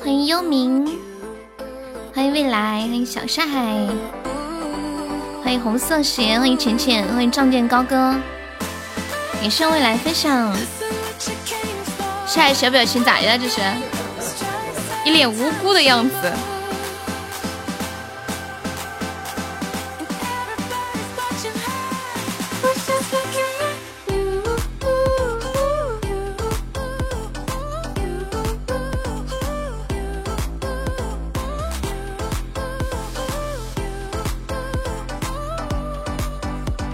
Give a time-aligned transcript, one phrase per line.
[0.00, 0.90] 欢迎幽冥，
[2.14, 3.86] 欢迎未来，欢迎小上海，
[5.44, 8.14] 欢迎红色鞋，欢迎浅浅，欢迎仗剑高歌，
[9.42, 10.77] 也是未来分享。
[12.28, 13.38] 下海小表情咋的了？
[13.38, 13.58] 这是
[15.02, 16.14] 一脸无辜的样子。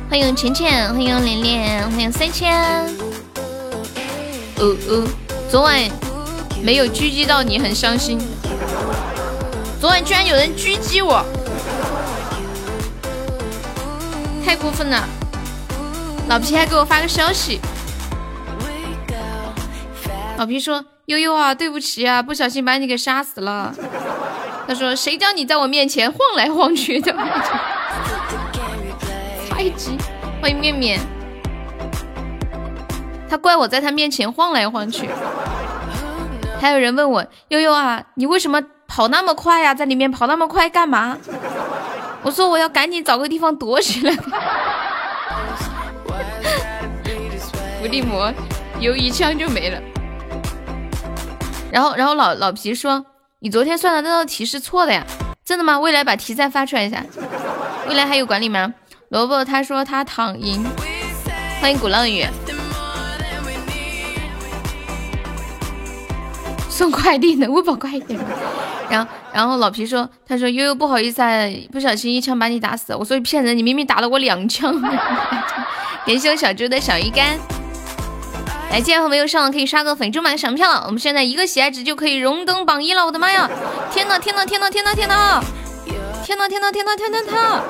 [0.09, 2.54] 欢迎浅浅，欢迎连连，欢迎三千。
[4.56, 5.04] 哦哦，
[5.54, 5.80] 昨晚
[6.64, 8.18] 没有狙击到你，很伤心。
[9.80, 11.24] 昨晚居然有人狙击我，
[14.45, 15.09] 太过分了！
[16.29, 17.60] 老皮还给我发个消息，
[20.37, 23.73] 老皮说：“悠悠啊，对不起啊，不小心把你给杀死了。”
[24.66, 27.14] 他说：“谁叫你在我面前晃来晃去的？”
[29.48, 29.96] 太急，
[30.42, 30.98] 欢迎面面。
[33.30, 35.09] 他怪我在他面前晃来晃去。
[36.65, 39.74] 还有人问我悠悠啊，你为什么跑那么快呀？
[39.74, 41.18] 在里面跑那么快干嘛？
[42.23, 44.15] 我说我要赶紧找个地方躲起来。
[47.79, 48.32] 伏地魔
[48.80, 49.79] 有一枪就没了。
[51.70, 53.04] 然后，然后老老皮说，
[53.40, 55.04] 你昨天算的那道题是错的呀？
[55.45, 55.79] 真的吗？
[55.79, 57.04] 未来把题再发出来一下。
[57.90, 58.73] 未来还有管理吗？
[59.10, 60.65] 萝卜他说他躺赢，
[61.60, 62.26] 欢迎鼓浪屿，
[66.76, 68.19] 送快递的，我宝快一点。
[68.91, 72.92] 然后然后老皮说，他说悠悠不好意思啊，不小心一枪把你打死。
[72.97, 74.82] 我说你骗人，你明明打了我两枪。
[76.04, 77.38] 感谢我小猪的小鱼干，
[78.72, 80.82] 来，今天还没有上可以刷个粉猪买赏票了。
[80.86, 83.48] 我们现在一个喜爱值就可以荣登榜一了，我的妈呀！
[83.92, 85.40] 天呐天呐天呐天呐天呐！
[86.24, 87.60] 天呐天呐天呐天呐天呐！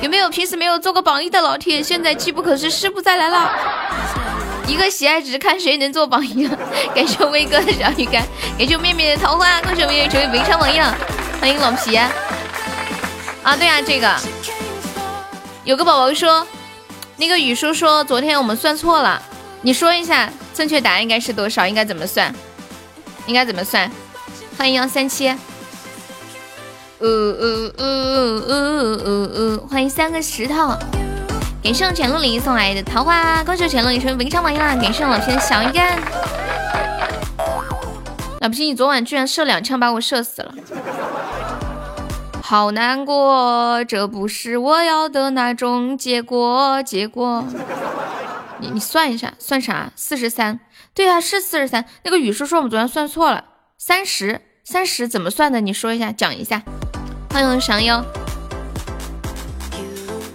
[0.00, 1.82] 有没有平时没有做过榜一的老铁？
[1.82, 3.50] 现在机不可失，失不再来了。
[4.66, 6.48] 一个喜爱值，看谁能做榜一。
[6.94, 8.26] 感谢威哥的小鱼干，
[8.58, 10.96] 感谢面面的桃花，恭喜我们成为围场榜一了。
[11.40, 11.96] 欢迎老皮。
[11.96, 14.14] 啊，对啊，这个
[15.64, 16.46] 有个宝宝说，
[17.16, 19.20] 那个雨叔说昨天我们算错了，
[19.60, 21.66] 你说一下正确答案应该是多少？
[21.66, 22.34] 应该怎么算？
[23.26, 23.90] 应该怎么算？
[24.56, 25.28] 欢迎幺三七。
[26.98, 30.74] 呃呃呃呃呃呃呃，欢迎三个石头，
[31.64, 34.76] 感谢我浅露里送来的桃花，恭喜浅露里成为文昌榜一啦！
[34.76, 35.98] 感谢老皮小鱼干，
[38.42, 40.54] 老皮你昨晚居然射两枪把我射死了，
[42.42, 47.42] 好难过，这不是我要的那种结果，结果，
[48.58, 49.90] 你你算一下，算啥？
[49.96, 50.60] 四十三，
[50.92, 51.86] 对啊，是四十三。
[52.02, 53.42] 那个雨叔说我们昨天算错了，
[53.78, 54.42] 三十。
[54.64, 55.62] 三十怎么算的？
[55.62, 56.62] 你说一下，讲一下。
[57.30, 58.04] 欢迎降妖，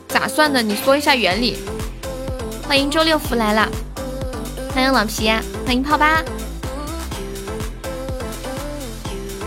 [0.10, 0.62] 咋算的？
[0.62, 1.58] 你说一下原理。
[2.68, 3.68] 欢迎周六福来了，
[4.74, 5.30] 欢迎老皮，
[5.66, 6.22] 欢迎泡吧。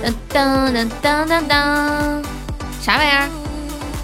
[0.02, 2.24] 噔噔噔噔噔噔，
[2.80, 3.28] 啥玩意儿？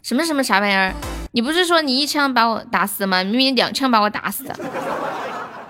[0.04, 0.94] 什么什么啥玩意儿？
[1.32, 3.24] 你不是说你一枪把我打死吗？
[3.24, 4.54] 明明两枪把我打死的，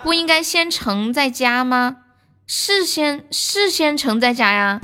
[0.03, 1.97] 不应该先乘再加吗？
[2.47, 4.81] 是先是先乘再加呀，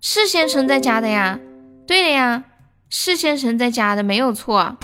[0.00, 1.38] 是先乘再加的呀，
[1.86, 2.44] 对的呀，
[2.88, 4.76] 是先乘再加的，没有错。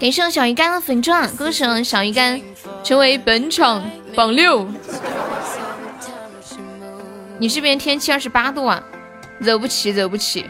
[0.00, 2.40] 感谢小鱼干的粉钻，恭喜小鱼干
[2.82, 3.84] 成为本场
[4.16, 4.66] 榜六。
[7.38, 8.82] 你这边天气二十八度啊，
[9.38, 10.46] 惹不起，惹不起。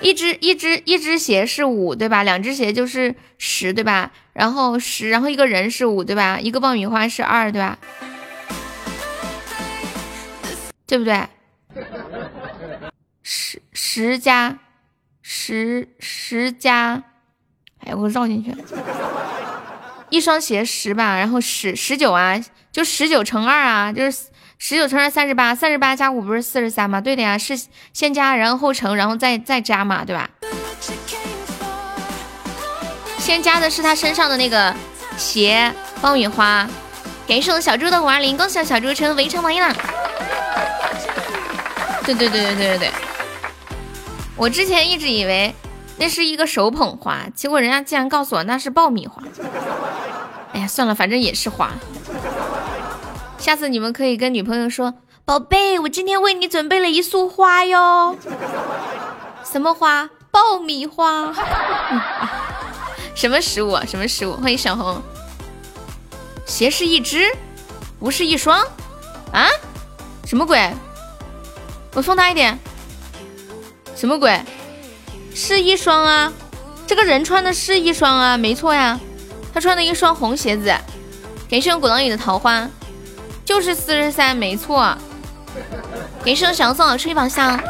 [0.00, 2.22] 一只一只一只鞋是五对吧？
[2.22, 4.10] 两只鞋就是十对吧？
[4.32, 6.40] 然后十，然后一个人是五对吧？
[6.40, 7.78] 一个爆米花是二对吧？
[10.86, 11.28] 对不对？
[13.22, 14.58] 十十加
[15.22, 17.02] 十十加，
[17.84, 18.58] 哎，我绕进去了。
[20.08, 22.38] 一双鞋十吧，然后十十九啊，
[22.72, 24.24] 就十九乘二啊，就是。
[24.62, 27.00] 十九乘二三十八，三十八加五不是四十三吗？
[27.00, 27.58] 对的呀，是
[27.94, 30.28] 先加然后后乘，然后再再加嘛，对吧？
[33.16, 34.74] 先加的是他身上的那个
[35.16, 35.72] 鞋
[36.02, 36.68] 爆米花。
[37.26, 39.74] 感谢我小猪的五二零，恭喜小猪成为围城榜一了！
[42.04, 42.90] 对对对对对对对，
[44.40, 45.54] 我之前一直以为
[45.98, 49.22] 那是一个手捧花，结果人家竟然告诉我那是爆米花。
[50.54, 51.72] 哎呀，算了，反正也是花。
[53.36, 54.94] 下次你们可以跟女朋友说
[55.26, 58.16] ：“宝贝，我今天为你准备了一束花哟。”
[59.44, 60.08] 什么花？
[60.30, 61.34] 爆米花。
[63.14, 63.76] 什么食物？
[63.86, 64.32] 什么食物？
[64.38, 65.02] 欢迎小红。
[66.46, 67.30] 鞋是一只，
[67.98, 68.58] 不是一双
[69.34, 69.50] 啊？
[70.24, 70.72] 什么鬼？
[71.92, 72.58] 我送他一点。
[74.00, 74.40] 什么鬼？
[75.34, 76.32] 是一双啊！
[76.86, 78.98] 这个人穿的是一双啊，没错呀，
[79.52, 80.74] 他穿的一双红鞋子。
[81.50, 82.66] 感谢我鼓浪屿的桃花，
[83.44, 84.96] 就是四十三，没错。
[86.24, 87.60] 感谢我小送的吹宝箱，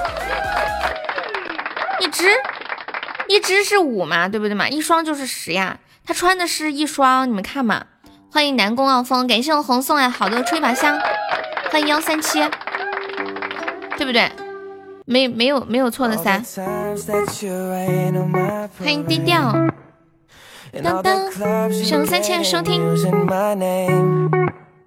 [1.98, 2.28] 一只，
[3.26, 4.68] 一只是五嘛，对不对嘛？
[4.68, 5.78] 一双就是十呀。
[6.06, 7.86] 他穿的是一双，你们看嘛。
[8.30, 10.96] 欢迎南宫傲风，感谢我红送来好多吹宝箱。
[11.72, 12.38] 欢迎幺三七，
[13.96, 14.30] 对不对？
[15.10, 16.40] 没没有没有错的噻。
[18.78, 19.52] 欢迎低调。
[20.84, 21.28] 当当，
[21.72, 22.80] 上三千收听。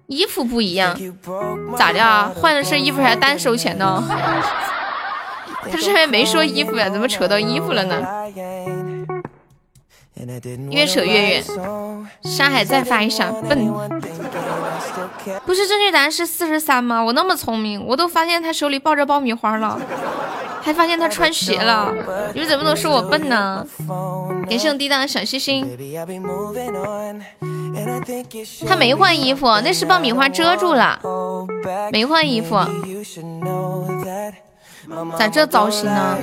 [0.06, 0.98] 衣服不一样，
[1.76, 2.32] 咋的啊？
[2.34, 4.02] 换了身衣服还是单收钱呢？
[5.70, 8.02] 他这上面没说衣服呀，怎么扯到衣服了呢？
[10.70, 11.44] 越扯越远。
[12.22, 13.70] 山海再发一闪，笨。
[15.46, 17.02] 不是正确答案是四十三吗？
[17.02, 19.80] 我那么聪明，我都发现他手里抱着爆米花了，
[20.62, 21.92] 还发现他穿鞋了。
[22.34, 23.66] 你们怎么能说我笨呢？
[24.48, 25.66] 感谢我滴答的小心心。
[28.66, 30.98] 他没换衣服，那是爆米花遮住了，
[31.90, 32.56] 没换衣服。
[35.18, 36.18] 咋这造型呢？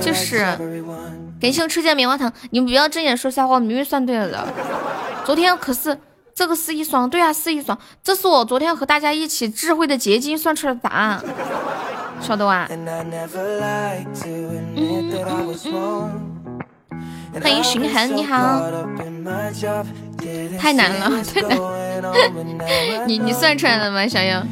[0.00, 0.46] 就是。
[1.40, 4.46] 感谢我吃见棉花糖，你们不要睁眼说瞎话，明明算对了的。
[5.24, 5.96] 昨天可是
[6.34, 11.22] 这个是一双，对啊，是一双，这是我昨天和大家一起智慧的结晶算出来的答案，
[12.20, 12.68] 晓得哇？
[17.40, 18.60] 欢迎寻痕，你好。
[20.58, 21.56] 太难了，太难。
[23.06, 24.42] 你你算出来了吗，小优？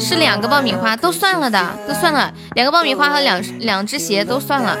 [0.00, 2.32] 是两个爆米花，都算了的，都算了。
[2.54, 4.76] 两个爆米花和两两只鞋都算了。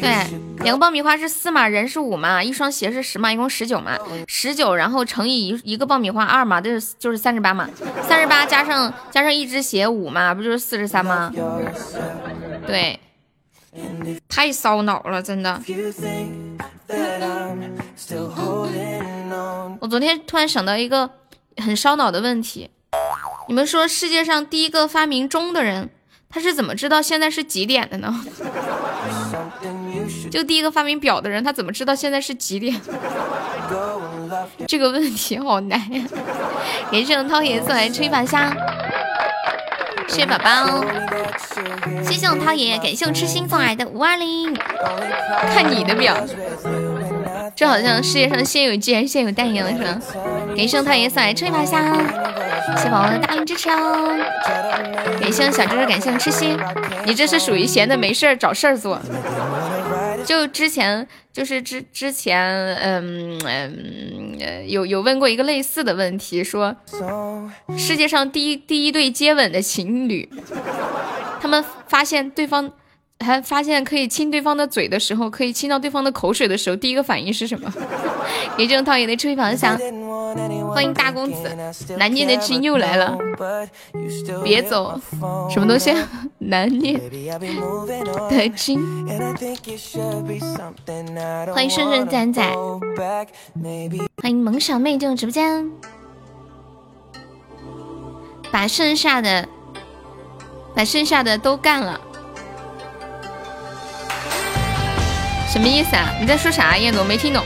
[0.00, 0.26] 对，
[0.64, 7.68] 两个爆米花是四嘛，人是五嘛，一双鞋是十嘛，一共十九嘛，十九然后乘以一一个爆米花二嘛，就是就是三十八嘛，
[8.02, 11.32] 三十八加上加上一只鞋五嘛，不就是四十三吗？
[12.66, 12.98] 对。
[14.28, 15.58] 太烧脑了，真的。
[19.80, 21.08] 我昨天突然想到一个
[21.56, 22.68] 很烧脑的问题，
[23.48, 25.88] 你们说世界上第一个发明钟的人，
[26.28, 28.14] 他是怎么知道现在是几点的呢？
[30.30, 32.80] 就第一个发明表的人，他怎么知道现在是几点？
[34.66, 36.02] 这个问题好难呀！
[36.90, 38.52] 感谢我涛爷送来吹把香。
[40.08, 40.84] 谢谢宝宝，
[42.02, 44.54] 谢谢我涛爷，感谢我痴心送来的五二零。
[45.54, 46.16] 看你的表，
[47.54, 50.00] 这好像世界上先有鸡还是先有蛋一样的是吧？
[50.56, 51.82] 感谢我涛爷送来吹把香，
[52.76, 54.18] 谢谢宝宝的大力支持哦。
[55.20, 56.58] 感谢我小猪猪，感谢我痴心，
[57.04, 58.98] 你这是属于闲的没事儿找事儿做。
[60.24, 62.40] 就之前就是之之前，
[62.76, 66.76] 嗯嗯，有有问过一个类似的问题，说
[67.76, 70.28] 世界上第一第一对接吻的情侣，
[71.40, 72.70] 他们发现对方
[73.22, 77.72] 还发现可以亲对方的嘴的时候，可以亲到对方的口水的时候，第一个反应是什么？
[78.58, 79.78] 也正套也得吹方向。
[80.74, 83.18] 欢迎大公子，难念的经又来了，
[84.42, 84.98] 别走，
[85.50, 85.94] 什么东西？
[86.38, 86.98] 难念
[88.30, 88.80] 的经。
[91.52, 92.42] 欢迎顺顺仔仔，
[94.22, 95.70] 欢迎萌小妹进入直播间，
[98.50, 99.46] 把剩下的，
[100.74, 102.00] 把剩下的都干了，
[105.52, 106.08] 什么意思啊？
[106.18, 106.78] 你在说啥？
[106.78, 107.44] 燕总没听懂。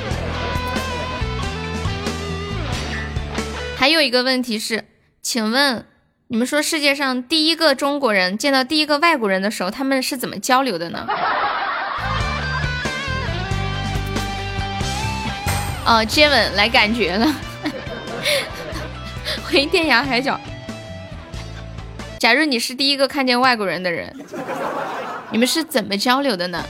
[3.77, 4.85] 还有一个问题是，
[5.21, 5.85] 请问
[6.29, 11.05] 你们说世界上第一个中国人见到第一个外国人的时候，他们是怎么交流的呢？
[15.85, 17.27] 哦，接吻来感觉了。
[19.43, 20.39] 欢迎天涯海角。
[22.21, 24.15] 假如你是第一个看见外国人的人，
[25.33, 26.65] 你们是怎么交流的呢？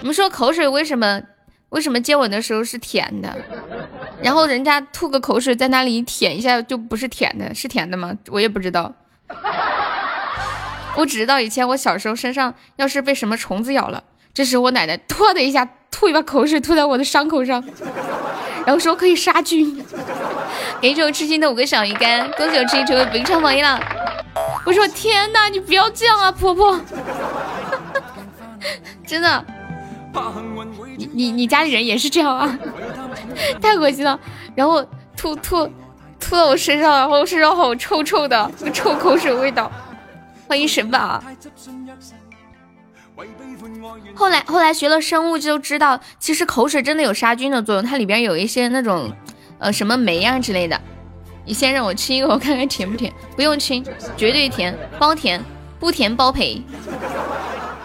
[0.00, 1.20] 你们说口水为什么
[1.70, 3.36] 为什么接吻的时候是甜的？
[4.22, 8.12] 然后人家吐个口水在那里舔一下就不是甜的，是甜的吗？
[8.28, 8.92] 我也不知道。
[10.96, 14.02] 我只知道以前我小时候身上要是被什么虫子咬了，
[14.34, 17.62] 这时我奶奶突的一下吐一把口水吐在我的伤口上，
[18.66, 19.84] 然后说可以杀菌。
[20.80, 23.78] 给我吃心的五个小鱼干，恭喜我吃心成为本场榜一了。
[24.66, 26.80] 我说天哪，你不要这样啊，婆婆，
[29.06, 29.44] 真的。
[30.96, 32.58] 你你你家里人也是这样啊？
[33.60, 34.18] 太恶心了。
[34.54, 34.84] 然后
[35.16, 35.68] 吐吐
[36.18, 39.70] 吐到我身上，然后身上好臭臭的，臭口水味道。
[40.48, 41.22] 欢迎神宝。
[44.14, 49.12] 后来后来学了生物就知道，其实口水真的有杀菌的作用，它里边有一些那种
[49.58, 50.80] 呃什么酶啊之类的。
[51.44, 53.12] 你先让我亲一口，我看看甜不甜。
[53.36, 53.84] 不用亲，
[54.16, 55.42] 绝对甜，包甜，
[55.78, 56.62] 不甜包赔。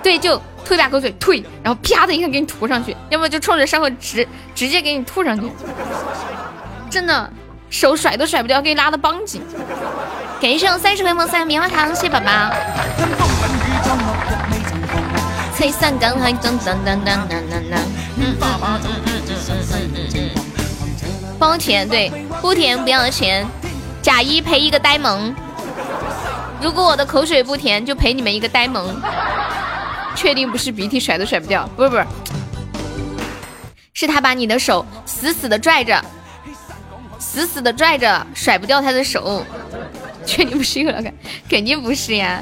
[0.05, 1.31] 对，就吐一大口水，吐，
[1.63, 5.51] 然后啪的一下给你涂上去，要么就冲着伤口直直接给你吐上去，
[6.91, 7.27] 真的
[7.71, 9.41] 手甩都甩不掉，给你拉的邦紧。
[10.39, 12.29] 感谢我三十回梦三棉花糖，谢谢宝宝。
[15.57, 17.79] 吹散干海，噔噔噔噔噔噔噔。
[21.39, 22.11] 丰田对，
[22.43, 23.43] 不甜不要钱，
[24.03, 25.33] 假一赔一个呆萌。
[26.61, 29.01] 如果我的口水不甜，就赔你们一个呆萌。
[30.15, 31.67] 确定不是鼻涕甩都甩不掉？
[31.75, 32.05] 不是不是，
[33.93, 36.03] 是他把你的手死死的拽着，
[37.19, 39.45] 死死的拽着，甩不掉他的手。
[40.25, 41.13] 确定不是有了感？
[41.47, 42.41] 肯定不是呀。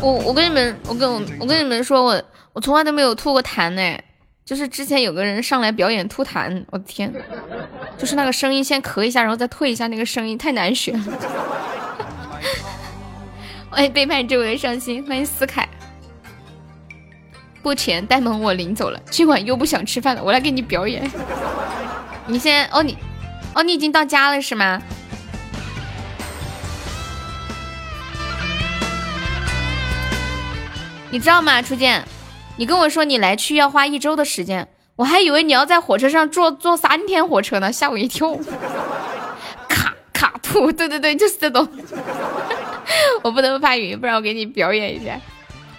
[0.00, 2.22] 我我跟你们，我跟我我跟你们说，我
[2.52, 3.98] 我从来都没有吐过痰呢。
[4.46, 7.12] 就是之前有个人上来表演吐痰，我的天，
[7.98, 10.96] 就是那个声音，先咳一下，然后再退一下，那个声音太难学。
[13.68, 15.68] 欢迎背叛周围伤心，欢迎思凯。
[17.60, 21.10] 不甜，呆萌我领走了，今晚又不想吃饭了，我来给你表演。
[22.28, 22.96] 你先哦，你
[23.52, 24.80] 哦，你已经到家了是吗？
[31.10, 32.00] 你知道吗，初见？
[32.56, 38.36] 你跟我说你来去要花一周的时间，我还以为你要在火车上坐坐三天火车呢，吓我一跳。
[39.68, 41.68] 卡卡吐，对对对，就是这种。
[43.22, 45.20] 我不能发语音，不然我给你表演一下。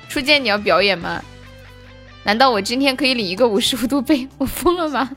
[0.07, 1.22] 初见，你要表演吗？
[2.24, 4.27] 难道我今天可以领一个五十五度背？
[4.38, 5.10] 我疯了吗？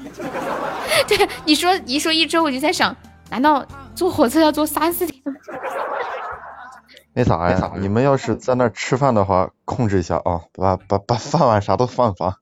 [1.06, 2.96] 对，你说一说一周，我就在想，
[3.28, 5.20] 难道坐火车要坐三四天？
[7.12, 7.72] 那啥呀？
[7.76, 12.36] 你们要是在那吃饭的话，控制一下啊，把把把饭碗啥都放放。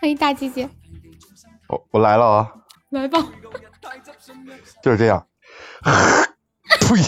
[0.00, 0.68] 欢迎大姐姐。
[1.68, 2.52] 我我来了啊！
[2.90, 3.18] 来吧。
[4.82, 5.26] 就是这样。
[5.82, 6.96] 呸！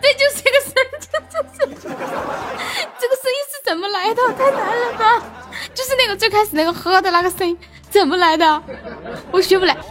[0.00, 4.22] 对，就是这个声，这这这，这个声音是怎么来的？
[4.34, 5.22] 太难了吧！
[5.74, 7.56] 就是那个最开始那个喝的那个声音，
[7.88, 8.62] 怎么来的？
[9.32, 9.74] 我学不来。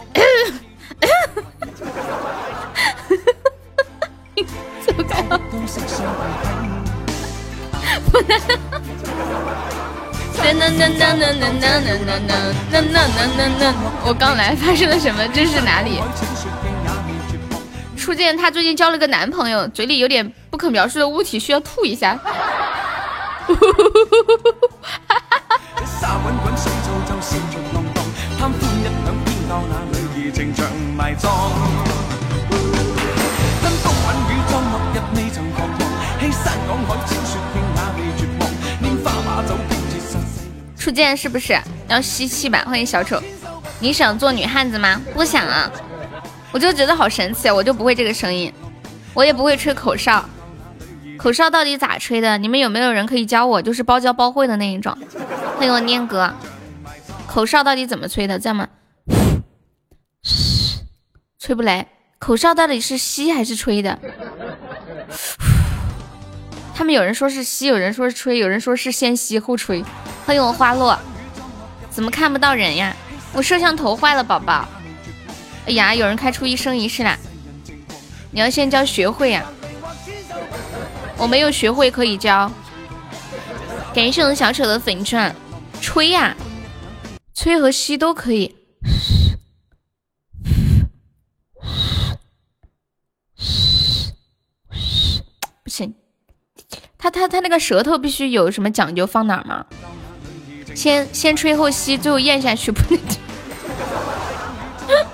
[4.86, 5.22] 走开！
[8.10, 8.40] 不能！
[14.04, 15.26] 我刚来，发生了什么？
[15.28, 16.00] 这是哪里？
[17.96, 22.18] 初见，她最近交了个男朋友，嘴里有点不可描述的物体，需要吐一下。
[40.80, 42.64] 初见是不是要吸气吧？
[42.66, 43.22] 欢迎小丑，
[43.80, 44.98] 你想做女汉子吗？
[45.12, 45.70] 不想啊，
[46.52, 48.50] 我就觉得好神奇，我就不会这个声音，
[49.12, 50.24] 我也不会吹口哨，
[51.18, 52.38] 口哨到底咋吹的？
[52.38, 53.60] 你们有没有人可以教我？
[53.60, 54.96] 就是包教包会的那一种。
[55.58, 56.32] 欢迎我念哥，
[57.26, 58.38] 口哨到底怎么吹的？
[58.38, 58.66] 这样吗？
[61.38, 61.86] 吹不来，
[62.18, 63.98] 口哨到底是吸还是吹的？
[66.74, 69.84] 他们有人说是吸，有人说是吹，有人说是先吸后吹。
[70.30, 70.96] 欢迎我花落，
[71.90, 72.94] 怎么看不到人呀？
[73.32, 74.64] 我摄像头坏了，宝宝。
[75.66, 77.18] 哎呀，有人开出一生一世啦！
[78.30, 79.44] 你要先教学会呀，
[81.18, 82.48] 我没有学会可以教。
[83.92, 85.34] 感谢我们小丑的粉钻，
[85.80, 86.36] 吹呀，
[87.34, 88.54] 吹和吸都可以。
[95.64, 95.92] 不行。
[96.96, 99.04] 他他他那个舌头必须有什么讲究？
[99.04, 99.66] 放哪儿吗？
[100.80, 102.98] 先先吹后吸，最后咽下去不能。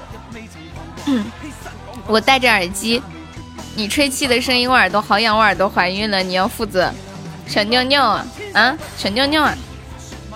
[1.06, 1.25] 嗯，
[2.06, 3.02] 我戴着耳机，
[3.75, 6.88] 你吹气的声音我耳朵好痒，我耳朵怀孕了，你要负责。
[7.49, 9.52] 小尿尿啊啊，小尿尿啊，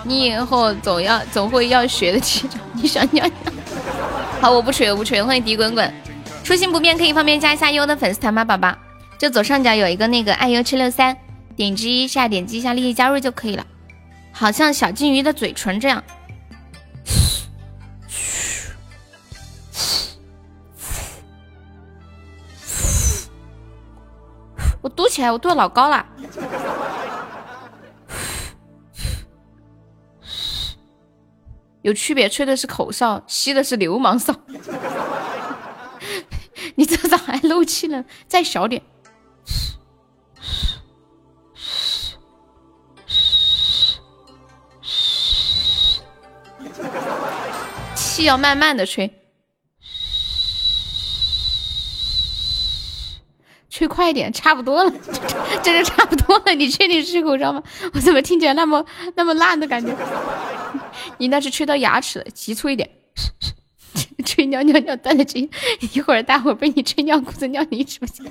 [0.02, 2.48] 你以后总要总会要学的起。
[2.72, 3.52] 你想尿尿？
[4.40, 5.22] 好，我不吹，我不吹。
[5.22, 5.94] 欢迎迪滚滚，
[6.42, 8.74] 初心不变，可以方便加一下优的粉丝团吗，宝宝？
[9.16, 11.16] 就左上角有一个那个爱优七六三。
[11.54, 13.64] 点击一下，点击一下，立即加入就可以了。
[14.32, 16.02] 好像小金鱼的嘴唇这样。
[24.82, 26.06] 我嘟起来，我嘟老高了。
[31.82, 34.34] 有区别，吹的是口哨，吸的是流氓哨。
[36.76, 38.04] 你这咋还漏气呢？
[38.26, 38.82] 再小点。
[48.24, 49.10] 要慢慢的吹，
[53.68, 54.92] 吹快一点，差不多了，
[55.62, 56.54] 这就差不多了。
[56.54, 57.62] 你确定是口哨吗？
[57.94, 58.84] 我怎么听起来那么
[59.14, 59.94] 那么烂的感觉？
[61.18, 62.88] 你那是吹到牙齿了，急促一点。
[64.24, 65.50] 吹尿尿尿断了气，
[65.92, 68.22] 一会儿大伙被你吹尿裤子尿你是不是？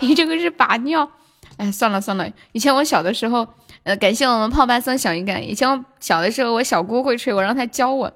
[0.00, 1.10] 你这个是把尿。
[1.56, 3.46] 哎，算了算了，以前我小的时候，
[3.82, 5.46] 呃，感谢我们泡吧送小鱼干。
[5.46, 8.10] 以前我小的时候，我小姑会吹，我让她教我。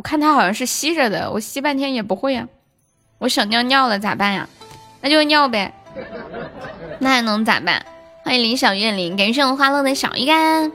[0.00, 2.48] 我看他好像是吸着的，我吸半天也不会呀。
[3.18, 4.48] 我想尿尿了咋办呀？
[5.02, 5.74] 那就尿呗。
[7.00, 7.84] 那还能咋办？
[8.24, 10.72] 欢迎林小月林，感谢我花落的小鱼干。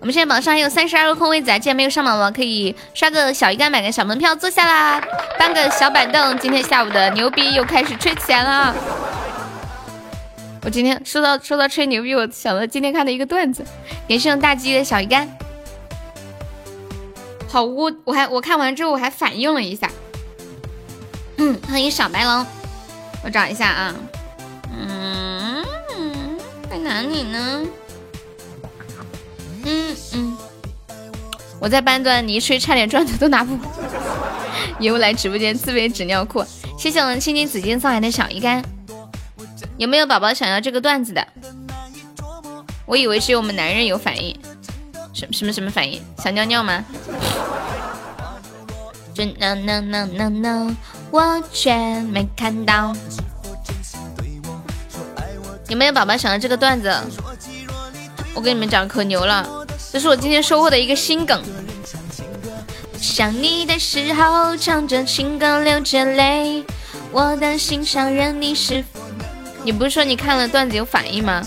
[0.00, 1.58] 我们现在榜上还有三十二个空位子啊！
[1.60, 5.00] 既然没有上榜的，可以刷个小鱼干，买个小门票坐下啦，
[5.38, 6.36] 搬个小板凳。
[6.38, 8.74] 今天下午的牛逼又开始吹起来了。
[10.64, 13.64] 我今天说到说到吹牛逼，我想到今天看的一个段子，
[14.08, 15.28] 感谢大鸡的小鱼干。
[17.52, 17.92] 好污！
[18.04, 19.90] 我还我看完之后我还反应了一下。
[21.36, 22.46] 嗯， 欢迎小白龙，
[23.22, 23.94] 我找一下啊。
[24.74, 25.62] 嗯，
[26.70, 27.62] 在哪里呢？
[29.66, 30.38] 嗯嗯，
[31.60, 33.58] 我在搬砖，你一吹差点砖头都拿不。
[34.78, 36.42] 又来直播间自备纸尿裤，
[36.78, 38.64] 谢谢我们青青紫金送来的小鱼干。
[39.76, 41.28] 有没有宝宝想要这个段子的？
[42.86, 44.34] 我以为只有我们男人有反应，
[45.12, 46.02] 什什么什么反应？
[46.18, 46.84] 想尿尿吗？
[49.14, 50.76] 真的呢呢呢呢，
[51.10, 52.94] 我却没看到。
[55.68, 56.90] 有没有宝宝想要这个段子？
[58.34, 59.66] 我跟你们讲，可牛了！
[59.92, 61.42] 这是我今天收获的一个新梗。
[62.96, 66.64] 想你的时候，唱着情歌流着泪，
[67.10, 68.82] 我的心上人你是。
[69.64, 71.46] 你不是说你看了段子有反应吗？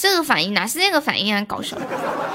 [0.00, 1.44] 这个反应哪是那个反应啊？
[1.46, 1.76] 搞笑！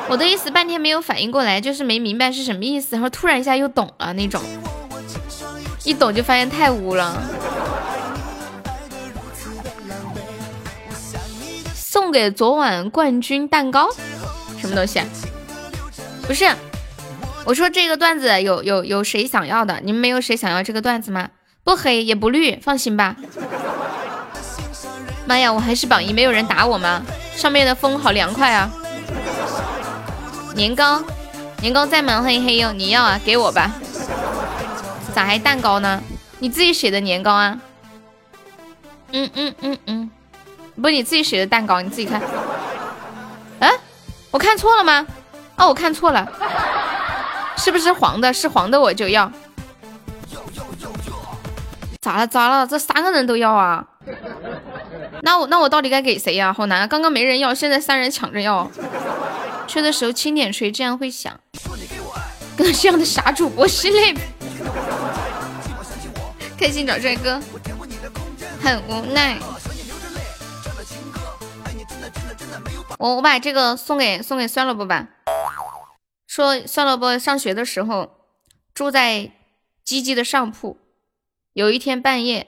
[0.08, 4.40] 我的意思半天没有反应过来，就是没明白是什么意思，然后突然一下又懂了那种。
[5.84, 7.20] 一懂就发现太污了。
[11.74, 13.90] 送给昨晚冠军蛋糕，
[14.60, 15.02] 什么东西？
[16.28, 16.46] 不是，
[17.46, 19.82] 我说这个段子有有有谁想要的？
[19.84, 21.30] 你们没有谁想要这个段子吗？
[21.64, 23.16] 不黑也不绿，放心吧。
[25.26, 27.02] 妈呀，我还是榜一，没有人打我吗？
[27.36, 28.70] 上面的风好凉快啊！
[30.54, 31.04] 年糕，
[31.62, 32.22] 年糕在吗？
[32.22, 33.20] 欢迎黑柚，你要啊？
[33.26, 33.72] 给我吧。
[35.14, 36.02] 咋还蛋糕呢？
[36.38, 37.60] 你自己写的年糕啊？
[39.12, 40.12] 嗯嗯嗯嗯。
[40.80, 42.22] 不，你自己写的蛋糕，你自己看。
[43.60, 43.70] 啊，
[44.30, 45.08] 我看错了吗？
[45.56, 46.28] 哦，我看错了，
[47.58, 48.32] 是不是黄的？
[48.32, 49.32] 是黄的我就要。
[52.00, 52.28] 咋了？
[52.28, 52.68] 咋了？
[52.68, 53.84] 这三个人都要啊？
[55.26, 56.54] 那我那我到底该给谁呀？
[56.54, 58.70] 好难，刚刚没人要，现在三人抢着要。
[59.68, 61.40] 吹的时候轻点吹，这样会响。
[62.56, 64.16] 跟这样的傻主播失恋。
[66.56, 67.42] 开心找帅哥，
[68.62, 69.40] 很无奈。
[73.00, 75.08] 我我把这个送给送给酸萝卜吧。
[76.28, 78.12] 说酸萝卜上学的时候
[78.76, 79.32] 住在
[79.84, 80.78] 鸡鸡的上铺，
[81.54, 82.46] 有一天半夜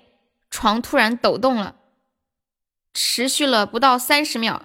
[0.52, 1.74] 床突然抖动了，
[3.00, 4.64] 持续了不到三十秒，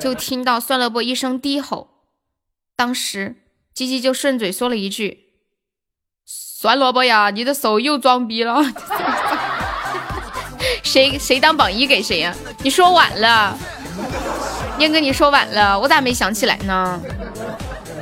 [0.00, 1.88] 就听到酸萝卜一声低吼，
[2.74, 3.36] 当时
[3.72, 5.26] 鸡鸡就顺嘴说了一句
[6.26, 8.60] ：“酸萝卜呀，你的手又装逼了。
[10.82, 12.34] ”谁谁当榜一给谁呀？
[12.64, 13.56] 你说晚了。
[14.80, 17.00] 燕哥，你说晚了，我咋没想起来呢？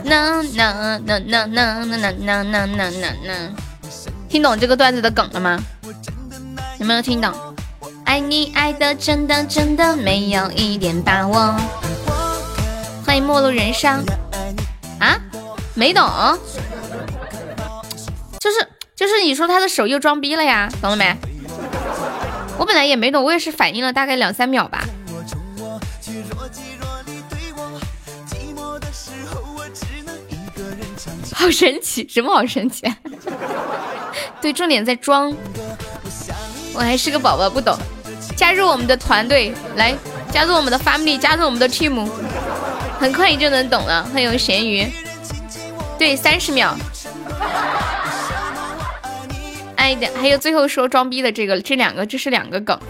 [0.04, 3.54] 呐呐呐呐呐呐呐呐呐呐呐！
[4.30, 5.62] 听懂这个段子的梗了吗？
[6.80, 7.49] 有没有听懂？
[8.10, 11.56] 爱你爱的真的真的没有一点把握。
[13.06, 14.04] 欢迎陌路人生
[14.98, 15.16] 啊？
[15.74, 16.04] 没懂？
[18.40, 20.68] 就是就是你说他的手又装逼了呀？
[20.82, 21.16] 懂了没？
[22.58, 24.84] 我本来也没懂，我也是反应了大概两三秒吧。
[31.32, 32.92] 好神奇，什么好神奇？
[34.42, 35.32] 对，重点在装。
[36.74, 37.78] 我还是个宝宝，不懂。
[38.40, 39.94] 加入我们的团队，来
[40.32, 42.08] 加入我们的 family，加入我们的 team，
[42.98, 44.02] 很快你就能懂了。
[44.14, 44.90] 欢迎咸鱼。
[45.98, 46.74] 对，三十秒。
[49.76, 52.80] 哎的，还有最后说装逼的这个，这两个，这是两个梗。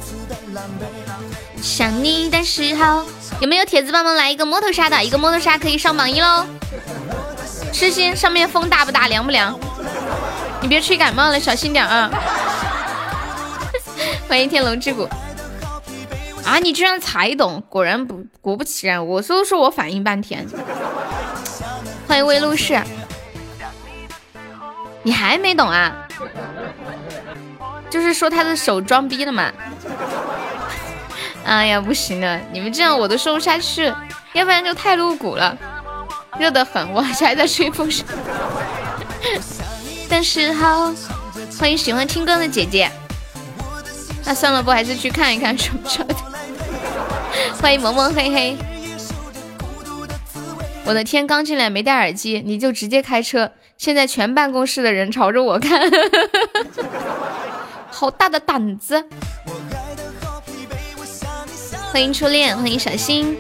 [1.61, 3.05] 想你的时候，
[3.41, 5.03] 有没有铁子帮忙来一个摩托杀的？
[5.03, 6.47] 一个摩托杀可以上榜一喽。
[7.73, 9.59] 痴心，上面风大不大，凉不凉？
[10.63, 12.09] 你别吹感冒了，小心点啊！
[14.29, 15.09] 欢迎天龙之谷。
[16.45, 20.47] 啊，你居然才懂，果然不，果不其然，我说说我反应半天。
[22.09, 22.83] 欢迎魏露士，
[25.03, 26.09] 你还没懂啊？
[27.89, 29.53] 就是说他的手装逼了嘛？
[31.45, 33.93] 哎呀，不行了，你们这样我都说不下去，
[34.33, 35.57] 要不然就太露骨了，
[36.39, 38.05] 热得很，我还在吹风扇。
[40.09, 40.93] 但是好，
[41.59, 42.91] 欢迎喜欢听歌的姐姐。
[44.25, 46.30] 那算了，不还是去看一看什么什么的。
[47.61, 48.57] 欢迎萌萌嘿嘿。
[50.85, 55.89] 我的天，刚进来没戴耳机，你就直接开车，现在全办公室的人朝着我看，
[57.91, 59.05] 好大的胆子！
[61.93, 63.37] 欢迎初恋，欢迎小新。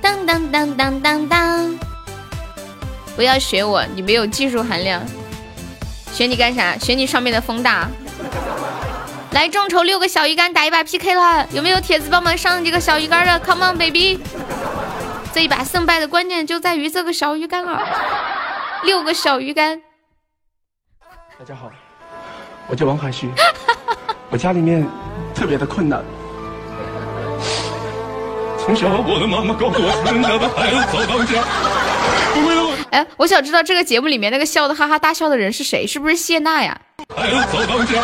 [0.00, 1.78] 当当当当当当！
[3.16, 5.02] 不要学我，你没有技术含量。
[6.12, 6.76] 学你干啥？
[6.76, 7.88] 学你上面的风大。
[9.32, 14.18] 来众筹六个小鱼干打一把 PK 了，有没有铁子帮忙上几个小鱼干的？Come on baby！
[15.32, 17.80] 这一把胜败的关键就在于这个小鱼干了，
[18.82, 19.80] 六个小鱼干。
[21.38, 21.70] 大家好，
[22.66, 23.30] 我叫王海旭，
[24.30, 24.84] 我家里面
[25.32, 26.02] 特别的困难。
[28.58, 31.40] 从小我的妈妈告诉我，生下的孩子早当家。
[32.34, 32.54] 不会
[32.90, 35.86] 哎，我想知道这个节目里面那个笑的哈哈大笑的人是谁？
[35.86, 36.78] 是不是谢娜呀？
[37.16, 38.02] 孩子早当家。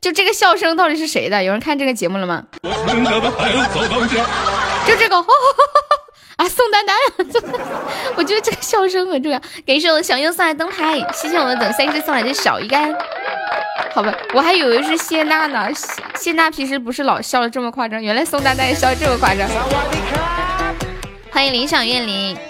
[0.00, 1.42] 就这个笑声到底是谁的？
[1.42, 2.42] 有人看这个节目了吗？
[2.62, 4.24] 我生下的孩子早当家。
[4.86, 5.16] 就这个。
[6.36, 6.96] 啊，宋丹丹，
[8.16, 9.38] 我觉得这个笑声很重要。
[9.66, 12.90] 感谢我的小优送来灯牌，谢谢我们等三只送来的小鱼干。
[13.92, 15.68] 好吧，我还以为是谢娜呢。
[15.74, 19.46] 谢谢娜平时不是老笑的这么夸张，原来宋丹丹也笑的这么夸张。
[21.30, 22.49] 欢迎林小月林。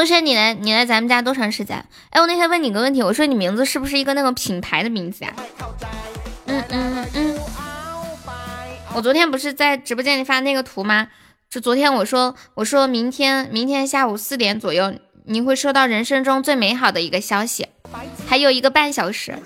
[0.00, 1.84] 陆轩，你来你来咱们家多长时间？
[2.08, 5.34] 哎，我那天问你个问题，我说你名字是不是一个那个品牌的名字呀？
[6.46, 7.38] 嗯嗯嗯。
[8.94, 11.08] 我昨天不是在直播间里发那个图吗？
[11.50, 14.94] 就昨天我说我说明天明天下午四点左右。
[15.26, 17.68] 你会收到人生中最美好的一个消息，
[18.26, 19.38] 还有一个半小时，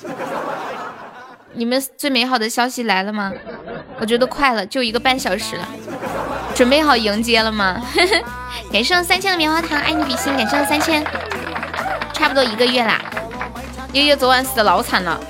[1.55, 3.33] 你们最美好的消息来了吗？
[3.99, 5.69] 我觉得快了，就一个半小时了，
[6.55, 7.83] 准备好迎接了吗？
[8.73, 11.05] 感谢三千的棉花糖，爱你比心，感谢三千，
[12.12, 13.01] 差不多一个月啦。
[13.93, 15.21] 悠悠昨晚死的老惨了，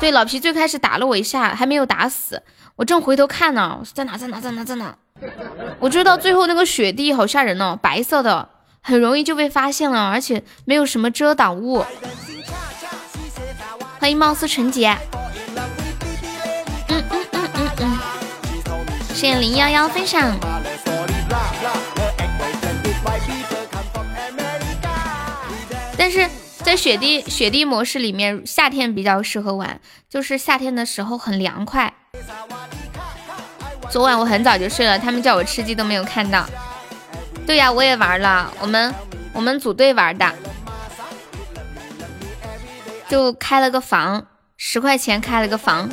[0.00, 2.42] 对，老皮最开始打了我一下，还没有打死，
[2.76, 4.94] 我正回头看呢，在哪在哪在哪在哪，
[5.80, 8.50] 我追到最后那个雪地好吓人哦，白色的。
[8.82, 11.84] 很容易就被发现了，而且没有什么遮挡物。
[13.98, 14.96] 欢迎貌似纯洁。
[19.16, 20.38] 谢谢零幺幺分享。
[25.96, 31.94] 但是在雪地雪地模式里面，夏天比较适合玩，就是夏天的时候很凉快。
[33.88, 36.44] 昨晚我很早就睡了，他们叫我吃鸡都没有看到。
[37.46, 38.94] 对呀，我也玩了，我们
[39.32, 40.30] 我们组队玩的，
[43.08, 44.26] 就开了个房，
[44.58, 45.88] 十块钱开了个房，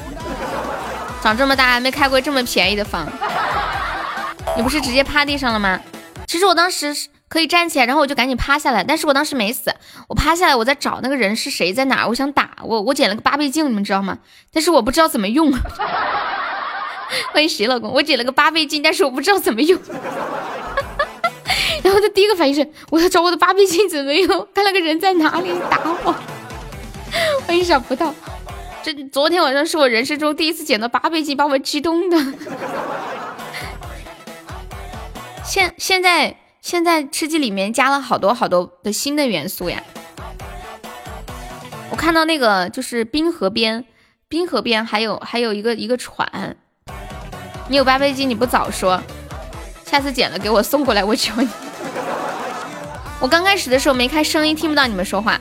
[1.23, 3.07] 长这么大还没开过这么便宜的房。
[4.57, 5.79] 你不是直接趴地上了吗？
[6.27, 6.93] 其实我当时
[7.29, 9.73] 可以站起来，然后我就赶紧趴下来，但是我当时没死，
[10.09, 14.17] 我趴下来我在找那个人是谁在哪，我想打我，我捡了个八倍镜，你们知道吗？
[14.51, 15.49] 但是我不知道怎么用。
[17.31, 19.79] 欢迎谁老公，我捡了个八倍镜，但是我不知道怎么用。
[21.83, 24.27] 然后他第一个反应是，我要找我的八倍镜怎么用？
[24.53, 26.13] 看那个人在哪里打我。
[27.47, 28.12] 欢迎小葡萄，
[28.84, 32.17] 这昨天晚上是我人生中第一次捡到八倍镜，把我激动的。
[35.46, 39.82] 现现在现在吃鸡里面加了好多好多的新的元素呀。
[41.89, 43.86] 我看到那个就是冰河边，
[44.28, 46.58] 冰河边还有还有一个一个船。
[47.69, 49.02] 你有八倍镜你不早说，
[49.86, 51.48] 下次捡了给我送过来，我求你。
[53.22, 55.39] 我刚开始的时候没开声音，听不到你们说话。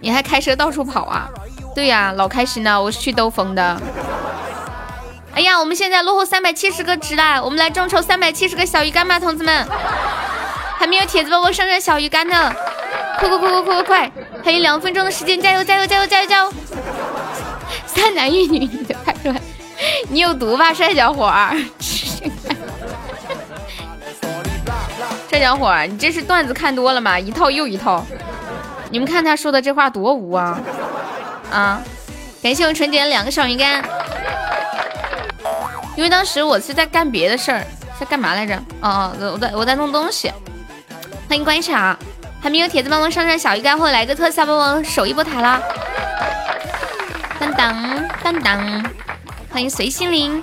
[0.00, 1.28] 你还开车到处跑啊？
[1.74, 3.80] 对呀，老开心了，我是去兜风的。
[5.34, 9.66] 哎呀，我们现在落后三百七十个值了，我们来众筹三百七十个小鱼干吧，同志们！
[10.78, 12.52] 还没有铁子帮我上上小鱼干呢。
[13.18, 14.12] 快快快快快快快！
[14.44, 16.52] 还有两分钟的时间，加油加油加油加油加油！
[17.86, 19.40] 三男一女，你就看出来，
[20.08, 21.56] 你有毒吧，帅小伙儿！
[25.30, 27.18] 帅小伙儿，你这是段子看多了吗？
[27.18, 28.04] 一套又一套。
[28.90, 30.60] 你们看他说的这话多无啊！
[31.52, 31.82] 啊！
[32.42, 33.84] 感谢我纯洁的两个小鱼干。
[35.94, 37.62] 因为当时我是在干别的事儿，
[38.00, 38.56] 在干嘛来着？
[38.80, 40.32] 哦哦，我在我在弄东西。
[41.28, 41.96] 欢迎观察，
[42.42, 45.60] 还没有铁子帮忙上上小鱼干，或者来个特效帮忙守一波塔啦！
[47.38, 48.84] 当当当当，
[49.50, 50.42] 欢迎随心灵。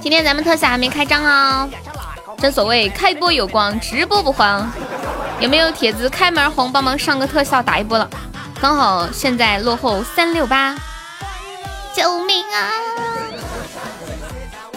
[0.00, 1.68] 今天咱们特效还没开张哦，
[2.38, 4.70] 正所谓开播有光，直播不慌。
[5.40, 8.08] 有没有铁子开门红帮忙上个特效打一波了？
[8.60, 10.74] 刚好现在落后三六八，
[11.94, 12.70] 救命啊！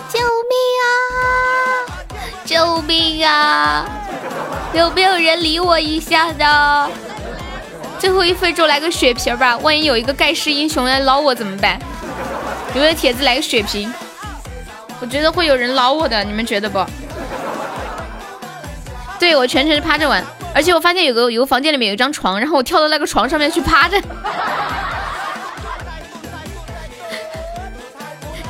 [0.08, 0.86] 救命啊！
[2.46, 3.86] 救命啊！
[4.74, 6.90] 有没有人理我一下的？
[7.98, 11.80] 最后一分钟来个血瓶吧，万一有一个盖世英雄来捞我怎么办？
[12.76, 13.92] 有没有铁子来个血瓶？
[15.00, 16.86] 我觉得会有人捞我的，你们觉得不？
[19.18, 24.02] 对我全程趴着玩，而且我发现有个有个房间里面有一张床，然后我跳到那个床上面去趴着。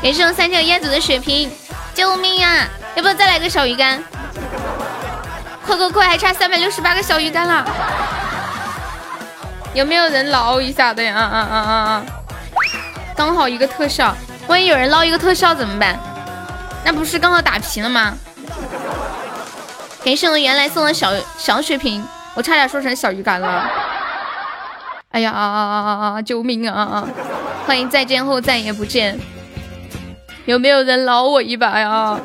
[0.01, 1.51] 也是用三条烟组的血瓶，
[1.93, 2.67] 救命啊！
[2.95, 4.03] 要不要再来个小鱼干？
[5.63, 7.63] 快快快，还差三百六十八个小鱼干了，
[9.75, 11.15] 有没有人捞一下的呀？
[11.15, 12.03] 啊啊啊啊啊！
[13.15, 14.15] 刚好一个特效，
[14.47, 15.99] 万一有人捞一个特效怎么办？
[16.83, 18.17] 那不是刚好打平了吗？
[20.03, 23.69] 感谢我原来送的小小血瓶，我差点说成小鱼干了。
[25.09, 26.21] 哎呀啊啊啊啊啊！
[26.21, 27.07] 救命啊！
[27.67, 29.19] 欢迎再见后再也不见。
[30.45, 32.19] 有没有人捞我一把呀？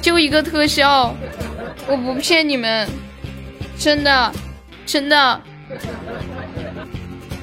[0.00, 1.14] 就一个特效，
[1.86, 2.88] 我不骗你们，
[3.78, 4.32] 真的，
[4.86, 5.40] 真的。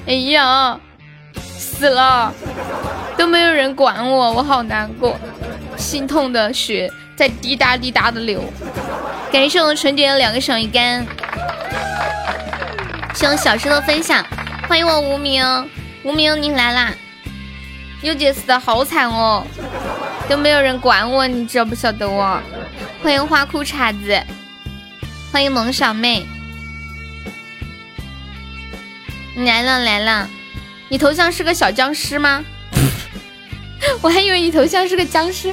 [0.06, 0.80] 哎呀，
[1.34, 2.32] 死了，
[3.16, 5.16] 都没有人管我，我好难过，
[5.76, 8.44] 心痛的血在滴答滴答的流。
[9.32, 11.04] 感谢我们纯洁的两个小鱼干，
[13.12, 14.24] 谢我小石头分享，
[14.68, 15.44] 欢迎我无名，
[16.04, 16.94] 无名你来啦。
[18.02, 19.44] 优姐死的好惨哦，
[20.28, 22.40] 都没有人管我，你知不晓得我？
[23.02, 24.22] 欢迎花裤衩子，
[25.32, 26.24] 欢迎萌小妹，
[29.34, 30.30] 你来了来了，
[30.88, 32.44] 你头像是个小僵尸吗？
[34.00, 35.52] 我还以为你头像是个僵尸，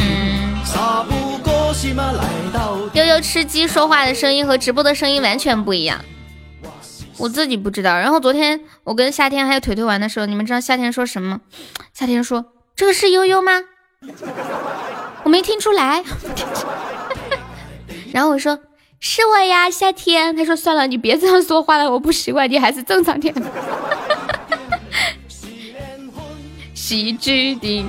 [2.93, 6.03] 悠悠吃鸡说话的声音和直播的声音完全不一样。
[7.17, 7.97] 我自己不知道。
[7.97, 11.41] 然后昨天我跟夏天还有腿腿玩的时候，你们知道夏天说什么？
[11.93, 13.63] 夏天说：“这个是悠悠吗？”
[15.23, 16.03] 我没听出来。
[18.13, 18.59] 然后我说
[18.99, 23.33] ：“是我呀，夏天。”他说：“算了，你别这样说话了，我不习惯，你还是正常点。
[26.75, 27.85] ”喜剧的。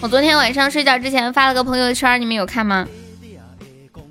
[0.00, 2.86] 我昨天晚上睡觉之前发了个朋友圈，你们有看吗？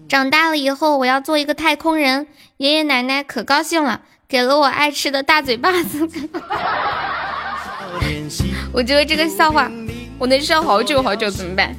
[0.10, 6.06] 长大了以后我要做一个太空人，爷爷奶奶可高兴了，给了我爱吃的大嘴巴子。
[8.74, 9.72] 我觉得这个笑话
[10.18, 11.74] 我能笑好久好久，怎么办？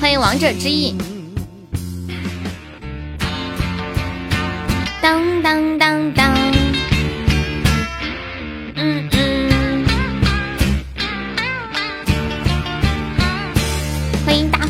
[0.00, 0.94] 欢迎王者之意。
[5.02, 6.43] 当当当当。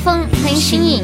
[0.04, 1.02] 风，欢迎新颖。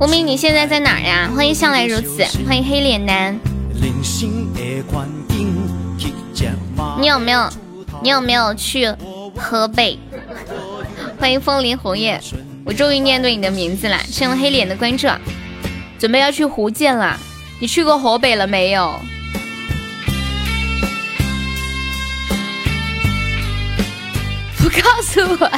[0.00, 1.30] 无名，你现在在哪呀？
[1.32, 3.38] 欢迎向来如此，欢迎黑脸男。
[6.98, 7.48] 你有没有？
[8.02, 8.92] 你有没有去
[9.36, 9.96] 河北？
[11.20, 12.20] 欢迎风林红叶，
[12.64, 13.96] 我终于念对你的名字了。
[14.08, 15.06] 谢了黑脸的关注，
[16.00, 17.16] 准备要去福建了。
[17.60, 18.98] 你去过河北了没有？
[24.62, 25.50] 不告诉我，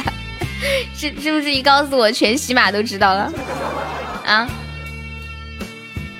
[0.95, 3.31] 是是不是一告诉我，全喜马都知道了？
[4.25, 4.49] 啊？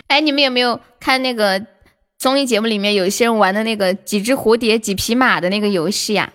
[0.08, 1.60] 哎，你们有没有看那个
[2.20, 6.30] 《综艺节目里面有些人玩的那个几只蝴蝶几匹马的那个游戏呀。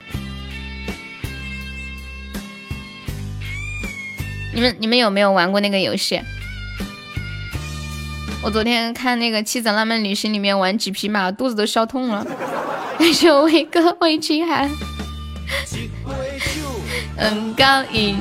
[4.54, 6.20] 你们你们有没有玩过那个游戏？
[8.42, 12.26] 我昨天看那个《妻子浪漫旅行》里面玩几匹马，肚子都笑痛了。
[12.98, 14.68] 感谢伟哥魏清寒。
[17.16, 18.18] 嗯，高音。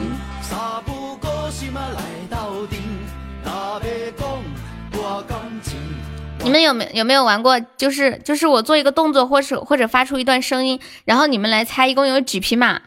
[6.44, 7.60] 你们有没有没有玩过？
[7.76, 12.80] 就是就是我做一个动作，或是或者发出一段声音，然后你们来猜一共有几匹马？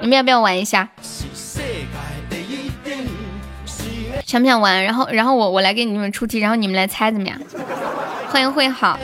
[0.00, 0.88] 你们要不要玩一下？
[4.24, 4.84] 想不想玩？
[4.84, 7.38] 然后然后我我来给你们出题，然后你们来猜怎么样？
[8.28, 8.98] 欢迎会好，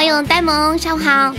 [0.00, 1.30] 欢迎呆萌，下午好。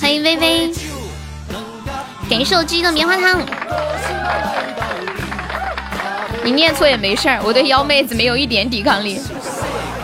[0.00, 0.72] 欢迎微微。
[2.30, 3.40] 感谢我鸡的棉花糖，
[6.44, 9.20] 你念错也没事儿，我对幺妹子没有一点抵抗力。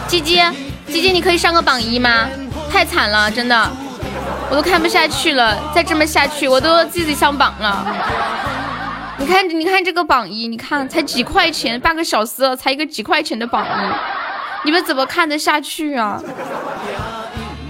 [0.08, 0.42] 鸡鸡，
[0.88, 2.28] 鸡鸡，你可以上个榜一吗？
[2.72, 3.70] 太惨了，真的，
[4.50, 7.86] 我都看不下去了，再这么下去，我都自己上榜了。
[9.18, 16.22] 你看，你看这个榜一，你看才几块钱，半个小时，才一个几块钱的榜一，你们怎么看得下去啊？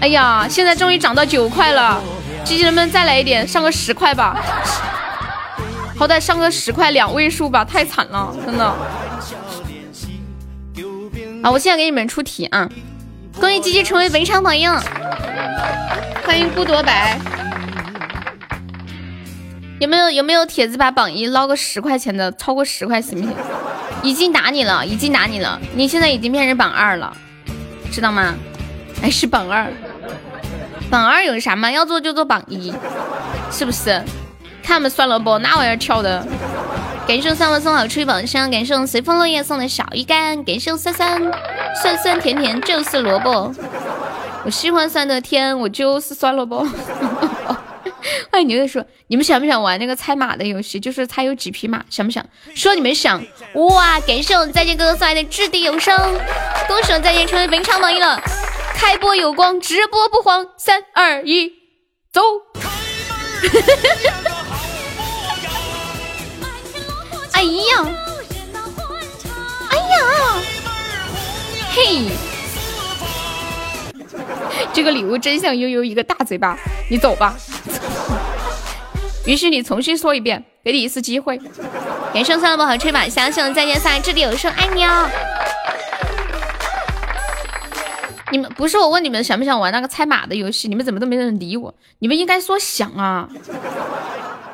[0.01, 2.01] 哎呀，现在终于涨到九块了。
[2.43, 4.37] 机器人们再来一点，上个十块吧，
[5.97, 8.65] 好歹上个十块两位数吧，太惨了，真的。
[11.43, 12.69] 啊，我现在给你们出题啊！
[13.39, 14.65] 恭喜机器成为本场榜一，
[16.25, 17.19] 欢迎孤独白。
[19.79, 23.35] 有没有有没有铁子把榜一捞个十块钱的，超过十块行不行？
[24.03, 27.15] 已经打你了，已经打你了，你现在已经变成榜二了，
[27.91, 28.33] 知道吗？
[29.01, 29.67] 哎，是榜二。
[30.89, 31.69] 榜二有啥嘛？
[31.71, 32.73] 要做就做榜一，
[33.51, 34.01] 是不是？
[34.63, 35.37] 看们算了不？
[35.39, 36.25] 那玩意儿跳的？
[37.07, 41.21] 感谢三文送好吹宝箱，感谢随风落叶送的小鱼干，感谢酸酸
[41.81, 43.53] 酸酸甜甜就是萝卜。
[44.43, 46.67] 我喜欢酸的甜，我就是酸萝卜。
[48.31, 50.79] 欢迎牛牛说，你们想不想玩那个猜马的游戏？
[50.79, 52.25] 就是猜有几匹马，想不想？
[52.55, 53.99] 说你们想哇！
[54.01, 55.95] 感谢我们再见哥哥送来的掷地有声，
[56.67, 58.21] 恭喜我们再见成为本场榜一了。
[58.75, 60.45] 开播有光，直播不慌。
[60.57, 61.51] 三二一，
[62.13, 62.21] 走！
[67.33, 67.85] 哎呀，
[69.69, 69.83] 哎呀，
[71.71, 72.09] 嘿，
[74.73, 76.57] 这个礼物真像悠悠一个大嘴巴。
[76.89, 77.35] 你走吧，
[79.25, 81.37] 允许你重新说一遍，给你一次机会。
[82.13, 85.09] 感谢三乐不好吹吧相信再见三，这里有声，爱你哦。
[88.31, 90.67] 你们不是我问你们想不想玩那个猜码的游戏？
[90.67, 91.73] 你们怎么都没人理我？
[91.99, 93.27] 你们应该说想啊！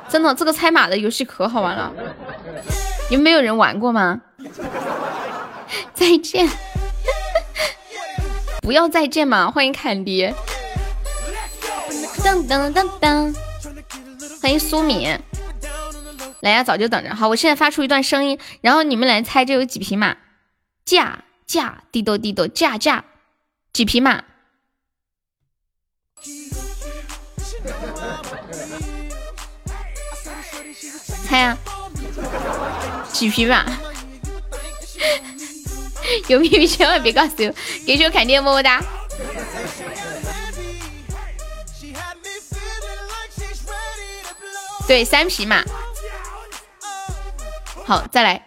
[0.09, 1.91] 真的，这个猜码的游戏可好玩了。
[3.09, 4.21] 你们没有人玩过吗？
[5.93, 6.47] 再见，
[8.63, 9.51] 不要再见嘛！
[9.51, 10.33] 欢迎坎迪，
[12.23, 13.35] 噔噔噔噔，
[14.41, 15.19] 欢迎苏敏，
[16.39, 17.13] 来呀，早就等着。
[17.13, 20.15] 好，我现在发出一段声音，然后你们来猜这有几匹马？
[20.85, 23.03] 驾驾，滴咚滴咚，驾驾。
[23.73, 24.23] 几匹马？
[31.25, 31.57] 猜呀！
[33.11, 33.65] 几匹马？
[36.27, 37.53] 有秘密千万别告诉我！
[37.85, 38.81] 给我看电么么哒！
[44.87, 45.63] 对，三匹马。
[47.85, 48.45] 好，再来。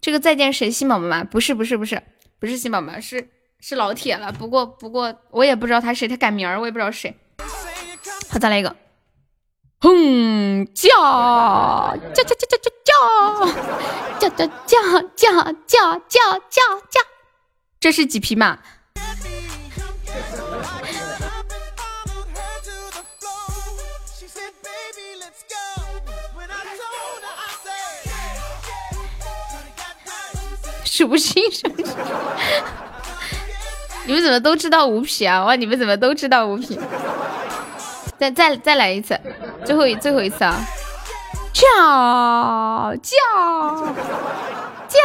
[0.00, 1.24] 这个再见谁新宝宝吗？
[1.24, 2.02] 不是，不是，不是，
[2.38, 3.28] 不是新宝宝，是。
[3.60, 7.12] 是老铁了，不过不过我也不知道他谁，他改名儿我也不知道谁。
[8.30, 8.76] 好，再来一个，
[9.80, 10.88] 哼叫
[12.14, 12.92] 叫叫叫叫叫
[14.30, 16.60] 叫叫叫叫叫叫
[16.90, 17.00] 叫，
[17.80, 18.58] 这是几匹马？
[30.84, 31.94] 数不清，数不清。
[34.04, 35.44] 你们怎么都知道五匹啊？
[35.44, 36.76] 哇，你们怎么都知道五匹？
[38.18, 39.16] 再再再来一次，
[39.64, 40.58] 最后一最后一次啊！
[41.68, 43.16] 叫叫
[44.88, 44.98] 叫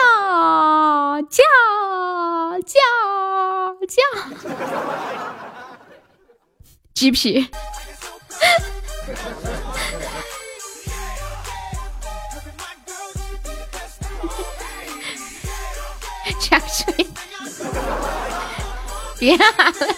[1.29, 1.43] 叫
[2.65, 2.79] 叫
[3.87, 4.01] 叫，
[6.93, 7.49] 几匹？
[16.39, 17.07] 加水。
[19.19, 19.95] 别喊了，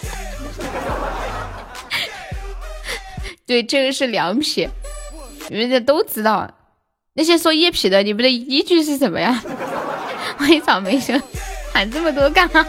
[3.45, 4.70] 对，这个是凉皮。
[5.50, 6.50] 你们这都知道。
[7.14, 9.41] 那些说野皮的，你们的依据是什么呀？
[10.38, 11.20] 欢迎草莓兄，
[11.72, 12.66] 喊这么多干嘛？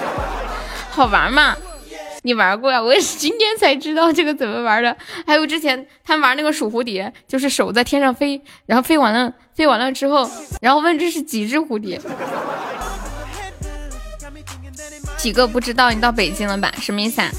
[0.90, 1.56] 好玩吗？
[2.22, 2.82] 你玩过呀？
[2.82, 4.96] 我也是今天才知道这个怎么玩的。
[5.26, 10.28] 还有之前他玩那个数蝴蝶，就是手在天上飞，然后飞完了，飞完了之后，
[10.60, 12.00] 然后问这是几只蝴蝶？
[15.16, 15.92] 几个不知道？
[15.92, 16.72] 你到北京了吧？
[16.80, 17.30] 什么意思啊？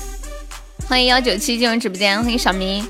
[0.88, 2.88] 欢迎幺九七进入直播间，欢迎小明。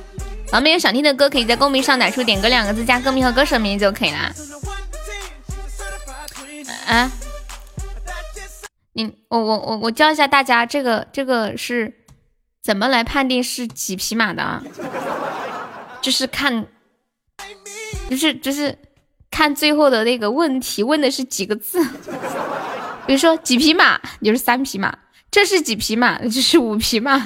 [0.52, 4.34] 然后没有想听的歌，可以在公屏上打出“点歌”两个字，加歌名和歌手名就可以了。
[6.86, 7.10] 啊？
[8.94, 11.94] 你我我我我教一下大家，这个这个是
[12.62, 14.62] 怎么来判定是几匹马的啊？
[16.02, 16.66] 就是看，
[18.10, 18.78] 就是就是
[19.30, 21.82] 看最后的那个问题问的是几个字。
[23.08, 24.92] 比如说几匹马，就是三匹马；
[25.32, 27.26] 这是几匹马，就是五匹马。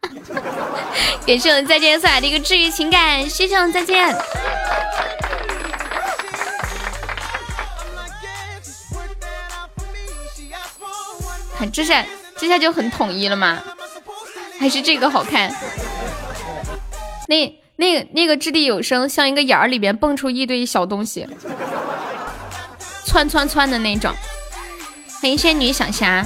[1.25, 4.15] 感谢我们再见送来的一个治愈情感，谢谢我们再见。
[11.57, 12.03] 看这下
[12.37, 13.61] 这下就很统一了吗？
[14.59, 15.53] 还是这个好看？
[17.27, 21.27] 那那个那个掷地有声，像一个眼儿里边蹦出一堆小东西，
[23.05, 24.13] 窜窜窜的那种。
[25.21, 26.25] 欢迎仙女小霞。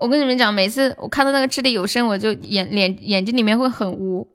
[0.00, 4.26] 我跟你们讲，每次我看到那个掷地有声，我就眼脸眼睛里面会很污，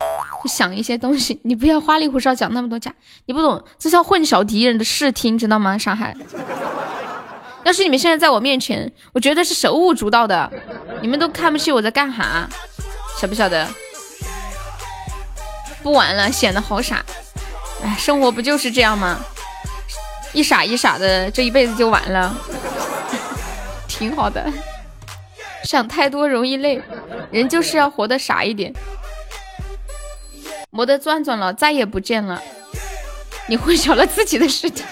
[0.44, 1.40] 就想一些东西。
[1.44, 2.94] 你不要花里胡哨讲那么多假，
[3.26, 5.76] 你不懂，这叫混淆敌人的视听，知道吗？
[5.76, 6.16] 上海。
[7.64, 10.52] 要是你们现在在我面前，我觉得是手舞足蹈的，
[11.02, 12.48] 你们都看不起我在干哈，
[13.20, 13.68] 晓不晓得？
[15.82, 17.04] 不玩了，显得好傻。
[17.84, 19.18] 哎，生活不就是这样吗？
[20.32, 22.38] 一傻一傻的，这一辈子就完了，
[23.90, 24.46] 挺好的。
[25.66, 26.82] 想太多容易累，
[27.32, 28.72] 人就是要活得傻一点。
[30.70, 32.42] 没得转转了，再也不见了。
[33.48, 34.86] 你混淆 了自己的视听。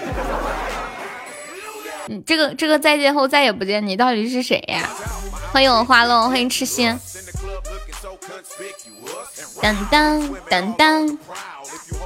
[2.06, 4.88] 你这个这个再见后再也不见，你到底是谁呀？
[5.52, 6.98] 欢迎我花落，欢迎痴心。
[9.62, 11.18] 当当当当，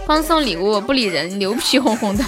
[0.06, 2.24] 光送礼物不理人，牛皮哄哄的。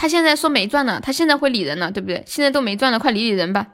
[0.00, 2.22] 他现在说没钻呢，他现在会理人呢，对不对？
[2.24, 3.66] 现在都没钻了，快理理人吧。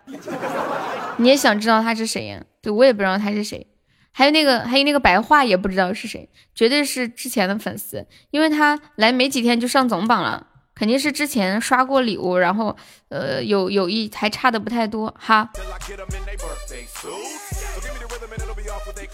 [1.18, 2.42] 你也想知道他是谁呀？
[2.62, 3.66] 对我也不知道他是谁。
[4.10, 10.46] 还有那个还有那个白话也不知道是谁，绝对是之前的粉丝，因为他来没几天就上总榜了。
[10.74, 12.74] 肯定是之前刷过礼物，然后
[13.10, 15.50] 呃有有一还差的不太多哈。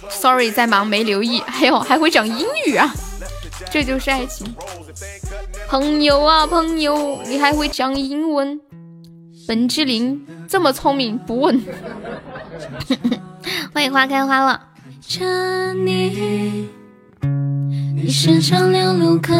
[0.08, 1.40] Sorry，在忙没留意。
[1.40, 2.90] 还有还会讲英语啊，
[3.70, 4.54] 这就是爱情。
[5.68, 8.60] 朋友啊朋友，你还会讲英文？
[9.48, 11.60] 本之灵这么聪明不问。
[13.74, 14.68] 欢迎花开花了。
[17.94, 19.34] 你身上流露可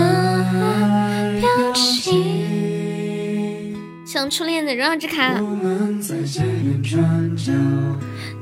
[1.40, 3.74] 表情，
[4.06, 5.40] 像初恋的荣耀之卡。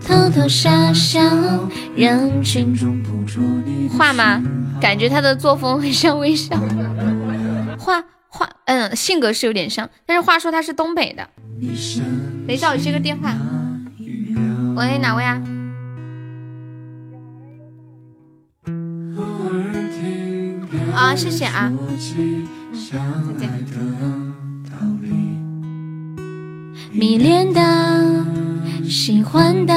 [0.09, 1.21] 偷偷傻笑，
[1.95, 3.91] 人群中捕捉你。
[3.91, 4.43] 画吗？
[4.81, 6.59] 感觉他的作风很像微笑。
[7.79, 11.29] 画画，嗯，性格是有点像，但是话说他是东北的。
[12.47, 13.37] 等一下，我接个电话。
[14.77, 15.43] 喂，哪位啊？
[20.95, 21.71] 啊，谢谢啊，
[23.39, 23.51] 再见。
[26.91, 27.61] 迷恋的，
[28.89, 29.75] 喜欢的，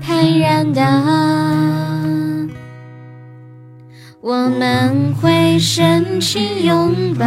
[0.00, 0.82] 坦然的，
[4.20, 7.24] 我们会深情拥抱，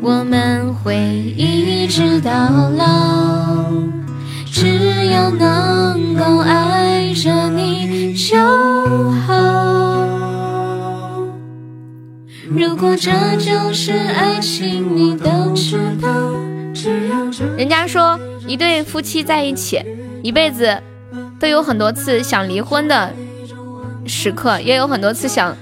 [0.00, 0.96] 我们会
[1.36, 2.32] 一直到
[2.76, 3.70] 老，
[4.46, 8.36] 只要能够爱着你就
[9.26, 9.34] 好。
[12.48, 16.08] 如果这就是爱情，你都知道。
[17.56, 19.82] 人家说，一对夫妻在一起，
[20.22, 20.80] 一辈子
[21.38, 23.12] 都有很多次想离婚的
[24.06, 25.56] 时刻，也有很多次想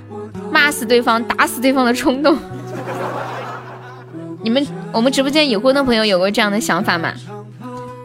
[0.50, 2.36] 骂死对方、打死对方的冲动。
[4.42, 7.12] 你们，我们直播间已婚的朋友有过这样的想法吗？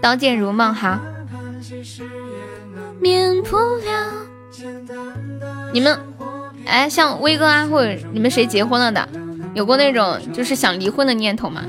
[0.02, 1.00] 刀剑如梦，哈。
[3.00, 4.14] 免不了。
[5.74, 5.98] 你们。
[6.66, 9.10] 哎，像威哥啊，或者你们谁结婚了的，
[9.56, 11.64] 有过那种就是想离婚的念头吗？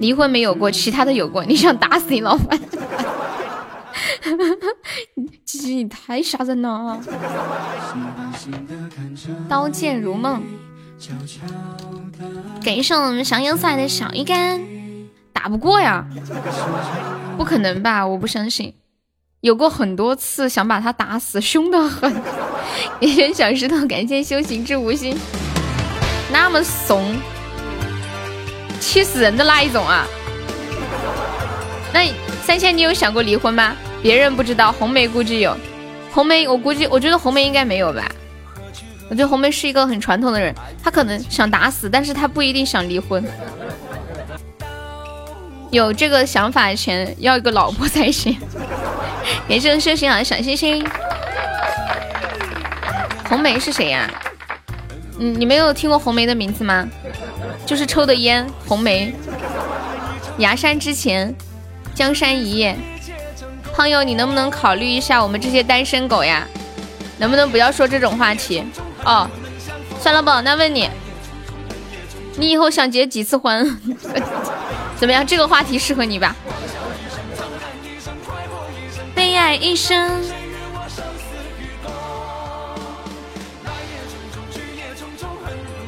[0.00, 1.44] 离婚没有过，其他的有过。
[1.46, 2.58] 你想打死你老板？
[5.44, 6.98] 鸡鸡，你太吓人了！
[9.48, 10.42] 刀剑如梦，
[12.62, 14.60] 给上我们祥游赛的小鱼干，
[15.32, 16.06] 打不过呀？
[17.36, 18.06] 不可能吧？
[18.06, 18.74] 我不相信。
[19.40, 22.10] 有过很多次想把他打死，凶得很。
[23.00, 25.18] 野人小石头，感谢修行之无心。
[26.32, 27.04] 那么怂，
[28.80, 30.06] 气死人的那一种啊！
[31.92, 32.08] 那
[32.42, 33.76] 三千，你有想过离婚吗？
[34.02, 35.56] 别人不知道，红梅估计有。
[36.10, 38.10] 红梅，我估计，我觉得红梅应该没有吧。
[39.08, 43.22] 我觉得红梅是一个很传统的人，她可能想打死，但是她不一定想离婚。
[45.70, 48.36] 有这个想法前，要一个老婆才行。
[49.46, 50.84] 也是修行啊小星星。
[53.28, 54.10] 红梅是谁呀？
[55.18, 56.88] 嗯，你没有听过红梅的名字吗？
[57.70, 59.14] 就是抽的烟，红梅。
[60.38, 61.32] 崖山之前，
[61.94, 62.76] 江山一夜。
[63.72, 66.44] 朋友，你能不能考虑一下我们这些单身狗呀？
[67.18, 68.64] 能不能不要说这种话题？
[69.04, 69.30] 哦，
[70.00, 70.40] 算了吧。
[70.40, 70.90] 那问你，
[72.36, 73.64] 你以后想结几次婚？
[74.98, 75.24] 怎么样？
[75.24, 76.34] 这个话题适合你吧？
[79.14, 80.20] 悲哀一生。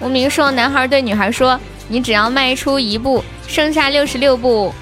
[0.00, 1.58] 无名说，男孩对女孩说
[1.88, 4.72] ：“你只要迈出一步，剩下六十六步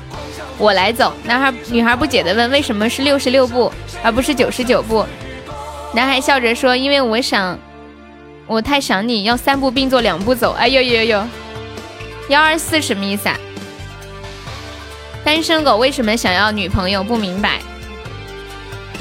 [0.59, 3.72] 我来走。”男孩、女孩不解的问：“为什么是六十六步，
[4.03, 5.05] 而不是九十九步？”
[5.92, 7.59] 男孩笑着说：“因为我想，
[8.46, 11.26] 我太想你，要三步并作两步走。”哎呦呦呦，
[12.28, 13.36] 幺二四什么意思啊？
[15.24, 17.03] 单身狗为什么想要女朋友？
[17.03, 17.59] 不明白。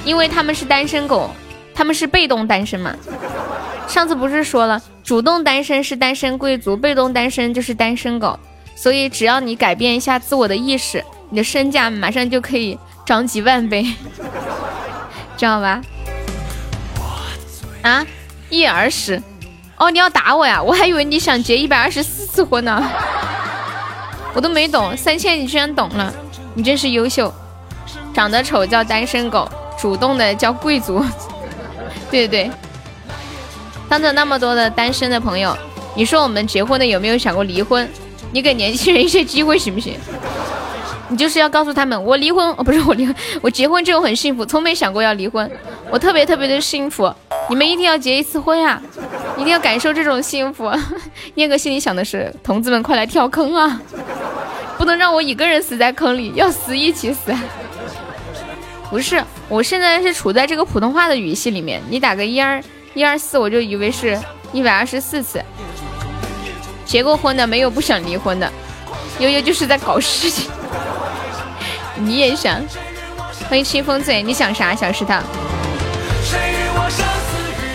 [0.05, 1.29] 因为他们是单身狗，
[1.75, 2.95] 他们是被动单身嘛。
[3.87, 8.37] 上次不是说了，主动单身是单身贵族，被动单身就是单身狗。
[8.75, 13.83] 所以只要你改变一下自我的意识，你的身价马上就可以涨几万倍，
[15.35, 15.81] 知道吧？
[17.81, 18.05] 啊，
[18.51, 19.19] 一而十。
[19.77, 20.61] 哦，你要打我呀？
[20.61, 22.79] 我还以为你想结一百二十四次婚呢。
[24.35, 26.13] 我都没懂，三千你居然懂了，
[26.53, 27.33] 你真是优秀。
[28.13, 31.03] 长得丑叫单身狗，主动的叫贵族。
[32.11, 32.51] 对 对。
[33.89, 35.57] 当着那么多的单身的朋友，
[35.95, 37.89] 你说我们结婚的有没有想过离婚？
[38.31, 39.95] 你给年轻人一些机会行不行？
[41.07, 45.51] 你就是要告诉他们，我离婚哦，不是我离婚，我结婚之后很幸福，从没想过要离婚，
[45.89, 47.11] 我特别特别的幸福。
[47.49, 48.79] 你们一定要结一次婚呀，
[49.35, 50.71] 一定要感受这种幸福。
[51.33, 53.81] 燕哥心里想的是，同志们快来跳坑啊，
[54.77, 57.33] 不能让我一个人死在坑里，要死一起死。
[58.91, 62.63] 不是，我现在是处在这个普通话的语系里面，你打个一二。
[62.93, 64.19] 一二四，我就以为是
[64.51, 65.43] 一百二十四次。
[66.85, 68.51] 结过婚的没有不想离婚的，
[69.19, 70.49] 悠悠就是在搞事情。
[71.95, 72.59] 你也想？
[73.47, 74.73] 欢迎清风醉，你想啥？
[74.75, 75.13] 小石头。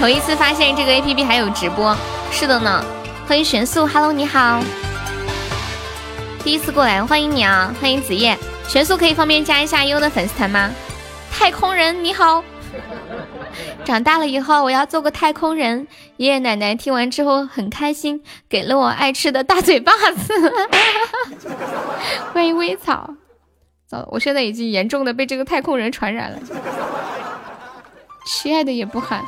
[0.01, 1.97] 头一次发现这个 A P P 还有直播，
[2.31, 2.85] 是的呢。
[3.27, 4.63] 欢迎玄素，Hello，你好。
[6.43, 7.75] 第一次过来，欢迎你啊！
[7.81, 8.37] 欢迎子夜，
[8.69, 10.71] 玄素可以方便加一下悠的粉丝团吗？
[11.33, 12.45] 太空人，你好。
[13.85, 15.87] 长大了以后，我要做个太空人。
[16.17, 20.53] 爷爷奶奶听完之后很开心，给了我爱吃的大嘴巴子。
[22.33, 23.15] 欢迎微草，
[23.87, 26.39] 糟，我现在已经严重的被这个太空人传染了。
[28.27, 29.23] 亲爱的也不喊。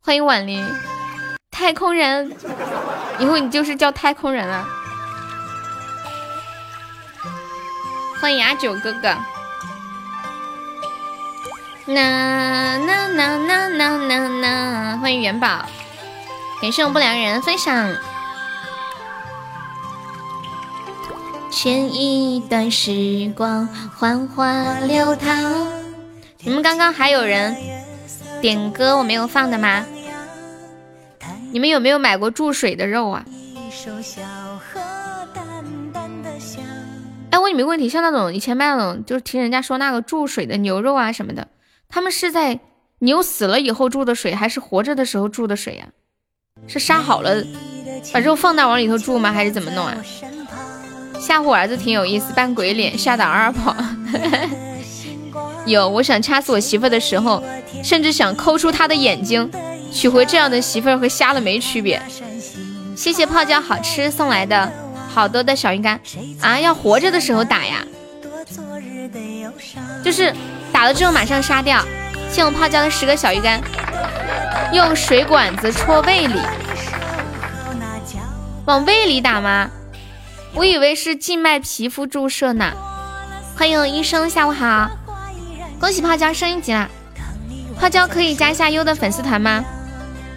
[0.00, 0.66] 欢迎婉玲，
[1.50, 2.32] 太空人，
[3.18, 4.66] 以后你就是叫太空人了。
[8.20, 9.16] 欢迎阿九哥哥。
[11.88, 14.98] 呐呐呐呐呐呐呐！
[15.00, 15.64] 欢迎元宝，
[16.60, 17.90] 感谢我不良人分享。
[21.50, 23.66] 前一段时光
[23.96, 25.66] 缓缓流淌。
[26.40, 27.56] 你们刚刚还有人
[28.42, 29.82] 点歌我没有放的吗？
[31.50, 33.24] 你们有没有买过注水的肉啊？
[37.30, 41.48] 哎，问你们个问题，像那种以前卖那种，就是听人家说那个注水的牛肉啊什么的。
[41.88, 42.60] 他们是在
[43.00, 45.86] 牛死了以后注的水，还是活着的时候注的水呀？
[46.66, 47.42] 是杀好了
[48.12, 49.32] 把肉放那往里头注吗？
[49.32, 49.96] 还是怎么弄啊？
[51.18, 53.74] 吓唬儿子挺有意思，扮鬼脸吓打二跑。
[55.66, 57.42] 有，我想掐死我媳妇的时候，
[57.82, 59.50] 甚至想抠出她的眼睛，
[59.92, 62.00] 娶回这样的媳妇和瞎了没区别。
[62.94, 64.72] 谢谢泡椒好吃送来的
[65.08, 66.00] 好多的小鱼干
[66.40, 66.58] 啊！
[66.60, 67.84] 要活着的时候打呀，
[70.04, 70.34] 就是。
[70.78, 71.84] 打了之后马上杀掉，
[72.30, 73.60] 谢我泡椒的十个小鱼干。
[74.72, 76.40] 用水管子戳胃里，
[78.64, 79.68] 往胃里打吗？
[80.54, 82.70] 我以为是静脉皮肤注射呢。
[83.56, 84.88] 欢迎医生，下午好，
[85.80, 86.88] 恭喜泡椒升一级啦！
[87.80, 89.64] 泡椒可以加一下优的粉丝团吗？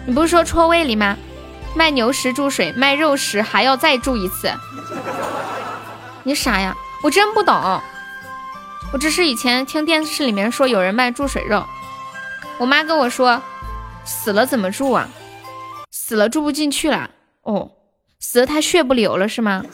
[0.06, 1.16] 你不是说戳胃里吗？
[1.76, 4.52] 卖牛食注水，卖肉食还要再注一次。
[6.24, 6.74] 你傻呀？
[7.00, 7.80] 我真不懂。
[8.92, 11.64] 我只是以前听电视里面说有人卖注水肉，
[12.58, 13.40] 我妈跟我说，
[14.04, 15.08] 死了怎么注啊？
[15.90, 17.10] 死了注不进去了。
[17.42, 17.70] 哦，
[18.20, 19.64] 死了他血不流了是吗？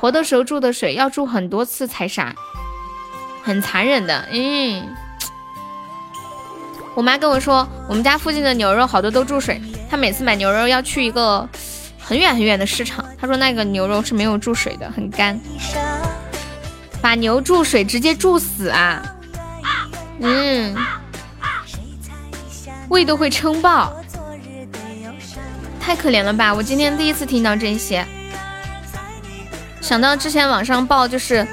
[0.00, 2.34] 活的时候注的水要注很多次才杀，
[3.42, 4.26] 很残忍的。
[4.32, 4.88] 嗯，
[6.96, 11.48] 我妈跟我说，我们家附近的牛肉好多都注水，她每次买牛肉要去一个
[11.98, 15.38] 很远很远的市场，她说那个牛肉是没有注水的，很干。
[17.02, 19.02] 把牛注水直接注死啊！
[20.20, 20.76] 嗯，
[22.88, 23.96] 胃都会撑爆，
[25.80, 26.52] 太可怜了吧！
[26.52, 28.06] 我今天第一次听到这些，
[29.80, 31.46] 想到之前网上报就是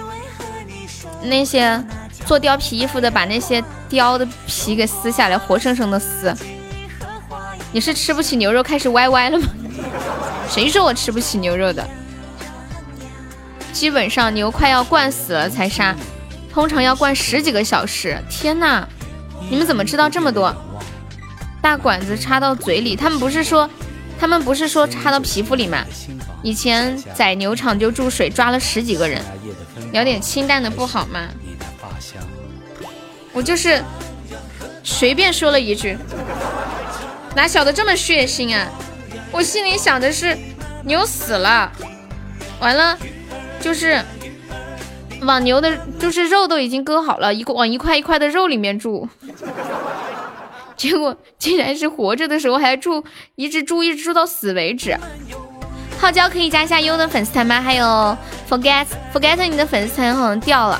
[1.23, 1.81] 那些
[2.25, 6.35] 做貂皮衣服的，把那些貂的皮给撕下来，活生生的撕。
[7.71, 9.47] 你是吃不起牛肉开始歪歪了吗？
[10.51, 11.87] 谁说我吃不起牛肉的？
[13.77, 15.95] 基本上牛快要灌死了才杀，
[16.51, 18.17] 通常要灌十几个小时。
[18.27, 18.87] 天呐，
[19.51, 20.51] 你们怎么知道这么多？
[21.61, 23.69] 大管子插到嘴里，他们不是说，
[24.19, 25.85] 他们不是说插到皮肤里吗？
[26.41, 29.21] 以前宰牛场就注水，抓了十几个人。
[29.91, 31.27] 聊点清淡的不好吗？
[33.31, 33.83] 我就是
[34.83, 35.95] 随便说了一句，
[37.35, 38.67] 哪晓得这么血腥啊！
[39.31, 40.35] 我心里想的是
[40.83, 41.71] 牛死了，
[42.59, 42.97] 完了。
[43.59, 44.01] 就是
[45.21, 49.07] 往牛的，就是肉都已经割好了，一往一块一块的肉里面注，
[50.77, 53.03] 结果竟然是活着的时候还住，
[53.35, 54.97] 一直住一直住到死为止。
[55.99, 57.59] 泡椒可以加一下优的粉丝团吗？
[57.59, 58.15] 还有
[58.47, 60.79] forget forget 你的粉丝团好像掉了，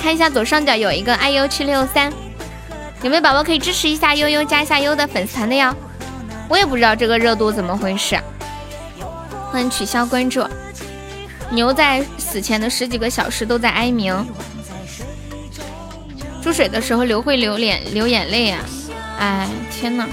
[0.00, 2.12] 看一下左上角有一个 iu 七六三，
[3.02, 5.74] 有没有宝宝可以支持一下悠悠加一下优的粉丝团的呀？
[6.48, 8.16] 我也不知道这个热度怎么回事，
[9.50, 10.44] 欢迎取消关注。
[11.50, 14.14] 牛在死前的十几个小时都在哀鸣，
[16.42, 18.60] 注水的时候流会流脸流眼泪啊！
[19.18, 20.06] 哎，天呐，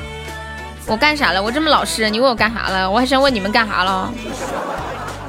[0.86, 1.42] 我干啥了？
[1.42, 2.90] 我这么老实，你问我干啥了？
[2.90, 4.14] 我还想问你们干啥了？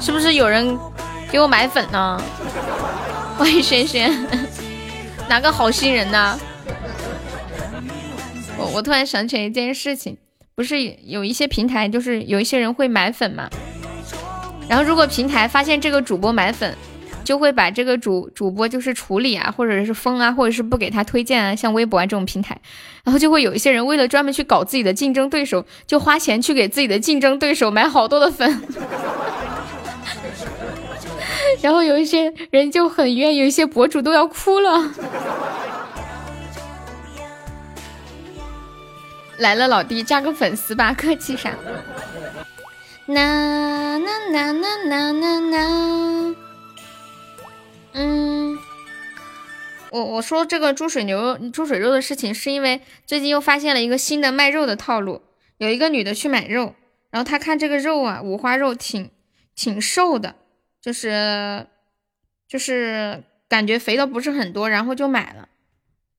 [0.00, 0.78] 是不是有人
[1.30, 2.20] 给我买粉呢？
[3.36, 4.12] 欢迎轩轩，
[5.28, 6.38] 哪个好心人呢？
[8.57, 10.16] 我我突然想起来一件事情，
[10.55, 13.48] 不是有一些平台，就是有一些人会买粉吗？
[14.68, 16.74] 然后，如果平台发现这个主播买粉，
[17.22, 22.58] 就会把这个主主播就是处理啊，或者是封啊，或者是不给他推荐啊，像微博啊这种平台，
[23.04, 28.62] 然后就会有一些人为了专门去搞自己的竞争对手，就花钱去给自己的竞争对手买好多的粉，
[31.62, 34.90] 然后有一些人就很冤，有一些博主都要哭了。
[39.38, 41.50] 来了，老弟，加个粉丝吧，客气啥？
[43.07, 46.36] 呐呐呐呐呐呐呐，
[47.92, 48.59] 嗯，
[49.90, 55.22] 我我说这个猪水牛肉、猪水肉的事情，是因为最近又发现了一个新的卖肉的套路。
[55.59, 56.74] 有一个女的去买肉，
[57.11, 59.11] 然后她看这个肉啊，五花肉挺
[59.55, 60.34] 挺瘦的，
[60.82, 61.66] 就是
[62.48, 65.48] 就是感觉肥的不是很多，然后就买了。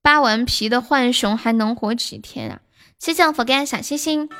[0.00, 2.60] 扒完皮的浣熊还能活几天啊？
[2.98, 4.30] 谢谢我佛干小星星。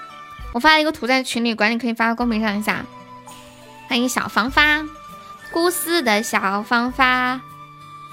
[0.56, 2.86] 我发了一个图在群里，管理可以发到公屏上一下。
[3.88, 4.82] 欢迎小芳发，
[5.52, 7.42] 古寺的小芳发，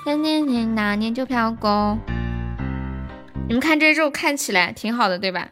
[0.03, 1.97] 年年年那年就飘过。
[3.47, 5.47] 你们看这肉看起来挺好的，对吧？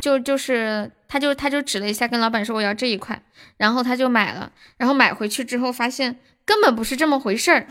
[0.00, 3.20] 就就是他就他就指了一下，跟老板说我要这一块，
[3.58, 7.66] 然后他就买了，然后买回去之后发现根本不是这么回事儿。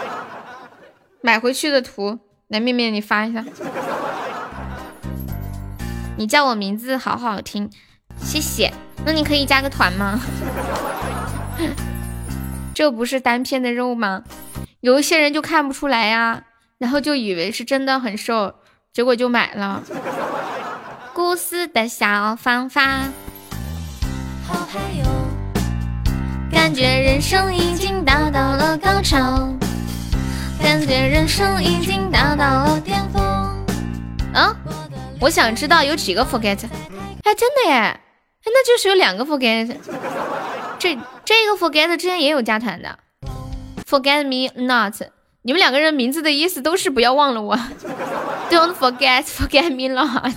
[1.22, 3.42] 买回去的图，来面面你发一下。
[6.18, 7.70] 你叫我名字好好听，
[8.20, 8.72] 谢谢。
[9.06, 10.18] 那你可以加个团吗？
[12.74, 14.24] 这不是单片的肉吗？
[14.80, 16.42] 有一些人就看不出来呀，
[16.78, 18.56] 然后就以为是真的很瘦，
[18.92, 19.84] 结果就买了。
[21.14, 22.82] 故事的小方法，
[24.44, 25.06] 好嗨哟
[26.50, 29.56] 感觉人生已经达到了高潮，
[30.60, 33.22] 感觉人生已经达到了巅峰。
[34.34, 34.56] 啊？
[35.20, 36.58] 我想知道有几个 forget，
[37.24, 38.00] 哎，真的耶，哎，
[38.44, 39.66] 那就是有两个 forget，
[40.78, 42.98] 这这个 forget 之前也有加团的
[43.88, 44.94] ，forget me not，
[45.42, 47.56] 你们两个人名字的意思都是不要忘了我
[48.48, 50.32] ，Don't forget, forget me not。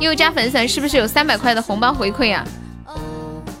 [0.00, 2.44] 又加粉丝是不是有三百块的红包回馈啊？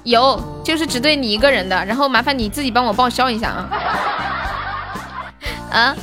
[0.02, 3.68] 有，就是只对你一个人的，然后麻烦你自己帮我报销一下啊。
[5.70, 5.96] 啊！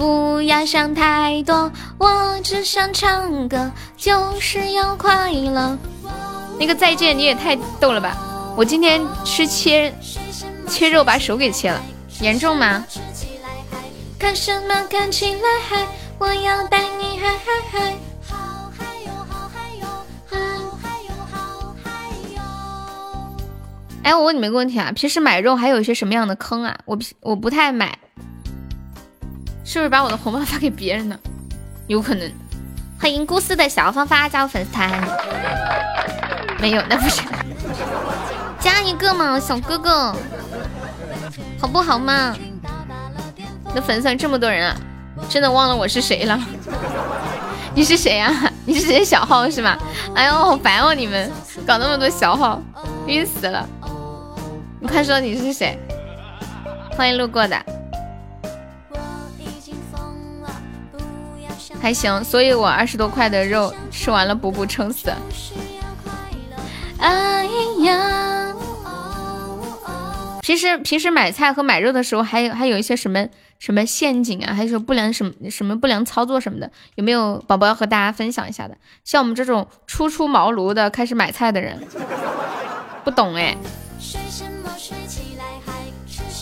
[0.00, 5.76] 不要想太多，我只想唱歌，就是要快乐。
[6.58, 8.16] 那个再见你也太逗了吧！
[8.56, 9.94] 我今天吃切
[10.66, 11.78] 切肉把手给切了，
[12.22, 12.82] 严重吗？
[14.18, 15.86] 看什么看起来嗨？
[16.18, 17.94] 我要带你嗨嗨嗨！
[18.26, 19.86] 好嗨哟，好嗨哟，
[20.30, 21.90] 好嗨哟，好嗨
[22.34, 22.40] 哟！
[24.02, 26.78] 哎，我问你们个问题啊，平时买肉还有一些什么样的坑啊？
[26.86, 27.98] 我我不太买，
[29.72, 31.16] 是不是把我的红包发给别人呢？
[31.86, 32.28] 有可能。
[32.98, 34.90] 欢迎故事的小芳芳加入粉丝团。
[36.58, 37.22] 没有，那不是。
[38.58, 40.12] 加一个嘛，小哥哥，
[41.56, 42.36] 好不好嘛？
[43.72, 44.76] 那粉丝团这么多人啊，
[45.28, 46.36] 真的忘了我是谁了？
[47.72, 48.50] 你是谁呀？
[48.66, 49.78] 你是谁小号是吗？
[50.16, 50.92] 哎呦，好烦哦！
[50.92, 51.30] 你们
[51.64, 52.60] 搞那么多小号，
[53.06, 53.64] 晕死了！
[54.80, 55.78] 你快说你是谁？
[56.96, 57.56] 欢迎路过的。
[61.80, 65.10] 还行，所以我二十多块的肉吃完了，补补撑死。
[66.98, 67.46] 哎
[67.84, 68.54] 呀！
[70.42, 73.26] 平时平时买菜和买肉的时候，还有还有一些什么
[73.58, 78.76] 什么陷阱啊，还是不良什么什么不良操作什么的，有没有宝宝要和大家分享一下的？
[79.04, 81.80] 像我们这种初出茅庐的开始买菜的人，
[83.04, 83.56] 不懂哎。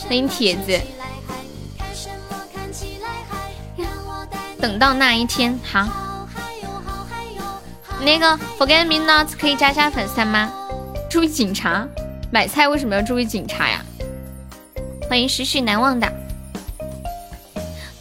[0.08, 0.97] 欢迎铁子。
[4.60, 5.86] 等到那一天，好。
[8.00, 10.50] 那个 Forget Me Not 可以加加粉丝吗？
[11.10, 11.86] 注意警察，
[12.30, 13.80] 买菜为什么要注意警察呀？
[15.08, 16.12] 欢迎时序难忘的。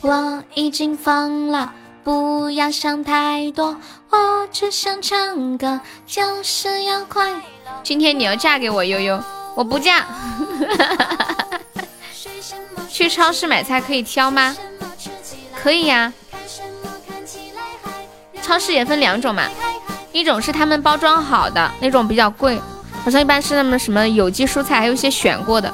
[0.02, 3.78] 我已经疯了，不要想太多，
[4.10, 7.42] 我只想唱歌，就是要快乐。
[7.84, 9.24] 今天你要嫁给我悠悠，
[9.56, 10.06] 我不嫁。
[12.90, 14.56] 去超市买菜可以挑吗？
[15.56, 16.14] 可以呀。
[18.48, 19.44] 超市也分两种嘛，
[20.14, 22.58] 一种是他们包装好的那种比较贵，
[23.04, 25.72] 好像一般是那么什么有机蔬菜，还有一些选过的。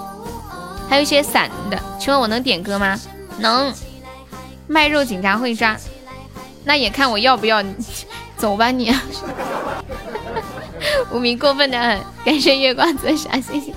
[0.89, 2.99] 还有一些散的，请问我能点歌吗？
[3.37, 3.71] 能。
[4.65, 5.75] 卖肉警察会抓，
[6.63, 7.63] 那也看我要不要。
[8.37, 8.93] 走吧你。
[11.11, 13.73] 无名过分的很，感谢月光泽傻星星。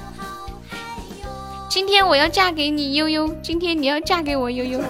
[1.77, 4.81] 今天我要嫁给你悠悠，今天你要嫁给我悠悠。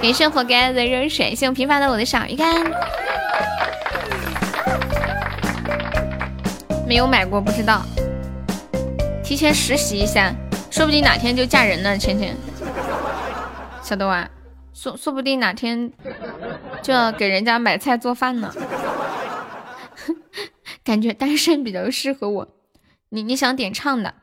[0.00, 2.54] 感谢活该的热水，谢我平凡的我的小鱼干。
[6.86, 7.82] 没有买过不知道，
[9.24, 10.32] 提前实习一下。
[10.70, 12.32] 说不定哪天就嫁人呢，芊芊，
[13.82, 14.30] 晓得吧？
[14.72, 15.92] 说说不定哪天
[16.80, 18.54] 就要给人家买菜做饭呢。
[20.84, 22.48] 感觉单身比较适合我。
[23.08, 24.14] 你你想点唱的？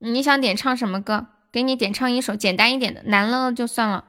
[0.00, 1.28] 你想点唱什么歌？
[1.50, 4.04] 给你点唱一首简单一点的，难了就算了。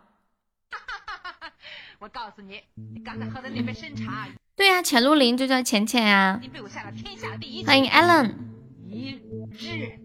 [1.99, 2.61] 我告诉你，
[2.93, 4.27] 你刚才喝的那杯参茶。
[4.55, 6.39] 对呀，浅露林就叫浅浅呀。
[7.65, 8.33] 欢迎 Allen。
[8.87, 9.11] 一
[9.51, 9.99] 日。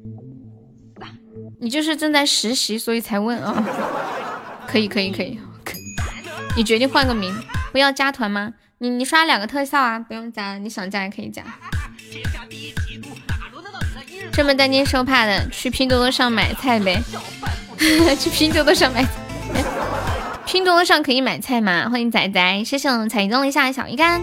[1.60, 3.64] 你就是正在实习，所以才问啊？
[4.68, 5.38] 可以可以可以，
[6.56, 7.34] 你决定换个名，
[7.72, 8.54] 不要加团吗？
[8.78, 11.42] 你你刷两个特效啊，不用加，你想加也可以加。
[14.34, 17.00] 这么担惊受怕的，去拼多多上买菜呗。
[18.18, 19.04] 去拼多多上买，
[20.44, 21.88] 拼多多上可以买菜吗？
[21.88, 24.20] 欢迎仔仔，谢谢我们彩中一下小鱼干。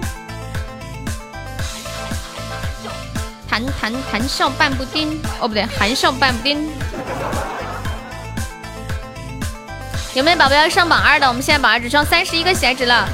[3.48, 5.08] 谈谈谈笑半步癫，
[5.40, 6.58] 哦不对，含笑半步癫。
[10.14, 11.28] 有没有宝宝要上榜二的？
[11.28, 13.08] 我们现在榜二只剩三十一个喜爱值了，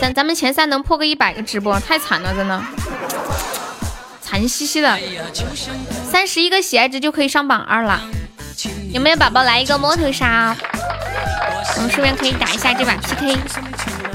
[0.00, 2.62] 咱咱们前三能破个一百个直播，太惨了，真的，
[4.34, 4.98] 惨兮兮的。
[6.10, 8.00] 三十一个喜爱值就可以上榜二了，
[8.92, 10.56] 有没有宝宝来一个摸头杀？
[11.76, 13.38] 我们顺便可以打一下这把 PK，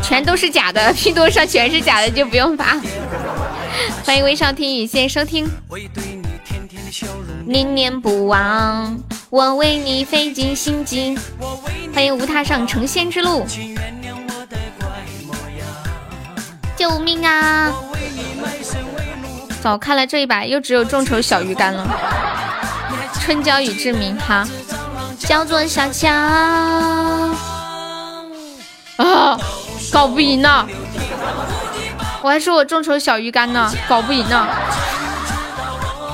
[0.03, 2.77] 全都是假的， 拼多上全是假的就不用发。
[4.03, 5.49] 欢迎微笑听雨，谢谢收听。
[7.45, 8.99] 念念不忘，
[9.29, 11.17] 我为你费尽心机。
[11.93, 13.45] 欢迎无踏上成仙之路。
[16.75, 17.73] 救命啊！
[19.61, 21.85] 早，看来这一把又只有众筹小鱼干了。
[23.21, 24.47] 春娇与志明，哈，
[25.17, 26.15] 叫做小强。
[28.97, 29.37] 啊，
[29.91, 30.67] 搞不赢呢！
[32.21, 34.47] 我还说我众筹小鱼干呢，搞不赢呢。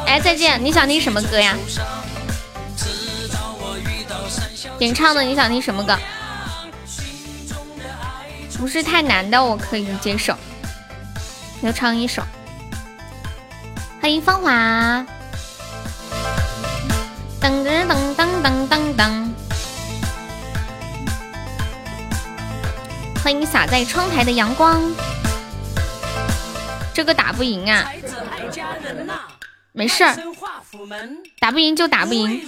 [0.08, 0.64] 哎，再见！
[0.64, 1.56] 你想听什么歌呀？
[4.78, 5.98] 点唱的，你想听什么歌？
[8.58, 10.36] 不是太难的，我可以接受。
[11.62, 12.22] 就唱一首。
[14.06, 15.03] 欢迎芳华。
[17.41, 19.34] 噔噔噔噔噔噔噔。
[23.24, 24.80] 欢迎洒在窗台的阳光。
[26.93, 27.91] 这个打不赢啊。
[29.72, 30.16] 没事儿，
[31.39, 32.47] 打不赢就打不赢。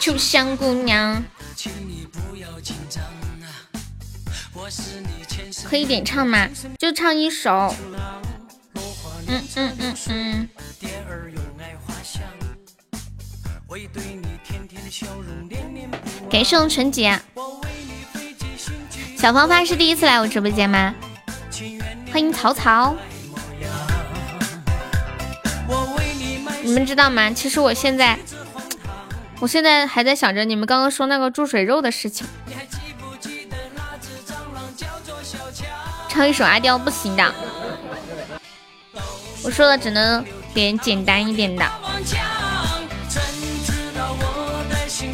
[0.00, 1.22] 秋香姑娘，
[5.62, 6.48] 可以点唱吗？
[6.78, 7.74] 就唱一首。
[9.26, 10.48] 嗯嗯嗯嗯。
[16.28, 17.20] 给送纯洁。
[19.16, 20.94] 小芳芳是第一次来我直播间吗？
[22.12, 22.94] 欢迎曹操。
[26.62, 27.30] 你们知道吗？
[27.30, 28.18] 其实我现在，
[29.40, 32.26] 我现在还在想着你们刚刚说那个注水肉的事情。
[36.14, 37.34] 唱一首阿刁不行的，
[39.42, 41.66] 我说了只能点简单一点的。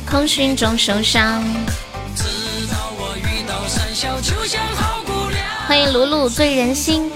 [0.07, 1.42] 空虚中受伤。
[5.66, 7.11] 欢迎鲁鲁醉人心。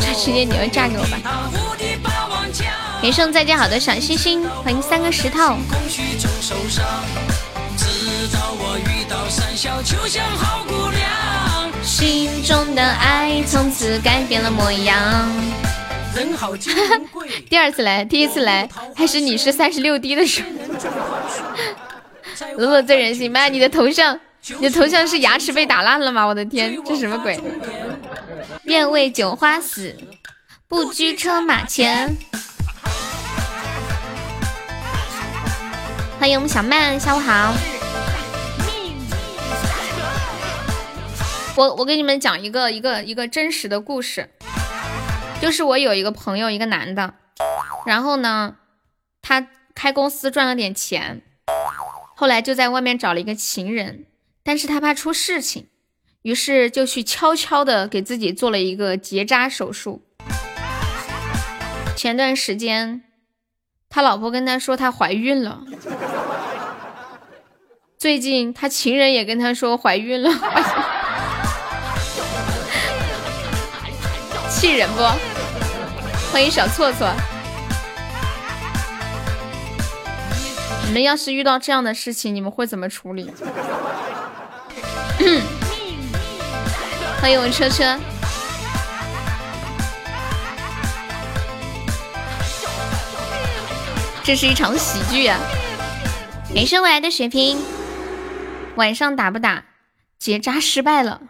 [0.00, 1.50] 这时间你要嫁给我吧。
[3.02, 5.58] 连胜再见好的小星星，欢迎三个石头。
[11.82, 15.30] 心中的爱从此改变了模样。
[17.48, 20.48] 第二次来，第一次来还是你是三十六 D 的时候。
[22.56, 24.18] 鲁鲁最人性，妈，你的头像，
[24.58, 26.24] 你的头像是牙齿被打烂了吗？
[26.24, 27.38] 我的天，这什么鬼？
[28.64, 29.96] 愿为酒花死，
[30.68, 32.14] 不拘车马前。
[36.18, 37.54] 欢迎我们小曼，下午好。
[41.54, 44.30] 我我给你们讲一个一个一个真实的故事，
[45.40, 47.14] 就是我有一个朋友，一个男的，
[47.84, 48.56] 然后呢，
[49.20, 51.20] 他开公司赚了点钱，
[52.16, 54.06] 后来就在外面找了一个情人，
[54.42, 55.68] 但是他怕出事情，
[56.22, 60.02] 于是就去悄悄的给自己做了一个结扎手术。
[61.94, 63.02] 前段时间，
[63.90, 65.62] 他老婆跟他说她怀孕了，
[67.98, 70.30] 最近他情人也跟他说怀孕了。
[74.62, 75.02] 气人不？
[76.30, 77.10] 欢迎小错错。
[80.86, 83.24] 你们要是遇到这样的事情，你们会怎么处理？
[87.20, 87.98] 欢迎我车车。
[94.22, 95.40] 这是一场喜剧啊！
[96.54, 97.60] 感谢未来的血瓶。
[98.76, 99.64] 晚上打不打？
[100.20, 101.20] 结扎失败了。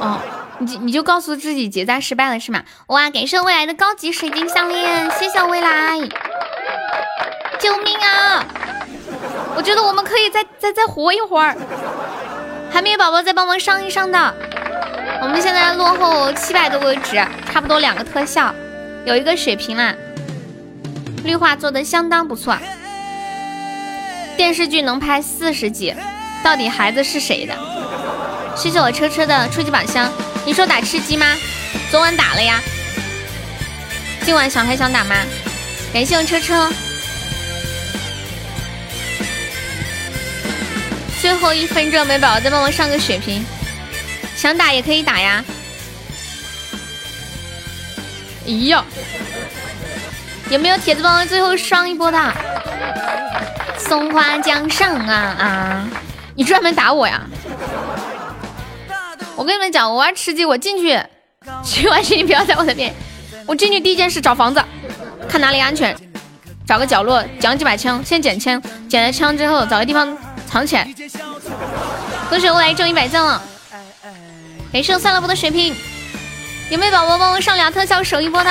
[0.00, 0.37] 哦。
[0.60, 2.62] 你你就告诉自己结扎失败了是吗？
[2.88, 5.98] 哇，感谢未来的高级水晶项链，谢谢未来！
[7.60, 8.44] 救命啊！
[9.56, 11.56] 我觉得我们可以再再再活一会儿。
[12.70, 14.34] 还没有宝宝再帮忙上一上的，
[15.22, 17.16] 我们现在落后七百多个值，
[17.50, 18.54] 差不多两个特效，
[19.06, 19.94] 有一个血瓶啦。
[21.24, 22.56] 绿化做的相当不错，
[24.36, 25.94] 电视剧能拍四十集，
[26.44, 27.54] 到底孩子是谁的？
[28.54, 30.10] 谢谢我车车的初级宝箱。
[30.48, 31.26] 你说打吃鸡吗？
[31.90, 32.58] 昨晚打了呀。
[34.22, 35.14] 今晚想还想打吗？
[35.92, 36.72] 感谢我车车。
[41.20, 43.44] 最后一分钟，没宝宝再帮我上个血瓶。
[44.36, 45.44] 想打也可以打呀。
[48.46, 48.82] 咦呀，
[50.48, 52.34] 有没有铁子帮我最后上一波的？
[53.76, 55.88] 松花江上啊啊！
[56.34, 57.20] 你专门打我呀？
[59.38, 61.00] 我跟你们讲，我玩吃鸡，我进去，
[61.64, 62.92] 去完去你不要在我的面，
[63.46, 64.60] 我进去第一件事找房子，
[65.28, 65.96] 看哪里安全，
[66.66, 70.92] 找个角落捡几把枪，先捡枪，捡了枪之后找个地方藏起来。
[72.28, 73.40] 恭喜我来中一百赞了，
[74.72, 75.72] 没事，算了，不的水瓶，
[76.68, 78.50] 有没有宝宝帮我上俩特效守一波的？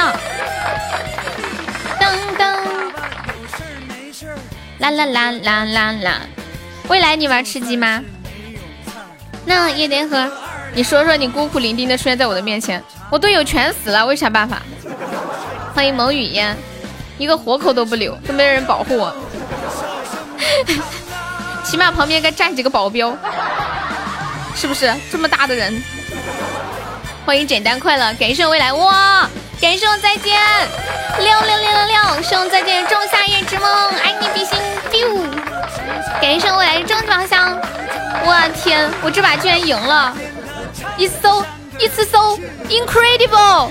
[1.99, 2.57] 噔噔，
[4.79, 6.21] 啦啦啦啦啦啦，
[6.88, 8.01] 未来你玩吃鸡吗？
[9.43, 10.31] 那也得喝。
[10.78, 14.61] 你说说，你孤苦伶仃的出现在我的面前，我队友全死了，我有啥办法？
[15.73, 16.55] 欢迎蒙雨烟，
[17.17, 19.11] 一个活口都不留，都没人保护我，
[21.65, 23.17] 起码旁边该站几个保镖，
[24.55, 24.93] 是不是？
[25.11, 25.82] 这么大的人，
[27.25, 29.28] 欢迎简单快乐，感谢未来哇，
[29.59, 30.39] 感谢我再见，
[31.17, 33.67] 六六六六六，谢我再见，仲夏夜之梦，
[34.03, 34.59] 爱你比心，
[34.91, 35.25] 丢。
[36.21, 37.59] 感谢我来终极宝箱！
[38.23, 40.15] 我天，我这把居然赢了！
[40.97, 41.45] 一搜
[41.79, 42.37] 一次搜
[42.67, 43.69] ，incredible！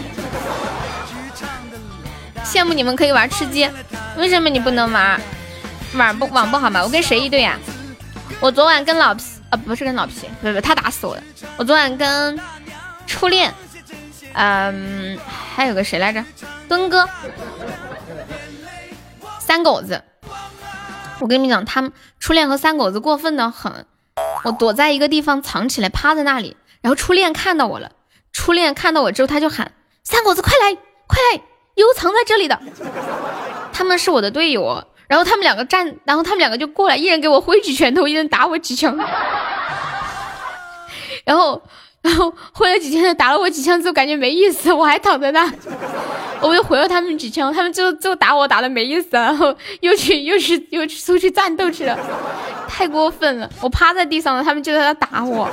[2.44, 3.68] 羡慕你们可以玩吃鸡，
[4.16, 5.20] 为什么你不能玩？
[5.94, 6.82] 网不网不好吗？
[6.82, 7.58] 我跟谁一队呀？
[8.40, 11.22] 我昨晚跟老皮，啊不是跟老皮，不不他打死我的。
[11.56, 12.38] 我昨晚跟
[13.06, 13.52] 初恋，
[14.34, 15.18] 嗯，
[15.54, 16.24] 还有个谁来着？
[16.68, 17.08] 墩哥，
[19.40, 20.02] 三狗子。
[21.18, 23.86] 我跟你们讲，他们初恋和三狗子过分的很。
[24.44, 26.56] 我躲在一个地方藏起来，趴在那里，
[26.86, 27.90] 然后初恋看到我了。
[28.32, 29.72] 初恋看到我之后，他就喊
[30.06, 30.72] ：“三狗子，快来，
[31.08, 31.40] 快来，
[31.74, 32.56] 有藏在这里的。”
[33.74, 38.96] 他们是我的队友，然后他们两个站，然后他们两个就过来，一人给我挥几拳头，一人打我几枪。
[41.26, 41.60] 然后，
[42.02, 45.52] 然后挥了几枪，打了我几枪之后，感觉没意思，我还躺在那。
[46.40, 51.98] 我又回了他们几枪，他们就就打我打的没意思，然后又去又去又去出去战斗去了，
[52.68, 53.50] 太过分了！
[53.60, 55.50] 我趴在地上了，他们就在那打我，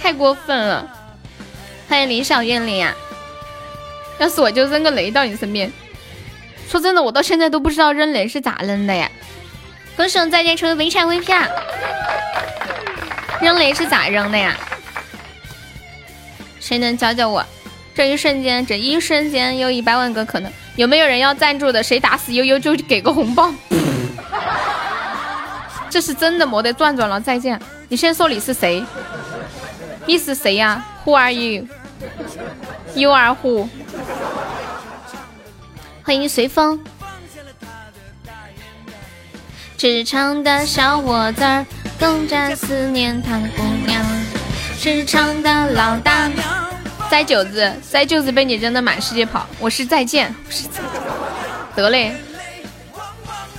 [0.00, 0.88] 太过分了！
[1.88, 2.94] 欢迎林小月玲呀，
[4.18, 5.70] 要是我就扔个雷到你身边。
[6.68, 9.10] 说真的，我到现在都不知道扔雷是咋扔的呀！
[9.96, 11.46] 恭喜我再见成为围场 VP 啊！
[13.42, 14.56] 扔雷是咋扔的呀？
[16.60, 17.44] 谁能教教我？
[17.94, 21.82] 这一瞬间，这一瞬间有一百万个可能，有没有人要赞助的？
[21.82, 23.52] 谁打死悠悠就给个红包。
[25.90, 27.20] 这是真的，没得转转了。
[27.20, 28.82] 再见，你先说你是谁？
[30.10, 33.68] 你是谁呀？Who are you？You are who？
[36.02, 36.80] 欢迎随风。
[39.76, 41.64] 职场的小伙子，
[41.96, 44.04] 更加思念唐姑娘。
[44.80, 46.44] 职场的老大娘。
[47.08, 49.46] 栽九子，栽九子被你扔的满世界跑。
[49.60, 50.34] 我是再见，
[51.76, 52.16] 得嘞，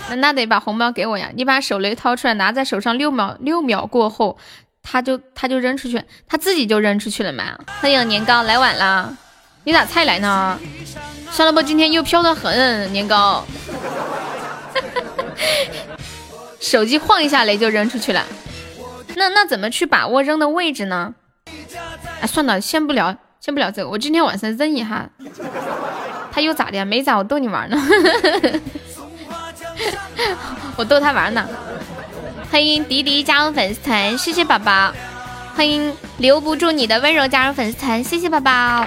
[0.09, 1.29] 那那得把红包给我呀！
[1.33, 4.37] 你把手雷掏出来，拿在手上六秒，六秒过后，
[4.83, 7.57] 他就他就扔出去，他自己就扔出去了嘛。
[7.79, 9.17] 欢迎年糕来晚了，
[9.63, 10.59] 你咋才来呢？
[11.31, 13.45] 算了吧，今天又飘的很，年糕。
[16.59, 18.25] 手机晃一下雷就扔出去了，
[19.15, 21.15] 那那怎么去把握扔的位置呢？
[22.21, 23.17] 哎，算了，先不聊。
[23.39, 25.09] 先不聊这个，我今天晚上扔一下，
[26.31, 26.85] 他又咋的？
[26.85, 27.75] 没咋，我逗你玩呢。
[30.77, 31.49] 我逗他玩呢。
[32.51, 34.93] 欢迎迪迪加入粉丝团，谢谢宝宝。
[35.55, 38.85] 欢迎留不住你的温柔加入粉丝团，谢谢宝宝。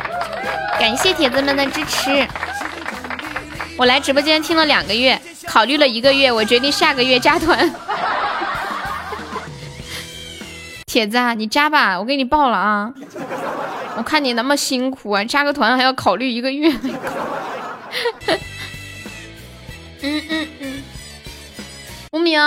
[0.79, 2.29] 感谢铁子们的支持。
[3.79, 7.75] 我来直播间听了两个月，考虑了一个月，我决定下个月加团。
[10.85, 12.93] 铁子啊，你加吧，我给你报了啊。
[13.97, 16.71] 我看你那么辛苦啊，加个团还要考虑一个月。
[20.03, 20.83] 嗯 嗯嗯，
[22.13, 22.39] 无名，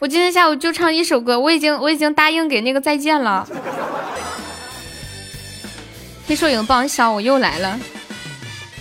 [0.00, 3.48] 我今天下午就唱一首歌，我已经我已经答应给那个再见了。
[6.24, 7.80] 听说有报销，我又来了。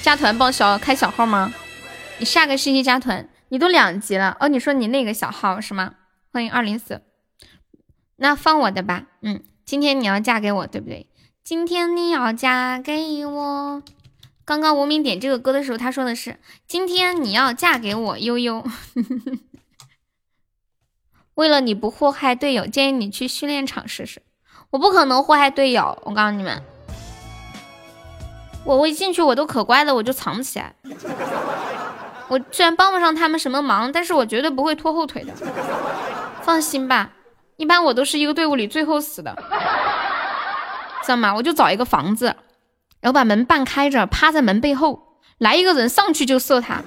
[0.04, 1.52] 加团报销，开小号吗？
[2.20, 4.48] 你下个星期加团，你都两级了哦。
[4.48, 5.96] 你说你那个小号是吗？
[6.32, 7.02] 欢迎二零四，
[8.18, 9.06] 那放我的吧。
[9.24, 11.10] 嗯，今天你要嫁给我，对不对？
[11.44, 13.82] 今天你要嫁给我。
[14.46, 16.38] 刚刚无名点这个歌的时候，他说的是
[16.68, 18.64] ：“今天你要嫁给我，悠悠。”
[21.38, 24.24] 为了你不祸害队友，建议你去训练场试试。
[24.72, 26.64] 我不可能祸害队友，我告诉你们，
[28.66, 30.74] 我我一进去我都可乖了，我就藏起来。
[32.28, 35.34] 我虽然帮不上他们什么忙，但是我绝对不会拖后腿的。
[36.42, 37.12] 放心吧，
[37.58, 39.36] 一般我都是一个队伍里最后死的。
[41.04, 41.36] 知道吗？
[41.36, 42.36] 我就找一个房子，
[43.00, 46.82] 然后把门半开着，趴在门背后，来一个人上去就射他。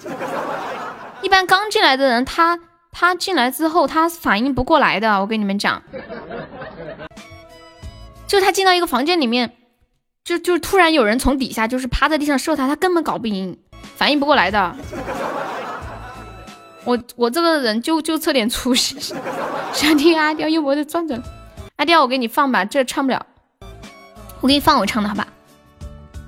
[1.22, 2.58] 一般刚进来的人，他
[2.92, 5.20] 他进来之后，他反应不过来的。
[5.20, 5.82] 我跟你们讲，
[8.26, 9.52] 就他进到一个房间里面，
[10.24, 13.58] 就就突然有人从底下就是趴在地上射他，他根本搞不赢，
[13.96, 14.76] 反应不过来的。
[16.84, 19.14] 我我这个人就就这点出息。
[19.72, 21.22] 想听阿刁又没得转转，
[21.76, 23.24] 阿刁我给你放吧，这唱不了。
[24.40, 25.26] 我给你放我唱的好吧？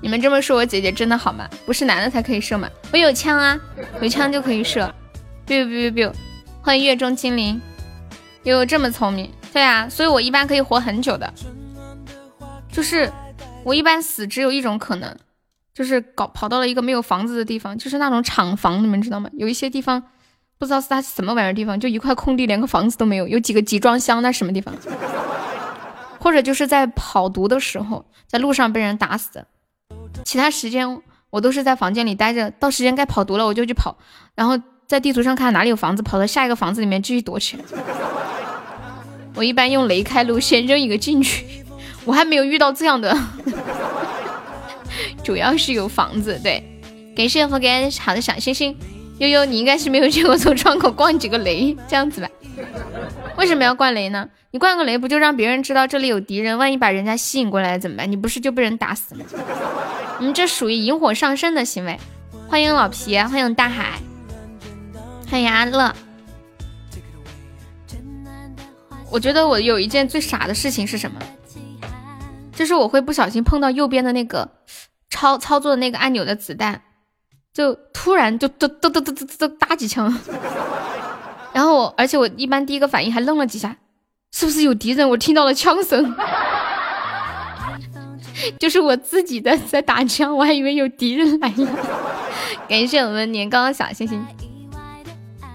[0.01, 1.49] 你们这么说，我姐姐真的好吗？
[1.65, 2.69] 不是男的才可以射吗？
[2.91, 3.59] 我有枪啊，
[4.01, 4.93] 有枪就可以射。
[5.47, 6.13] biu biu biu biu，
[6.65, 7.61] 欢迎月中精灵，
[8.43, 9.29] 有这么聪明？
[9.51, 11.31] 对啊，所以我一般可以活很久的。
[12.71, 13.11] 就是
[13.65, 15.13] 我一般死只有一种可能，
[15.73, 19.29] 就是搞跑到了一个没有房子的地方，就是那种厂房，你们知道吗？
[19.33, 20.01] 有一些地方
[20.57, 24.73] 不知道是它什么玩意儿地方，就一块空地，连个房子都没有，有几个集装箱，那什么地方？
[26.17, 29.45] 或者就是在跑毒的时候，在路上被人打死的，
[30.23, 32.49] 其他时间我都是在房间里待着。
[32.51, 33.97] 到时间该跑毒了，我就去跑，
[34.33, 34.57] 然后
[34.93, 37.63] 在地图上看哪里有房子，跑到下一个房子里面继续躲起来。
[39.33, 41.65] 我一般用雷开路，先扔一个进去。
[42.05, 43.17] 我还没有遇到这样的，
[45.23, 46.39] 主要是有房子。
[46.43, 46.63] 对，
[47.17, 48.77] 感谢福给好的小星星。
[49.17, 52.29] 悠悠，你应该是没有见过从窗口灌几个雷这样子吧？
[53.35, 54.29] 为什么要灌雷呢？
[54.51, 56.55] 你灌个雷不就让别人知道这里有敌人？
[56.59, 58.11] 万一把人家吸引过来怎么办？
[58.11, 59.25] 你不是就被人打死吗？
[60.19, 61.99] 你，这属于引火上身的行为。
[62.47, 63.93] 欢迎老皮，欢迎大海，
[65.33, 65.91] 欢迎阿乐。
[69.09, 71.19] 我觉得我有一件最傻的事情是什么？
[72.51, 74.47] 就是我会不小心碰到右边的那个
[75.09, 76.79] 操操作的那个按钮的子弹，
[77.51, 80.15] 就突然就噔噔噔噔噔噔打几枪，
[81.51, 83.75] 然后我而且我一般第一个反应还愣了几下，
[84.31, 85.09] 是不是有敌人？
[85.09, 86.15] 我听到了枪声，
[88.59, 91.67] 就是我自己的在打枪，我还以为有敌人来了。
[92.69, 94.23] 感谢我们年糕小星星，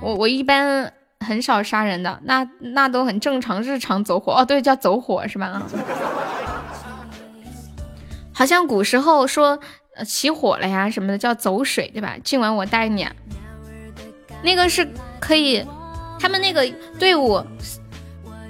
[0.00, 5.62] 我我一般很少杀人的，那那都很正常，日常走火哦，对，叫走火是吧？
[8.32, 9.58] 好像古时候说
[10.06, 12.16] 起火了呀什么的叫走水对吧？
[12.22, 13.08] 今晚我带你，
[14.42, 14.88] 那个是
[15.18, 15.64] 可以，
[16.20, 16.64] 他们那个
[17.00, 17.42] 队伍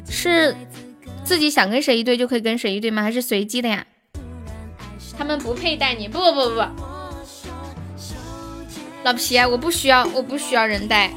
[0.06, 0.54] 是
[1.24, 3.02] 自己想跟谁一队就可以跟谁一队吗？
[3.02, 3.86] 还是随机的呀？
[5.16, 6.60] 他们不配带你，不不不不，
[9.04, 11.10] 老皮，我不需要，我不需要人带，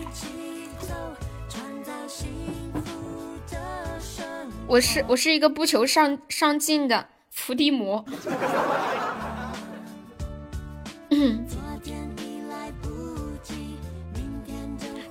[4.72, 7.08] 我是我是一个不求上上进的。
[7.30, 8.06] 伏地魔，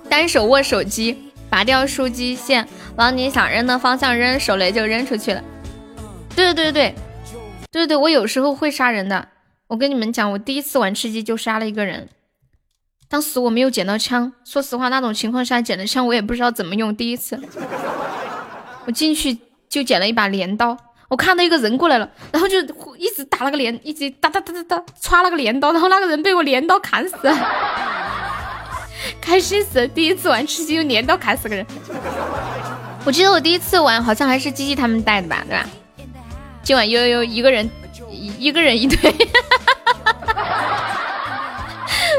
[0.09, 5.43] 单手握手机，拔掉数据线，往你想扔的方向扔，手雷就扔出去了。
[6.35, 6.95] 对对对对
[7.71, 9.29] 对对对，我有时候会杀人的。
[9.67, 12.09] 我跟你们讲，我第一次玩吃鸡就杀了一个人，
[13.07, 14.33] 当时我没有捡到枪。
[14.43, 16.95] 说实话，那种情况下捡的枪我也不知道怎么用。
[16.95, 17.39] 第一次，
[18.85, 19.39] 我进去
[19.71, 20.77] 就捡了一把镰刀。
[21.07, 22.59] 我看到一个人过来了，然后就
[22.97, 27.17] 一直打那个镰，一直哒哒哒哒哒歘那个镰刀，然后那个人被我镰刀砍死，
[29.19, 29.87] 开心死！
[29.87, 31.65] 第一次玩吃鸡用镰刀砍死个人。
[33.05, 35.65] 我记得我第一次玩好像还是鸡鸡他们带的吧，对吧？
[36.63, 37.69] 今晚悠悠一个人
[38.11, 38.97] 一个人一队，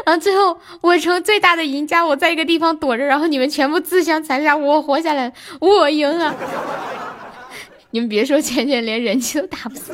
[0.05, 6.35] 然后最后我成最大的赢家，我在一个地方躲着，然后你们全部自相残杀，我活下来，我赢了。
[7.93, 9.93] 你们别说，浅浅连人机都打不死，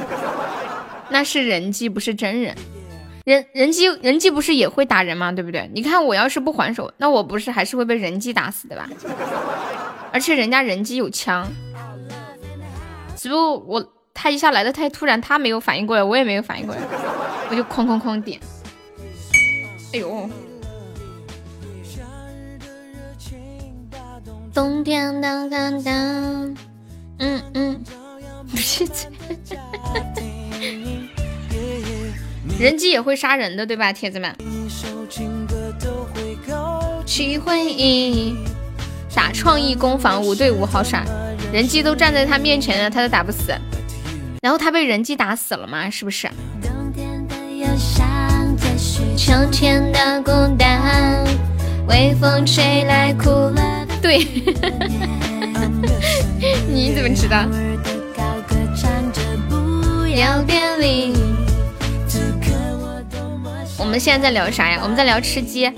[1.11, 2.55] 那是人机，不是真人。
[3.25, 5.31] 人人机人机不是也会打人吗？
[5.33, 5.69] 对不对？
[5.75, 8.89] 你看我要是不还手，那我不是还是会被人机打死的吧？
[10.13, 11.47] 而且人家人机有枪，
[13.17, 16.81] 只不过我他一下来的太突然，他没有反应过来，我也没有反应过来，
[17.51, 18.41] 我就哐哐哐点。
[19.93, 20.31] 哎呦！
[24.55, 26.57] 冬天当当当。
[27.19, 27.85] 嗯嗯，
[32.59, 34.35] 人机也会杀人的，对吧，铁子们？
[37.05, 38.35] 去回忆，
[39.15, 41.05] 打创意攻防五对五，好傻！
[41.53, 43.53] 人机都站在他面前了，他都打不死。
[44.43, 45.91] 然后他被人机打死了吗？
[45.91, 46.29] 是不是？
[49.17, 51.25] 秋天的孤单，
[51.89, 53.13] 微风吹来。
[54.01, 54.25] 对。
[56.69, 57.47] 你怎么知道？
[63.79, 64.81] 我们现在在聊啥呀？
[64.83, 65.73] 我们在聊吃鸡。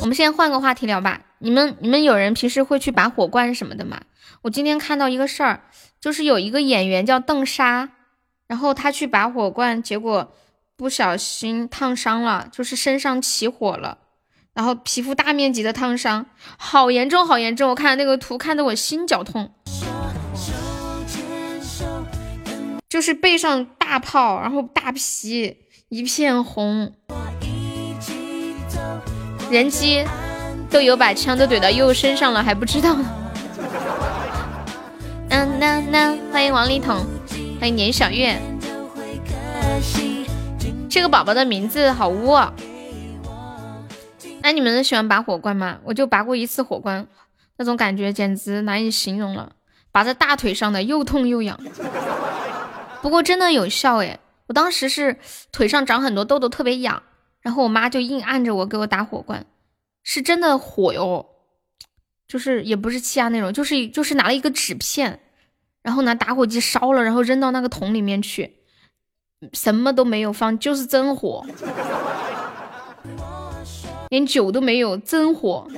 [0.00, 1.20] 我们现在换个话题聊吧。
[1.38, 4.02] 你们你们有人平时会去拔火罐什么的吗？
[4.42, 5.62] 我今天看到一个事儿，
[6.00, 7.88] 就是有一个演员叫邓莎，
[8.46, 10.32] 然后他去拔火罐，结果
[10.76, 13.98] 不小心烫伤了，就是身上起火了。
[14.52, 16.26] 然后皮肤大面积的烫伤，
[16.58, 17.70] 好严重，好严重！
[17.70, 19.52] 我看那个图，看得我心绞痛。
[22.88, 25.56] 就是背上大泡，然后大皮
[25.88, 26.92] 一片红。
[29.50, 30.04] 人机
[30.68, 33.04] 都有把枪都怼到悠悠身上了，还不知道呢。
[35.28, 37.06] 嗯呐呐，欢迎王力彤，
[37.60, 38.36] 欢迎年小月。
[40.88, 42.32] 这个宝宝的名字好污。
[42.32, 42.52] 啊
[44.42, 45.78] 那你们喜欢拔火罐吗？
[45.84, 47.06] 我就拔过一次火罐，
[47.58, 49.52] 那种感觉简直难以形容了。
[49.92, 51.58] 拔在大腿上的，又痛又痒。
[53.02, 55.16] 不过真的有效诶，我当时是
[55.52, 57.02] 腿上长很多痘痘，特别痒，
[57.40, 59.46] 然后我妈就硬按着我给我打火罐，
[60.02, 61.26] 是真的火哟，
[62.28, 65.20] 就是也不是气压那种，就是就是拿了一个纸片，
[65.82, 68.56] 然后拿打火机烧了，然后扔到那个桶里面去，
[69.52, 71.44] 什么都没有放，就是真火。
[74.10, 75.68] 连酒都没有，真火！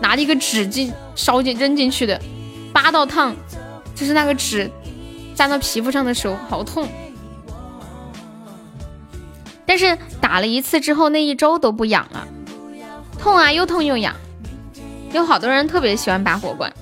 [0.00, 2.20] 拿了一个纸巾烧进扔进去的，
[2.72, 3.32] 八道烫，
[3.94, 4.68] 就是那个纸
[5.36, 6.88] 粘到皮肤上的时候好痛。
[9.64, 12.26] 但是打了一次之后，那一周都不痒了，
[13.20, 14.12] 痛啊，又痛又痒。
[15.12, 16.72] 有好多人特别喜欢拔火罐。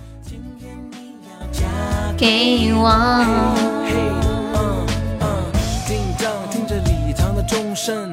[2.16, 4.15] 给我。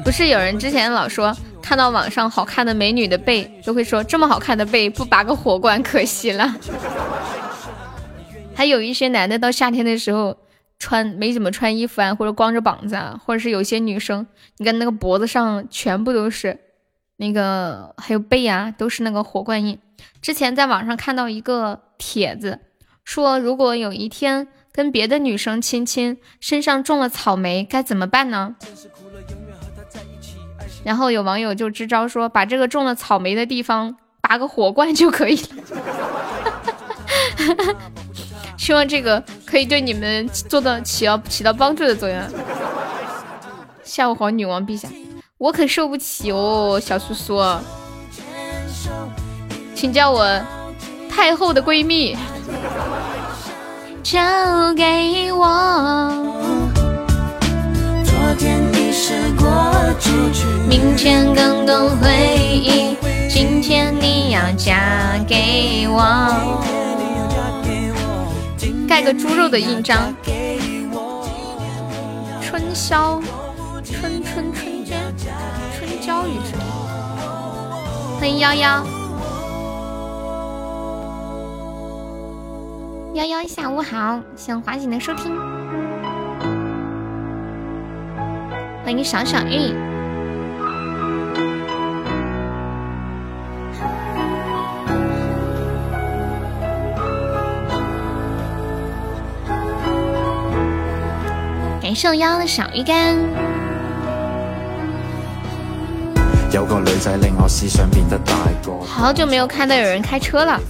[0.04, 6.56] 不是有人之前老说看到网上好看的美女的背，都会说这么好看的背不拔个火罐可惜了。
[8.54, 10.36] 还有一些男的到夏天的时候
[10.78, 14.26] 穿没怎么穿衣服啊，或者光着膀子啊，或者是有些女生，
[14.58, 16.58] 你看那个脖子上全部都是
[17.16, 19.78] 那个，还有背啊，都是那个火罐印。
[20.20, 22.60] 之前在网上看到一个帖子，
[23.04, 28.54] 说如果有一天跟别的女生亲亲，身上种了草莓，该怎么办呢？
[30.84, 35.48] 然后有网友就支招说，把这个种了草莓的地方拔个火罐就可以了。
[38.56, 42.18] 希望这个可以对你们做到起到起到帮助的作用。
[43.82, 44.88] 下午好，女王陛下，
[45.38, 47.42] 我可受不起哦，小叔叔，
[49.74, 50.40] 请叫我
[51.10, 52.16] 太后的闺蜜。
[54.02, 54.20] 交
[54.74, 56.63] 给我。
[60.68, 62.08] 明天更多回
[62.50, 62.96] 忆，
[63.28, 66.02] 今天你要嫁给我。
[68.88, 70.14] 盖个猪肉的印章。
[72.40, 73.20] 春宵，
[73.82, 75.00] 春春春间，
[75.76, 76.56] 春娇雨之
[78.20, 78.86] 欢迎幺幺，
[83.14, 85.53] 幺幺下午好，谢谢华锦的收听。
[88.84, 89.72] 欢迎小小玉，
[101.80, 103.16] 感谢我幺的小鱼干。
[106.52, 108.20] 有个女仔令我思想变得。
[108.86, 110.60] 好久没有看到有人开车了，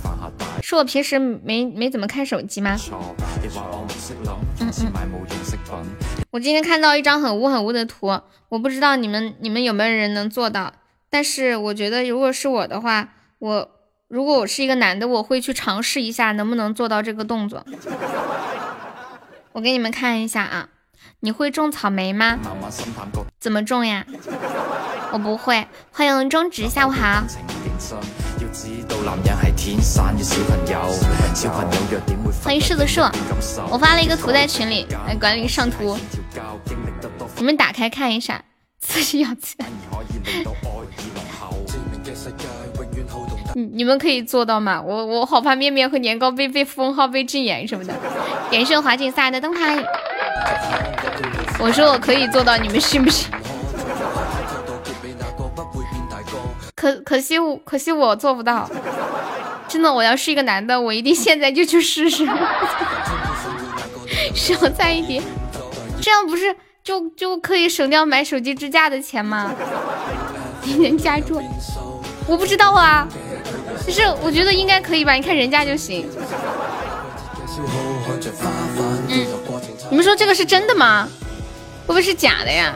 [0.63, 2.77] 是我平时没没怎么看手机吗？
[4.61, 6.24] 嗯嗯。
[6.35, 10.73] 我今天看到一张很污很污的图，我不知道你们你们有没有人能做到，
[11.09, 13.71] 但是我觉得如果是我的话，我
[14.09, 17.65] 如果我是一个男的，我会去尝试一下能不能做到这个动作。
[19.53, 20.71] 我给你们看一下啊，
[21.21, 22.37] 你会种草莓吗？
[23.39, 24.05] 怎么种呀？
[25.15, 25.69] 我不会。
[25.93, 27.23] 欢迎中直，下午好。
[32.43, 33.01] 欢迎柿子树，
[33.71, 35.99] 我发了一个图在群里，来管理上图，
[37.37, 38.43] 你们打开看一下，
[38.81, 39.67] 自己要钱
[43.55, 44.81] 你们可以做到吗？
[44.81, 47.95] 我我好怕面面和年糕被被封号被禁言什么的。
[48.51, 49.77] 感谢华锦撒的灯牌，
[51.59, 53.29] 我说我可以做到，你们信不信？
[56.85, 58.69] 可可惜可惜我做不到，
[59.67, 62.29] 真的，我要是一个男的，我一定现在就去试试。
[64.35, 65.23] 少在一点，
[66.03, 69.51] 这样不是就就可以省掉买手机支架的钱吗？
[70.79, 71.41] 能加注？
[72.27, 73.09] 我不知道啊，
[73.87, 75.15] 就是我觉得应该可以吧？
[75.15, 76.07] 你看人家就行。
[79.09, 79.27] 嗯，
[79.89, 81.09] 你们说这个是真的吗？
[81.87, 82.75] 会不会是假的呀？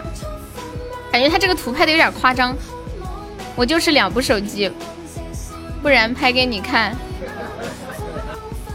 [1.12, 2.56] 感觉他这个图拍的有点夸张。
[3.59, 4.70] 我就是两部手机，
[5.82, 6.97] 不然拍给你看。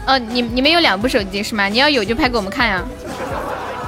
[0.06, 1.70] 哦，你你们有两部手机是吗？
[1.70, 2.84] 你要有就拍给我们看呀。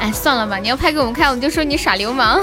[0.00, 2.40] 哎，算了吧，你要拍给我们看，我就说你耍流氓。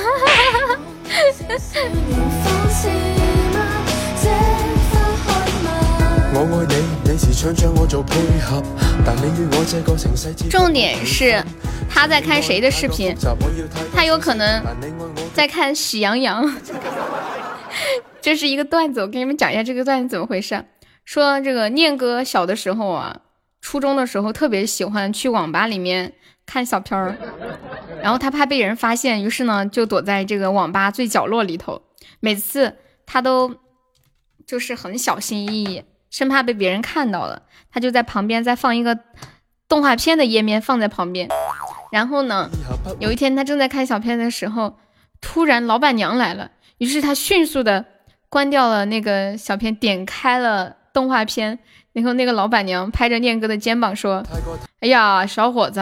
[10.52, 11.44] 重点是
[11.90, 13.16] 他在看谁的视频？
[13.96, 14.64] 他有可能
[15.34, 16.56] 在看喜羊羊。
[18.24, 20.64] 这是一个段子，我给你们讲一下这个段子怎么回事。
[21.04, 23.20] 说这个念哥小的时候啊，
[23.60, 26.14] 初中的时候特别喜欢去网吧里面
[26.46, 27.18] 看小片儿，
[28.02, 31.82] 然后他怕被人发现，于是呢就躲在这个网吧最角落里头。
[32.22, 33.58] 每次他都
[34.48, 37.42] 就是很小心翼翼，生怕被别人看到了，
[37.74, 38.98] 他就在旁边再放一个
[39.68, 41.28] 动画片的页面放在旁边。
[41.92, 42.50] 然后呢，
[43.02, 44.80] 有一天他正在看小片的时候，
[45.20, 47.88] 突然老板娘来了，于是他迅速的。
[48.34, 51.60] 关掉了那个小片，点开了动画片，
[51.92, 54.24] 然后那个老板娘拍着念哥的肩膀说
[54.82, 55.80] ：“哎呀，小伙子，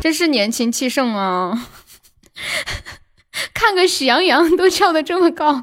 [0.00, 1.68] 真是年轻气盛啊！
[3.54, 5.62] 看个喜羊羊都跳得这么高。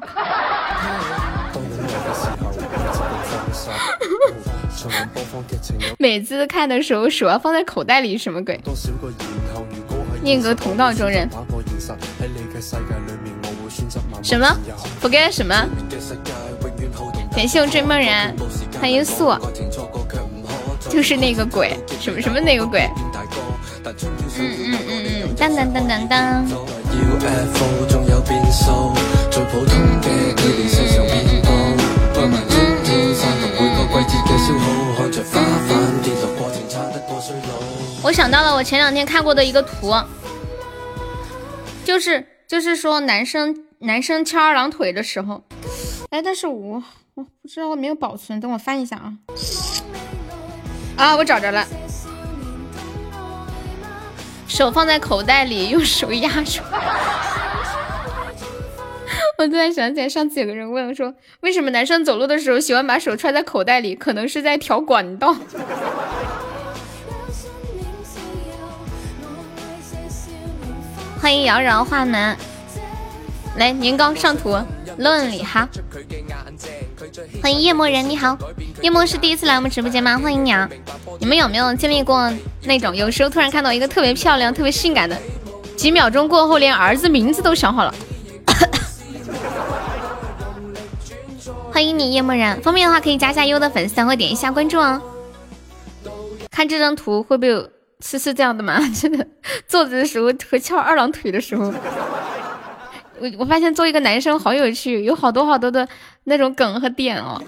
[5.98, 8.58] 每次看的时候手要放在口袋里，什么鬼？
[10.22, 11.28] 念哥同道中人。
[14.22, 14.46] 什么
[15.00, 15.54] ？forget 什么？
[17.34, 18.34] 感谢我追梦人，
[18.80, 19.32] 欢迎素，
[20.88, 22.88] 就是那个鬼，什么什么那个鬼？
[23.82, 23.94] 嗯
[24.38, 26.44] 嗯嗯嗯，当当当当当。
[38.02, 39.94] 我想到了我前两天看过的一个图，
[41.84, 45.44] 就是就是说男生男生翘二郎腿的时候，
[46.10, 46.82] 哎，但是我
[47.14, 49.14] 我不知道我没有保存，等我翻一下啊。
[50.96, 51.64] 啊，我找着了，
[54.48, 56.60] 手放在口袋里，用手压住。
[59.38, 63.94] 我突然想起来，上次有个人问我说，为什么男生走路的时候喜欢把手揣在口袋里？
[63.94, 65.36] 可能是在调管道。
[71.20, 72.34] 欢迎瑶瑶画门，
[73.56, 74.58] 来年糕上图
[74.96, 75.68] 论理哈。
[77.42, 78.38] 欢迎夜默人，你好，
[78.80, 80.18] 夜默是第一次来我们直播间吗？
[80.18, 80.66] 欢迎你啊！
[81.18, 82.32] 你们有没有经历过
[82.62, 85.14] 那种有时候突然看到一个特别漂亮、特别性感的，
[85.76, 87.94] 几秒钟过后连儿子名字都想好了？
[91.70, 95.02] 欢迎你夜魔人，方便的话可以加下优的粉丝团或点一下关注哦。
[96.50, 97.68] 看这张图会不会有？
[98.02, 98.80] 是是这样的吗？
[98.94, 99.26] 真的，
[99.68, 101.72] 坐着的时候和翘二郎腿的时候，
[103.18, 105.86] 我我发现做一个男生好有趣，有好多好多的
[106.24, 107.42] 那种梗和点哦。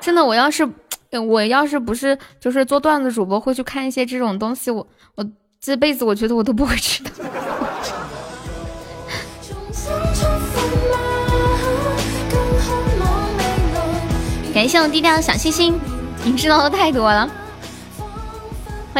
[0.00, 0.68] 真的，我要是
[1.10, 5.26] 我要是不是就是做段子主播，会去看一些这种东西，我我
[5.60, 7.10] 这辈子我觉得我都不会知道。
[14.52, 15.80] 感谢我低调的小星星，
[16.24, 17.30] 你知道的太多了。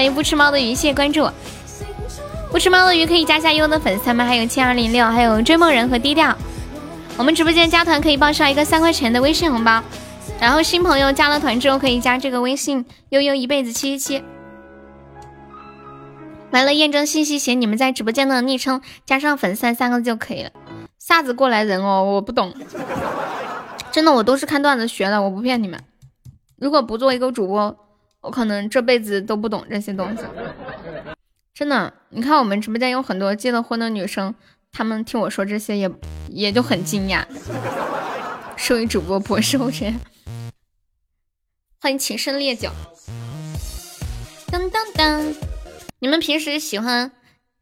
[0.00, 1.28] 欢迎不吃猫的鱼，谢谢关注。
[2.50, 4.24] 不吃猫的鱼可以加下优的粉丝团吗？
[4.24, 6.34] 还有七二零六，还有追梦人和低调。
[7.18, 9.82] 我们直播间加团可以报销一个三块钱的微信红包，
[10.40, 14.24] 然后新朋友加了团之后可以加这个微信悠悠一辈子七七七。
[16.50, 20.50] 完了验证信息写你们在直播间的昵称加上粉丝三个字就可以了。
[20.98, 22.02] 啥子过来人哦？
[22.04, 22.54] 我不懂，
[23.92, 25.78] 真的我都是看段子学的，我不骗你们。
[26.56, 27.76] 如果不做一个主播。
[28.20, 30.22] 我可能这辈子都不懂这些东西，
[31.54, 31.92] 真的。
[32.10, 34.34] 你看我们直播间有很多结了婚的女生，
[34.72, 35.90] 她们听我说这些也
[36.28, 37.24] 也就很惊讶。
[38.56, 39.98] 身为主播博士后生，
[41.80, 42.70] 欢迎情深烈酒。
[44.48, 45.34] 当当当，
[46.00, 47.12] 你们平时喜欢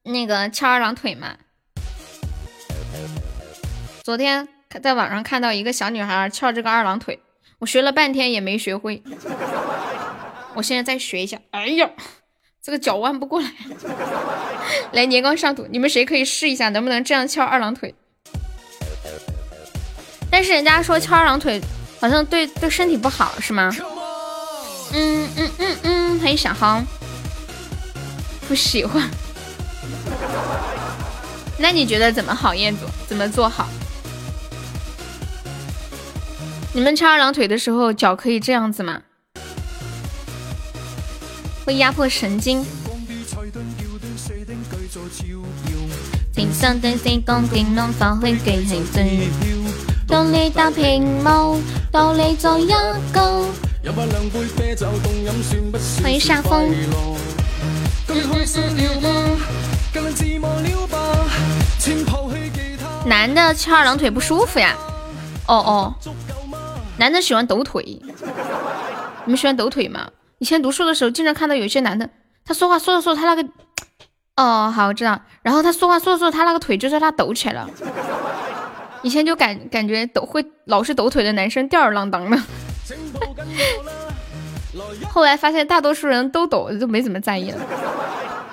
[0.02, 1.36] 那个翘二郎腿吗？
[4.02, 4.48] 昨天
[4.82, 7.20] 在网上看到一个小女孩翘这个二郎腿，
[7.60, 9.04] 我学了半天也没学会。
[10.58, 11.38] 我现在再学一下。
[11.52, 11.88] 哎呀，
[12.60, 13.48] 这个脚弯不过来。
[14.90, 17.94] 来年糕上图，你们谁可以试一下，能不能这样翘二郎腿？
[20.30, 21.60] 但是人家说翘二郎腿
[22.00, 23.72] 好像对对身体不好，是吗？
[24.92, 26.84] 嗯嗯嗯嗯，欢迎小航。
[28.48, 29.08] 不喜欢。
[31.56, 32.52] 那你觉得怎么好？
[32.52, 33.68] 彦祖怎么做好？
[36.74, 39.02] 你们翘二郎腿的时候，脚可以这样子吗？
[41.68, 42.64] 会压迫神经。
[50.06, 51.60] 当你打屏幕，
[51.92, 52.68] 道理再一
[53.12, 53.44] 个。
[56.02, 56.74] 欢迎夏风。
[63.04, 64.74] 男的翘二郎腿不舒服呀？
[65.44, 65.94] 哦哦，
[66.96, 68.00] 男的喜欢抖腿。
[69.26, 70.08] 你们喜欢抖腿吗？
[70.38, 72.08] 以前读书的时候，经常看到有些男的，
[72.44, 73.48] 他说话说着说着，他那个，
[74.36, 75.20] 哦，好，我知道。
[75.42, 77.68] 然后他说话说着说着，他那个腿就在他抖起来了。
[79.02, 82.38] 以前就感感觉抖会老是抖腿的男生吊儿郎当的。
[85.10, 87.58] 后来发现大多数人都抖，就没怎么在意了。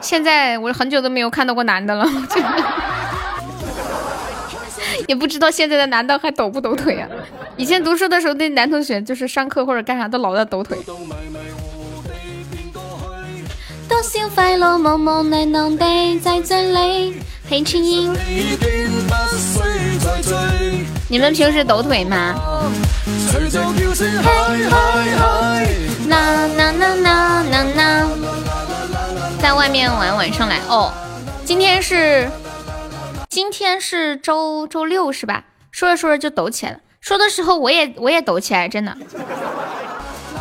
[0.02, 2.08] 现在我很久都没有看到过男的了，
[5.08, 7.08] 也不知道现在的男的还抖不抖腿啊？
[7.58, 10.78] 以前读书的时候，那男同学就是上课或者干啥都老在抖腿。
[14.06, 17.20] 多少快乐茫茫难能地在这里，
[17.50, 18.14] 黑青音。
[21.10, 22.36] 你们平时抖腿吗？
[26.08, 28.08] 啦啦啦啦啦啦！
[29.42, 30.94] 在外面玩，晚上来哦。
[31.44, 32.30] 今天是。
[33.28, 35.46] 今天是周周六是吧？
[35.72, 38.96] 说着说着就抖起来了，说的时候我也我也抖起来，真的。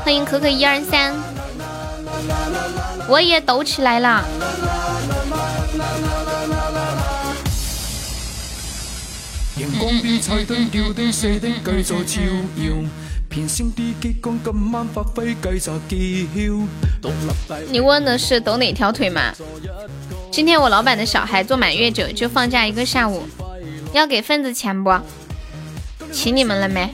[0.05, 1.15] 欢迎可可一二三，
[3.09, 4.25] 我也抖起来了。
[17.71, 19.33] 你问的是抖哪条腿吗？
[20.31, 23.23] 今天我老板的小孩做满月酒，就放假一个下午，
[23.93, 24.93] 要给份子钱不？
[26.13, 26.93] 请你们了没？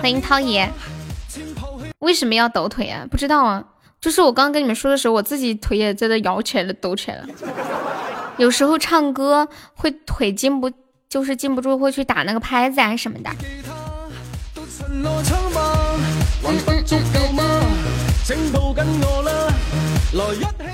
[0.00, 0.70] 欢迎涛爷。
[1.98, 3.06] 为什么要抖腿啊？
[3.10, 3.64] 不知道啊，
[4.02, 7.26] 就是我刚刚跟你们说的时候，我自己腿也在这摇起来了，抖起来了。
[8.36, 10.68] 有时候唱歌会腿禁不，
[11.08, 13.30] 就是禁不住会去打那个拍子啊什么的。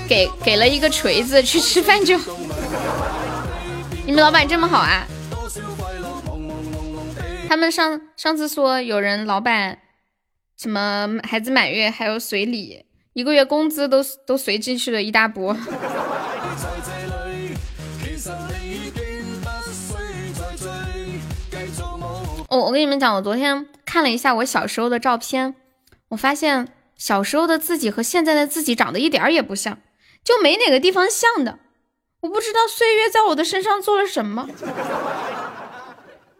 [0.07, 2.17] 给给了一个锤子去吃饭就，
[4.07, 5.05] 你们老板这么好啊？
[7.47, 9.77] 他们上上次说有人老板
[10.57, 12.85] 什么孩子满月还有随礼，
[13.19, 15.53] 一个月工资都都随进去了一大波。
[22.47, 25.53] 我我跟你们讲，我昨天看了一下我小时候的照片，
[26.09, 26.69] 我发现。
[26.95, 29.79] 小时候的自己和现在的自己长得一点儿也不像，
[30.21, 31.59] 就没哪个地方像的。
[32.19, 34.49] 我不知道岁月在我的身上做了什么。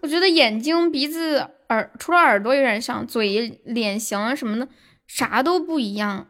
[0.02, 4.68] 我觉得眼睛、鼻子、耳，除了耳朵有点像，嘴、脸型什么的
[5.08, 6.28] 啥都不一样。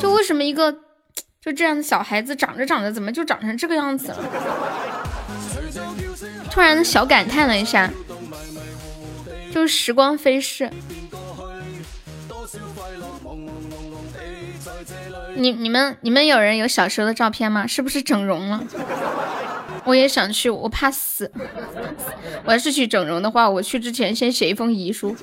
[0.00, 0.72] 就为什么一个
[1.40, 4.18] 就这样的小孩子长着长着怎么就长成这个样子了？
[6.50, 7.90] 突然小感叹了一下，
[9.52, 10.70] 就是时光飞逝。
[15.36, 17.66] 你你们你们有人有小时候的照片吗？
[17.66, 18.64] 是不是整容了？
[19.84, 21.30] 我也想去，我怕死。
[22.44, 25.14] 我要是去整容的话，我去之前先写一封遗书。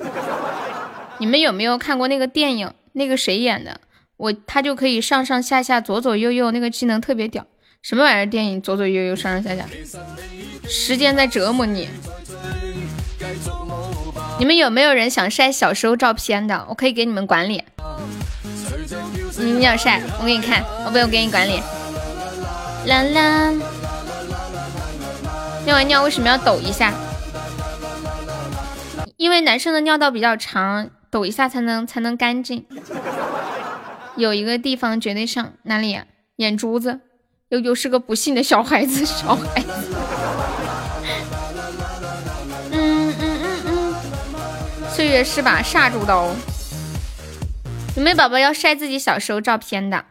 [1.18, 2.72] 你们有没有看过那个电影？
[2.92, 3.80] 那个谁演的？
[4.16, 7.44] 我他就可以上上下下、左左右右，那个技能特别屌。
[7.82, 8.60] 什么玩意儿电影？
[8.60, 9.68] 左左右右、上上下下，
[10.68, 11.88] 时间在折磨你。
[14.38, 16.66] 你们有没有人想晒小时候照片的？
[16.68, 17.62] 我可以给你们管理。
[19.38, 21.60] 你你要晒，我给你看，我不用给你管理。
[22.86, 23.52] 啦啦，
[25.64, 26.92] 尿完尿为什么要抖一下？
[29.16, 32.64] 因为男生的尿道比较长，抖一下才能才能干净。
[34.16, 36.00] 有一个地方绝对上哪里？
[36.36, 37.00] 眼珠子，
[37.50, 39.62] 又又是个不幸的小孩子，小孩。
[42.72, 43.94] 嗯嗯嗯嗯，
[44.90, 46.34] 岁月是把杀猪刀。
[47.96, 50.04] 有没有宝宝要晒自己小时候照片的？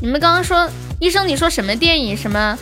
[0.00, 0.70] 你们刚刚说
[1.00, 2.16] 医生，你说什么电影？
[2.16, 2.58] 什么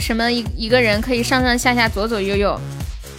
[0.00, 2.60] 什么一一个人可以上上下下、左左右右？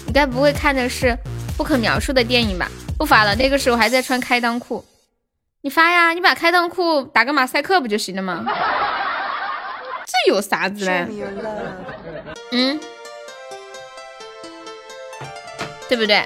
[0.05, 1.17] 你该不会看的是
[1.57, 2.69] 不可描述的电影吧？
[2.97, 4.85] 不发了，那个时候还在穿开裆裤。
[5.61, 8.45] 你发呀，你把开裆裤打个马赛克不就行了吗？
[10.05, 11.07] 这有啥子嘞？
[12.51, 12.79] 嗯，
[15.87, 16.25] 对不对？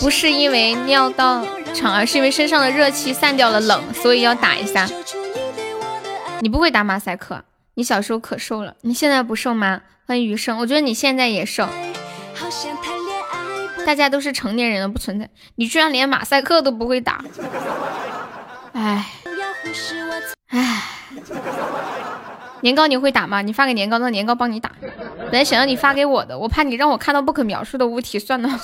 [0.00, 1.44] 不是因为尿道
[1.74, 4.88] 长，而是因为身上的热气散掉了冷，所以要打一下。
[6.40, 7.44] 你不会打马赛克？
[7.74, 9.82] 你小时候可瘦了，你现在不瘦吗？
[10.06, 11.68] 欢迎余生，我觉得你现在也瘦。
[13.90, 15.28] 大家都是成年人了，不存在。
[15.56, 17.24] 你居然连马赛克都不会打，
[18.72, 19.04] 哎，
[20.50, 20.82] 哎。
[22.60, 23.42] 年糕你会打吗？
[23.42, 24.70] 你发给年糕，让年糕帮你打。
[25.18, 28.48] 本来想让你发给我的，我怕你让我看到不可描述的物体，算了。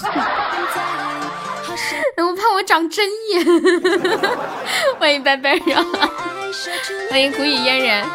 [2.18, 3.44] 我怕我长针眼。
[5.00, 5.84] 欢迎拜拜呀！
[7.10, 8.08] 欢迎古语嫣然。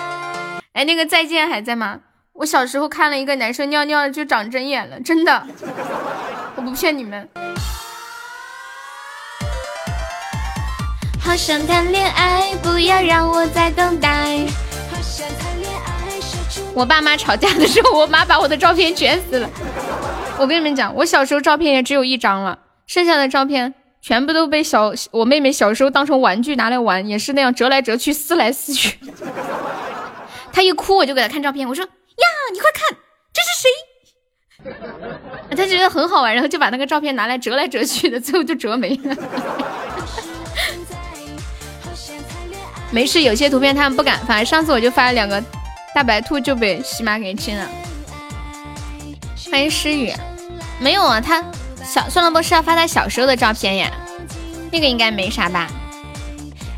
[0.72, 2.00] 哎，那个再见还在吗？
[2.32, 5.46] 我小时候看了一个男生尿尿就长针眼了，真的，
[6.56, 7.28] 我不骗你们。
[11.24, 14.40] 好想谈恋爱，不要让我再等待。
[16.74, 19.50] 我爸妈吵架的时候，我妈把我的照片卷死了。
[20.38, 23.74] 我跟你们讲，我小时候照片也只有一张了，剩下的照片。
[24.02, 28.98] 全部都被小我妹妹小时候当成玩具拿来玩，也是那样折来折去，撕来撕去。
[30.52, 32.98] 她一哭，我就给她看照片，我说：“呀，你快看，
[33.32, 33.70] 这是谁？”
[35.56, 39.16] 他觉得很好玩，然后就把那个照片拿来折来折去的， 最后就折没了。
[42.92, 44.44] 没事，有些图片他们不敢发。
[44.44, 45.42] 上次我就发了两个
[45.96, 47.70] 大白兔，就被喜马给禁了。
[49.52, 50.14] 欢迎诗雨，
[50.80, 51.44] 没有啊，他。
[51.84, 53.92] 小算了，不是要发他小时候的照片呀，
[54.72, 55.68] 那个应该没啥吧？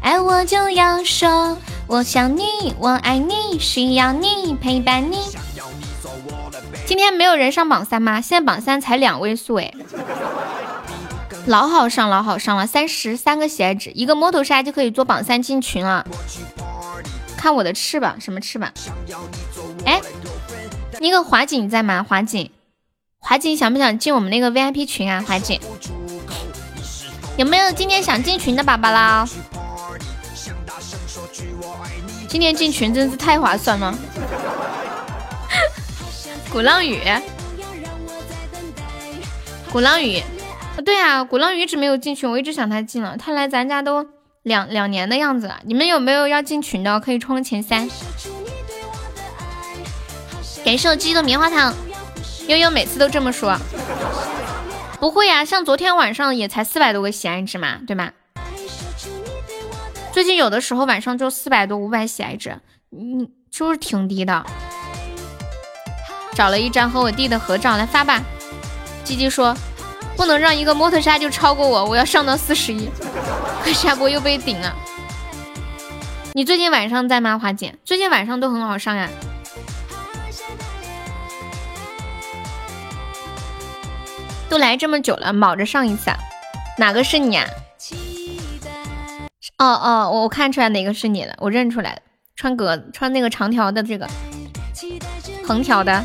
[0.01, 1.57] 爱我就要说，
[1.87, 5.17] 我想你，我爱你，需要你陪伴你。
[6.85, 8.19] 今天没有人上榜三吗？
[8.21, 9.73] 现在榜三才两位数哎，
[11.45, 16.05] 老好上老好上了，三十三个喜爱值，一个摸头杀就可以做榜三进群了。
[17.37, 18.71] 看我的翅膀，什么翅膀？
[19.85, 20.01] 哎，
[20.99, 22.05] 那个华锦在吗？
[22.07, 22.49] 华锦，
[23.19, 25.23] 华锦想不想进我们那个 VIP 群啊？
[25.27, 25.59] 华锦，
[27.37, 29.27] 有没有今天想进群的宝宝啦？
[32.29, 33.93] 今天进群真是太划算了。
[36.53, 37.01] 鼓浪屿，
[39.71, 40.21] 鼓浪屿，
[40.85, 43.17] 对啊，鼓浪屿一直没有进群，我一直想他进了。
[43.17, 44.05] 他来咱家都
[44.43, 45.59] 两两年的样子了。
[45.65, 46.99] 你们有没有要进群的？
[46.99, 47.89] 可以冲前三。
[50.63, 51.73] 感谢我鸡的棉花糖，
[52.47, 53.57] 悠悠每次都这么说。
[54.99, 58.11] 不会呀，像昨天晚上也才四百多个喜爱值嘛，对吗？
[60.11, 62.59] 最近有的时候晚上就四百多、五百喜爱值，
[62.91, 64.45] 嗯，就是挺低的。
[66.33, 68.21] 找了一张和我弟的合照来发吧。
[69.03, 69.55] 鸡鸡说，
[70.15, 72.89] 不能让一个摩托沙就超过我，我要上到四十一。
[73.73, 74.75] 下播又被顶了。
[76.33, 77.75] 你最近晚上在吗，华姐？
[77.85, 79.09] 最近晚上都很好上呀。
[84.49, 86.11] 都来这么久了，卯着上一次。
[86.77, 87.47] 哪个是你啊？
[89.57, 91.99] 哦哦，我我看出来哪个是你了，我认出来了，
[92.35, 94.07] 穿格穿那个长条的这个，
[95.45, 96.03] 横条的，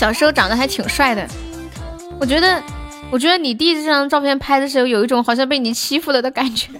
[0.00, 1.28] 小时候长得还挺帅的。
[2.18, 2.62] 我觉得，
[3.10, 6.70] 我觉得你弟这张照片拍的时候，有一种好像被你欺负了的感觉。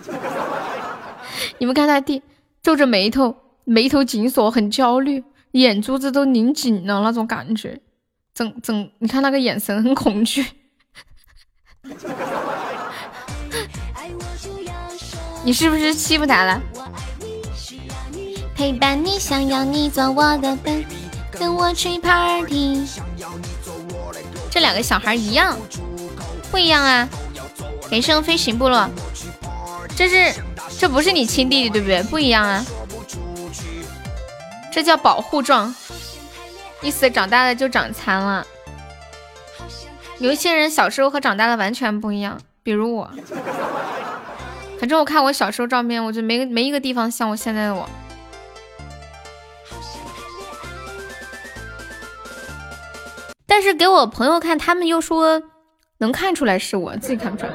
[1.61, 2.23] 你们看他弟
[2.63, 7.79] 皱着眉头，眉头紧锁，很焦虑，眼珠子都拧紧了那种感觉，
[8.33, 10.47] 整整，你看那个眼神很恐惧。
[15.45, 16.59] 你是不是欺负他了？
[18.55, 20.83] 陪伴你，想要你做我的伴，
[21.41, 22.87] 跟我去 party。
[24.51, 25.57] 这两个小孩一样，
[26.51, 27.09] 不一样啊！
[27.91, 28.87] 人生飞行部落，
[29.97, 30.35] 这是
[30.79, 32.03] 这不是你亲弟弟对不对？
[32.03, 32.63] 不一样啊！
[34.71, 35.75] 这叫保护状，
[36.83, 38.47] 意思长大了就长残了。
[40.19, 43.11] 有一些人小时候和长大了完全不一样，比如我。
[44.79, 47.89] 反正我看我小时候照片，我就没没一个地方像我现在的我。
[53.51, 55.43] 但是给我朋友看，他们又说
[55.99, 57.53] 能看出来是我自己看不出来，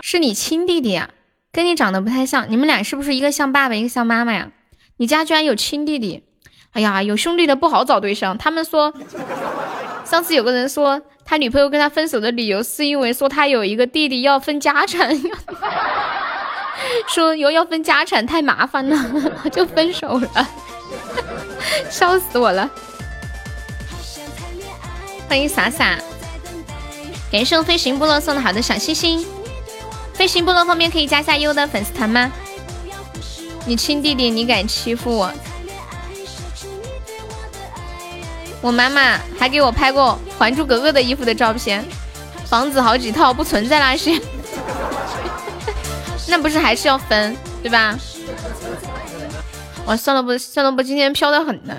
[0.00, 1.10] 是你亲弟弟呀，
[1.50, 2.48] 跟你长得不太像。
[2.48, 4.52] 你们俩是不是一个像爸爸，一个像妈妈呀？
[4.98, 6.22] 你家居然有亲弟弟？
[6.70, 8.38] 哎呀，有兄弟的不好找对象。
[8.38, 8.94] 他们说，
[10.04, 15.20] 上次有个人说他女朋友跟他分手的理由是因为说他有一个弟弟要分家产。
[17.12, 18.96] 说有要分家产太麻烦了，
[19.50, 20.48] 就分手了，
[21.90, 22.70] 笑死我了。
[25.28, 25.98] 欢迎洒洒，
[27.32, 29.26] 感谢飞行部落送的好的小心心。
[30.12, 32.30] 飞行部落方面可以加下优的粉丝团吗？
[33.66, 35.32] 你亲弟弟，你敢欺负我？
[38.60, 41.84] 我妈妈还给我拍过《还珠格格》的衣服的照片，
[42.46, 44.20] 房子好几套，不存在那些。
[46.28, 47.98] 那不是还是要分，对吧？
[49.84, 51.74] 我算了不，算了不，今天飘的很呢。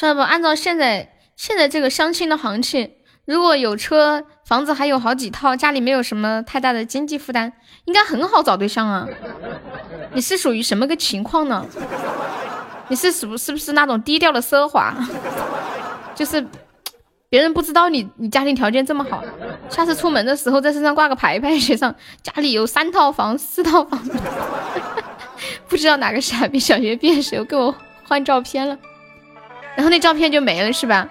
[0.00, 2.90] 算了不，按照现在现在这个相亲的行情，
[3.26, 7.52] 如果有车房子还有好几套，家里没有什么太大的经济负担，
[7.84, 9.06] 应该很好找对象啊。
[10.14, 11.66] 你是属于什么个情况呢？
[12.88, 14.94] 你是属是不是那种低调的奢华？
[16.16, 16.46] 就是。
[17.28, 19.22] 别人不知道你你家庭条件这么好，
[19.68, 21.94] 下次出门的时候在身上挂个牌牌，写上
[22.24, 24.02] 家里有三套房、四套房。
[25.68, 27.72] 不知道哪个傻逼小学毕业时候给我
[28.02, 28.76] 换照片了，
[29.80, 31.08] 然后那照片就没了是吧？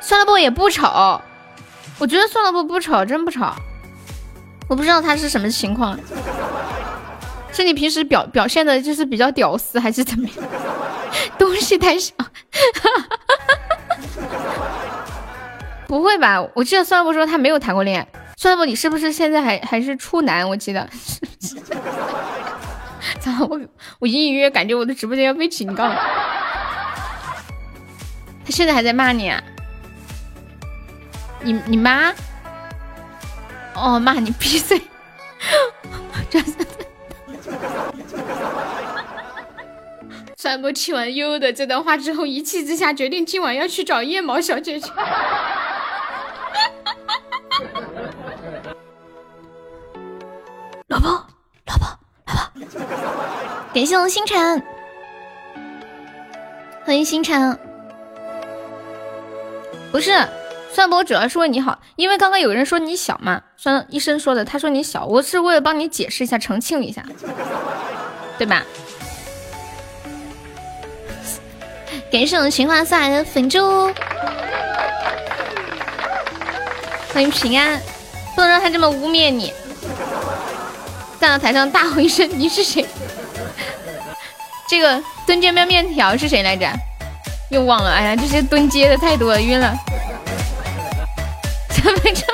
[0.00, 1.20] 算了不也不丑，
[1.98, 3.44] 我觉得算了不不丑，真不丑。
[4.70, 5.94] 我不知道他是什么情况，
[7.52, 10.34] 是你平时表表现的就是比较屌丝还是怎么样？
[11.36, 12.14] 东西太小。
[15.86, 16.42] 不会吧？
[16.54, 18.08] 我记得算了不说他没有谈过恋爱。
[18.38, 20.48] 算了不，你是不是现在还还是处男？
[20.48, 20.88] 我记得。
[23.20, 23.60] 咋了我
[23.98, 25.92] 我隐隐约约感觉我的直播间要被警告。
[28.44, 29.42] 他现在还在骂你啊？
[31.40, 32.12] 你你妈？
[33.74, 34.80] 哦，骂你闭嘴！
[40.36, 44.90] 算了不，听完悠悠的这段话之后，一气之下决定今晚要去找夜毛小姐姐。
[50.88, 51.26] 老婆，
[53.72, 54.62] 感谢我星辰，
[56.84, 57.58] 欢迎星辰。
[59.94, 60.10] 不是，
[60.72, 67.00] 算博主要是为你好，因为刚刚有人说你小嘛，算医生说的，他说你小，我是为了帮你解释一下，澄清一下，
[68.36, 68.64] 对吧？
[72.10, 73.88] 感谢我情话送来的粉猪，
[77.12, 77.80] 欢迎平安，
[78.34, 79.52] 不能让他这么污蔑你。
[81.20, 82.84] 站到台上大吼一声：“你是谁？”
[84.68, 86.68] 这个蹲街喵面条是谁来着？
[87.54, 87.90] 又忘了。
[87.90, 89.74] 哎呀，这些蹲街的太多了，晕了。
[91.68, 92.26] 怎么着？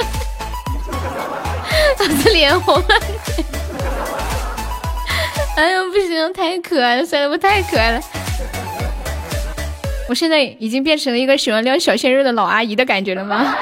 [1.98, 2.84] 老子脸红了。
[5.56, 8.01] 哎呀，不行，太可爱了，算了，我太可爱了。
[10.09, 13.55] 我现在已经变成了一个喜欢撩小鲜肉的老阿姨的感觉了吗？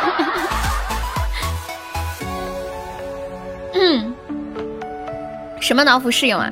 [3.74, 4.14] 嗯。
[5.60, 6.51] 什么脑斧室友啊？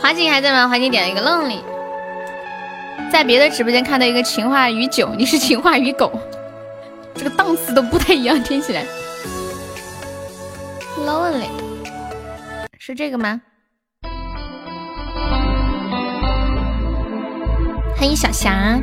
[0.00, 0.68] 华锦还在吗？
[0.68, 1.62] 华锦点了一个愣里，
[3.12, 6.10] 在别的直播间看到一个情话与酒，你是情话与狗，
[7.14, 8.86] 这个档次都不太一样，听起来。
[10.98, 11.44] Lonely，
[12.78, 13.42] 是这个吗？
[17.98, 18.80] 欢迎小霞，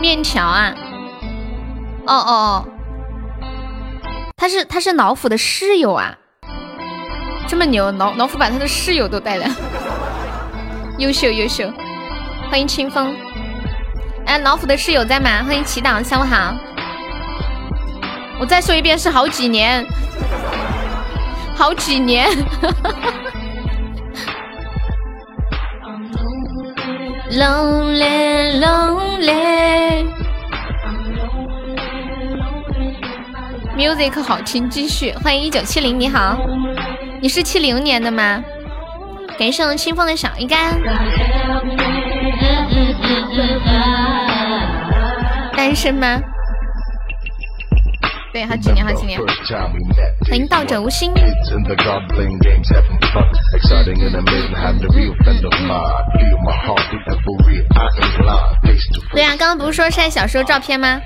[0.00, 0.74] 面条啊！
[2.06, 2.64] 哦哦哦，
[4.38, 6.16] 他是他是老虎的室友啊，
[7.46, 9.46] 这么牛，老老虎把他的室友都带了。
[10.96, 11.70] 优秀优秀，
[12.52, 13.16] 欢迎清风。
[14.26, 15.42] 哎，老虎的室友在吗？
[15.42, 16.54] 欢迎祈祷，下午好。
[18.38, 19.82] 我再说一遍，是好几年，
[21.56, 22.28] 好几年。
[27.30, 30.04] Lonely lonely。
[33.74, 35.14] Music 好听，继续。
[35.24, 36.36] 欢迎一九七零，你好，
[37.22, 38.44] 你是七零年的吗？
[39.38, 40.78] 感谢我清风的小鱼干。
[42.82, 45.52] 嗯嗯嗯嗯嗯。
[45.56, 46.20] 单身吗？
[48.32, 49.20] 对，好几年，好几年。
[50.28, 51.12] 欢迎道者无心。
[59.12, 60.98] 对呀，刚刚不是说晒小时候照片吗？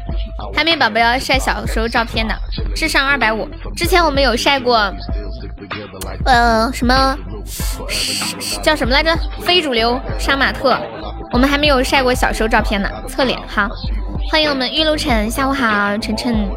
[0.55, 2.35] 海绵宝宝要晒小时候照片的，
[2.75, 3.47] 智商二百五。
[3.75, 4.91] 之前我们有晒过，
[6.25, 7.17] 呃，什么？
[8.63, 9.17] 叫什么来着？
[9.41, 10.79] 非主流杀马特，
[11.33, 12.89] 我们还没有晒过小时候照片呢。
[13.09, 13.69] 侧脸，好，
[14.31, 16.49] 欢迎我们玉露晨，下午好，晨晨。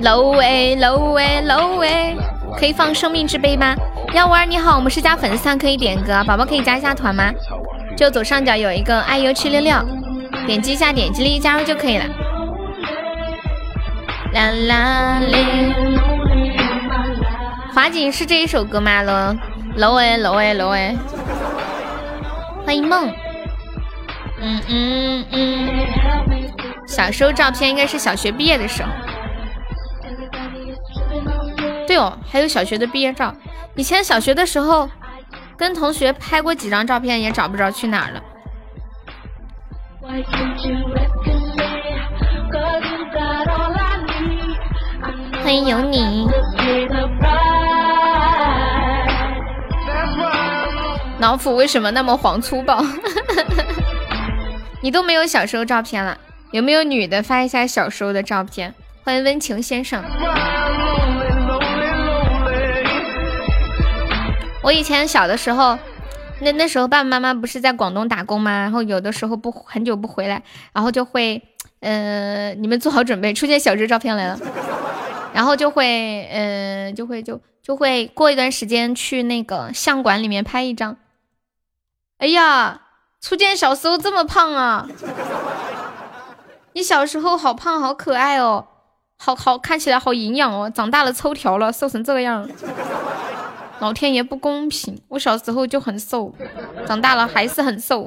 [0.00, 2.16] low 喂 low 喂 low 喂，
[2.56, 3.74] 可以放生命之杯吗？
[4.14, 7.30] 幺五二你好，我们是加粉丝团，可以点歌，宝宝可以加一下团吗？
[7.96, 9.76] 就左上角有一个 iu 七六六，
[10.46, 12.04] 点击一下，点击立即加入就可以了。
[14.32, 15.74] 啦啦嘞，
[17.78, 19.02] 华锦是这一首歌吗？
[19.02, 19.36] 了。
[19.76, 20.96] 楼哎楼哎楼哎，
[22.66, 23.08] 欢迎梦。
[24.40, 25.86] 嗯嗯嗯，
[26.88, 28.88] 小时候照片应该是小学毕业的时候。
[31.86, 33.32] 对哦，还有小学的毕业照。
[33.76, 34.90] 以前小学的时候，
[35.56, 38.20] 跟同学拍过几张照片，也找不着去哪儿了。
[45.48, 46.28] 欢迎有你。
[51.20, 52.84] 老虎为什么那么黄粗暴？
[54.82, 56.18] 你都没有小时候照片了，
[56.50, 58.74] 有没有女的发一下小时候的照片？
[59.02, 60.04] 欢迎温情先生。
[64.62, 65.78] 我以前小的时候，
[66.42, 68.50] 那那时候爸爸妈妈不是在广东打工吗？
[68.50, 70.42] 然后有的时候不很久不回来，
[70.74, 71.42] 然后就会，
[71.80, 74.38] 呃，你们做好准备，出现小时候照片来了，
[75.38, 80.96] 然后就会，呃，就会就就会过一段时间去那个相馆里面拍一张。
[82.18, 82.80] 哎呀，
[83.20, 84.88] 初见小时候这么胖啊！
[86.72, 88.66] 你小时候好胖，好可爱哦，
[89.16, 92.50] 好好看起来好营养哦，长大了抽条了，瘦成这个样。
[93.78, 96.34] 老天爷不公平，我小时候就很瘦，
[96.84, 98.04] 长大了还是很瘦。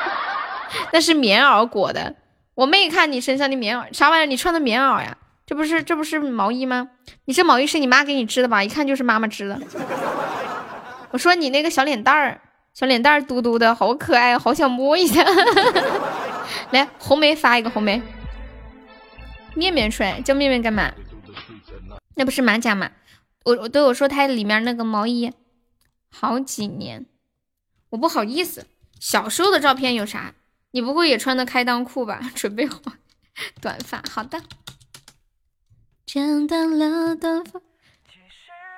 [0.94, 2.14] 那是棉袄裹的，
[2.54, 4.24] 我妹看你身上的棉袄，啥玩意儿？
[4.24, 5.14] 你穿的棉袄呀？
[5.48, 6.90] 这不是这不是毛衣吗？
[7.24, 8.62] 你这毛衣是你妈给你织的吧？
[8.62, 9.58] 一看就是妈妈织的。
[11.10, 12.42] 我说你那个小脸蛋儿。
[12.74, 15.24] 小脸蛋儿嘟嘟的好可爱，好想摸一下。
[16.70, 18.00] 来，红梅发一个红梅。
[19.54, 20.92] 面面帅叫面面干嘛？
[22.14, 22.90] 那不是马甲吗？
[23.44, 25.32] 我我对我说他里面那个毛衣，
[26.10, 27.06] 好几年，
[27.88, 28.66] 我不好意思。
[29.00, 30.34] 小时候的照片有啥？
[30.72, 32.20] 你不会也穿的开裆裤吧？
[32.36, 32.78] 准备好
[33.60, 34.40] 短发，好的。
[36.08, 37.60] 剪断了短发。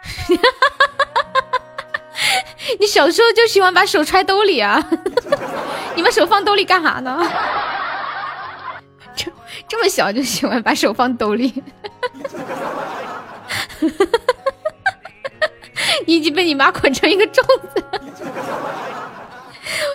[2.80, 4.84] 你小时候就喜欢把手揣兜里啊？
[5.94, 7.16] 你把手放兜里干啥呢？
[9.14, 9.30] 这
[9.68, 11.62] 这么小就喜欢把手放兜里？
[16.06, 17.40] 你已经被你妈捆成一个粽
[17.72, 17.84] 子。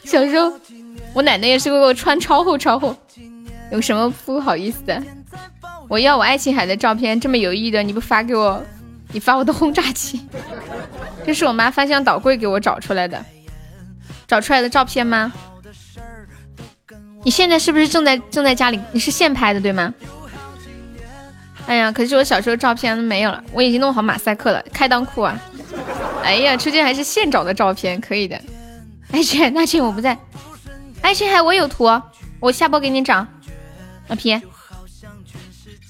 [0.05, 0.57] 小时候，
[1.13, 2.95] 我奶奶也是给我穿超厚超厚，
[3.73, 5.03] 有什么不好意思的？
[5.87, 8.63] 我要我爱琴海的照片，这么有意义的你不发给我？
[9.11, 10.19] 你发我的轰炸机？
[11.25, 13.23] 这是我妈翻箱倒柜给我找出来的，
[14.27, 15.31] 找出来的照片吗？
[17.23, 18.79] 你现在是不是正在正在家里？
[18.91, 19.93] 你是现拍的对吗？
[21.67, 25.39] 哎呀，可是我小时候照片没有了，我已经弄好马赛克了，开裆裤啊！
[26.23, 28.39] 哎呀，出去还是现找的照片，可以的。
[29.11, 30.17] 爱琴海那天我不在，
[31.01, 31.89] 爱琴海我有图，
[32.39, 33.25] 我下播给你找。
[34.07, 34.39] 老皮，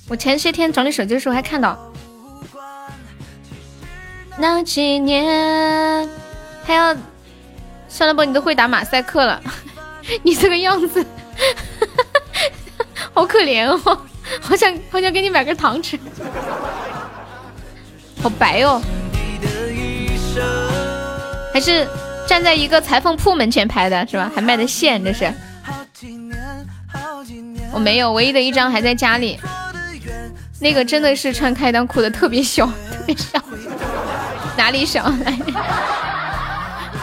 [0.07, 1.77] 我前些天整理手机的时候还看到。
[4.37, 6.07] 那几年，
[6.63, 6.95] 还要
[7.87, 8.23] 算了不？
[8.23, 9.41] 你都会打马赛克了，
[10.23, 11.05] 你这个样子，
[13.13, 13.77] 好可怜哦，
[14.41, 15.97] 好想好想给你买根糖吃，
[18.21, 18.81] 好白哦，
[21.53, 21.87] 还是
[22.27, 24.29] 站在一个裁缝铺门前拍的是吧？
[24.35, 25.33] 还卖的线这是？
[27.71, 29.39] 我没有，唯一的一张还在家里，
[30.65, 33.39] 那个真的是穿开裆裤的，特别小，特别小。
[34.57, 35.13] 哪里小？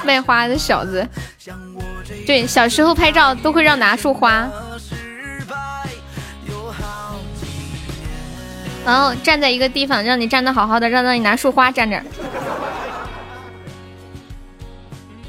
[0.05, 1.07] 卖花的小子，
[2.27, 4.49] 对，小时候拍照都会让拿束花，
[8.85, 12.03] 然后站在一个地方，让你站的好好的，让让你拿束花站这。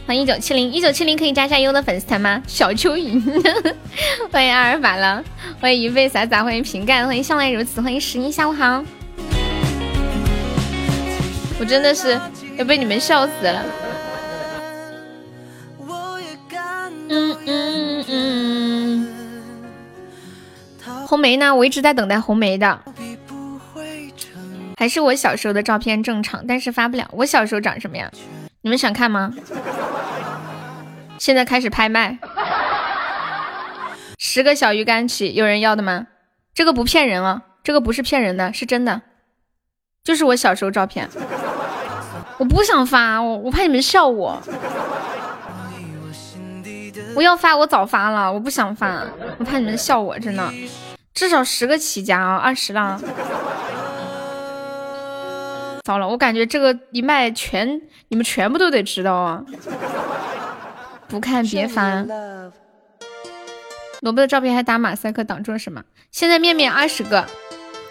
[0.06, 2.44] 欢迎一九七零，一九七零可以加下优的粉丝团吗？
[2.46, 3.22] 小蚯蚓，
[4.30, 5.24] 欢迎阿尔法了，
[5.62, 8.84] 欢迎一辈洒洒，欢迎瓶盖，欢迎向来如此，欢迎十一，下午好。
[11.58, 12.20] 我真的是
[12.58, 13.66] 要被你们笑死了。
[17.10, 19.08] 嗯嗯嗯。
[21.08, 21.56] 红梅呢？
[21.56, 22.78] 我一直在等待红梅的。
[24.78, 27.10] 还是我小时候的照片正常，但是发不了。
[27.14, 28.12] 我小时候长什么样？
[28.64, 29.34] 你们想看吗？
[31.20, 32.18] 现在开始拍卖，
[34.18, 36.08] 十个小鱼干起，有人要的吗？
[36.54, 39.02] 这个不骗人啊，这个不是骗人的，是真的，
[40.02, 41.10] 就是我小时候照片。
[42.38, 44.42] 我不想发，我我怕你们笑我。
[47.16, 48.32] 我要发，我早发了。
[48.32, 49.04] 我不想发，
[49.40, 50.50] 我怕你们笑我，真的。
[51.14, 52.98] 至少十个起家啊，二十了。
[55.84, 59.44] 糟了，我感觉这个一卖全，你们全部都得知道啊。
[61.10, 62.08] 不看别烦。
[64.00, 65.84] 萝卜的照片还打马赛克挡住了什么？
[66.10, 67.26] 现在面面二十个，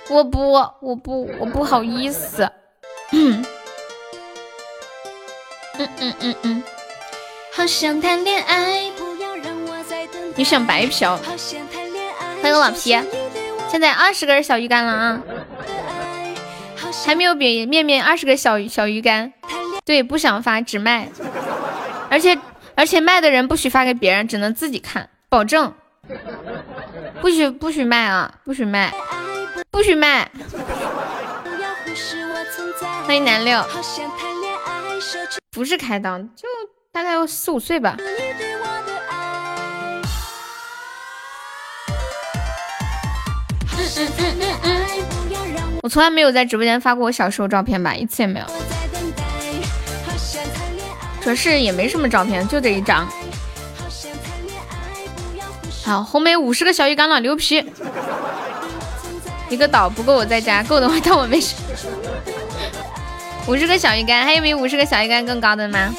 [0.09, 2.51] 我不，我不，我不好意思。
[3.13, 3.45] 嗯
[5.79, 6.63] 嗯嗯嗯，
[7.53, 8.91] 好想谈恋爱，
[10.35, 11.19] 你想白嫖？
[12.41, 12.99] 欢迎老皮，
[13.71, 15.23] 现在二十根小鱼干了啊，
[17.05, 19.33] 还没有比面面二十个小小鱼干。
[19.85, 21.09] 对，不想发，只卖，
[22.09, 22.39] 而且
[22.77, 25.75] 而且卖的人不许发给别人，只能自己看，保证，
[27.21, 28.95] 不许不许卖啊，不许卖，
[29.71, 30.31] 不许卖。
[33.05, 33.61] 欢迎南六。
[35.51, 36.47] 不是开裆，就
[36.93, 37.97] 大概有四五岁吧。
[45.83, 48.47] 我从来没有在直播间发过我小时候照片吧，一次也没有。
[51.21, 53.07] 主要是也没什么照片，就这一张。
[55.85, 57.65] 好，红梅五十个小鱼干了，牛皮！
[59.49, 61.57] 一个岛不够我在家，够的话 当我没事。
[63.49, 65.93] 五十个小鱼干，还有比五十个小鱼干更高的吗？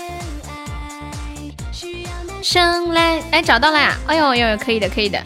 [2.42, 3.98] 生来，哎，找到了呀！
[4.08, 5.22] 哎呦呦，可以的，可以的。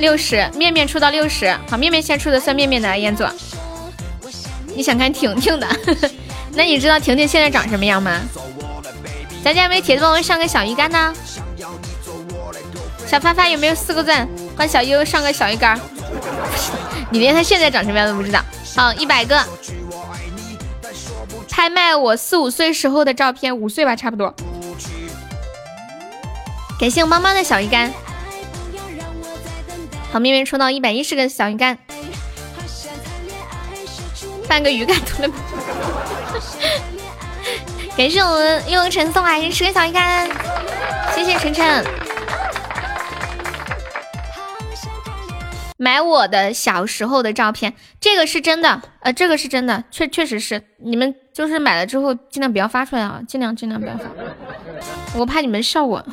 [0.00, 3.24] 六十，面面出到六十，好，面面先出的算面面的，彦祖。
[4.74, 5.68] 你想看婷婷的？
[6.54, 8.18] 那你知道婷婷现在长什么样吗？
[9.44, 11.14] 咱家有没有铁子帮我上个小鱼干呢？
[13.06, 14.26] 小发发有没有四个钻？
[14.56, 15.78] 帮小优上个小鱼干。
[17.10, 18.40] 你连他现在长什么样都不知道。
[18.76, 19.44] 好，一百个。
[21.48, 24.34] 拍卖我四五岁时候的照片，五岁吧，差不多。
[26.78, 27.92] 感谢我妈妈的小鱼干。
[30.12, 31.78] 好，面面抽到一百一十个小鱼干，
[34.48, 35.28] 半个鱼干图了。
[37.96, 40.28] 感谢我们悠悠晨送来十个小鱼干，
[41.14, 41.84] 谢谢晨晨。
[45.76, 50.62] 买我的小时候的照片，这个是真的，呃，这个是真的，确确实是。
[50.78, 54.04] 你们就是买了之后尽量不要发出来啊，尽量尽量不要发，
[55.16, 56.04] 我怕你们笑我。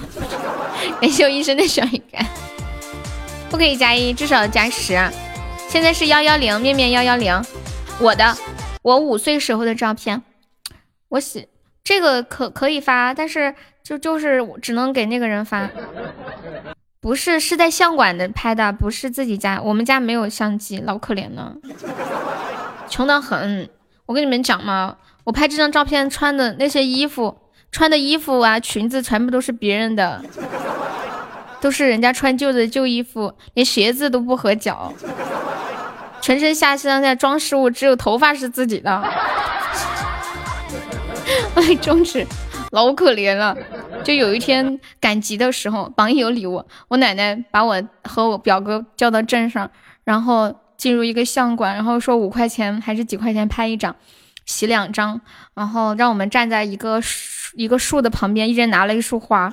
[1.01, 2.25] 感谢我一生的小鱼干，
[3.49, 4.99] 不可以加一，至少加十。
[5.69, 7.41] 现在是幺幺零，面面幺幺零，
[7.99, 8.35] 我的，
[8.83, 10.21] 我五岁时候的照片，
[11.09, 11.47] 我喜
[11.83, 15.69] 这个可可以发，但是就就是只能给那个人发。
[16.99, 19.61] 不是，是在相馆的拍的，不是自己家。
[19.61, 21.55] 我们家没有相机，老可怜了，
[22.89, 23.69] 穷得很。
[24.05, 27.37] 我跟你们讲嘛，我拍这张照片穿的那些衣服，
[27.71, 30.21] 穿的衣服啊，裙子全部都是别人的，
[31.59, 34.93] 都是人家穿旧的旧衣服，连鞋子都不合脚，
[36.21, 39.01] 全身下身在装饰物只有头发是自己的。
[41.55, 42.25] 哎，中指。
[42.71, 43.55] 老可怜了，
[44.03, 49.71] 就有一天赶集的时候，榜一有礼物，我奶奶把我和我表哥叫到镇上，
[50.03, 53.95] 然后进入一个相馆，然后说五块钱还是几块钱拍一张，
[54.45, 55.21] 洗两张，
[55.53, 57.01] 然后让我们站在一个
[57.53, 59.51] 一个树的旁边，一人拿了一束花。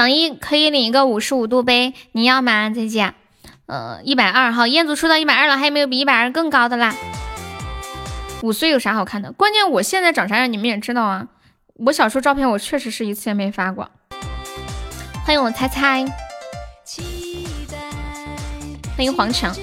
[0.00, 3.12] 榜一可以领一个五十五度杯，你要吗，姐姐？
[3.66, 6.94] 呃，一百二号，彦祖出到一百二了，还有没有比一百二更高的啦？
[8.42, 9.30] 五岁有啥好看的？
[9.30, 11.28] 关键我现在长啥样，你们也知道啊。
[11.84, 13.90] 我小时候照片，我确实是一次也没发过。
[15.26, 16.06] 欢迎我猜猜，
[18.96, 19.54] 欢迎黄强。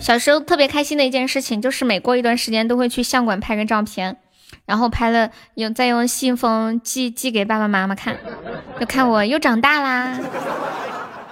[0.00, 4.18] 小时候特别开心的一件事情，就是每过一段时间都会去相馆拍个照片，
[4.72, 8.16] 然后拍了用再用信封寄寄给爸爸妈妈看，
[8.80, 10.18] 就看我又长大啦。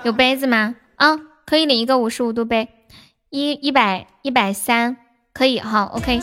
[0.02, 0.74] 有杯子吗？
[0.96, 2.68] 啊，可以领一个五十五度杯，
[3.30, 4.98] 一一百一百三。
[5.32, 6.20] 可以好，OK。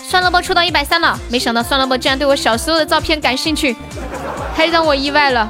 [0.00, 3.76] 酸萝卜出到一百三了，没想到酸萝卜竟然对我小时候的照片感兴趣，
[4.56, 5.48] 太让我意外了。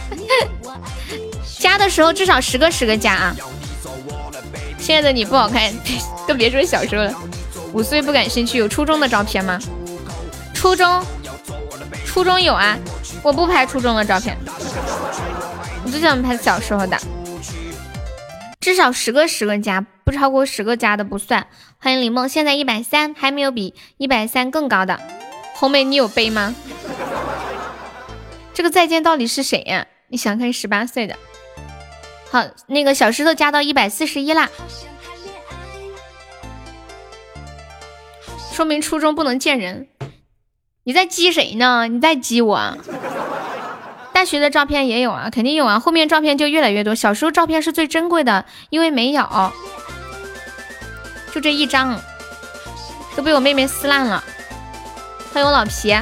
[1.60, 3.36] 加的时候至少十个十个加啊！
[4.78, 5.70] 现在的你不好看，
[6.26, 7.14] 更别说小时候了。
[7.72, 9.58] 五岁不感兴趣，有初中的照片吗？
[10.54, 11.02] 初中，
[12.04, 12.78] 初中有啊，
[13.22, 14.36] 我不拍初中的照片，
[15.84, 16.98] 我就想拍小时候的。
[18.60, 21.46] 至少十个十个加，不超过十个加的不算。
[21.78, 25.00] 欢迎李梦，现在一百三，还没有比一百三更高的。
[25.54, 26.54] 红梅，你有杯吗？
[28.54, 29.86] 这个再见到底是谁呀？
[30.08, 31.16] 你想看十八岁的？
[32.30, 34.48] 好，那个小石头加到一百四十一啦，
[38.52, 39.88] 说明初中不能见人。
[40.84, 41.88] 你在激谁呢？
[41.88, 42.76] 你在激我？
[44.12, 46.94] 大学的照片也有啊，肯定有啊，后面照片就越来越多。
[46.94, 49.52] 小时候照片是最珍贵的，因为没有，
[51.32, 51.98] 就这一张，
[53.16, 54.22] 都被我妹妹撕烂了。
[55.32, 55.96] 欢迎我老皮，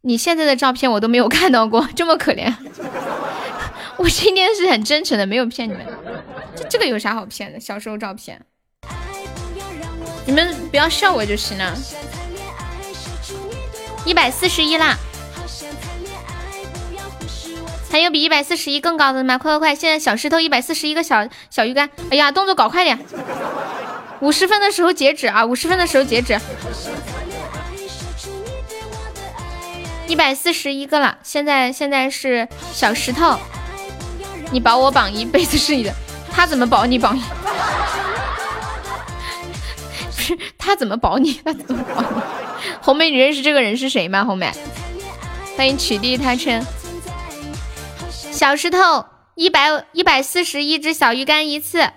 [0.00, 2.52] 你现在的照片我都没有看到过， 这么可怜。
[3.96, 5.86] 我今天是很真诚的，没有骗你们。
[6.56, 7.60] 这这个有啥好骗的？
[7.60, 8.44] 小时候照片，
[10.24, 11.72] 你们不要笑我就行了。
[14.04, 14.96] 一百四十一啦。
[17.90, 19.36] 还有比一百四十一更高的吗？
[19.36, 19.74] 快快快！
[19.74, 21.90] 现在小石头一百四十一个小小鱼干。
[22.10, 22.98] 哎呀，动作搞快点！
[24.20, 25.44] 五十分的时候截止啊！
[25.44, 26.40] 五十分的时候截止。
[30.06, 33.38] 一百四十一个了，现在现在是小石头，
[34.50, 35.92] 你保我榜一， 辈子是你的。
[36.30, 37.22] 他怎么保你榜一？
[40.58, 41.40] 他怎么保你？
[41.44, 42.06] 他怎么保你？
[42.80, 44.24] 红梅，你认识这个人是谁吗？
[44.24, 44.50] 红梅，
[45.56, 46.64] 欢迎取缔他称。
[48.10, 51.90] 小石头一百一百四十一只小鱼干一次，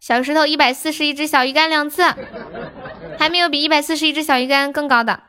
[0.00, 2.02] 小石头一百四十一只小鱼干两次，
[3.18, 5.22] 还没有比一百四十一只小鱼干更高的。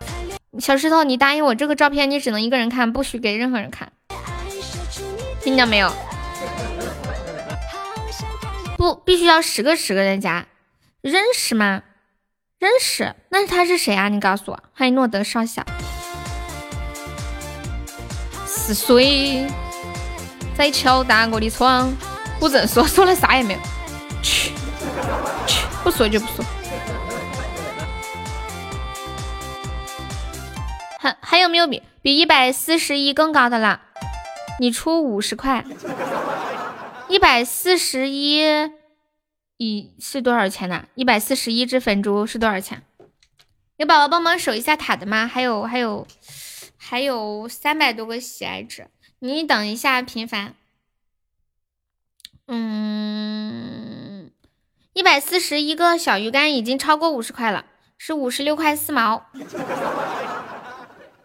[0.59, 3.91] 小石头，你答应我，这个照片你只能一个人看，不许给任何人看，
[5.41, 5.91] 听到没有？
[8.77, 10.47] 不，必须要十个十个的加。
[11.01, 11.83] 认识吗？
[12.59, 14.09] 认识，那他是谁啊？
[14.09, 14.59] 你告诉我。
[14.73, 15.63] 欢迎诺德少校，
[18.45, 19.47] 四岁。
[20.57, 21.89] 在敲打我的窗，
[22.37, 23.59] 不准说，说了啥也没有。
[24.21, 24.51] 去
[25.47, 26.43] 去，不说就不说。
[30.99, 33.79] 还还有没有比比一百四十一更高的啦？
[34.59, 35.63] 你出五十块。
[37.07, 38.69] 一百四十一
[39.59, 40.87] 一是多少钱呢？
[40.95, 42.81] 一百四十一只粉猪是多少钱？
[43.75, 45.27] 有宝宝帮忙守一下塔的吗？
[45.27, 46.07] 还有还有
[46.77, 48.87] 还有三百多个喜爱值。
[49.19, 50.55] 你等一下，平凡。
[52.47, 54.31] 嗯，
[54.93, 57.65] 一百四十一个小鱼干已经超过五十块了，
[57.97, 59.25] 是五十六块四毛。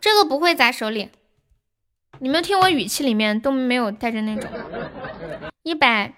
[0.00, 1.10] 这个不会砸手里，
[2.18, 4.50] 你们听我语气里面都没有带着那种
[5.62, 6.12] 一百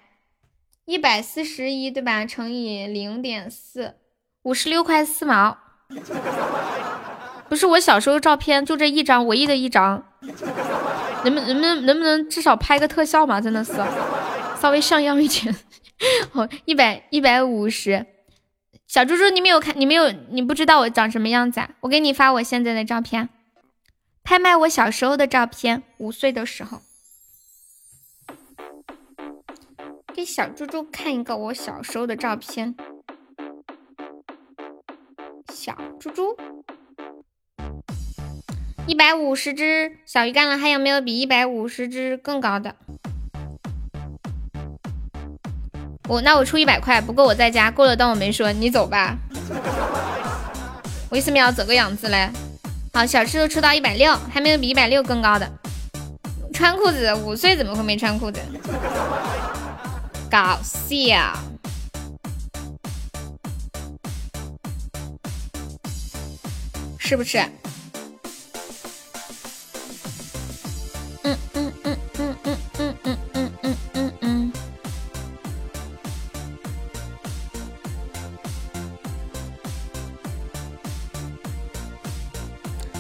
[0.87, 2.25] 一百四十一对吧？
[2.25, 3.97] 乘以零点四，
[4.43, 5.59] 五十六块四毛。
[7.49, 10.05] 不是我小时候照片，就这一张，唯一的一张。
[11.25, 13.41] 能不能不能能不能至少拍个特效嘛？
[13.41, 13.73] 真的是，
[14.63, 15.53] 稍微像样一点。
[16.31, 18.07] 好，一百一百五十。
[18.87, 21.71] 小猪猪，你没有看，你没有，你不知道我长什么样子啊？
[21.81, 23.29] 我给你发我现在的照片，
[24.23, 26.81] 拍卖我小时候的照片，五岁的时候。
[30.17, 32.75] 给小猪猪看一个我小时候的照片。
[35.53, 36.35] 小猪猪，
[38.87, 42.75] 一百五十只小鱼干了，还有没有比一百五十只更高的？
[46.09, 49.19] 我那我出一百块，不过我在家过了当我没说，你走吧。
[51.11, 52.31] 为什么要走个样子嘞？
[52.95, 55.47] 好，小吃都出到一百六，还没有比一百六更高的。
[56.55, 58.41] 穿裤子，五岁怎么会没穿裤子？
[60.37, 61.33] 搞笑，
[66.99, 67.39] 是不是？
[71.23, 72.97] 嗯嗯嗯嗯嗯嗯
[73.33, 74.53] 嗯嗯嗯嗯。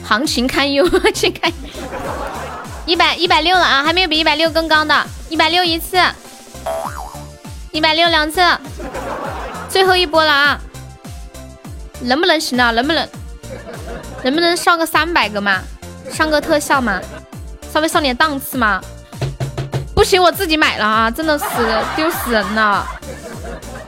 [0.02, 1.52] 行情堪忧， 去看
[2.86, 5.98] 一百一百六了啊，还没有比一百六更高的，一百六一次，
[7.76, 8.40] 一百六两次，
[9.68, 10.58] 最后一波了啊，
[12.00, 12.70] 能不能行啊？
[12.70, 13.06] 能不能？
[14.24, 15.60] 能不能上个三百个嘛？
[16.10, 16.98] 上个特效嘛？
[17.70, 18.80] 稍微上点档次嘛？
[19.94, 21.44] 不行，我自己买了啊，真的是
[21.94, 22.86] 丢死人了。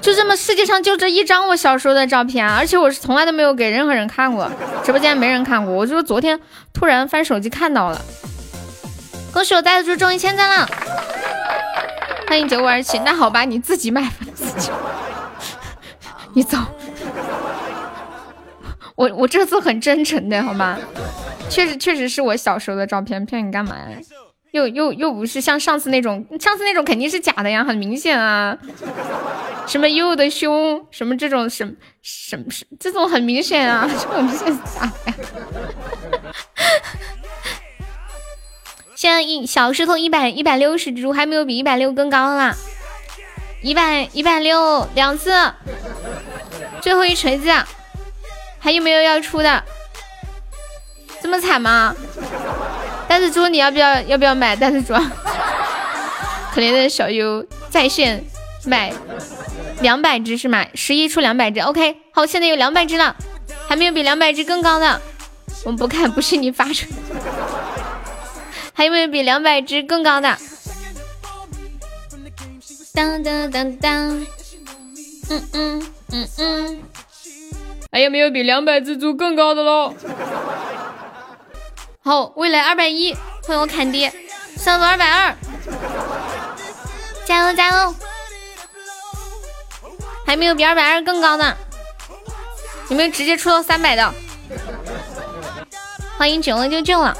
[0.02, 4.50] 就这么世界上就这一张我小时候的照片，而且我是从来都没有给任何人看过，
[4.84, 6.38] 直播间没人看过，我就是昨天
[6.74, 7.98] 突然翻手机看到了。
[9.32, 10.68] 恭喜我带的猪中一千赞了，
[12.28, 12.98] 欢迎九五二七。
[12.98, 14.70] 那好吧，你自己买吧，自己。
[16.34, 16.58] 你走。
[18.94, 20.78] 我我这次很真诚的好吗？
[21.48, 23.96] 确实确实是我小时候的照片，骗你干嘛呀？
[24.50, 28.56] 又又又不是像上次那种，上次那种肯定是假的呀，很明显啊。
[29.66, 35.12] 什么悠悠的胸，什么这种什什么什这种很明显啊，这种是假的。
[38.98, 42.56] 现在一小石头一百一百六十只，还没有比一百六更高啦。
[43.62, 45.30] 一百一百六两次，
[46.82, 47.48] 最后一锤子，
[48.58, 49.62] 还有没有要出的？
[51.22, 51.94] 这么惨吗？
[53.06, 54.92] 袋子猪，你要不要要不要买袋子猪？
[56.52, 58.24] 可怜的小优在线
[58.64, 58.92] 买
[59.80, 60.66] 两百只是吗？
[60.74, 63.14] 十一出两百只，OK，好，现在有两百只了，
[63.68, 65.00] 还没有比两百只更高的。
[65.64, 66.88] 我们不看，不是你发出。
[68.78, 70.38] 还有没有比两百只更高的？
[72.94, 74.20] 当当当当，
[75.30, 76.82] 嗯嗯嗯嗯，
[77.90, 79.92] 还有没有比两百只猪更高的喽？
[82.04, 84.12] 好，未来二百一，欢迎我砍爹，
[84.56, 85.34] 上路二百二，
[87.26, 87.92] 加油加油！
[90.24, 91.56] 还没有比二百二更高的，
[92.90, 94.14] 有没有直接出到三百的？
[96.16, 97.18] 欢迎九了就救了。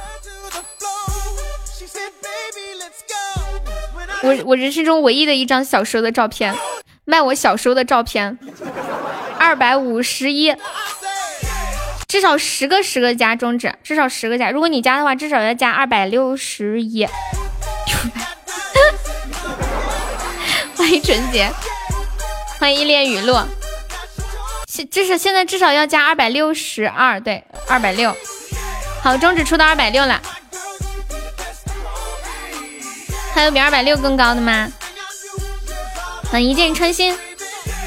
[4.23, 6.55] 我我人生中唯一的一张小时候的照片，
[7.05, 8.39] 卖我小时候的照片，
[9.39, 10.55] 二百五十一。
[12.09, 14.51] 至少十个十个加终止，至少十个加。
[14.51, 17.07] 如果你加的话，至少要加二百六十一。
[20.75, 21.51] 欢迎纯洁，
[22.59, 23.47] 欢迎依恋雨落。
[24.67, 28.17] 现至少现在至少要加二百六十二，对，二百六。
[29.03, 30.21] 好，终止出到二百六了。
[33.39, 34.69] 还有比二百六更高的吗？
[36.29, 37.17] 欢迎一箭穿心，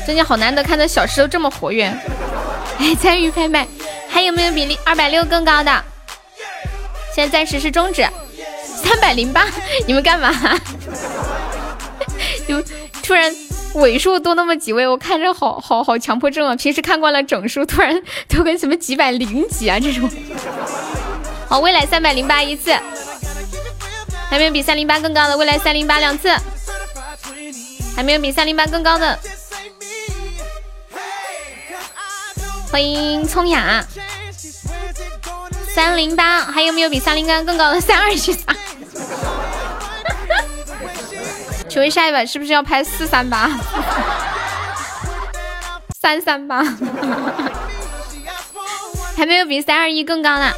[0.06, 1.94] 最近好难得看到小石头这么活跃。
[2.80, 3.68] 哎，参与拍卖。
[4.10, 5.84] 还有没有比二百六更高的？
[7.14, 8.07] 现在暂时是终止，
[8.82, 9.45] 三百零八，
[9.86, 10.34] 你们干嘛？
[12.48, 12.64] 就
[13.03, 13.36] 突然
[13.73, 16.56] 尾数多那么几位，我看着好好好强迫症啊！
[16.56, 20.10] 平时看惯了整数，突然 都跟什么几百零几啊这种。
[21.49, 22.73] 好，未来三百零八一次，
[24.31, 26.33] 还没有比三零八更高的，未来三零八两次，
[27.93, 29.19] 还没有比三零八更高的。
[32.71, 33.85] 欢迎聪雅，
[35.75, 37.81] 三零八，还有没有比三零八更高的？
[37.81, 38.55] 三二七三。
[41.67, 43.49] 请问下一把是不是要拍四三八？
[45.99, 46.63] 三三八，
[49.17, 50.55] 还没有比三二一更高的。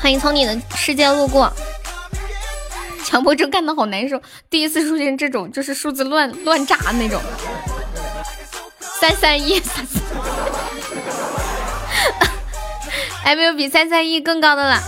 [0.00, 1.52] 欢迎从你的世界路过。
[3.04, 7.20] 强迫症干的好难受，第一次出现这种就是数字乱乱炸那种。
[9.00, 9.60] 三三一，
[13.22, 14.80] 还没有比三三一更高的了。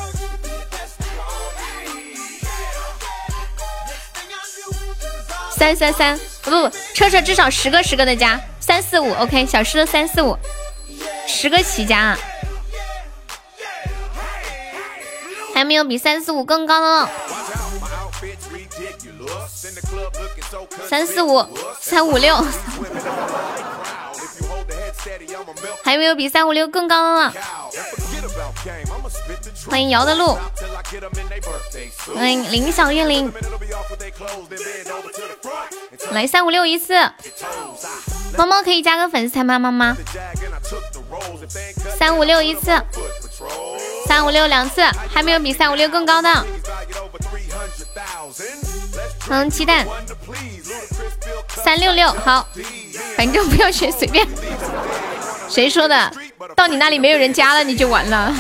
[5.57, 10.37] 三三三，不不不，车车至少十个十个的加，三四五，OK，小狮子三四五，
[11.27, 12.19] 十个起加啊。
[15.63, 17.09] 还没有比三四五更高的，
[20.89, 21.47] 三四五
[21.81, 22.35] 三五六，
[25.85, 27.33] 还有没有比三五六更高的了？
[29.69, 30.37] 欢迎姚的路，
[32.15, 33.33] 欢迎林小月林，
[36.11, 36.95] 来三五六一次，
[38.37, 39.59] 猫猫可以加个粉丝团吗？
[39.59, 39.97] 猫猫，
[41.99, 42.81] 三五六一次。
[44.07, 44.83] 三五六两次，
[45.13, 46.47] 还没有比三五六更高的。
[49.29, 49.87] 嗯，鸡蛋。
[51.65, 52.47] 三六六，好，
[53.17, 54.27] 反正不要选随便。
[55.49, 56.13] 谁说的？
[56.55, 58.33] 到你那里没有人加了，你就完了，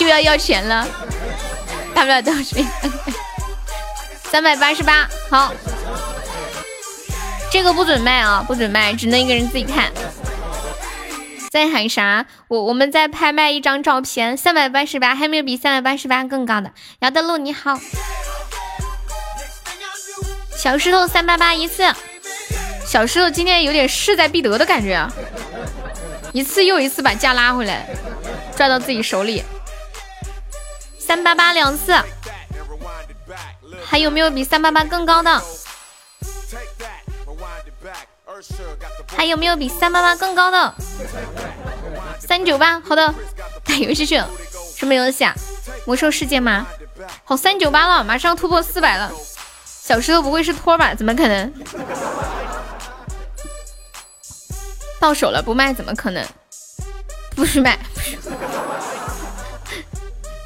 [0.00, 0.88] 就要要钱了。
[1.94, 2.66] 大不了多少钱？
[4.30, 5.52] 三百八十八，好。
[7.52, 9.92] 这个不准卖啊，不准卖，只能一个人自己看。
[11.50, 12.24] 在喊啥？
[12.48, 16.72] 我我们在拍卖一张照片，三百八十八，还没有比三百八十八更高的。
[17.00, 17.78] 姚德路你好，
[20.56, 21.84] 小石头三八八一次，
[22.86, 25.12] 小石头今天有点势在必得的感觉啊，
[26.32, 27.86] 一次又一次把价拉回来，
[28.56, 29.44] 拽到自己手里。
[31.10, 31.92] 三八八两次，
[33.84, 35.42] 还有没有比三八八更高的？
[39.16, 40.72] 还有没有比三八八更高的？
[42.20, 43.12] 三九八，好的，
[43.64, 44.30] 打游戏去了。
[44.76, 45.34] 什么游戏啊？
[45.84, 46.64] 魔兽世界吗？
[47.24, 49.10] 好，三九八了，马上突破四百了。
[49.64, 50.94] 小石头不会是托吧？
[50.94, 51.52] 怎么可能？
[55.00, 56.24] 到手了不卖怎么可能？
[57.34, 57.76] 不许卖！
[57.94, 58.16] 不许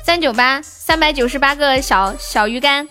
[0.05, 2.87] 三九八，三百九十八个小小鱼干。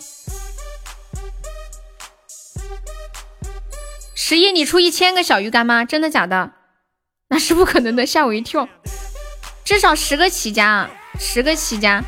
[4.15, 5.85] 十一，你出一千个小鱼干吗？
[5.85, 6.53] 真的假的？
[7.27, 8.67] 那是不可能的，吓我一跳。
[9.63, 12.03] 至少十个起家啊，十个起家，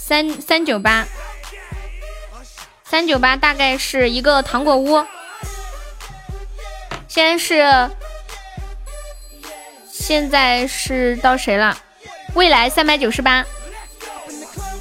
[0.00, 1.06] 三三九八，
[2.82, 5.04] 三九八大概是一个糖果屋。
[7.06, 7.90] 现在是，
[9.92, 11.76] 现在是到谁了？
[12.32, 13.44] 未来三百九十八，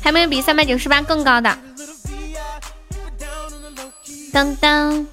[0.06, 1.58] 还没有比三百九十八更高的。
[4.32, 5.08] 当当。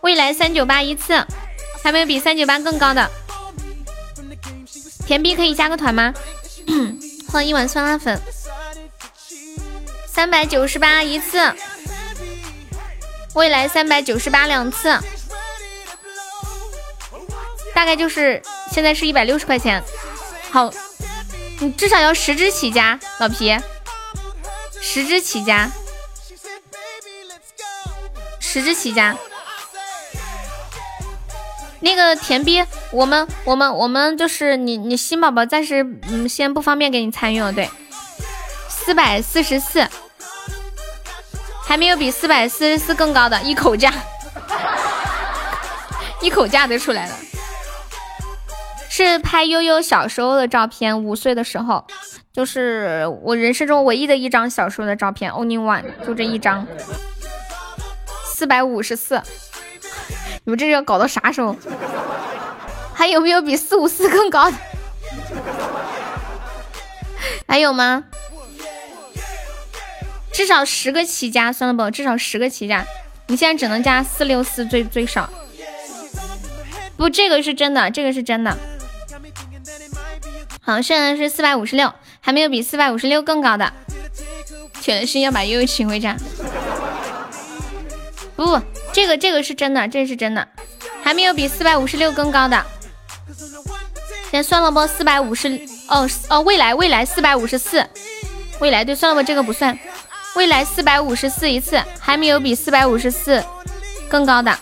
[0.00, 1.24] 未来三九八一次，
[1.82, 3.10] 还没有比三九八更高的。
[5.06, 6.14] 甜币可以加个团吗？
[7.30, 8.20] 换一碗酸辣粉。
[10.06, 11.52] 三百九十八一次，
[13.34, 14.96] 未来三百九十八两次，
[17.74, 18.42] 大概就是
[18.72, 19.82] 现在是一百六十块钱。
[20.50, 20.72] 好，
[21.58, 23.56] 你至少要十只起家，老皮，
[24.80, 25.70] 十只起家，
[28.40, 29.16] 十只起家。
[31.80, 37.70] 那个甜逼，我们我们我们就是你你新宝宝暂时嗯先不方便给你参与了，对，
[38.68, 39.86] 四百四十四，
[41.64, 43.92] 还没有比四百四十四更高的，一口价，
[46.22, 47.18] 一口价都出来了，
[49.04, 51.84] 是拍悠悠小时候的照片，五岁的时候，
[52.32, 56.66] 就是我人生中唯一的一张小时候的照片，only one，就这一张，
[58.24, 59.20] 四百五十四。
[60.44, 61.54] 你们这要搞到啥时候？
[62.94, 64.56] 还有没有比四五四更高的？
[67.46, 68.04] 还有吗？
[70.32, 71.90] 至少十个起加，算了不？
[71.90, 72.86] 至少十个起加。
[73.26, 75.28] 你现在只能加四六四，最最少。
[76.96, 78.56] 不，这个是真的，这个是真的。
[80.66, 83.72] 好，现在是四百五十六，还没有比四百五十六更高的。
[84.80, 86.16] 铁的心要把悠悠请回家。
[88.34, 88.60] 不。
[88.92, 90.48] 这个这个是真的，这是真的，
[91.04, 92.66] 还没有比四百五十六更高的。
[94.32, 94.84] 先算了不？
[94.88, 95.48] 四百五十
[95.86, 97.86] 哦哦，未来未来四百五十四，
[98.58, 99.24] 未来对，算了不？
[99.24, 99.78] 这个不算。
[100.34, 103.44] 未来四百五十四一次，还没有比四百五十四
[104.08, 104.58] 更高的。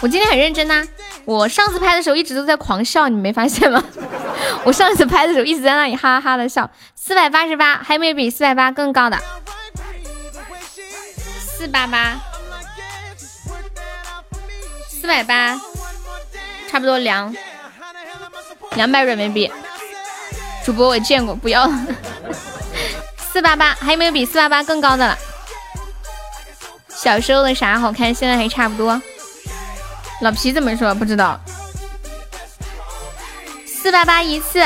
[0.00, 0.82] 我今天很认真呐，
[1.26, 3.82] 我上次拍的时候一直都在狂笑，你没发现吗？
[4.64, 6.70] 我上次拍的时候一直在那里哈哈哈的笑。
[6.94, 9.18] 四百八十八，还没有比四百八更高的。
[11.58, 12.16] 四八八。
[14.88, 15.60] 四百八，
[16.70, 17.34] 差不多两
[18.76, 19.50] 两百人民币。
[20.64, 21.68] 主播我见过，不要。
[23.32, 25.18] 四八八，还有没有比四八八更高的了？
[26.88, 29.00] 小时候的啥好看，现在还差不多。
[30.20, 30.94] 老皮怎么说？
[30.94, 31.38] 不知道。
[33.66, 34.64] 四八八一次，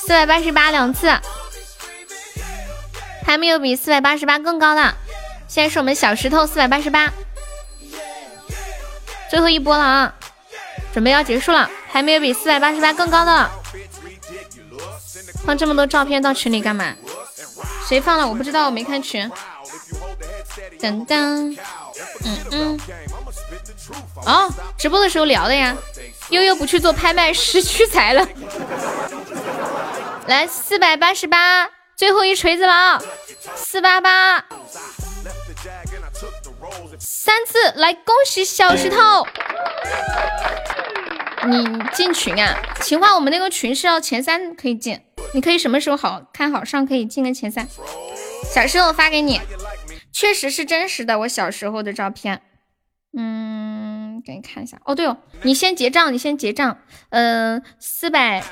[0.00, 1.12] 四百八十八两次，
[3.24, 4.94] 还没有比四百八十八更高的。
[5.46, 7.12] 现在是我们小石头四百八十八，
[9.30, 10.14] 最后一波了啊！
[10.92, 13.50] 准备要结束了，还没有比四百八十八更高的。
[15.44, 16.94] 放这么多照片到群里干嘛？
[17.86, 18.26] 谁放了？
[18.26, 19.30] 我不知道，我没看群。
[20.80, 21.56] 噔噔，
[22.24, 22.80] 嗯嗯，
[24.26, 24.48] 哦，
[24.78, 25.76] 直播的时候聊的呀。
[26.30, 28.26] 悠悠不去做拍卖，失去财了。
[30.26, 33.02] 来，四百八十八，最后一锤子了啊！
[33.56, 34.44] 四八八，
[36.98, 39.26] 三次，来恭喜小石头。
[41.44, 42.56] 你进群啊？
[42.80, 45.00] 情话，我们那个群是要前三可以进，
[45.34, 47.66] 你可以什么时候好看好上可以进个前三。
[48.44, 49.40] 小石头发给你。
[50.12, 52.42] 确实是真实的，我小时候的照片。
[53.18, 53.61] 嗯，
[54.24, 54.78] 给你看一下。
[54.84, 56.78] 哦，对哦，你先结账，你先结账。
[57.10, 58.42] 嗯，四百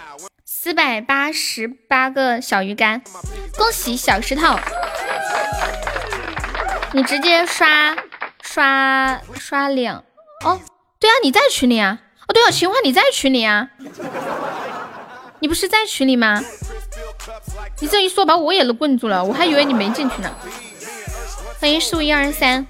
[0.45, 3.03] 四百八十八个小鱼干，
[3.57, 4.59] 恭喜小石头。
[6.93, 7.97] 你直接刷
[8.43, 10.05] 刷刷两。
[10.45, 10.61] 哦，
[10.99, 12.01] 对啊，你在群里啊。
[12.27, 13.71] 哦，对哦，情话你在群里啊。
[15.43, 16.43] 你不是在群里吗？
[17.81, 20.31] 你这一说把我也都困住了，我还以为你没进去呢。
[21.59, 22.67] 欢迎数一二三，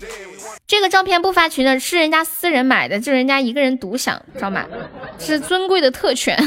[0.70, 4.64] 这个照片不发群的是人家私人买的，就人家一个人独享，知道吗？
[5.18, 6.38] 是尊贵的特权。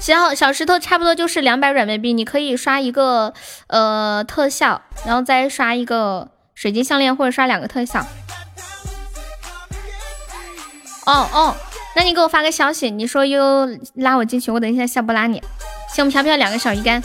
[0.00, 3.32] 行，小石头差不多就是两百软妹币，你可以刷一个
[3.68, 8.04] 呃特效，然后再刷一个水晶项链，或者刷两个特效。
[11.06, 11.54] 哦哦，
[11.94, 15.40] 那你给我发个消息，你说又拉我进去，我等一下下播拉你。
[15.94, 17.00] 行，我们飘飘两个小鱼干。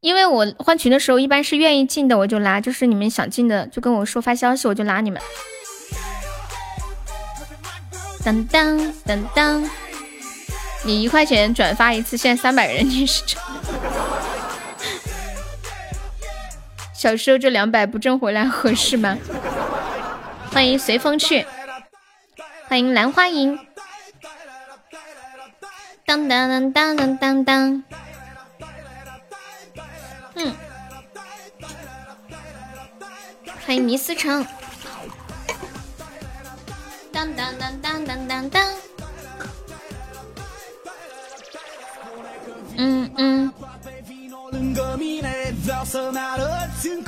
[0.00, 5.20] 因为我换群的时候，一般是愿意进的我就拉，就是你们想进的就跟我说发消息，我就拉你们。
[8.24, 9.70] 当当当当，
[10.84, 13.36] 你一块钱转发一次，现在三百人你是真。
[16.94, 19.18] 小时候这两百不挣回来合适吗？
[20.52, 21.44] 欢迎随风去，
[22.68, 23.58] 欢迎兰花银。
[26.06, 27.84] 当当当当当当当。
[33.68, 34.46] 欢迎迷思城。
[37.12, 38.66] 当当当当当当当。
[42.78, 43.52] 嗯嗯。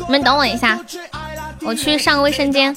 [0.07, 0.78] 你们等我一下，
[1.62, 2.77] 我去上个卫生间。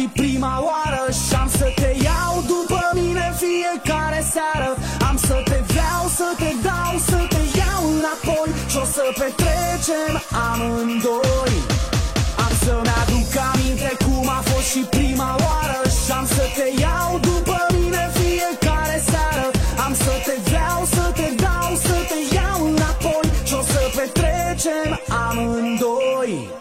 [0.00, 4.70] Și prima oară Și am să te iau după mine fiecare seară.
[5.08, 10.12] Am să te vreau, să te dau, să te iau înapoi Și o să petrecem
[10.48, 11.54] amândoi.
[12.44, 17.10] Am să-mi aduc aminte cum a fost și prima oară Și am să te iau
[17.30, 19.46] după mine fiecare seară.
[19.84, 24.88] Am să te vreau, să te dau, să te iau înapoi Și o să petrecem
[25.26, 26.59] amândoi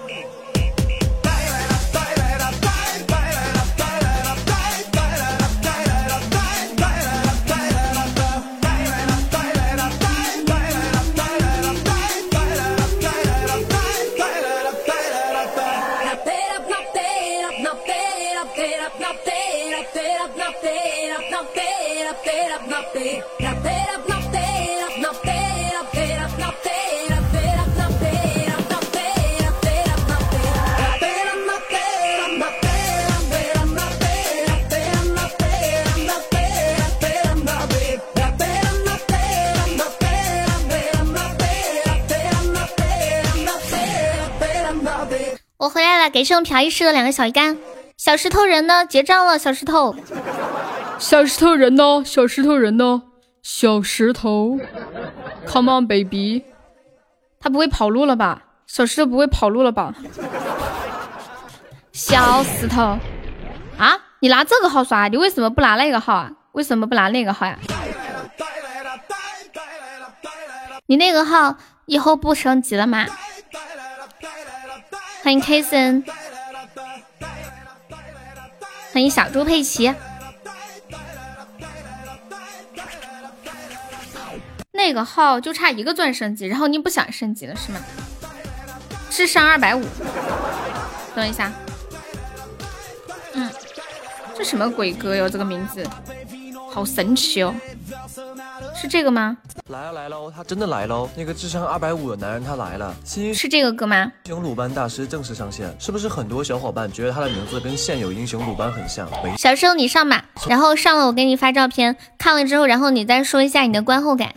[45.60, 47.58] 我回来了，给送朴医师的两个小鱼干。
[47.98, 48.86] 小石头人呢？
[48.86, 49.94] 结账了，小石头。
[50.98, 52.02] 小石头人呢？
[52.06, 53.04] 小石头人呢？
[53.44, 54.58] 小石头
[55.46, 56.46] ，Come on baby，
[57.42, 58.44] 他不会跑路了吧？
[58.68, 59.94] 小石头不会跑路了吧？
[61.92, 62.98] 小石头，
[63.78, 66.32] 啊，你拿这个号刷，你为什么不拿那个号啊？
[66.54, 67.60] 为什么不拿那个号呀？
[70.86, 73.06] 你那个号以后不升级了吗？
[75.22, 76.04] 欢迎 K 森，
[78.94, 79.94] 欢迎小猪佩奇。
[84.72, 87.80] 那个号就差一个钻升级，然后你不想升级了是吗？
[89.10, 89.84] 是上二百五。
[91.14, 91.52] 等一下，
[93.34, 93.52] 嗯，
[94.34, 95.28] 这什么鬼歌哟？
[95.28, 95.86] 这个名字
[96.72, 97.54] 好神奇哦。
[98.76, 99.36] 是这个吗？
[99.68, 101.10] 来了来喽，他真的来喽！
[101.16, 104.12] 那个智商二百五的男人他来了，新是这个歌吗？
[104.26, 109.08] 英雄鲁班大师正式上线，是不是很多小伙伴觉得他的名字跟现有英雄鲁班很像？
[109.38, 114.34] 小生你上吧，然后上了我给你发照片，看了之后，然后你再说一下你的观后感。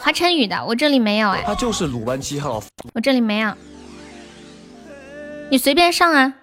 [0.00, 1.42] 华晨宇的，我这里没有哎。
[1.44, 2.62] 他就是鲁班七号，
[2.94, 3.52] 我这里没有。
[5.50, 6.34] 你随便上啊。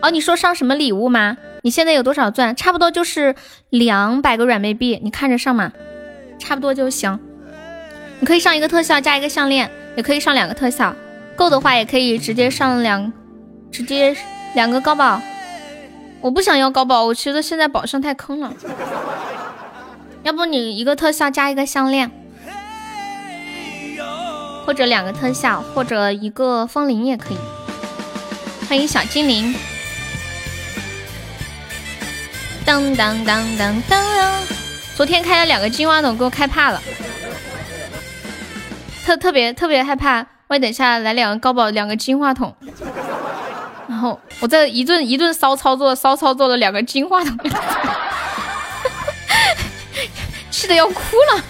[0.00, 1.36] 哦，你说上什么礼物吗？
[1.64, 2.54] 你现在有多少钻？
[2.56, 3.36] 差不多就是
[3.70, 5.70] 两百个软妹币，你看着上嘛，
[6.36, 7.18] 差不多就行。
[8.18, 10.92] 你可以上一个特效加一个项链，也可以上两个特效，
[11.36, 13.12] 够的话也可以直接上两，
[13.70, 14.16] 直接
[14.56, 15.20] 两个高宝。
[16.20, 18.52] 我不想要高宝，我觉得现在宝箱太坑了。
[20.24, 22.10] 要不你一个特效加一个项链，
[24.66, 27.36] 或者两个特效，或者一个风铃也可以。
[28.68, 29.54] 欢迎小精灵。
[32.64, 34.04] 当当当当当！
[34.94, 36.80] 昨天开了两个金话筒，给我开怕了，
[39.04, 40.24] 特特别特别害怕。
[40.48, 42.54] 万一等下来两个高宝，两个金话筒，
[43.88, 47.36] 然后我这一顿一顿骚操作，骚操作了两个金话筒，
[50.50, 51.42] 气的要哭了。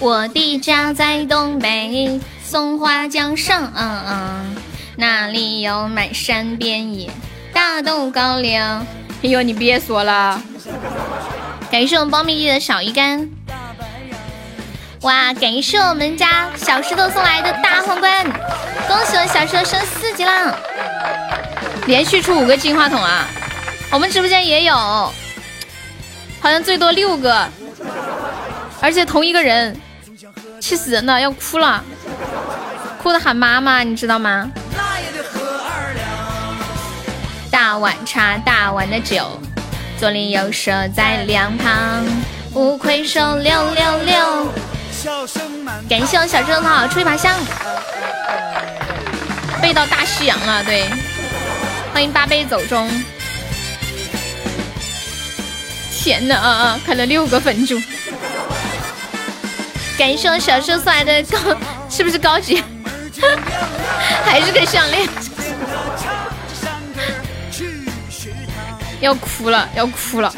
[0.00, 2.20] 我的家在东北。
[2.50, 4.56] 松花江上，嗯嗯，
[4.96, 7.08] 那里有满山遍野
[7.52, 8.84] 大豆高粱。
[9.22, 10.42] 哎呦，你别说了，
[11.70, 13.30] 感谢我们苞米地的小鱼干。
[15.02, 20.52] 哇，感谢我们家小石头送来的大皇冠，恭喜我小石头升四级啦！
[21.86, 23.28] 连续出五个金话筒啊！
[23.92, 27.48] 我们直播间也有，好像最多六个，
[28.80, 29.80] 而且同一个人，
[30.60, 31.82] 气死人了，要哭了。
[33.02, 34.50] 哭的喊妈妈，你知道吗？
[37.50, 39.40] 大碗茶，大碗的酒，
[39.98, 42.04] 左邻右舍在两旁，
[42.52, 44.52] 不亏手六六六。
[45.88, 47.34] 感谢我小正好出一把香，
[49.62, 50.88] 背到大西洋了，对，
[51.92, 52.88] 欢迎八杯走中。
[55.90, 57.80] 天呐，开了六个粉猪，
[60.00, 61.38] 感谢我小生送来的高，
[61.90, 62.64] 是不是高级？
[64.24, 65.06] 还是个项链，
[69.02, 70.32] 要哭了，要哭了。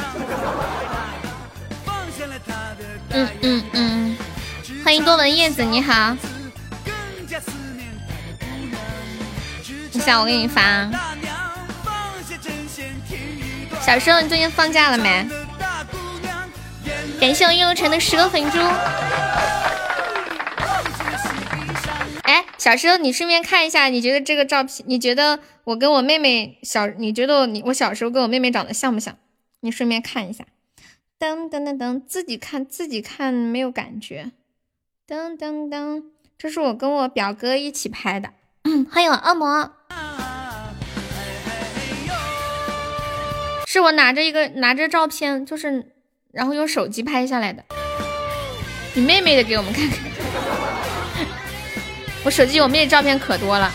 [3.10, 4.16] 嗯嗯嗯，
[4.84, 6.16] 欢迎多闻叶子，你好。
[9.92, 10.90] 你想我给你发。
[13.80, 15.24] 小时候你最近放假了没？
[17.22, 18.58] 感谢我叶如晨的十个粉珠。
[22.24, 29.16] 哎，小时候你顺便看一下，你觉得这个照片，你觉得我跟我妹妹小，你觉得你我小时候跟我妹妹长得像不像？
[29.60, 30.44] 你顺便看一下。
[31.16, 34.32] 噔噔噔噔，自己看自己看没有感觉。
[35.06, 36.02] 噔噔噔，
[36.36, 38.30] 这是我跟我表哥一起拍的。
[38.90, 39.70] 欢迎我恶魔，
[43.68, 45.92] 是我拿着一个拿着照片，就是
[46.32, 47.62] 然后用手机拍下来的。
[48.94, 49.98] 你妹妹的给我们看看。
[52.24, 53.70] 我手机我妹照片可多了，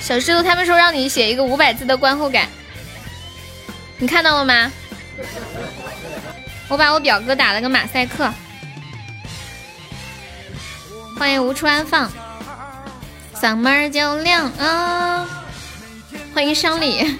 [0.00, 2.48] 小石头他们说让你写一个五百字的观后感，
[3.98, 4.72] 你看到了吗？
[6.68, 8.32] 我把我表哥打了个马赛克，
[11.18, 12.10] 欢迎无处安放，
[13.34, 15.44] 嗓门就亮啊！
[16.34, 17.18] 欢迎商里，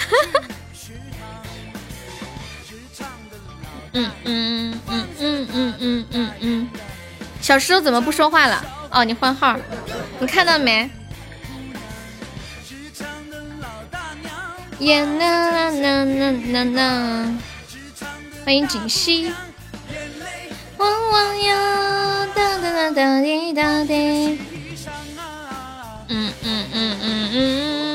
[3.92, 6.68] 嗯嗯嗯嗯嗯嗯嗯嗯。
[7.40, 8.64] 小石头怎么不说话了？
[8.90, 9.56] 哦，你换号，
[10.20, 10.90] 你看到没？
[14.80, 17.38] 耶呐呐呐呐呐！
[18.44, 19.32] 欢迎锦溪。
[20.76, 24.38] 汪汪呀，哒哒哒哒滴哒滴。
[26.08, 27.87] 嗯嗯嗯嗯嗯。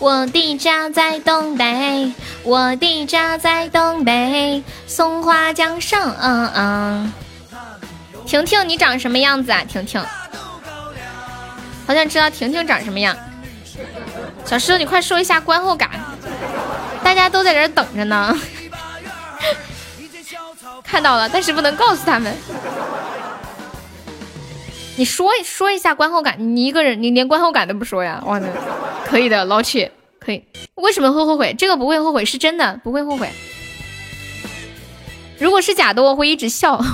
[0.00, 2.10] 我的家在东北，
[2.42, 6.16] 我的家在东北，松花江上。
[6.18, 7.12] 嗯嗯。
[8.24, 9.62] 婷婷，你长什么样子啊？
[9.68, 10.02] 婷婷，
[11.86, 13.14] 好想知道婷婷长什么样。
[14.46, 15.90] 小石头，你快说一下观后感，
[17.04, 18.34] 大家都在这等着呢。
[20.82, 22.34] 看到了，但是不能告诉他们。
[25.00, 28.22] 你说说一下观后感，你一个人，你连观后感都不说呀？
[28.26, 28.38] 哇，
[29.06, 30.44] 可以的，老铁，可以。
[30.74, 31.54] 为什么会后悔？
[31.56, 33.26] 这个不会后悔，是真的，不会后悔。
[35.38, 36.78] 如果是假的，我会一直笑。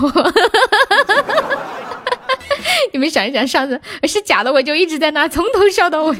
[2.92, 6.16] 你们想一想，上次是假的，我就一直在那从头笑到尾。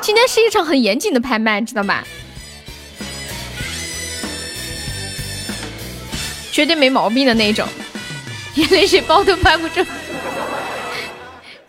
[0.00, 2.02] 今天是一场很严谨的拍卖，知道吧？
[6.50, 7.64] 绝对没毛病的那种，
[8.56, 9.86] 眼泪水包都拍不住。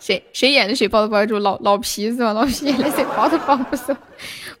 [0.08, 1.38] 谁谁演的谁包都包不住？
[1.40, 2.32] 老老皮是吧？
[2.32, 3.94] 老皮演的谁包都包不住。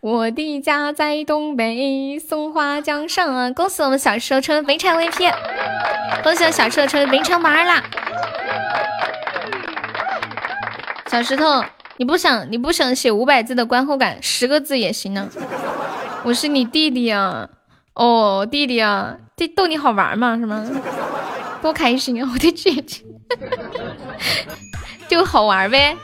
[0.02, 3.50] 我的家在东北，松花江上啊！
[3.52, 5.32] 恭喜我们小石头成为肥肠 VP，
[6.22, 7.82] 恭喜我小石头成为肥肠八啦！
[11.10, 11.64] 小石头，
[11.96, 15.30] 你不想你不想写五百字的观后感，十个字也行呢。
[16.24, 17.48] 我是你弟弟啊！
[17.94, 20.70] 哦，弟弟啊，这逗你好玩嘛，是吗？
[21.62, 22.30] 多开心啊！
[22.30, 23.02] 我的姐姐，
[25.08, 25.96] 就好玩呗。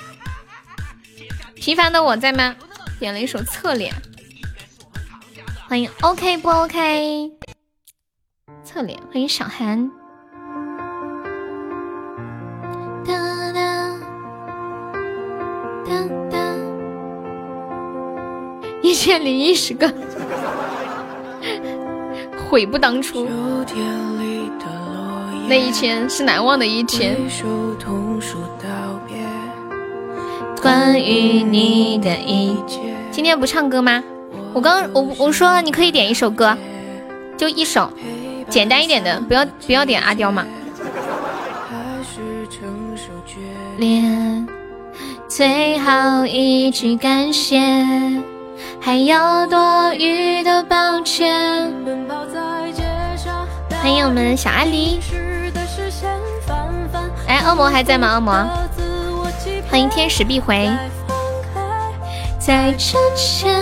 [1.55, 2.57] 平凡的我在吗？
[2.99, 3.93] 点了一首侧脸，
[5.69, 7.31] 欢迎 OK 不 OK？
[8.65, 9.91] 侧脸，欢迎小韩。
[13.05, 13.13] 哒
[13.53, 13.91] 哒
[15.85, 15.93] 哒
[16.31, 16.39] 哒，
[18.83, 19.93] 一千零一十个，
[22.49, 23.29] 悔不当初。
[25.47, 27.17] 那一天是难忘的一天。
[30.65, 32.81] 关于你的一切。
[33.11, 34.03] 今天不唱歌吗？
[34.55, 36.57] 我刚我我说了，你可以点一首歌，
[37.37, 37.91] 就一首，
[38.49, 40.47] 简单一点的，不要不要点阿刁嘛。
[45.29, 47.61] 最好一句感谢，
[48.81, 51.71] 还有多余的抱歉。
[53.83, 54.99] 欢迎我们小阿狸。
[57.27, 58.15] 哎，恶魔还在吗？
[58.15, 58.49] 恶魔。
[59.75, 60.71] 欢迎天使必回。
[62.39, 63.61] 在之前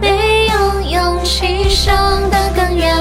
[0.00, 2.96] 没有勇气上的更远，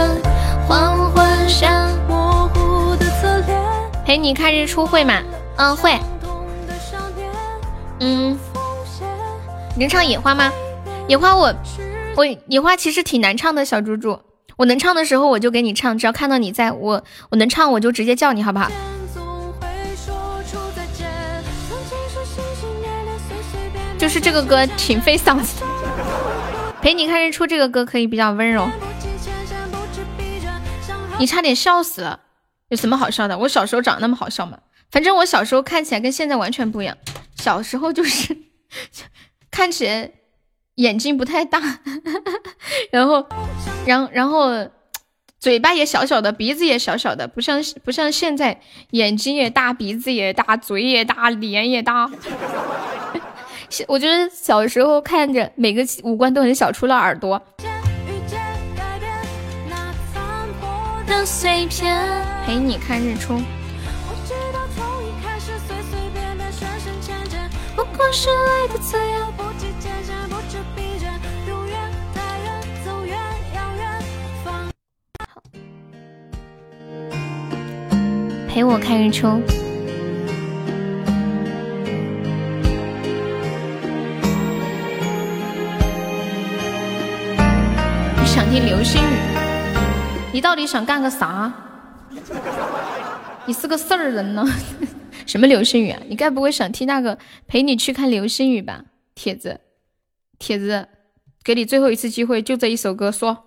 [0.67, 3.57] 黄昏下模糊的侧脸。
[4.03, 5.21] 陪你看日出会吗？
[5.55, 5.97] 嗯，会。
[8.01, 8.37] 嗯，
[9.77, 10.51] 能唱野花吗？
[11.07, 11.55] 野花我
[12.17, 14.19] 我野花其实挺难唱的，小猪猪。
[14.57, 18.69] 我能唱的时候我就给你唱，只要看到你在我我能唱我就直接叫你好不好？
[23.97, 25.63] 就是这个歌挺费嗓子，
[26.81, 28.67] 陪你看日出这个歌可以比较温柔。
[31.19, 32.19] 你差点笑死了，
[32.69, 33.37] 有什么好笑的？
[33.37, 34.57] 我小时候长那么好笑吗？
[34.91, 36.97] 反正我小时候看起来跟现在完全不一样。
[37.35, 38.37] 小时候就是
[39.49, 40.11] 看起来
[40.75, 41.61] 眼睛不太大，
[42.91, 43.25] 然后，
[43.85, 44.49] 然然后
[45.39, 48.59] 嘴巴也小小的，鼻子也小小的，不像不像现在
[48.91, 52.09] 眼睛也大，鼻子也大，嘴也大，脸也大。
[53.87, 57.41] 我觉得小时候看着每个五官都很小，除了耳朵。
[62.45, 63.39] 陪你看日出。
[78.47, 79.41] 陪我看日出。
[88.25, 89.17] 想听流星雨，
[90.33, 91.51] 你到底想干个啥？
[93.45, 94.45] 你是个事儿人呢？
[95.25, 96.01] 什么流星雨啊？
[96.07, 97.17] 你该不会想听那个
[97.47, 98.85] 陪你去看流星雨吧？
[99.13, 99.61] 铁子，
[100.39, 100.87] 铁子，
[101.43, 103.45] 给你最后一次机会，就这一首歌，说。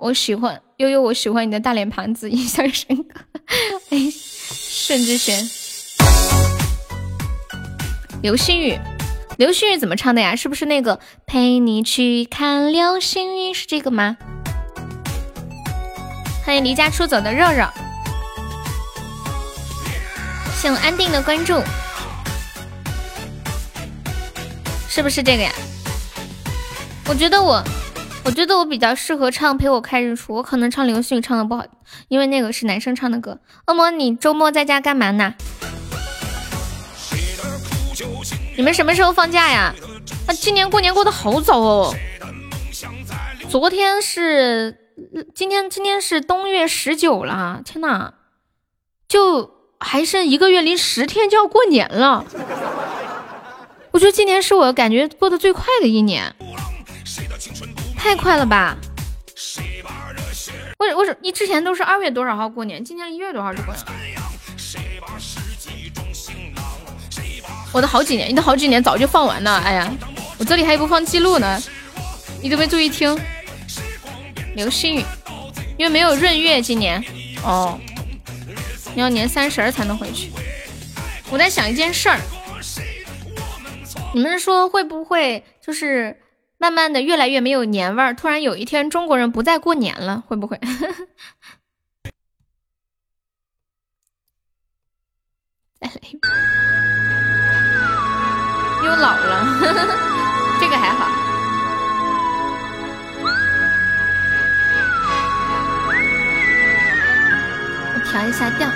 [0.00, 3.20] 我喜欢悠悠，我喜欢你的大脸盘子，印象深刻。
[3.90, 5.36] 哎，盛之轩，
[8.22, 8.78] 流星雨。
[9.38, 10.34] 流星雨怎么唱的呀？
[10.34, 13.54] 是不是那个陪你去看流星雨？
[13.54, 14.16] 是这个吗？
[16.44, 17.64] 欢迎离家出走的肉肉，
[20.56, 21.62] 谢我安定的关注，
[24.88, 25.52] 是不是这个呀？
[27.08, 27.62] 我觉得我，
[28.24, 31.64] 我觉得我比较适合唱《陪我看日出》，我可能唱流星雨唱的不好，
[32.08, 33.38] 因为那个是男生唱的歌。
[33.68, 35.34] 恶魔，你周末在家干嘛呢？
[38.58, 39.72] 你们什么时候放假呀？
[40.26, 41.94] 啊，今年过年过得好早哦。
[43.48, 44.76] 昨天是，
[45.32, 48.14] 今天今天是冬月十九了，天呐，
[49.06, 49.48] 就
[49.78, 52.24] 还剩一个月，离十天就要过年了。
[53.92, 56.34] 我觉得今年是我感觉过得最快的一年，
[57.96, 58.76] 太快了吧！
[60.80, 64.17] 我我你之前都是二月多少号过年，今年一月多少就过年？
[67.78, 69.56] 我的好几年，你的好几年早就放完了。
[69.58, 69.88] 哎呀，
[70.36, 71.62] 我这里还有播放记录呢，
[72.42, 73.16] 你都没注意听。
[74.56, 75.04] 流星雨，
[75.76, 77.00] 因为没有闰月，今年
[77.44, 77.78] 哦，
[78.96, 80.32] 你要年三十才能回去。
[81.30, 82.18] 我在想一件事儿，
[84.12, 86.20] 你们说会不会就是
[86.56, 88.12] 慢慢的越来越没有年味儿？
[88.12, 90.58] 突然有一天中国人不再过年了，会不会？
[95.80, 96.00] 再 来
[98.88, 99.46] 一遍，又老了，
[100.60, 101.06] 这个还好。
[107.94, 108.68] 我调一下调。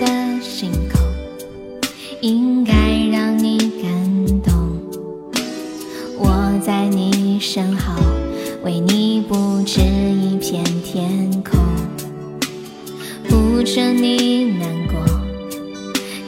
[0.00, 0.06] 的
[0.40, 1.00] 星空
[2.20, 2.72] 应该
[3.10, 4.80] 让你感动，
[6.16, 7.94] 我在你身后，
[8.68, 11.58] 为你布置一片天空，
[13.26, 15.02] 不准你难过，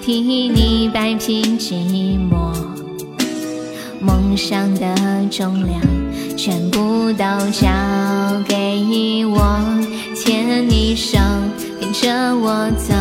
[0.03, 1.75] 替你摆平寂
[2.31, 2.51] 寞。
[4.01, 4.97] 梦想的
[5.31, 5.79] 重量
[6.35, 7.69] 全部都交
[8.49, 9.61] 给我，
[10.17, 11.19] 牵你手，
[11.79, 12.95] 跟着我走，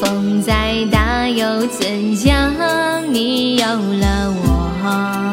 [0.00, 2.52] 风再大又怎样？
[3.12, 5.32] 你有了我，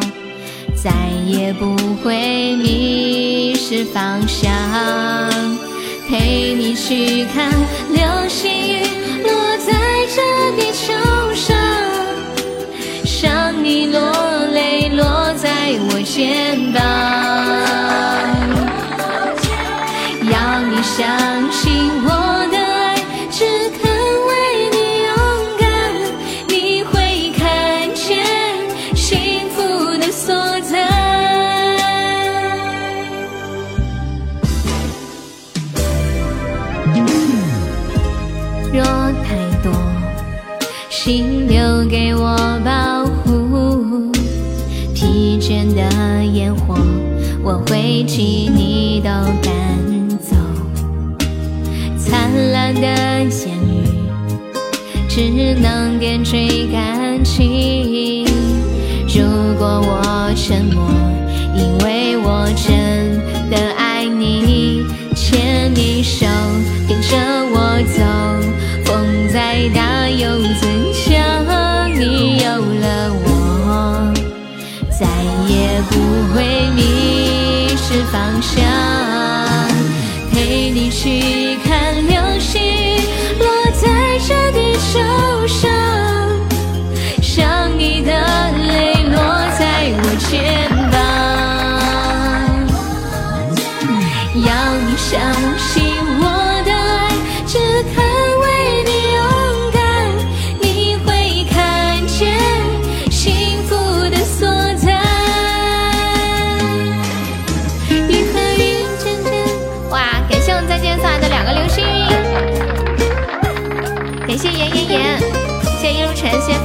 [0.75, 0.91] 在
[1.25, 4.51] 也不会迷失方向，
[6.07, 7.51] 陪你去看
[7.89, 8.81] 流星雨
[9.23, 9.73] 落在
[10.15, 10.21] 这
[10.57, 10.93] 地球
[11.33, 11.55] 上，
[13.21, 13.99] 让你落
[14.53, 14.73] 泪。
[14.95, 15.49] 落在
[15.89, 16.81] 我肩膀，
[47.45, 49.09] 我会替你都
[49.41, 49.51] 赶
[50.17, 50.33] 走。
[51.97, 53.29] 灿烂的言
[53.67, 53.83] 语，
[55.09, 58.25] 只能点缀感情。
[59.09, 59.21] 如
[59.59, 60.81] 果我沉默，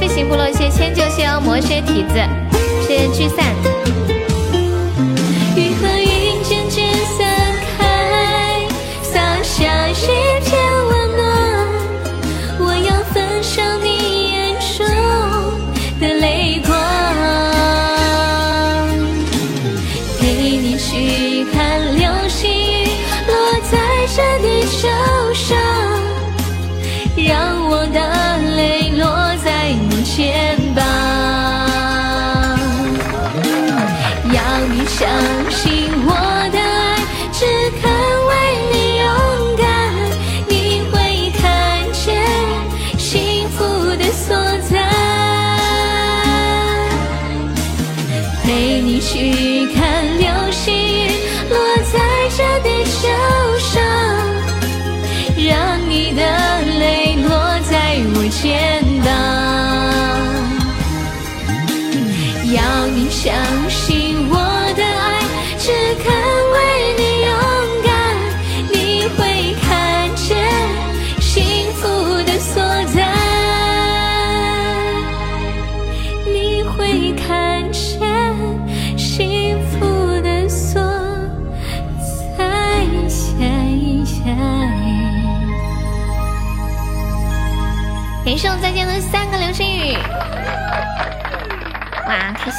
[0.09, 2.15] 行部落，谢迁就，谢谢魔雪体子，
[2.87, 3.88] 谢谢聚散。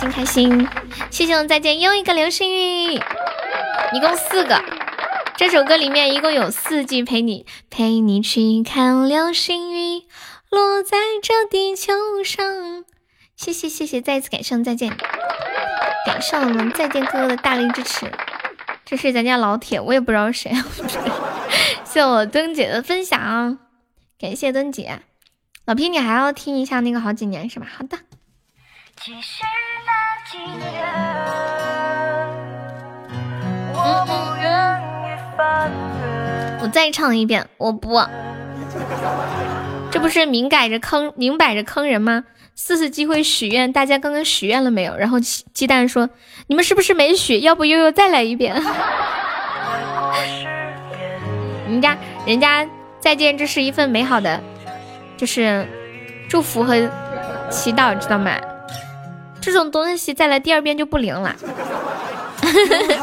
[0.01, 0.67] 心开心！
[1.11, 2.95] 谢谢我们再见又一个流星雨，
[3.93, 4.59] 一共四个。
[5.37, 10.07] 这首歌里面一共有四句陪你陪你去看流星雨
[10.49, 11.93] 落在这地球
[12.25, 12.87] 上。
[13.37, 14.97] 谢谢谢谢，再一次感谢再见，
[16.07, 18.11] 感谢我们再见哥哥的大力支持。
[18.87, 20.51] 这是咱家老铁，我也不知道谁。
[21.85, 23.59] 谢我灯姐的分享，
[24.19, 25.03] 感谢灯姐。
[25.67, 27.67] 老皮，你还要听一下那个好几年是吧？
[27.71, 27.99] 好的。
[36.63, 38.01] 我再唱一遍，我不，
[39.91, 42.25] 这不是明摆着坑，明摆着坑人吗？
[42.55, 44.95] 四次机会许愿，大家刚刚许愿了没有？
[44.97, 46.11] 然后鸡蛋说
[46.47, 47.41] ：“你们是不是没许？
[47.41, 48.55] 要不悠悠再来一遍？”
[51.67, 51.97] 人家，
[52.27, 52.67] 人家
[52.99, 54.39] 再见，这是一份美好的，
[55.17, 55.67] 就是
[56.29, 56.77] 祝福和
[57.49, 58.33] 祈祷，知道吗？
[59.41, 61.35] 这种东西再来第二遍就不灵了。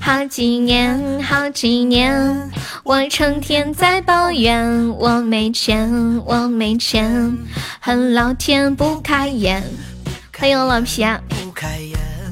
[0.00, 2.50] 好几年，好几年，
[2.82, 5.90] 我成天在抱怨我没钱，
[6.24, 7.36] 我没钱，
[7.80, 9.62] 恨老天不开眼。
[10.38, 11.18] 欢迎我老皮啊！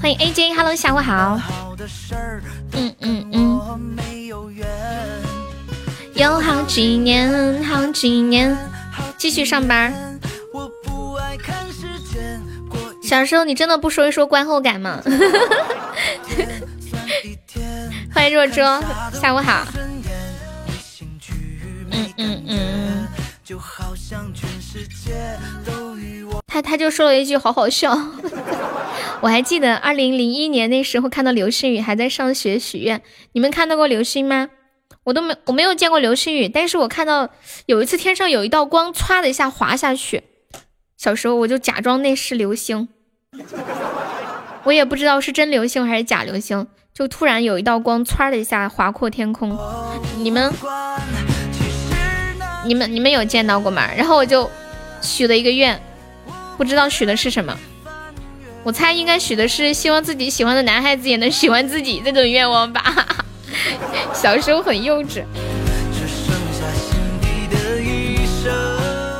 [0.00, 1.40] 欢迎 AJ，Hello，下午好。
[2.72, 3.60] 嗯嗯嗯。
[6.14, 8.56] 有好几年，好几年，
[9.16, 10.03] 继续上班。
[13.04, 15.02] 小时候你真的不说一说观后感吗？
[18.14, 18.62] 欢迎若舟，
[19.12, 19.66] 下午好。
[21.90, 23.06] 嗯嗯嗯。
[26.46, 27.94] 他他就说了一句好好笑。
[29.20, 33.02] 我还记得二零零一年那时候看到流星雨，还在上学许愿。
[33.32, 34.48] 你们看到过流星吗？
[35.04, 37.28] 我都没我没有见过流星雨，但是我看到
[37.66, 40.22] 有一次天上有一道光，歘的一下滑下去。
[40.96, 42.88] 小时候我就假装那是流星。
[44.64, 49.58] 我也不知道是真流星还是假流星，就突然有一道光唰的一下划破天空。
[50.18, 50.52] 你们、
[52.64, 53.88] 你们、你们有见到过吗？
[53.96, 54.50] 然后我就
[55.00, 55.80] 许了一个愿，
[56.56, 57.56] 不知道许的是什么。
[58.62, 62.82] 我猜应该许的是希望自己喜欢的男孩子也能喜欢自己这种愿望吧。
[64.14, 65.22] 小时候很幼稚。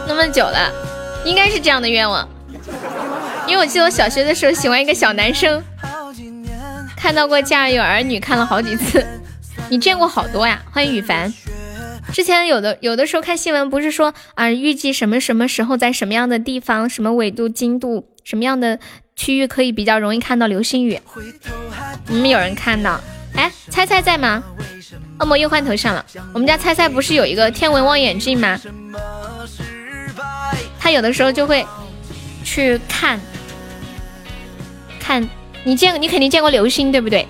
[0.08, 0.72] 那么久了，
[1.26, 2.26] 应该是这样的愿望。
[3.47, 5.62] 因为我记得我小学的时候喜欢一个小男生，
[6.97, 9.05] 看到过《家有儿女》，看了好几次。
[9.68, 10.62] 你见过好多呀？
[10.70, 11.32] 欢迎羽凡。
[12.12, 18.78] 之前有的有的时候看新闻，不是说啊，预计什么什么时候在什么样的地方、什么纬度、经度、什么样的
[19.16, 21.00] 区域可以比较容易看到流星雨？
[22.08, 23.00] 你们有人看到？
[23.34, 24.42] 哎，猜猜在吗？
[25.18, 26.05] 恶魔又换头像了。
[26.32, 28.58] 我们家猜猜不是有一个天文望远镜吗？
[30.78, 31.66] 他有的时候就会
[32.44, 33.20] 去看。
[35.05, 35.28] 看
[35.65, 37.26] 你见你肯定见过流星对不对？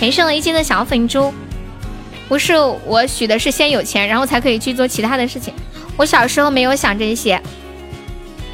[0.00, 1.32] 感谢了一斤的小粉猪，
[2.28, 5.52] 不是我许的是先有钱，然后才可以去做其他的事情。
[5.96, 7.40] 我小时候没有想这些，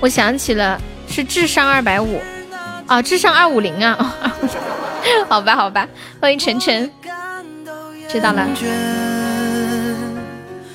[0.01, 2.21] 我想起了是智商二百五
[2.87, 4.15] 啊，智商二五零啊，
[5.29, 5.87] 好吧好吧，
[6.21, 6.91] 欢迎晨晨，
[8.09, 8.47] 知道了。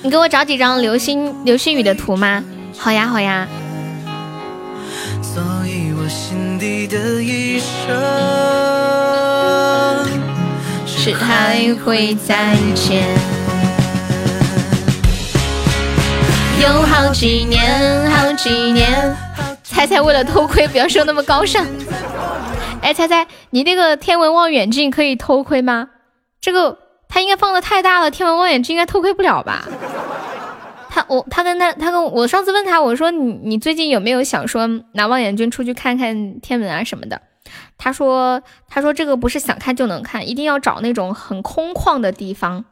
[0.04, 2.44] 你给我找几张流星流星雨的图吗？
[2.78, 3.48] 好呀好呀。
[6.16, 7.94] 心底的一生，
[10.88, 13.04] 是还会再见。
[16.62, 19.14] 有好几年，好几年。
[19.62, 21.68] 猜猜为了偷窥，不要说那么高尚。
[22.82, 25.90] 哎，猜猜你那个天文望远镜可以偷窥吗？
[26.40, 26.78] 这个
[27.10, 29.68] 它应该放的太大了，天文望远镜应该偷窥不了吧？
[30.96, 37.22] 他我他跟他他跟我上次问他我说你你最近有没有想说拿望远镜出去看看天文啊什么的？
[37.78, 42.64] 他说他说这个不是想看就能看，一定要找那种很空旷的地方，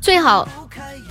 [0.00, 0.48] 最好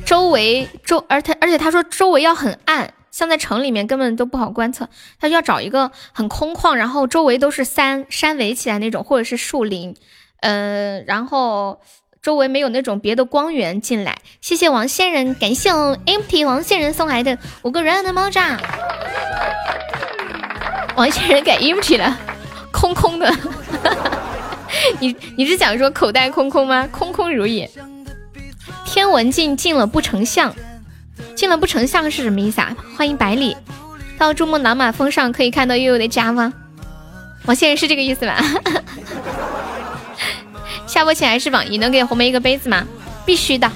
[0.06, 4.88] 周围周而且而且他说周围要很暗，像在城里面根本都不好观测，
[5.20, 9.94] 他就要找一个很空旷，然后周围都是山山围起来那种或者是树林，
[10.40, 11.82] 嗯，然后。
[12.26, 18.58] 周围没有那种别的光源进来，谢谢王仙人，感谢 empty 王仙人送来的五个软软的猫爪。
[20.96, 22.18] 王仙人改 empty 了，
[22.72, 23.32] 空空的。
[25.00, 26.90] 你你是想说口袋空空吗？
[26.92, 27.70] 空空如也。
[28.88, 30.52] 天文镜进了不成像，
[31.36, 32.76] 进了不成像是什么意思啊？
[32.98, 33.56] 欢迎百里
[34.18, 36.52] 到珠穆朗玛峰上可以看到悠悠的家吗？
[37.46, 38.44] 王仙人是这个意思吧？
[40.96, 42.88] 下播前还是榜一，能给红梅一个杯子吗？
[43.26, 43.70] 必须的。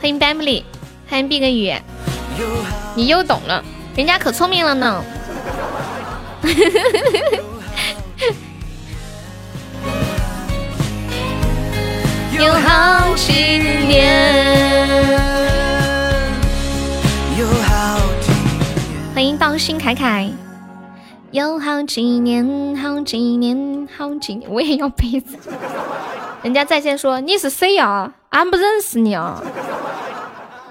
[0.00, 0.62] 欢迎 Bamily，
[1.10, 1.74] 欢迎碧个雨，
[2.94, 3.64] 你又懂了，
[3.96, 5.04] 人家可聪明了呢。
[12.38, 15.18] 有好几年。
[19.12, 20.30] 欢迎道心凯凯。
[21.30, 25.36] 有好几年，好几年，好几年，我也要杯子。
[26.42, 28.14] 人家在线说你是谁呀？
[28.30, 29.42] 俺不认识你啊。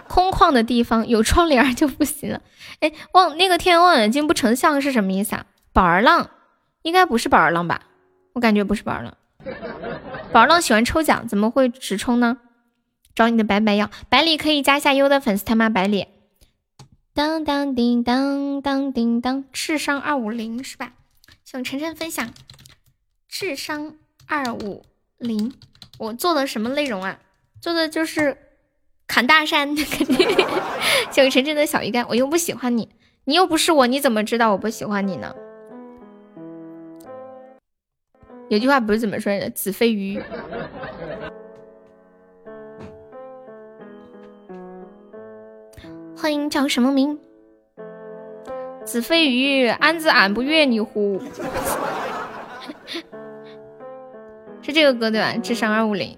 [0.08, 2.42] 空旷的地方有窗帘就不行了。
[2.80, 5.46] 哎，望那个天望远镜不成像是什么意思啊？
[5.74, 6.32] 宝儿浪
[6.82, 7.82] 应该不是宝儿浪吧？
[8.34, 9.14] 我感觉不是宝儿浪。
[10.32, 12.38] 宝儿浪喜欢抽奖，怎么会直冲呢？
[13.14, 15.70] 找你的白白要百里可以加一下优的粉丝团吗？
[15.70, 16.08] 百里。
[17.18, 20.94] 当当叮当当叮当，智商二五零是吧？
[21.44, 22.32] 请晨晨分享
[23.28, 23.96] 智商
[24.28, 24.86] 二五
[25.18, 25.52] 零，
[25.98, 27.20] 我做的什么内容啊？
[27.60, 28.38] 做的就是
[29.08, 30.30] 砍大山，肯定。
[31.10, 32.88] 请晨晨的小鱼干，我又不喜欢你，
[33.24, 35.34] 你又不是我，你怎么知道我不喜欢你呢？
[38.48, 39.50] 有句话不是怎么说的？
[39.50, 40.22] 子非鱼。
[46.20, 47.16] 欢迎叫什么名？
[48.84, 51.22] 子非鱼，安子俺不悦你乎？
[54.64, 55.32] 是这个歌对吧？
[55.44, 56.18] 智商二五零。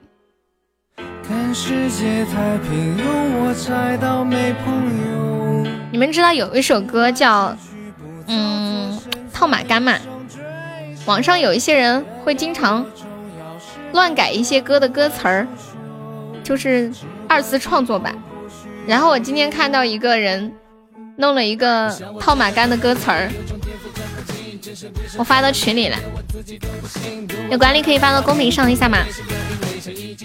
[5.92, 7.54] 你们知道有一首歌叫
[8.28, 8.98] 嗯
[9.34, 9.98] 套马杆吗？
[11.06, 12.86] 网上有一些人会经常
[13.92, 15.46] 乱改一些歌的歌词儿，
[16.42, 16.90] 就是
[17.28, 18.16] 二次创作版。
[18.90, 20.52] 然后我今天看到一个人
[21.16, 23.30] 弄了一个套马杆的歌词儿，
[25.16, 25.98] 我发到群里了，
[27.52, 28.98] 有管理可以发到公屏上一下吗？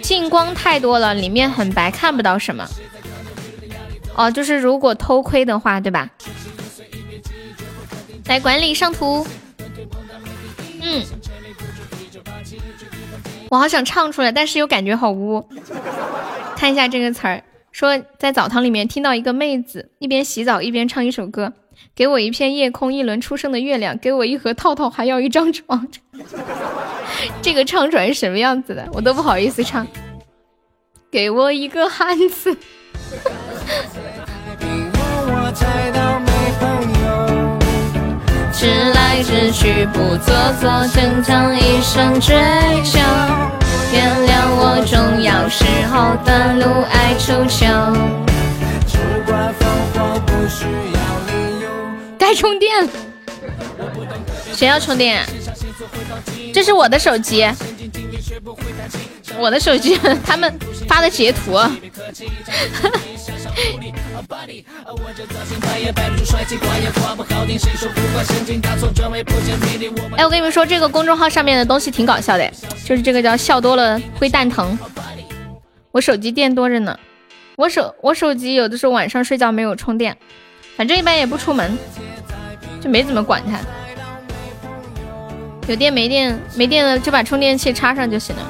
[0.02, 2.67] 近光太多了，里面很白，看不到什么。
[4.15, 6.09] 哦，就是如果偷窥的话，对吧？
[8.25, 9.26] 来管理上图。
[10.81, 11.05] 嗯，
[13.51, 15.47] 我好想唱出来，但是又感觉好污。
[16.57, 17.43] 看一下这个词儿。
[17.75, 21.53] 说在澡堂里面听到一个妹子一边洗澡一边唱一首歌，
[21.97, 25.89] 给我一片夜空，一轮初升的月亮，给我一盒套套，还要一张床。
[27.43, 28.89] 这个唱出来是什么样子的？
[28.93, 29.85] 我都不好意思唱。
[31.11, 32.57] 给我一个汉子。
[38.53, 42.36] 直来直去不做作，正当一生追
[42.85, 43.64] 求。
[43.93, 47.65] 原谅我重要时候的路爱出糗。
[52.19, 52.91] 该充电了，
[54.55, 55.25] 谁要充电？
[56.53, 57.47] 这是我的手机，
[59.39, 60.53] 我的手机， 他们
[60.89, 61.59] 发的截图。
[70.17, 72.51] 哎，我跟你们说，这个公众号上面的东西挺搞笑的，
[72.85, 74.78] 就是这个叫笑多了会蛋疼。
[75.91, 76.99] 我手机电多着呢，
[77.57, 80.17] 我手我手机有的时候晚上睡觉没有充电，
[80.77, 81.77] 反正一般也不出门，
[82.81, 83.59] 就没怎么管它。
[85.67, 88.43] 有电没电没电了就把充电器插上就行了。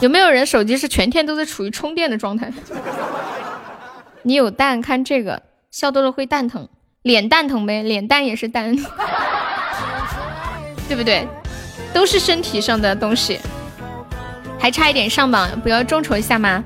[0.00, 2.52] 有没有人手机是全天都在处于充电的状态？
[4.26, 5.40] 你有蛋，看这个
[5.70, 6.68] 笑多了会蛋疼，
[7.02, 8.74] 脸蛋疼呗，脸蛋也是蛋，
[10.88, 11.28] 对不对？
[11.94, 13.38] 都是身体上的东西，
[14.58, 16.64] 还差一点上榜，不要众筹一下吗？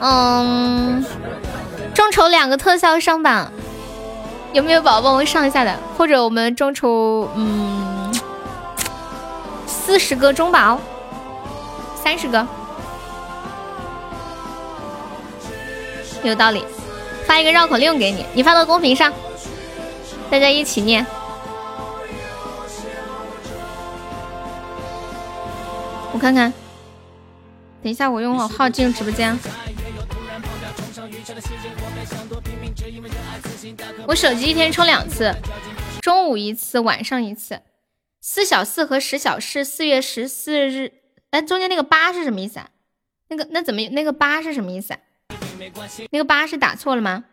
[0.00, 1.02] 嗯，
[1.94, 3.50] 众筹两个特效上榜，
[4.52, 5.74] 有没有宝宝帮我上一下的？
[5.96, 8.14] 或者我们众筹嗯
[9.66, 10.78] 四十个中宝，
[11.94, 12.46] 三十个，
[16.22, 16.62] 有道理。
[17.26, 19.12] 发一个绕口令给你，你发到公屏上，
[20.30, 21.04] 大家一起念。
[26.12, 26.52] 我看看，
[27.82, 29.38] 等一下我用我号进入直播间。
[34.06, 35.34] 我手机一天充两次，
[36.02, 37.62] 中午一次，晚上一次。
[38.20, 40.92] 四小四和十小四，四月十四日。
[41.30, 42.68] 哎，中间那个八是什么意思啊？
[43.28, 45.00] 那个那怎么那个八是什么意思啊？
[46.10, 47.24] 那个八是打错了吗？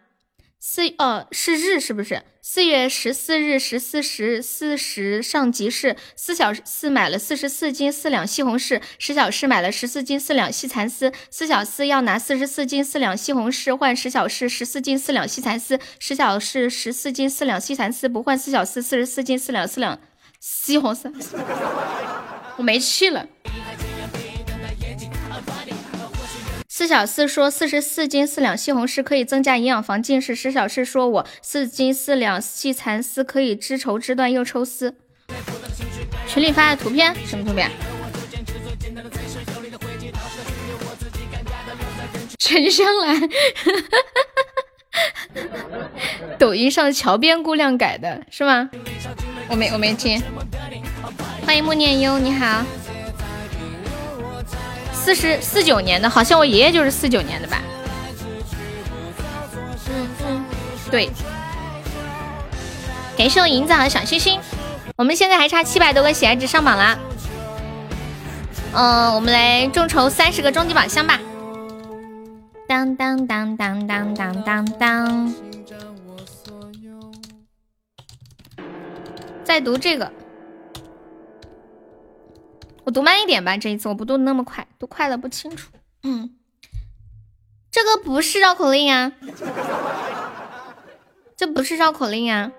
[0.62, 2.22] 四哦是日是不是？
[2.42, 19.98] 四月十四日十四时四十上集市，四小四买了四十四斤四两西红柿，十小四买了十四斤四两细蚕丝，四小四要拿四十四斤四两西红柿换十小四十四斤四两细蚕丝，十小四十四斤四两细蚕丝不换四小四四十四斤四两四两
[20.42, 21.14] 西红柿，
[22.58, 23.26] 我没气了。
[26.80, 30.34] 四小四说四十四斤四两西红柿可以增加营养防近视。
[30.34, 34.96] 十小四说我四斤四两细蚕丝可以织绸织缎又抽丝。
[36.26, 37.70] 群里发的图片什么图片？
[42.40, 43.30] 陈香兰，
[46.40, 48.70] 抖音上桥边姑娘改的是吗？
[49.50, 50.24] 我没我没听。
[51.46, 52.64] 欢迎莫念忧，你好。
[55.04, 57.62] 四十四九年的，好像我爷爷就是四九年的吧？
[59.90, 60.46] 嗯嗯，
[60.92, 61.10] 对。
[63.18, 64.40] 感谢我银子和小星星，
[64.96, 66.98] 我们现在还差七百多个喜爱值上榜啦。
[68.74, 71.20] 嗯，我们来众筹三十个终极宝箱吧。
[72.68, 75.34] 当当当当当当当当。
[79.44, 80.12] 再读这个。
[82.90, 85.70] 我读慢一点吧，这一次我不读那么快，读快了不清楚。
[86.02, 86.36] 嗯，
[87.70, 89.12] 这个不是绕口令啊，
[91.38, 92.52] 这不是绕口令啊。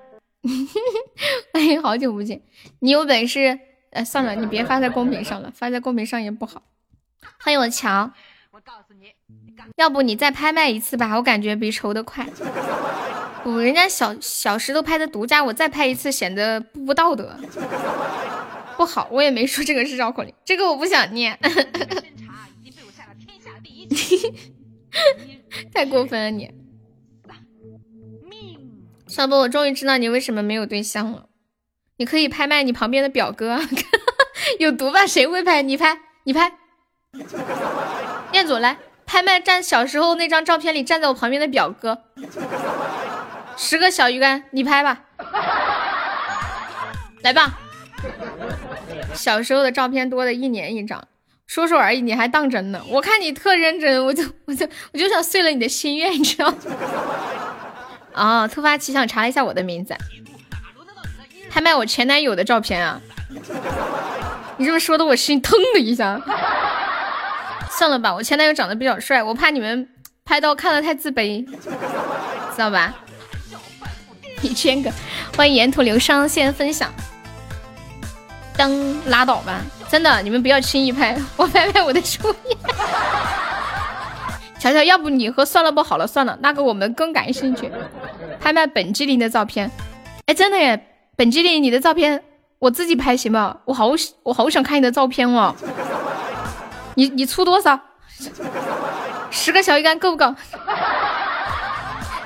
[1.52, 2.42] 哎，好久不见，
[2.78, 3.58] 你有本事，
[3.90, 6.62] 呃，算了，你别发在公屏上了，发在公屏上也不好。
[7.40, 8.12] 欢迎我乔，
[8.52, 9.12] 我告诉你，
[9.78, 12.24] 要不你再拍卖一次吧，我感觉比抽的快。
[13.42, 17.36] 不，人家小小石头拍的独家，我再拍一次显得不道德。
[18.80, 21.38] 不好，我也没说这个是绕口令，这个我不想念。
[25.74, 26.50] 太过分了你！
[29.06, 31.26] 小波，我终于知道你为什么没有对象了。
[31.98, 33.60] 你可以拍卖你旁边的表哥，
[34.58, 35.06] 有毒吧？
[35.06, 35.60] 谁会拍？
[35.60, 36.50] 你拍，你拍。
[38.32, 42.04] 彦祖来拍卖站小时候那张照片里站在我旁边的表哥，
[43.58, 45.04] 十个小鱼干，你拍吧。
[47.20, 47.58] 来吧。
[49.14, 51.06] 小时候的照片多的一年一张，
[51.46, 52.82] 说说而已，你还当真呢？
[52.88, 56.56] 我看你特认真，我就我就我就想碎了你的心愿，你知道吗？
[58.14, 59.94] 哦，突发奇想查一下我的名字，
[61.50, 63.00] 拍卖我前男友的照片啊！
[64.56, 66.20] 你这么说的，我心腾的一下。
[67.70, 69.88] 算了吧，我前男友长得比较帅，我怕你们
[70.24, 72.94] 拍到看了太自卑，知道吧？
[74.42, 74.92] 一千个，
[75.36, 76.92] 欢迎沿途流伤，谢谢分享。
[78.56, 78.70] 当
[79.08, 82.56] 拉倒吧，真的，你们不要轻易拍，我拍拍我的初夜。
[84.58, 87.72] 乔乔，要不你和算了不好了，算了，那个我们更感兴趣，
[88.38, 89.70] 拍卖本机灵的照片。
[90.26, 92.22] 哎，真的耶，本机灵，你的照片
[92.58, 93.56] 我自己拍行吗？
[93.64, 93.90] 我好
[94.22, 95.54] 我好想看你的照片哦。
[96.94, 97.80] 你你出多少？
[99.30, 100.34] 十个小鱼干够不够？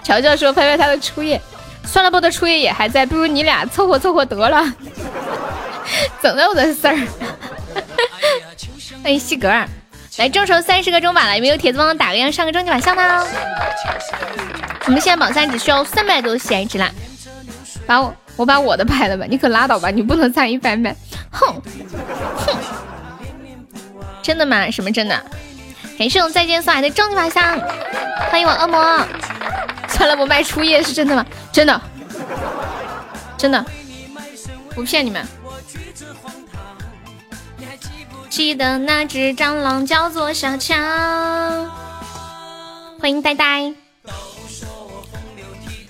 [0.03, 1.41] 乔乔说拍拍他的初夜，
[1.85, 4.65] 算了不的初夜也还在，不如你俩凑合凑合得了。
[6.23, 6.97] 整的我的事儿，
[9.03, 9.49] 欢迎西格，
[10.19, 13.27] 来众筹三十个中榜了，有没有铁子帮我打个样上个终极宝箱呢？
[14.87, 16.91] 我们现在榜三只需要三百多喜爱值啦，
[17.87, 20.95] 把我我把我的拍了吧，你可拉倒吧，你不能参与拍卖，
[21.31, 21.63] 哼
[22.37, 22.57] 哼，
[24.23, 24.71] 真的吗？
[24.71, 25.21] 什么真的？
[25.99, 27.59] 感谢我再见送来的终极宝箱，
[28.31, 29.07] 欢迎我恶魔，
[29.89, 31.25] 算了，我卖初夜是真的吗？
[31.53, 31.81] 真的，
[33.39, 33.65] 真的，
[34.75, 35.25] 不骗你们。
[38.29, 40.77] 记得那只蟑螂叫做小强，
[43.01, 43.73] 欢迎呆呆。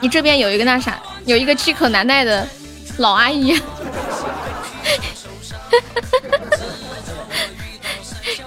[0.00, 2.46] 你这边有一个那啥，有一个饥渴难耐的
[2.98, 3.58] 老阿姨。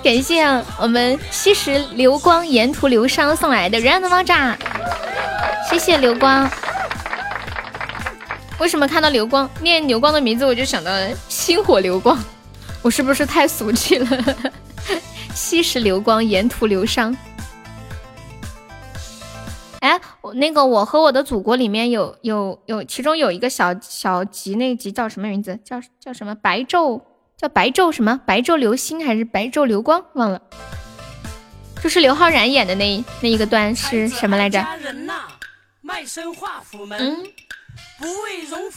[0.03, 0.43] 感谢
[0.79, 4.55] 我们吸食流光沿途流伤送来的 random 爆炸，
[5.69, 6.49] 谢谢流光。
[8.59, 10.91] 为什么看到流光念流光的名字我就想到
[11.29, 12.17] 星火流光？
[12.81, 14.07] 我是不是太俗气了？
[15.33, 17.15] 吸食流光，沿途流伤。
[19.81, 25.59] 哎，我那个我和我的祖国里面有有有，其中有一个小小集，那集叫什么名字？
[25.63, 26.33] 叫叫什么？
[26.33, 27.01] 白昼
[27.37, 28.19] 叫白昼什么？
[28.25, 30.03] 白昼流星还是白昼流光？
[30.13, 30.41] 忘了。
[31.83, 34.65] 就是刘昊然演的那那一个段是什么来着？
[36.97, 37.23] 嗯。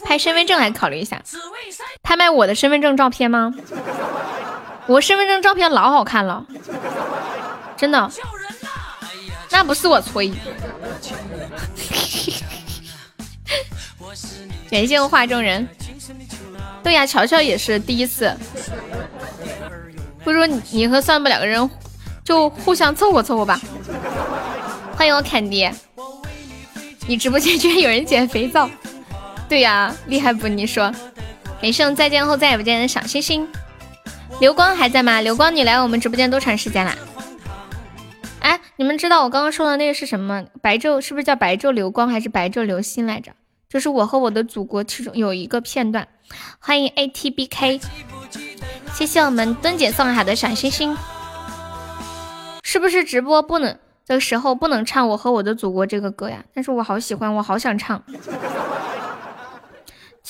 [0.05, 1.23] 拍身份证来考虑一下，
[2.03, 3.55] 拍卖我的身份证照片吗？
[4.87, 6.45] 我身份证照片老好看了，
[7.77, 8.11] 真的，
[9.51, 10.33] 那不是我吹。
[14.71, 15.69] 感谢我画中人。
[16.83, 18.35] 对呀，乔乔也是第一次，
[20.25, 21.71] 不如你和算不两个人
[22.25, 23.61] 就互相凑合凑合吧。
[24.97, 25.71] 欢迎我坎迪，
[27.07, 28.69] 你直播间居然有人捡肥皂。
[29.51, 30.47] 对呀，厉害不？
[30.47, 30.95] 你说，
[31.61, 33.49] 给圣再见后再也不见的小星星，
[34.41, 35.21] 刘光还在吗？
[35.21, 36.95] 刘光，你来我们直播间多长时间啦？
[38.39, 40.45] 哎，你们知道我刚刚说的那个是什么？
[40.63, 43.33] 白昼是不是叫白昼流光还是白昼流星来着？
[43.69, 46.07] 就是我和我的祖国其中有一个片段。
[46.61, 47.83] 欢迎 ATBK，
[48.95, 50.97] 谢谢我们墩姐送来的小星星。
[52.63, 56.45] 是不是直播不能的时候不能唱我和我的祖国这个歌呀？
[56.55, 58.01] 但是我好喜欢，我好想唱。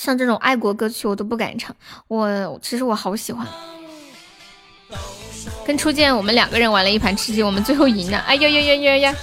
[0.01, 1.75] 像这种爱国歌曲我都不敢唱，
[2.07, 3.45] 我其实我好喜欢。
[5.63, 8.17] 跟初见我们两个人玩了一盘吃鸡，我们最后赢了。
[8.17, 9.15] 哎呀呀呀呀呀！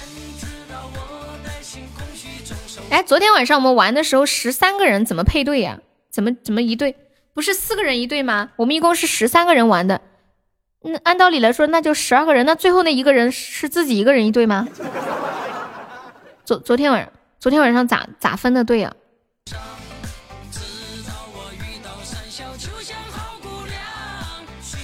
[2.89, 5.81] 哎，昨天晚上我们玩的时候十三个人怎么配对呀？
[6.09, 6.95] 怎么怎么一对？
[7.33, 8.51] 不是四个人一对吗？
[8.55, 9.99] 我们一共是十三个人玩的。
[10.83, 12.45] 那按道理来说，那就十二个人。
[12.45, 14.65] 那最后那一个人是自己一个人一对吗？
[16.45, 18.93] 昨昨天晚上，昨天晚上咋咋分的队啊？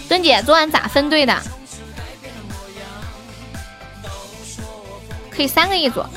[0.07, 1.35] 墩姐，昨晚咋分队的？
[5.31, 5.99] 可以三个一组。
[5.99, 6.07] 哦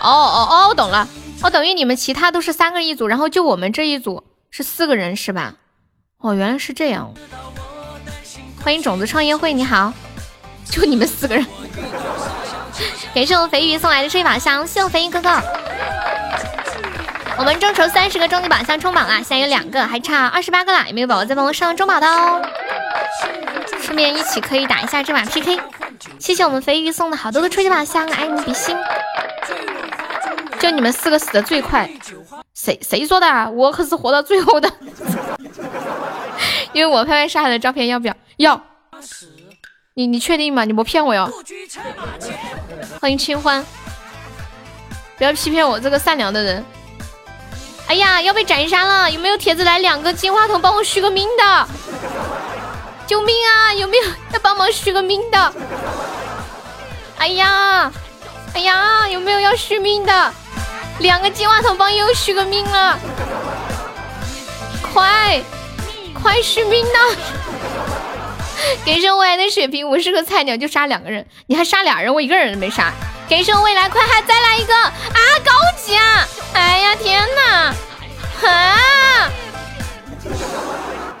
[0.00, 1.06] 哦哦，我懂了，
[1.42, 5.54] 哦，等于你们其他都是三个一组，然后就我们这一组是四个人是吧？
[6.18, 7.12] 哦，原来是这样。
[8.62, 9.92] 欢迎种子创业会，你好，
[10.70, 11.44] 就你们四个人。
[13.14, 15.42] 感谢我肥鱼送来的这一把香，谢我肥鱼哥哥。
[17.40, 22.46] 我们众筹三十个终极宝箱冲榜啦，现在有两个，还差二十八个啦，有没有宝宝再帮我上中宝的哦？
[23.80, 25.58] 顺便一起可以打一下这把 PK。
[26.18, 28.76] 谢谢我们肥鱼送的好多的初级宝箱，爱你比心。
[30.58, 31.90] 就你们四个死的最快，
[32.52, 33.50] 谁谁说的？
[33.52, 34.70] 我可是活到最后的。
[36.74, 38.14] 因为我拍拍上海的照片，要不要？
[38.36, 38.62] 要。
[39.94, 40.66] 你你确定吗？
[40.66, 41.32] 你不骗我哟。
[43.00, 43.64] 欢迎清欢，
[45.16, 46.62] 不要欺骗我这个善良的人。
[47.90, 49.10] 哎呀，要被斩杀了！
[49.10, 51.68] 有没有铁子来两个金话筒帮我续个命的？
[53.04, 53.74] 救命啊！
[53.74, 55.52] 有没有要帮忙续个命的？
[57.18, 57.90] 哎呀，
[58.54, 60.32] 哎呀，有没有要续命的？
[61.00, 62.96] 两个金话筒帮又续个命了，
[64.94, 65.42] 快！
[66.22, 67.16] 快续命呐！
[68.84, 72.92] 给生未来的血瓶，我是个菜鸟，就杀两个人，你还杀俩人，我一个人都没杀。
[73.30, 74.90] 给生未来，快还再来一个啊！
[75.44, 76.26] 高级啊！
[76.52, 77.72] 哎呀天哪！
[78.48, 79.30] 啊！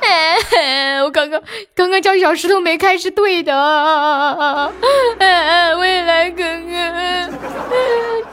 [0.00, 1.40] 哎，我刚刚
[1.72, 3.54] 刚刚叫小石头没开是对的。
[5.20, 7.30] 哎，未来哥哥，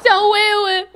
[0.03, 0.87] 小薇薇，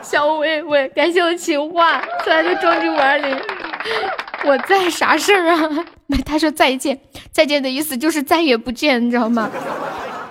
[0.00, 3.38] 小薇薇，感谢我情话送来的终极五二零。
[4.44, 5.68] 我在啥事儿啊？
[6.06, 6.98] 没， 他说再见，
[7.30, 9.50] 再见的意思就是再也不见，你知道吗？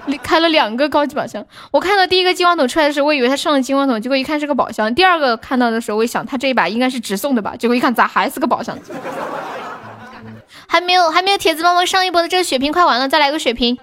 [0.06, 4.94] 你 开了两个高级宝箱，我看到第一个金光筒出来的时候，我以为他上了金光筒，结果一看是个宝箱。
[4.96, 8.78] 第二个看到的时候，我一想他这一把应该是直送的吧，结果一看咋还是个宝箱？
[10.68, 13.76] 还没有还没有铁子帮忙上一波的这个血瓶快完了，再来个血瓶！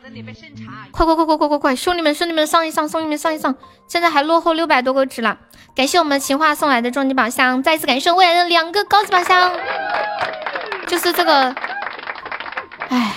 [0.93, 1.77] 快快快快快快快！
[1.77, 3.55] 兄弟们兄弟们上一上，兄弟们上一上！
[3.89, 5.37] 现在还落后六百多个值了。
[5.77, 9.53] 感谢我们情话送来的终极宝箱，再次感谢未来的两个高级宝箱，
[10.87, 11.55] 就是这个，
[12.89, 13.15] 唉，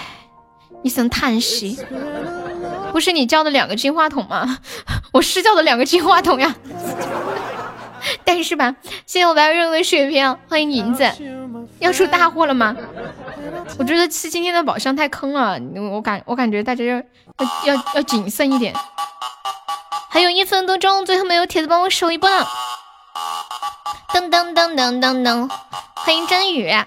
[0.84, 1.80] 一声叹息。
[2.92, 4.58] 不是你叫的两个金话筒吗？
[5.14, 6.54] 我是叫的两个金话筒呀。
[8.26, 11.10] 但是吧，谢谢我白肉的血瓶，欢迎银子，
[11.80, 12.76] 要出大货了吗？
[13.78, 15.58] 我觉得吃今天的宝箱太坑了，
[15.94, 18.74] 我感我感觉大家要要要要谨慎一点。
[20.12, 22.30] 还有一分多钟，最后没有铁子帮我守一波。
[24.12, 25.50] 噔噔噔噔噔噔，
[25.96, 26.68] 欢迎真宇。
[26.70, 26.86] 哎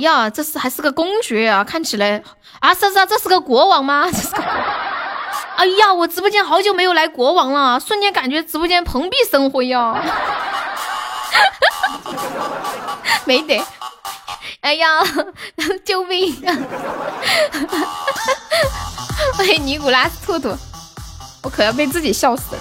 [0.00, 2.22] 呀，这是还是个公爵啊，看起来
[2.60, 4.06] 啊是是，这是个国王吗？
[4.12, 4.42] 这是个。
[5.56, 9.94] 哎呀，我直播间好久没有来国王了，瞬间感觉直播间蓬荜生辉呀。
[13.24, 13.64] 没得。
[14.60, 15.02] 哎呀，
[15.84, 16.36] 救命！
[19.36, 20.54] 欢迎尼古拉斯兔兔。
[21.42, 22.60] 我可要被自己笑死了！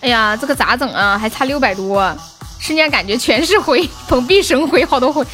[0.00, 1.18] 哎呀，这个咋整啊？
[1.18, 2.16] 还差六百多，
[2.58, 5.24] 瞬间感觉全是灰，蓬荜生辉，好多灰，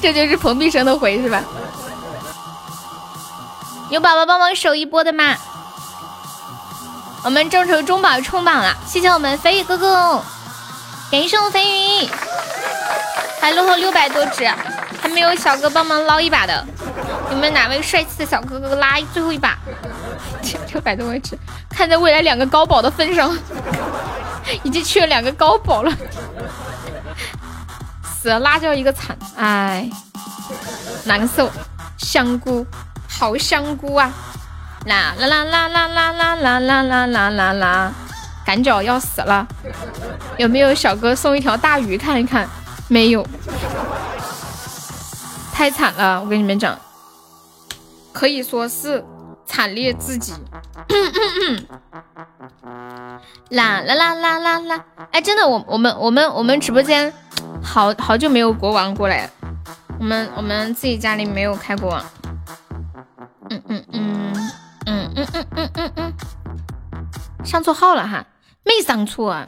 [0.00, 1.42] 这就是蓬荜生的灰是吧？
[3.90, 5.36] 有宝宝帮忙守一波的吗？
[7.22, 10.22] 我们众筹中宝冲榜了，谢谢我们飞宇哥哥，
[11.10, 12.08] 感谢我飞宇，
[13.40, 14.48] 还落后六百多只，
[15.00, 16.64] 还没有小哥帮忙捞一把的。
[17.30, 19.56] 你们哪位帅气的小哥哥拉最后一把？
[20.72, 23.36] 六百的位置，看在未来两个高宝的份上，
[24.62, 25.92] 已经去了两个高宝了，
[28.04, 29.88] 死了拉叫一个惨，哎，
[31.04, 31.50] 难受。
[31.98, 32.64] 香菇，
[33.08, 34.12] 好香菇啊！
[34.84, 37.92] 啦啦啦啦啦啦啦啦啦啦啦啦啦，
[38.44, 39.46] 赶脚要死了。
[40.36, 42.46] 有没有小哥送一条大鱼看一看？
[42.88, 43.26] 没有。
[45.56, 46.78] 太惨了，我跟你们讲，
[48.12, 49.02] 可以说是
[49.46, 50.34] 惨烈至极。
[53.48, 54.84] 啦啦啦啦啦啦！
[55.10, 57.10] 哎，真的，我我们我们我们直播间
[57.62, 59.30] 好好久没有国王过来了，
[59.98, 62.04] 我们我们自己家里没有开国王。
[63.48, 64.32] 嗯嗯嗯
[64.84, 66.12] 嗯嗯嗯嗯嗯嗯，
[67.46, 68.26] 上错号了哈，
[68.66, 69.46] 没上错啊，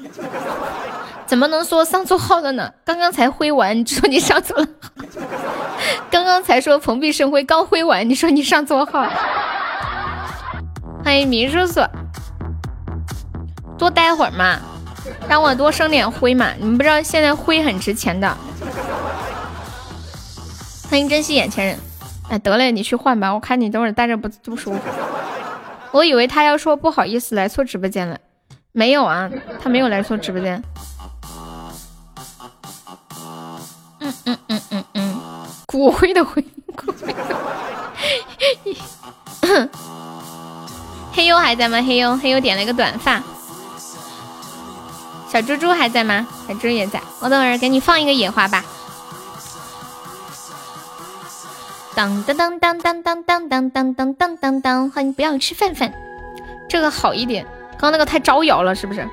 [1.27, 2.73] 怎么能说上错号了呢？
[2.85, 4.67] 刚刚才挥完，你说你上错了，
[6.09, 9.07] 刚刚才说蓬荜生辉，刚挥完，你说你上错号。
[11.05, 11.81] 欢迎明叔叔。
[13.77, 14.59] 多待会儿嘛，
[15.29, 16.53] 让我多生点灰嘛。
[16.59, 18.37] 你们不知道现在灰很值钱的。
[20.89, 21.79] 欢迎珍惜眼前人。
[22.29, 23.33] 哎，得嘞，你去换吧。
[23.35, 24.81] 我看你等会儿待着不不舒服。
[25.91, 28.19] 我以为他要说不好意思来错直播间了，
[28.73, 29.29] 没有啊，
[29.63, 30.63] 他没有来错直播间。
[34.01, 35.21] 嗯嗯嗯嗯嗯，
[35.67, 36.45] 骨灰的灰。
[41.13, 41.83] 黑优还在吗？
[41.83, 43.21] 黑优，黑优点了一个短发。
[45.29, 46.27] 小猪猪还在吗？
[46.47, 48.65] 小猪也在，我等会儿给你放一个野花吧。
[51.95, 55.93] 当当当当当当当当当当当当当，欢迎不要吃饭饭，
[56.69, 57.45] 这个好一点，
[57.79, 59.09] 刚那个太招摇了，是不是？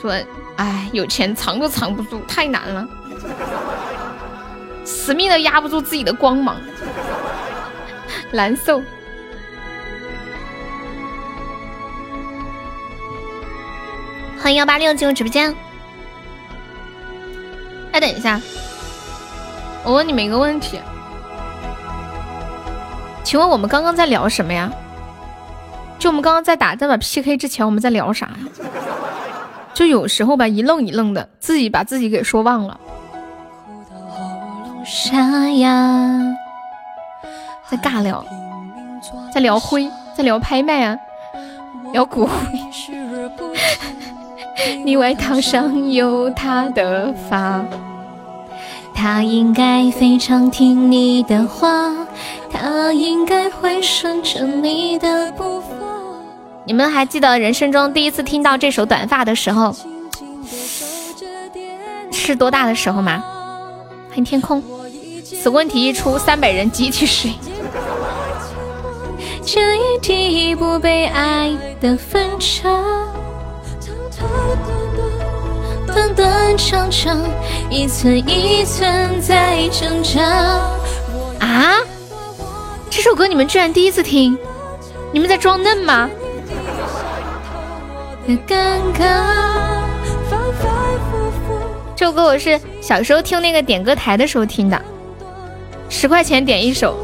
[0.00, 0.12] 说，
[0.56, 2.86] 哎，有钱藏都藏不住，太难了，
[4.84, 6.60] 死命的压不住自己的光芒，
[8.30, 8.82] 难受。
[14.38, 15.56] 欢迎幺八六进入直播间。
[17.92, 18.38] 哎，等一下，
[19.82, 20.78] 我问你们一个问题，
[23.22, 24.70] 请问我们刚刚在聊什么呀？
[26.04, 28.36] 就我们刚刚在打这把 PK 之前，我们在聊啥呀？
[29.72, 32.78] 就有时候吧，一愣一愣的，自己把自己给说忘了。
[34.84, 36.20] 沙哑，
[37.70, 38.22] 在尬聊，
[39.32, 40.98] 在聊灰，在聊拍卖啊，
[41.94, 42.32] 聊骨灰。
[44.84, 47.64] 你外套上有他的发，
[48.94, 51.90] 他应该非常听你的话，
[52.52, 55.63] 他应该会顺着你的步伐。
[56.66, 59.76] 你们还记得人生中第一次听到这首《短发》的时候
[62.10, 63.22] 是多大的时候吗？
[64.08, 64.62] 欢迎天空，
[65.22, 67.32] 此问题一出，三百人集体睡。
[69.44, 72.66] 这一地不被爱的分岔。
[75.86, 77.20] 短短长长，
[77.68, 80.22] 一寸一寸在挣扎。
[81.40, 81.76] 啊！
[82.88, 84.38] 这首歌你们居然第一次听？
[85.12, 86.08] 你们在装嫩吗？
[91.94, 94.80] 这首歌我是小时候听那个点歌台的时候听的，
[95.90, 96.96] 十块钱点一首，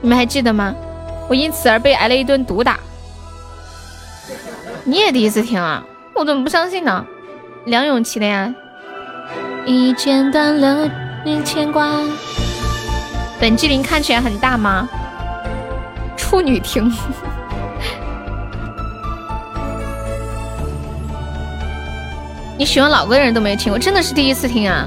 [0.00, 0.72] 你们还记得吗？
[1.28, 2.78] 我因此而被挨了一顿毒打。
[4.84, 5.84] 你也第一次听啊？
[6.14, 7.04] 我怎么不相信呢？
[7.64, 8.54] 梁咏琪的呀，
[9.66, 10.88] 一剪断了
[11.24, 11.90] 你牵挂。
[13.40, 14.88] 本纪灵看起来很大吗？
[16.16, 16.92] 处女听。
[22.60, 24.86] 你喜欢老歌的人都没听，过真的是第一次听啊。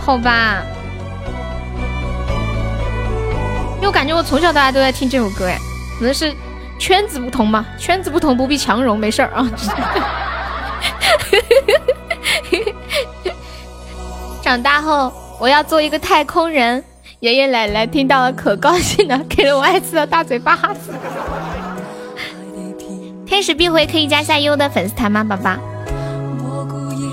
[0.00, 0.62] 好吧，
[3.76, 5.58] 因为我感觉我从小到大都在听这首歌，哎，
[5.98, 6.34] 可能是
[6.78, 9.46] 圈子不同嘛，圈子不同不必强融，没事儿啊。
[14.40, 16.82] 长大后我要做一个太空人，
[17.20, 20.94] 爷爷奶奶听到了可高兴了，给了我爱吃的大嘴巴子。
[23.26, 25.58] 天使必回可以加下优的粉丝团吗，宝宝？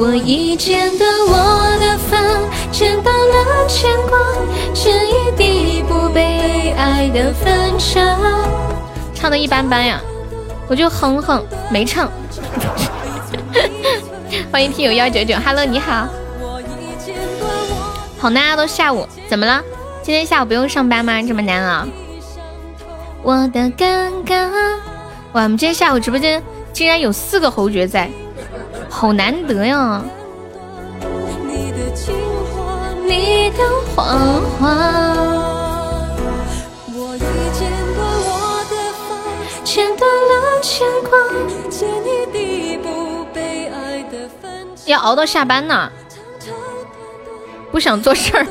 [0.00, 2.16] 我已剪断我的发，
[2.70, 4.16] 剪断了牵挂，
[4.72, 8.16] 剪一地不被爱的分岔。
[9.12, 10.00] 唱的一般般呀，
[10.68, 12.08] 我就哼哼，没唱。
[14.52, 16.06] 欢迎听友幺九九，Hello，你好。
[18.20, 19.60] 好呢，都下午，怎么了？
[20.00, 21.20] 今天下午不用上班吗？
[21.22, 21.84] 这么难熬？
[23.24, 24.48] 我的尴尬，
[25.32, 25.42] 哇！
[25.42, 26.40] 我们今天下午直播间
[26.72, 28.08] 竟然有四个侯爵在，
[28.90, 30.02] 好难得呀。
[31.46, 31.76] 你的
[33.06, 33.58] 你的
[33.94, 34.06] 谎
[34.58, 34.66] 话
[36.94, 37.18] 我已
[37.52, 38.00] 剪我
[38.70, 38.72] 的
[39.06, 39.06] 发
[39.64, 41.10] 剪断了牵挂
[42.34, 42.76] 一
[43.32, 45.90] 被爱的分要熬到下班呢。
[47.70, 48.46] 不想做事儿。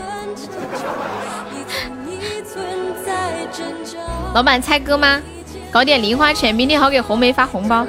[4.33, 5.21] 老板猜歌吗？
[5.71, 7.85] 搞点零花钱明天好给红梅发红包。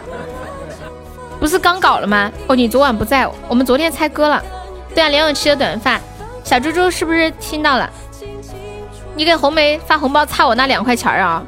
[1.39, 2.31] 不是刚搞了吗？
[2.47, 4.43] 哦，你昨晚不在，我们昨天猜歌了。
[4.95, 6.01] 对啊，梁咏琪的短发，
[6.43, 7.89] 小猪猪是不是听到了？
[9.15, 11.43] 你给红梅发红包差我那两块钱啊？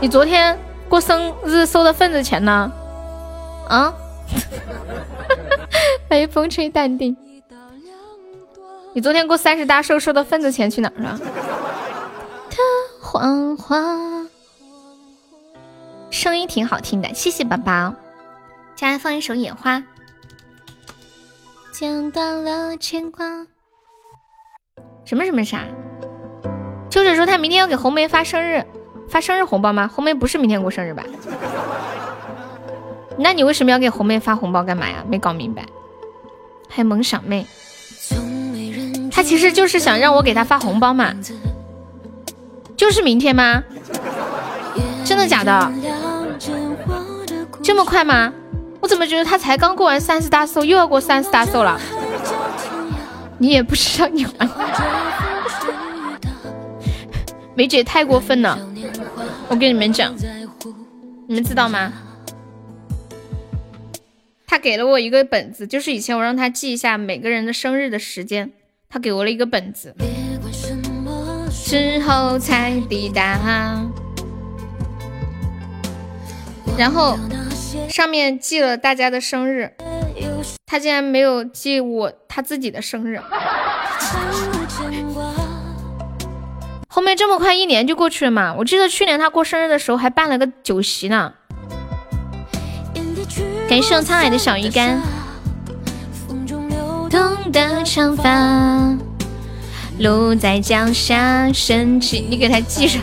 [0.00, 2.72] 你昨天过生日收的份子钱呢？
[3.68, 3.92] 啊？
[6.08, 7.16] 欢迎风吹淡定。
[8.92, 11.18] 你昨天过三十大寿收的份子钱去哪儿了？
[12.50, 12.56] 的
[13.02, 13.76] 黄花，
[16.10, 17.92] 声音挺好听的，谢谢宝宝。
[18.76, 19.78] 接下来放一首《野花》。
[21.72, 23.24] 剪断了牵挂。
[25.06, 25.64] 什么什么啥？
[26.90, 28.62] 秋水说他明天要给红梅发生日，
[29.08, 29.88] 发生日红包吗？
[29.88, 31.02] 红梅不是明天过生日吧？
[33.18, 35.02] 那你为什么要给红梅发红包干嘛呀？
[35.08, 35.64] 没搞明白。
[36.68, 37.46] 还有萌小妹，
[39.10, 41.14] 他其实就是想让我给他发红包嘛。
[42.76, 43.62] 就是明天吗？
[45.02, 45.72] 真的假的？
[47.62, 48.30] 这么快吗？
[48.86, 51.76] 我怎么觉得他才刚过完三十大寿，又要过三十大寿了？
[53.36, 54.48] 你也不知道你玩，
[57.56, 58.56] 梅姐太过分了。
[59.48, 60.14] 我跟你们讲，
[61.26, 61.92] 你们知道吗？
[64.46, 68.52] 他给了我一个本子，就是以前我让他记一下每个人的生日的时间，
[68.88, 69.96] 他给我了一个本子。
[71.50, 73.84] 之后才抵达，
[76.78, 77.18] 然后
[77.88, 79.72] 上面记了大家的生日，
[80.66, 83.20] 他竟然没有记我他自己的生日。
[86.88, 88.54] 后面这么快一年就过去了嘛？
[88.58, 91.34] 我记得去年他过生日的时候还办了个酒席呢。
[93.68, 95.00] 感谢我沧海的小鱼干。
[97.10, 98.96] 动的长发，
[99.98, 102.26] 路在脚下升起。
[102.28, 103.02] 你给他记上。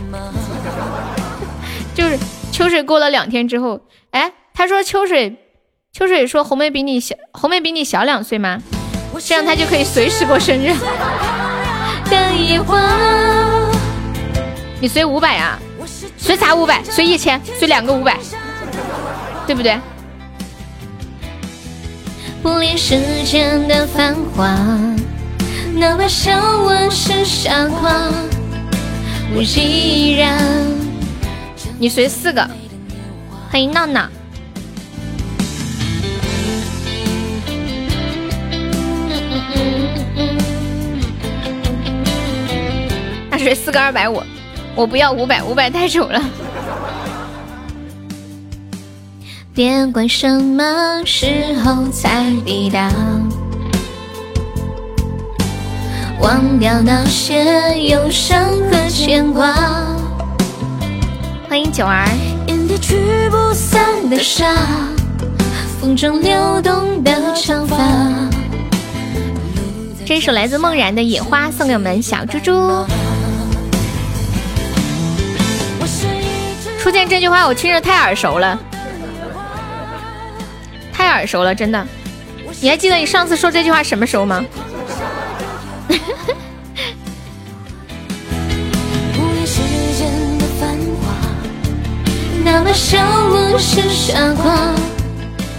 [1.94, 2.18] 就是
[2.52, 4.03] 秋水过了两天之后，哎，
[4.54, 5.36] 他说秋水，
[5.92, 8.60] 秋水说红梅比你小，红梅比你小两岁吗？
[9.20, 10.74] 这样他就可以随时过生日。
[14.80, 15.58] 你随五百啊？
[16.18, 16.84] 随啥五百？
[16.84, 17.42] 随一千？
[17.58, 18.18] 随两个五百？
[19.48, 19.80] 对不对？
[22.42, 24.48] 不恋世间的繁华，
[25.76, 28.12] 哪怕笑我是傻瓜，
[29.34, 30.38] 我依然。
[31.80, 32.48] 你随四个，
[33.50, 34.08] 欢迎闹闹。
[43.44, 44.24] 他随四个二百五，
[44.74, 46.24] 我不要五百，五百太丑了。
[49.54, 52.90] 别管什么时候才抵达，
[56.22, 59.54] 忘掉那些忧伤和牵挂。
[61.50, 62.08] 欢迎九儿。
[62.82, 64.56] 聚不散的沙，
[65.80, 67.78] 风中流动的长发。
[70.06, 72.52] 这首来自梦然的《野花》送给我们小猪猪。
[76.84, 78.60] 初见这句话，我听着太耳熟了。
[80.92, 81.88] 太耳熟了，真的。
[82.60, 84.44] 你还记得你上次说这句话什么时候吗？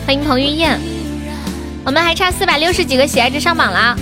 [0.04, 0.78] 欢迎彭于晏，
[1.86, 3.96] 我们还差四百六十几个喜爱值上榜了，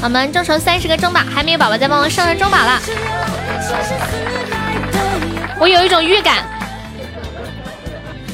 [0.00, 2.80] 我们众筹三十个中宝，还没有宝宝再帮我上上中宝了。
[5.60, 6.44] 我有一种预感，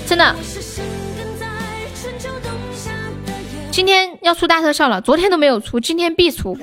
[0.07, 0.35] 真的。
[3.71, 6.57] 今天要出大特效了，昨天都没有出，今天必出。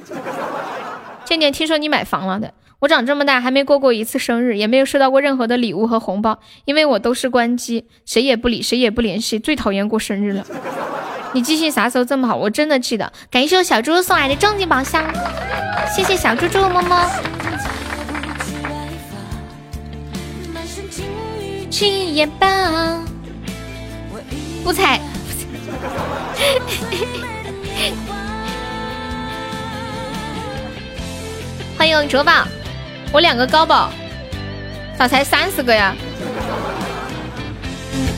[1.26, 10.46] 健健，听说你买房了的，我长这么大还没过过一次生日，也没有收到过任何的礼物和红包，因为我都是关机，谁也不理，谁也不联系，最讨厌过生日了。
[11.34, 12.36] 你记性啥时候这么好？
[12.36, 13.12] 我真的记得。
[13.30, 15.04] 感谢我小猪送来的正金宝箱，
[15.96, 17.10] 谢谢小猪猪，么么。
[21.72, 23.00] 去也罢，
[24.62, 25.00] 不猜。
[31.78, 32.46] 欢迎卓宝，
[33.14, 33.90] 我两个高宝，
[35.00, 35.96] 咋才三十个呀？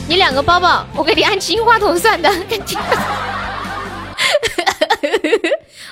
[0.08, 2.28] 你两个包包，我给你按金话筒算的。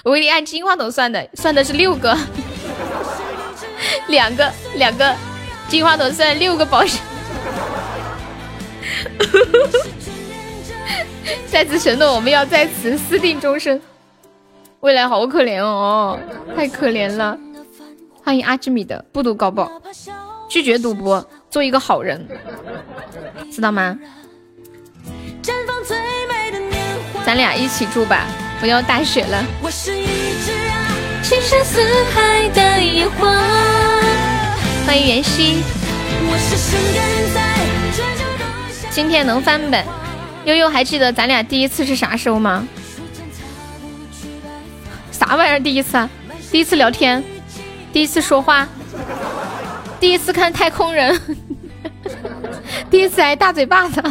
[0.03, 2.19] 我给你按金话筒算的，算的是六个，
[4.09, 5.15] 两个两个
[5.69, 6.99] 金话筒算六个宝石。
[11.51, 13.81] 再次承诺，我们要在此私定终身。
[14.81, 16.19] 未来好可怜哦，
[16.57, 17.39] 太可怜了。
[18.25, 19.71] 欢迎阿基米德，不读高报，
[20.49, 22.27] 拒绝赌博，做一个好人，
[23.51, 23.99] 知道吗？
[27.25, 28.27] 咱俩一起住吧，
[28.61, 29.45] 不要大雪了。
[31.23, 31.81] 情深似
[32.13, 33.33] 海的野花。
[34.87, 35.63] 欢迎袁熙。
[38.91, 39.85] 今天能翻本？
[40.45, 42.67] 悠悠还记得咱俩第一次是啥时候吗？
[45.11, 45.61] 啥玩意儿？
[45.61, 46.09] 第一次啊？
[46.51, 47.23] 第一次聊天？
[47.93, 48.67] 第一次说话？
[50.01, 51.19] 第一次看太空人？
[52.91, 54.03] 第一次挨大嘴巴子？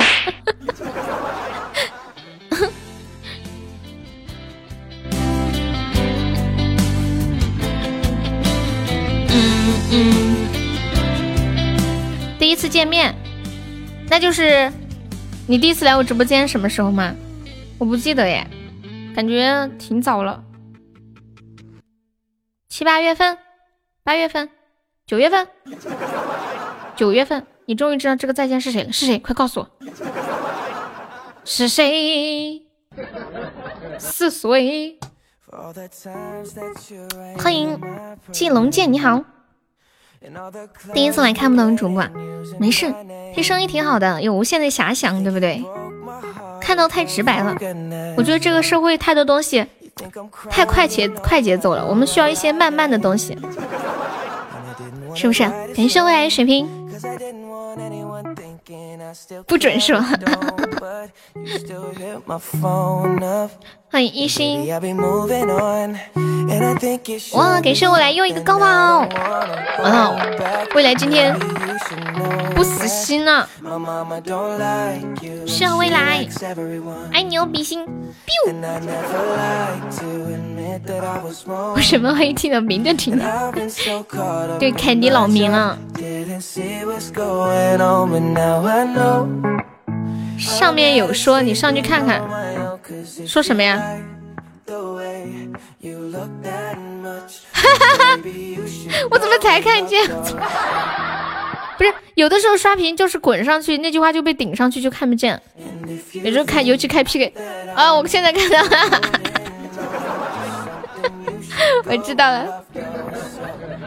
[9.29, 10.60] 嗯 嗯。
[12.41, 13.13] 第一次见面，
[14.09, 14.73] 那就是
[15.45, 17.15] 你第一次来我直播间什么时候吗？
[17.77, 18.47] 我不记得耶，
[19.15, 20.43] 感觉挺早了，
[22.67, 23.37] 七八月份，
[24.03, 24.49] 八月份，
[25.05, 25.47] 九月份，
[26.95, 28.91] 九月份，你终于知道这个再见是谁了？
[28.91, 29.19] 是谁？
[29.19, 29.69] 快告诉我，
[31.45, 32.63] 是谁？
[33.99, 34.97] 四岁。
[37.37, 37.79] 欢迎
[38.31, 39.23] 进龙剑，你好。
[40.93, 42.03] 第一次来看不懂主播，
[42.59, 42.93] 没事，
[43.35, 45.63] 这声音挺好的，有无限的遐想，对不对？
[46.59, 47.55] 看到太直白了，
[48.15, 49.65] 我觉得这个社会太多东西
[50.49, 53.35] 太快节快节奏了，我们需要一些慢慢的东西，
[55.15, 55.43] 是不是？
[55.75, 56.69] 感谢未来水平。
[59.47, 59.99] 不准说。
[63.91, 64.65] 欢迎一心。
[67.33, 68.65] 哇，感谢我来又一个高宝。
[69.83, 70.15] 哇，
[70.73, 71.37] 未来今天
[72.55, 73.45] 不死心了。
[75.45, 76.25] 是未来，
[77.11, 77.85] 爱你哦比心。
[81.75, 83.25] 为什么会听到名的听的？
[84.57, 85.77] 对，凯迪老名了。
[90.41, 92.21] 上面有说，你上去看看，
[93.27, 93.81] 说什么呀？
[97.53, 98.19] 哈哈哈！
[99.09, 100.07] 我怎么才看见？
[101.77, 105.41] 不是，有的时候刷屏就是滚上去，那句话就被顶上去，就看不见。
[106.13, 107.33] 有时候开，尤其开 PK
[107.75, 107.93] 啊！
[107.93, 109.01] 我现在看到了，
[111.85, 112.63] 我知道了。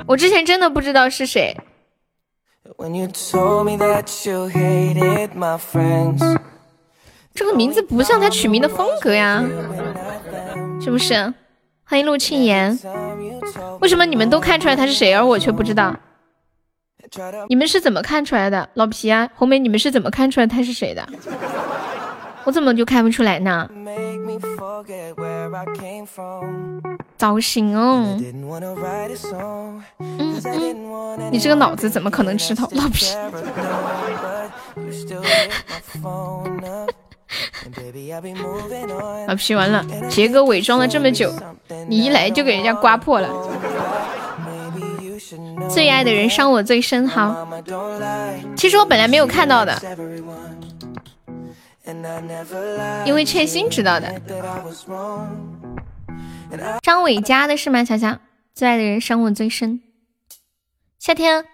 [0.07, 1.57] 我之前真的不知道是谁。
[7.35, 9.45] 这个名字不像他取名的风格呀，
[10.81, 11.33] 是不是？
[11.85, 12.79] 欢迎陆庆言。
[13.81, 15.95] 为什么你们都看出来他是谁，而我却不知道？
[17.49, 18.69] 你们是怎么看出来的？
[18.75, 21.07] 老皮啊，红梅，你们是怎么看出来他是谁的？
[22.45, 23.69] 我怎么就看不出来呢？
[27.17, 28.19] 糟心哦！
[29.99, 32.69] 嗯嗯，你这个脑子怎么可能吃透？
[32.73, 33.07] 老皮，
[39.27, 39.85] 老皮完了！
[40.11, 41.33] 杰哥伪装了这么久，
[41.89, 43.29] 你一来就给人家刮破了。
[45.71, 47.49] 最爱的人伤我最深，好。
[48.57, 49.75] 其实我本来没有看到的，
[53.05, 54.21] 因为欠薪知道的。
[56.83, 57.85] 张伟家的是吗？
[57.85, 58.19] 乔乔，
[58.55, 59.81] 最爱的人伤我最深。
[60.99, 61.45] 夏天，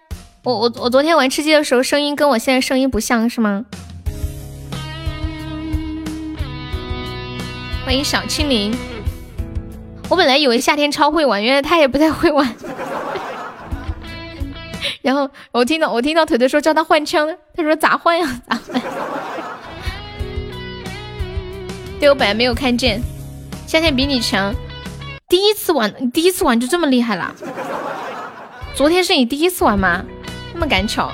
[0.43, 3.65] 我我我昨天玩吃鸡的时候，声音跟我现在声音不像是吗？
[7.83, 8.73] 欢迎小青柠。
[10.07, 12.55] 我本来以为夏天超会玩，原来他也不太会玩。
[15.01, 18.41] 然后我听到我听到腿腿说叫他换枪，他说咋换呀？
[18.47, 18.81] 咋换？
[22.01, 22.99] 对我本来没有看见，
[23.67, 24.51] 夏天比你强。
[25.29, 27.31] 第一次玩，你第一次玩就这么厉害了？
[28.73, 30.03] 昨天是你第一次玩吗？
[30.51, 31.11] 那么赶巧？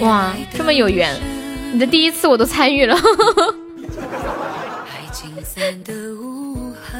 [0.00, 1.14] 哇，这么有缘！
[1.72, 2.98] 你的第一次我都参与了，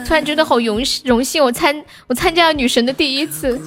[0.07, 3.60] 突然觉得好荣荣幸，我参我参加了女神的第一次，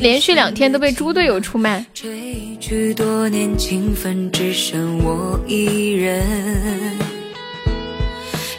[0.00, 1.84] 连续两天都被猪队友出卖。
[1.92, 6.24] 去多年情分只剩我一人，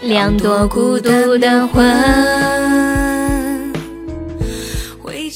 [0.02, 1.84] 两朵孤独的魂。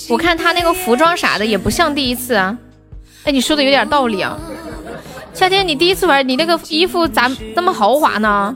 [0.08, 2.56] 我看他那个服装啥的也不像第一次啊。
[3.24, 4.38] 哎，你说的有点道理啊。
[5.34, 8.56] 夏天，你第一次玩，你那个衣服咋那么豪华呢？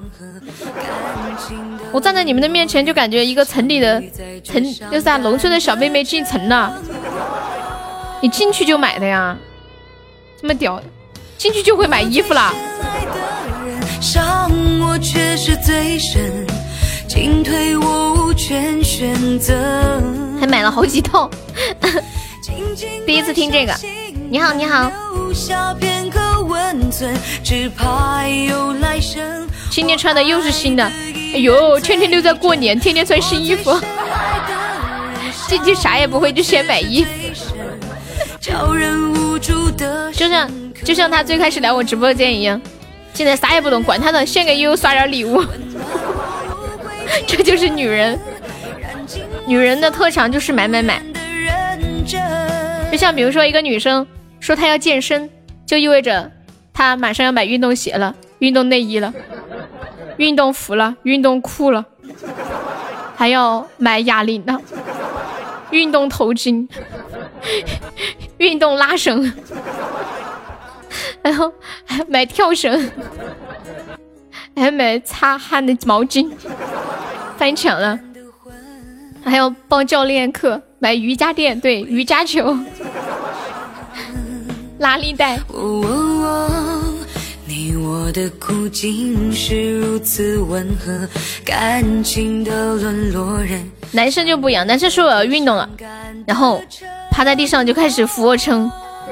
[1.92, 4.00] 我站在你们的面前就感觉一个城里的
[4.44, 6.80] 城，就是啊，农村的小妹妹进城了。
[8.22, 9.38] 你进去就买的呀？
[10.42, 10.82] 这么屌，
[11.38, 12.54] 进去就会买衣服了。
[20.40, 21.30] 还买了好几套，
[23.06, 23.74] 第一次听这个。
[24.30, 24.92] 你好，你好。
[29.70, 33.80] 今天穿的又是新的，哎呦，天天都在过年，天天穿新衣服。
[35.48, 37.10] 进去啥也不会，就先买衣服。
[40.14, 40.50] 就像
[40.84, 42.59] 就像他最开始来我直播间一样，
[43.14, 45.43] 现在啥也不懂，管他的，先给悠悠刷点礼物。
[47.27, 48.18] 这就是女人，
[49.45, 51.01] 女人的特长就是买买买。
[52.92, 54.08] 就像比如说一个女生
[54.40, 55.30] 说她要健身，
[55.66, 56.32] 就意味着
[56.74, 59.14] 她马上要买运动鞋了、运动内衣了、
[60.18, 61.85] 运动服了、运动裤了，
[63.16, 64.59] 还要买哑铃了、
[65.72, 66.68] 运动头巾、
[68.40, 69.32] 运动拉绳，
[71.22, 71.53] 然后
[71.85, 72.92] 还买跳绳，
[74.56, 76.30] 还买擦汗的毛巾。
[77.38, 77.98] 翻墙了，
[79.24, 82.58] 还要报教练课，买瑜伽垫，对，瑜伽球，
[84.80, 85.40] 拉力带。
[93.92, 95.70] 男生就不一样，男生说我要运动了，
[96.26, 96.62] 然后
[97.12, 98.72] 趴在地上就开始俯卧撑，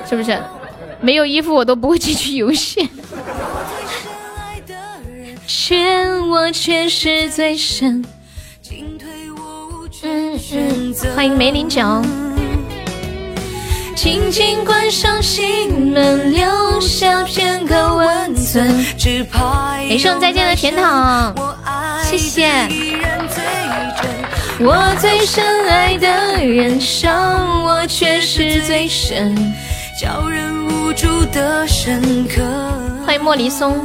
[0.10, 0.38] 是不是？
[1.00, 2.90] 没有衣服我都不会进去游戏。
[5.46, 8.04] 欠我却是最深。
[11.16, 12.02] 欢迎梅林角。
[13.98, 18.68] 轻轻关上心门，留下片刻温存。
[19.90, 21.34] 没送再见的甜筒，
[22.04, 22.48] 谢谢。
[24.60, 26.08] 我最深爱的
[26.46, 29.36] 人，伤我却是最深，
[30.00, 32.44] 叫人无助的深刻。
[33.04, 33.84] 欢迎莫离松。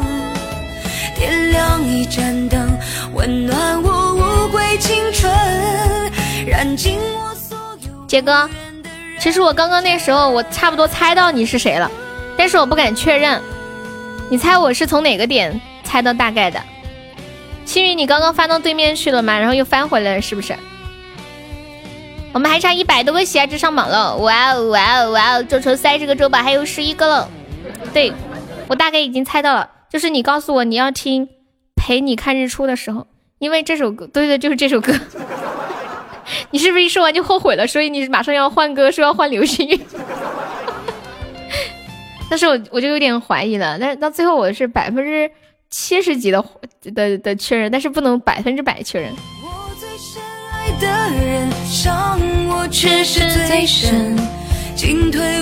[1.17, 2.79] 点亮一盏灯，
[3.15, 5.33] 温暖我无悔青春。
[6.47, 8.47] 燃尽我所有杰哥，
[9.23, 11.89] 其实我刚刚那时候我差不多猜到你是谁了，
[12.37, 13.41] 但是我不敢确认。
[14.29, 16.61] 你猜我是从哪个点猜到大概的？
[17.65, 19.39] 青云，你刚刚翻到对面去了吗？
[19.39, 20.57] 然后又翻回来了，是不是？
[22.33, 24.17] 我们还差一百多个喜爱值上榜了！
[24.17, 25.43] 哇哦哇哦哇哦！
[25.45, 27.31] 周抽赛这个周榜还有十一个了。
[27.95, 28.13] 对，
[28.67, 31.29] 我大概已经猜到了，就是你告诉我你要听
[31.77, 33.07] 《陪你看日出》的时候，
[33.39, 34.93] 因为这首歌，对对，就是这首歌。
[36.51, 37.67] 你是不是一说完就后悔了？
[37.67, 39.81] 所以你马上要换歌，说要换流星雨。
[42.31, 43.79] 但是我我就有点怀疑了。
[43.79, 45.31] 但是到最后我是百分之
[45.71, 46.43] 七十几的
[46.95, 49.13] 的的确认，但是不能百分之百确认。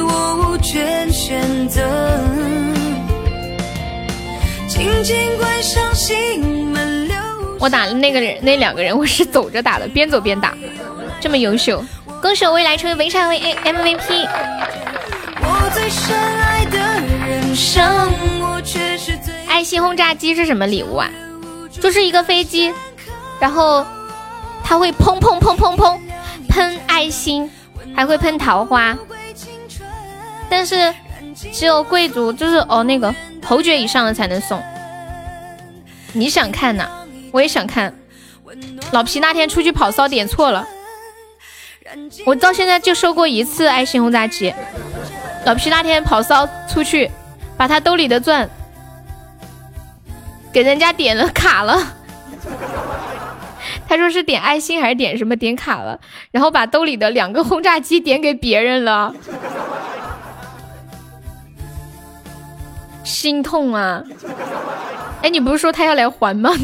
[0.03, 1.81] 我无权选择，
[4.69, 6.70] 紧紧关上心门
[7.69, 10.55] 打的那个人，那两个人我是走着打的，边走边打，
[11.21, 11.85] 这么优秀，
[12.23, 14.29] 恭喜我未来成为围场为 A MVP。
[19.49, 21.11] 爱心轰炸机是什么礼物啊？
[21.71, 22.73] 就是一个飞机，
[23.39, 23.85] 然后
[24.63, 25.99] 它会砰砰砰砰砰
[26.49, 27.51] 喷爱心，
[27.95, 28.97] 还会喷桃花，
[30.49, 30.93] 但是
[31.53, 33.15] 只有贵族，就是哦那个
[33.45, 34.63] 侯爵以上的才能送。
[36.13, 36.89] 你想看呢？
[37.33, 37.95] 我也想看，
[38.93, 40.67] 老皮那天出去跑骚点错了，
[42.27, 44.53] 我到现在就收过一次爱心轰炸机。
[45.47, 47.11] 老皮那天跑骚出去，
[47.57, 48.49] 把他兜里的钻
[50.53, 51.81] 给人家点了卡了，
[53.89, 56.01] 他说是点爱心还是点什么点卡了，
[56.31, 59.15] 然后把兜里的两个轰炸机点给别人了，
[63.05, 64.03] 心痛啊！
[65.23, 66.51] 哎，你不是说他要来还吗？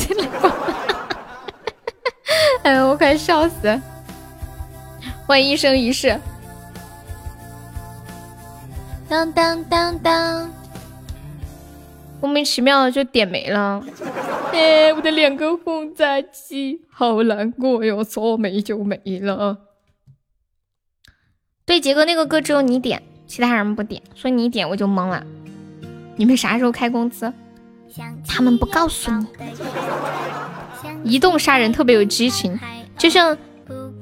[2.63, 3.81] 哎呀，我快笑死！
[5.27, 6.19] 欢迎一生一世。
[9.09, 10.51] 当当当当，
[12.21, 13.85] 莫名其妙就点没了。
[14.53, 18.03] 哎，我的两个轰炸机，好难过哟！
[18.03, 19.59] 说没就没了。
[21.65, 25.25] 对，杰哥那个歌只有你点，其他人不点，所以你点我就懵了。
[26.17, 27.33] 你们啥时候开工资？
[28.27, 29.27] 他们不告诉你。
[31.05, 32.59] 移动杀人特别有激情，
[32.99, 33.37] 就像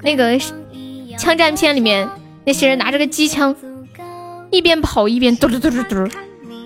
[0.01, 0.39] 那个
[1.17, 2.09] 枪战片里面
[2.45, 3.55] 那些人拿着个机枪，
[4.49, 6.07] 一边跑一边嘟嘟嘟嘟嘟，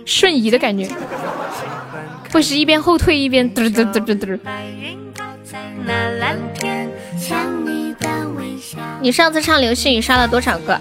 [0.06, 0.90] 瞬移的感觉，
[2.32, 4.40] 或是一边后退一边嘟嘟嘟嘟嘟。
[9.01, 10.80] 你上次唱流星雨刷了多少个？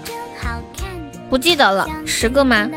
[1.29, 2.69] 不记得了，十个吗？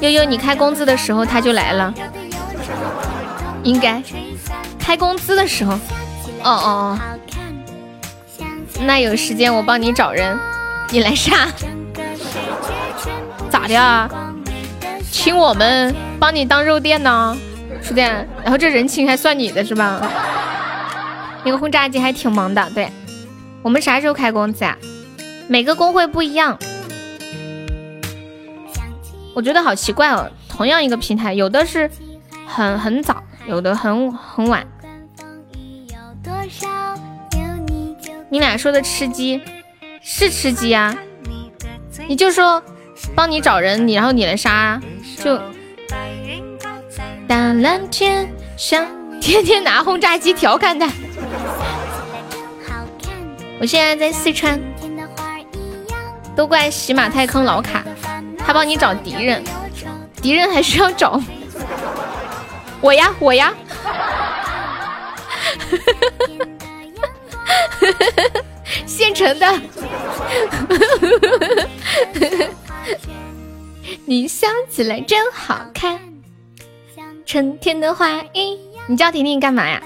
[0.00, 1.92] 悠悠，你开工资的时候他就来了，
[3.62, 4.02] 应该
[4.78, 5.72] 开工资的时候。
[6.42, 6.98] 哦哦哦，
[8.80, 10.38] 那有时间我帮你找人，
[10.90, 11.48] 你来杀。
[13.50, 14.08] 咋的啊？
[15.10, 17.36] 请我们帮你当肉垫呢，
[17.82, 20.00] 书店，然后这人情还算你的是吧？
[21.44, 22.90] 那个轰炸机还挺忙的，对。
[23.62, 24.74] 我们啥时候开工资啊？
[25.46, 26.58] 每个工会不一样。
[29.34, 31.90] 我觉得好奇怪哦，同样一个平台，有的是
[32.46, 34.66] 很很早，有的很很晚。
[38.28, 39.40] 你俩说的吃鸡
[40.02, 40.96] 是吃鸡啊？
[42.08, 42.62] 你就说
[43.14, 44.82] 帮你找人，你然后你来杀啊，
[45.22, 45.36] 就
[47.26, 48.86] 大蓝天上
[49.20, 50.90] 天天拿轰炸机调侃他。
[53.60, 54.60] 我现在在四川，
[56.34, 57.84] 都怪喜马太坑老卡，
[58.46, 59.42] 他帮你找敌人，
[60.20, 61.20] 敌人还需要找
[62.80, 63.54] 我呀我呀，
[68.86, 69.60] 现成的，
[74.04, 75.98] 你笑起来真好看，
[77.24, 79.80] 春天的花一你叫婷婷干嘛呀？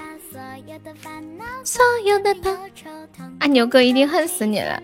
[1.65, 2.57] 所有的朋
[3.41, 4.83] 阿牛哥一定恨死你了，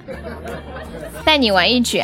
[1.24, 2.02] 带你玩一局。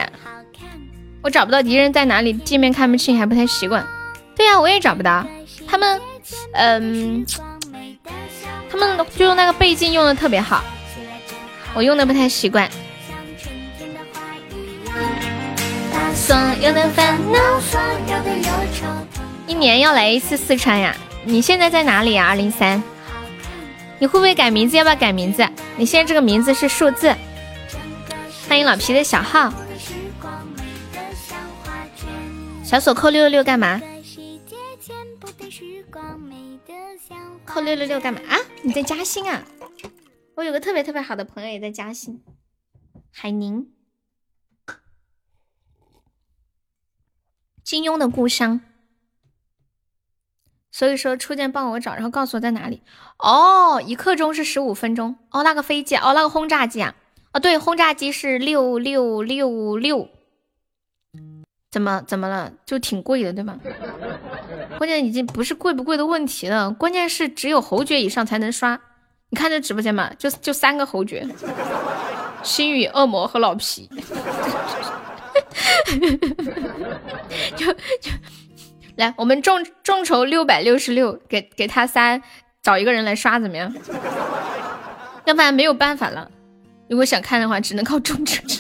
[1.27, 3.85] 我找不到敌人在哪里，界面看不清，还不太习惯。
[4.37, 5.27] 对呀，我也找不到。
[5.67, 6.01] 他们，
[6.53, 7.27] 嗯，
[8.71, 10.63] 他们就用那个倍镜用的特别好，
[11.75, 12.71] 我用的不太习惯。
[19.49, 20.95] 一年要来一次四川呀？
[21.25, 22.29] 你现在在哪里呀？
[22.29, 22.81] 二零三。
[23.99, 24.77] 你会不会改名字？
[24.77, 25.45] 要不要改名字？
[25.77, 27.13] 你现在这个名字是数字。
[28.49, 29.53] 欢迎老皮的小号。
[32.67, 33.81] 小锁扣六六六干嘛？
[37.45, 38.37] 扣六六六干嘛啊？
[38.63, 39.45] 你在嘉兴啊？
[40.35, 42.25] 我有个特别特别好的朋友也在嘉兴，
[43.13, 43.71] 海宁，
[47.63, 48.61] 金庸的故乡。
[50.73, 52.83] 所以说，初见帮我找，然后告诉我在哪里。
[53.21, 55.17] 哦，一刻钟是十五分钟。
[55.31, 56.97] 哦，那个飞机，哦，那个轰炸机啊。
[57.33, 60.11] 哦，对，轰炸机是六六六六。
[61.77, 62.51] 怎么怎么了？
[62.65, 63.61] 就挺贵的，对吗？
[64.79, 68.81] 关键已经不是贵不贵的问题了，关键是只有侯爵以上才能刷。
[69.29, 71.29] 你看这直播间嘛，就就三个侯爵：
[72.43, 73.91] 星宇、恶魔和老皮。
[77.55, 78.11] 就就。
[78.97, 82.19] 来，我们众众筹六百六十六，给给他仨
[82.63, 83.71] 找一个人来刷，怎么样？
[85.27, 86.31] 要不然没有办法了。
[86.89, 88.43] 如果想看的话，只能靠众筹。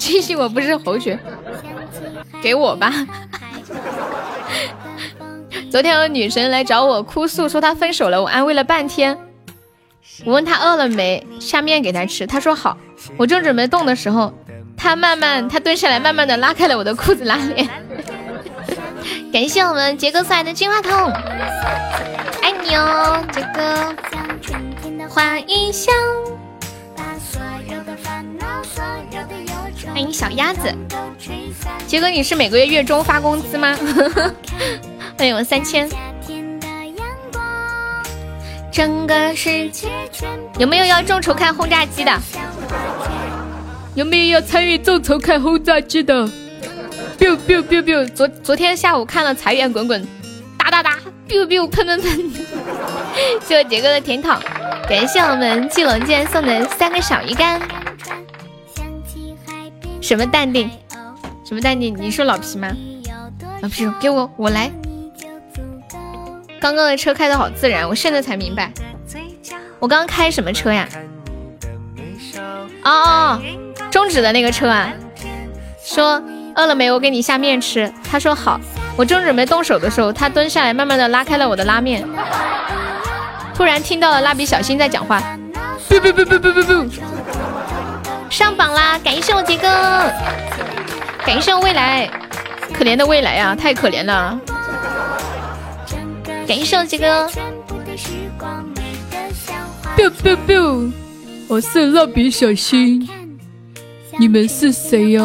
[0.00, 1.18] 庆幸我不是侯爵，
[2.42, 2.90] 给我吧。
[5.70, 9.16] 昨天有女神来找我哭诉，说她分手了，我安慰了半天。
[10.24, 12.76] 我问她饿了没，下面给她吃，她说好。
[13.18, 14.32] 我正准备动的时候。
[14.74, 17.68] 她慢慢，她蹲下来，慢慢的拉开了我的裤子拉链。
[19.30, 21.12] 感谢我们杰哥送来的金话筒，
[22.42, 23.94] 爱你哦，杰哥。
[25.08, 25.92] 欢迎小，
[30.00, 30.74] 欢迎小鸭子。
[31.86, 33.76] 杰哥，你是每个月月中发工资吗？
[35.18, 35.86] 欢迎我三千。
[38.72, 39.88] 整个世界
[40.58, 42.18] 有没有要众筹看轰炸机的？
[43.94, 46.26] 有没有要参与众筹看轰炸机的
[47.18, 50.02] ？biu biu biu biu，昨昨天下午看了财源滚滚，
[50.56, 50.96] 哒哒哒
[51.28, 52.32] ，biu biu 喷喷喷。
[53.46, 54.34] 谢谢杰哥的甜筒，
[54.88, 57.60] 感谢我们季龙剑送的三个小鱼干。
[60.00, 60.70] 什么淡定？
[61.44, 61.96] 什么淡定？
[61.98, 62.68] 你说老皮吗？
[63.60, 64.70] 老皮，给我，我来。
[66.60, 68.72] 刚刚的车开的好自然，我现在才明白。
[69.78, 70.88] 我刚开什么车呀？
[72.82, 73.42] 哦哦哦。
[73.90, 74.92] 中指的那个车啊，
[75.82, 76.22] 说
[76.54, 76.90] 饿了没？
[76.90, 77.92] 我给你下面吃。
[78.10, 78.60] 他说好。
[78.96, 82.06] 我正准备动手的时候，他蹲下来，慢慢的拉开了我的拉面。
[83.54, 85.22] 突然听到了蜡笔小新在讲话。
[85.88, 87.19] 不不不不不不不！
[88.30, 88.96] 上榜啦！
[89.02, 89.66] 感谢我杰哥，
[91.26, 92.08] 感谢我未来，
[92.72, 94.38] 可怜的未来呀，太可怜了。
[96.46, 97.28] 感谢我杰哥。
[99.96, 100.92] biu biu biu！
[101.48, 103.08] 我是蜡笔小新。
[104.18, 105.22] 你们是谁 呀？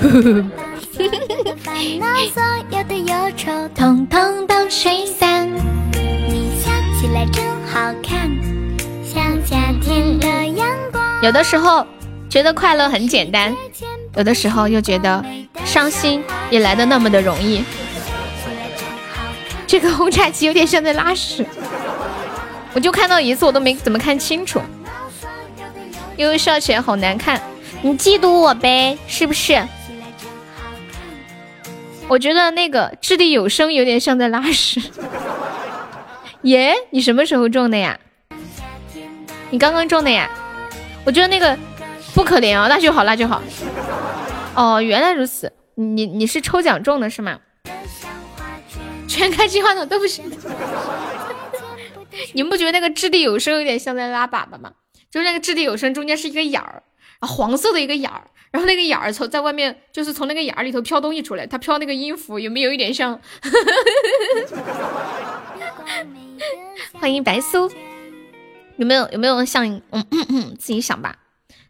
[0.00, 0.08] 有
[2.84, 2.94] 的
[11.22, 11.86] 有的时候
[12.30, 13.54] 觉得快乐很简单，
[14.16, 15.22] 有的时候又觉得
[15.64, 17.62] 伤心也来的那么的容易。
[19.66, 21.44] 这个轰炸机有点像在拉屎，
[22.72, 24.60] 我就看到一次，我都没怎么看清楚。
[26.16, 27.40] 悠悠笑起来好难看，
[27.82, 28.96] 你嫉妒我呗？
[29.06, 29.62] 是不是？
[32.08, 34.80] 我觉得那个掷地有声有点像在拉屎。
[36.42, 37.98] 耶，你什么时候种的呀？
[39.50, 40.28] 你刚刚种的呀？
[41.10, 41.58] 我觉得那个
[42.14, 43.42] 不可怜哦，那就好，那就好。
[44.54, 47.40] 哦，原来如此，你你是抽奖中的是吗？
[49.08, 50.30] 全开金话筒都不行。
[52.34, 54.70] 你们不觉得那个掷地有声有点像在拉粑粑吗？
[55.10, 56.84] 就是那个掷地有声中间是一个眼儿，
[57.18, 63.20] 啊，黄色的一个眼儿，然后那个眼儿从在外面，就是从那个眼儿里头飘东西出来，它飘那个音符，有没有一点像？
[66.92, 67.68] 欢迎白苏，
[68.80, 69.68] 有没有有没有像？
[69.90, 71.18] 嗯嗯嗯，自己想吧。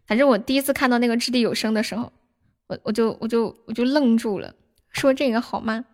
[0.07, 2.13] 反正我第一次看到那个掷地有声的时候，
[2.69, 4.55] 我我就我就我就愣住了，
[4.93, 5.85] 说这个好吗？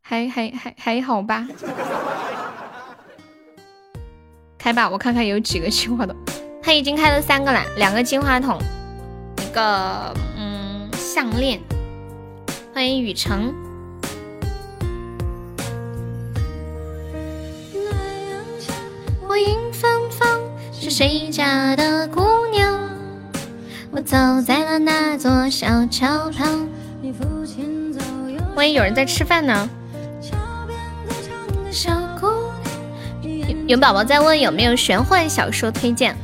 [0.00, 1.46] 还还还还好吧。
[4.58, 6.16] 开吧，我看看有几个金话筒。
[6.60, 8.58] 他已经开了三个了，两个金话筒，
[9.46, 11.60] 一个嗯项链。
[12.74, 13.54] 欢迎雨城。
[19.28, 20.40] 我迎芬芳，
[20.84, 22.20] 是谁家的姑
[22.52, 22.78] 娘？
[23.90, 26.68] 我走在了那座小桥旁。
[28.54, 29.66] 欢迎有人在吃饭呢。
[33.22, 36.14] 有有宝宝在问有没有玄幻小说推荐。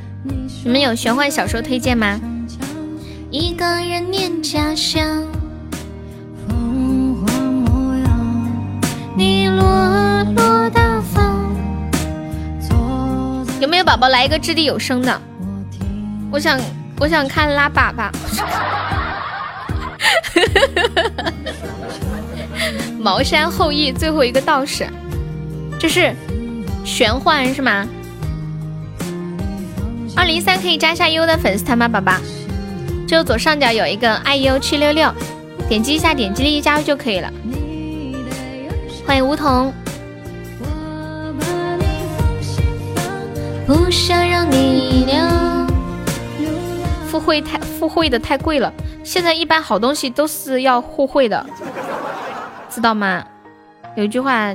[0.63, 2.21] 你们有玄幻小说推荐吗？
[3.31, 5.25] 一个人念家乡，
[6.47, 8.83] 风华模样，
[9.17, 9.65] 你落
[10.37, 10.90] 落大方。
[13.61, 15.21] 有没有宝宝来一个掷地有声的？
[16.33, 16.59] 我想，
[16.99, 18.11] 我想看拉粑粑。
[22.99, 24.87] 茅山后裔最后一个道士，
[25.79, 26.15] 这是
[26.87, 27.87] 玄幻是吗？
[30.17, 32.15] 二零三可以加下优的粉丝团吗，宝宝？
[33.07, 35.13] 就左上角有一个 iu 七六六，
[35.69, 37.31] 点击一下，点击立即加入就可以了。
[39.07, 39.71] 欢迎梧桐。
[43.71, 45.15] 不想让你留。
[47.07, 48.73] 付会太付会的太贵了，
[49.05, 51.47] 现在一般好东西都是要互惠的，
[52.69, 53.25] 知道吗？
[53.95, 54.53] 有一句话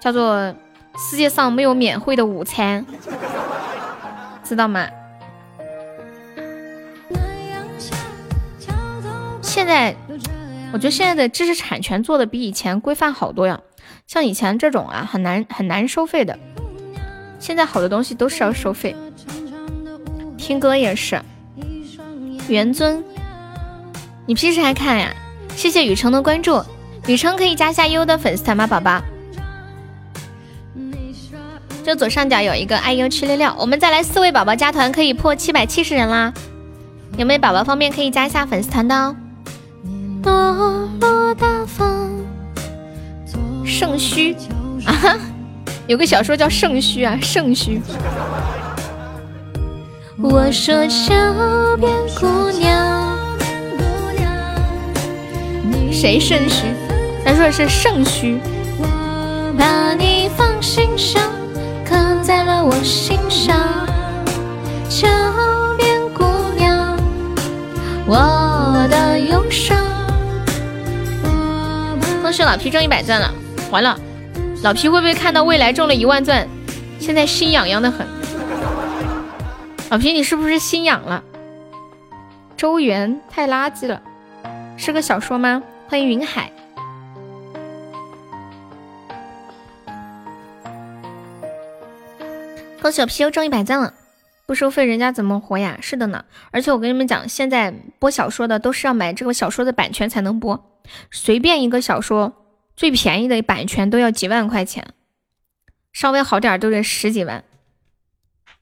[0.00, 0.54] 叫做
[0.96, 2.86] “世界上没有免费的午餐”。
[4.42, 4.88] 知道吗？
[9.42, 9.94] 现在
[10.72, 13.60] 我觉得现在的知识产权做的比以前规范好多呀。
[14.06, 16.38] 像以前这种啊，很难很难收费的。
[17.38, 18.94] 现在好多东西都是要收费，
[20.36, 21.20] 听歌也是。
[22.48, 23.02] 元尊，
[24.26, 25.14] 你平时还看呀？
[25.54, 26.62] 谢谢雨城的关注，
[27.06, 29.02] 雨城可以加下优的粉丝团吗，宝宝？
[31.84, 36.32] 就左上角有一个爱优七六六，我们再来四位宝宝加团，可以破七百七十人啦！
[37.16, 39.16] 有没有宝宝方便可以加一下粉丝团的哦？
[43.64, 44.34] 肾虚
[44.84, 45.18] 啊，
[45.88, 47.80] 有个小说叫肾虚啊，肾虚。
[50.20, 51.14] 我说小
[51.76, 53.16] 边姑娘，
[55.90, 56.66] 谁肾虚？
[57.24, 58.38] 他说的是肾虚。
[59.58, 61.22] 把你放心上。
[61.86, 63.56] 刻在了我心上，
[64.90, 65.08] 桥
[65.78, 66.22] 边姑
[66.54, 66.98] 娘，
[68.06, 69.74] 我的忧伤。
[72.20, 73.32] 恭喜老皮中一百钻了，
[73.70, 73.98] 完了，
[74.60, 76.46] 老皮会不会看到未来中了一万钻，
[76.98, 78.04] 现在心痒痒的很？
[79.88, 81.22] 老皮，你是不是心痒了？
[82.56, 84.02] 周元太垃圾了，
[84.76, 85.62] 是个小说吗？
[85.86, 86.50] 欢迎云海。
[92.82, 93.94] 恭喜我皮又中一百赞了，
[94.44, 95.78] 不收费人家怎么活呀？
[95.80, 100.64] 是的呢，而且我跟你们讲，现在播小说的都是要买这个小说的版权才能播，
[101.12, 102.32] 随便一个小说
[102.78, 104.94] 最便宜的版权都要几万块钱，
[105.92, 107.44] 稍微好点都得十几万。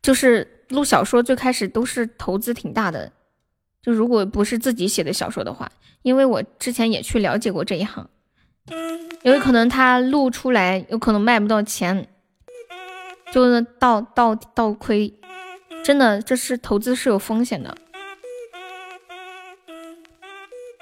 [0.01, 3.13] 就是录小说最开始都是投资挺大的，
[3.83, 5.71] 就如果不是自己写的小说的话，
[6.01, 8.09] 因为我之前也去了解过这一行，
[9.23, 12.09] 有可能他录出来有可能卖不到钱。
[13.33, 15.13] 就是倒倒倒亏，
[15.85, 17.77] 真的，这是投资是有风险的，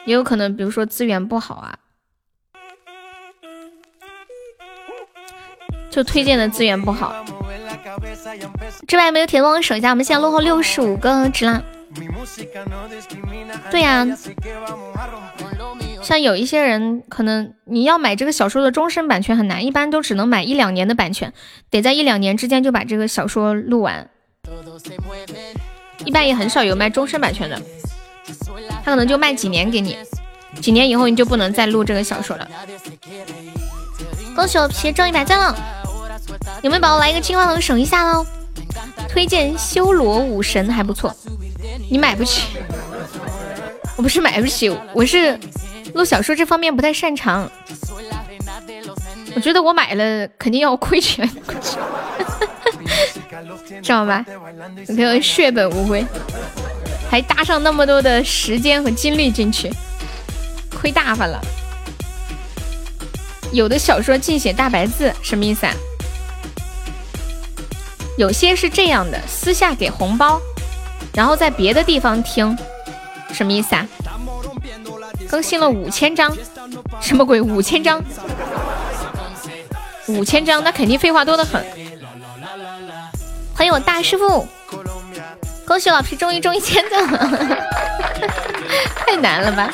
[0.04, 1.78] 也有可能，比如说资源不好啊，
[5.94, 7.14] 就推荐的资源不好。
[8.89, 11.62] 这边没有铁的帮我守一下，我们现在落后六十五个值啦。
[13.70, 14.05] 对呀，
[16.02, 21.32] 像有一些人可能你要买这个小说的终身版权很难，一般都只能买一两年的版权，
[21.70, 24.10] 得在一两年之间就把这个小说录完。
[26.05, 27.62] 一般也很少有卖终身版权的，
[28.84, 29.97] 他可能就卖几年给你，
[30.60, 32.48] 几年以后你就不能再录这个小说了。
[34.34, 35.56] 恭喜我皮中一百赞了，
[36.62, 38.24] 有没有宝宝来一个金话筒省一下喽？
[39.08, 41.15] 推荐修罗武神还不错，
[41.91, 42.42] 你买不起，
[43.97, 45.39] 我不是买不起，我是
[45.94, 47.49] 录小说这方面不太擅长。
[49.36, 51.28] 我觉得我买了肯定要亏钱，
[53.83, 54.24] 知道吧？
[54.89, 56.05] 你看血本无归，
[57.10, 59.70] 还搭上那么多的时间和精力进去，
[60.81, 61.41] 亏大发了。
[63.52, 65.74] 有的小说尽写大白字，什么意思啊？
[68.17, 70.41] 有些是这样的，私下给红包，
[71.15, 72.57] 然后在别的地方听，
[73.33, 73.86] 什么意思啊？
[75.28, 76.33] 更新了五千张，
[77.01, 77.41] 什么鬼？
[77.41, 78.02] 五千张？
[80.07, 80.62] 五千张？
[80.62, 81.65] 那肯定废话多得很。
[83.55, 84.47] 欢迎我大师傅，
[85.67, 87.67] 恭喜老皮终于中一千赞了，
[89.07, 89.73] 太难了吧？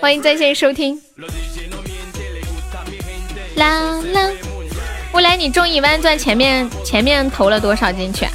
[0.00, 1.00] 欢迎在线收听。
[3.56, 4.30] 啦啦。
[5.14, 8.26] 未来你中一万钻，前面前面投了多少进去？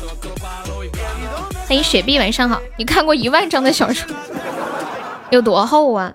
[1.67, 2.61] 欢迎雪碧，晚上好。
[2.77, 4.09] 你看过一万张的小说
[5.29, 6.13] 有多厚啊？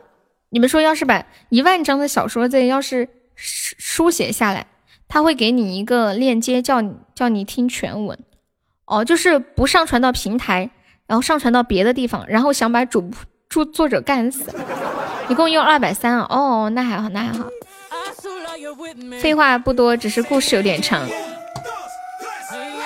[0.49, 4.67] 你们说，要是把一万张的小说这要是书写下来，
[5.07, 8.19] 他会给你一个链接，叫你叫你听全文。
[8.87, 10.71] 哦，就是不上传到平台，
[11.07, 13.11] 然后上传到别的地方，然后想把主
[13.51, 14.51] 著作者干死。
[15.29, 16.27] 一共用二百三啊？
[16.31, 17.45] 哦，那还好，那还好。
[19.21, 21.09] 废话不多，只是故事有点长。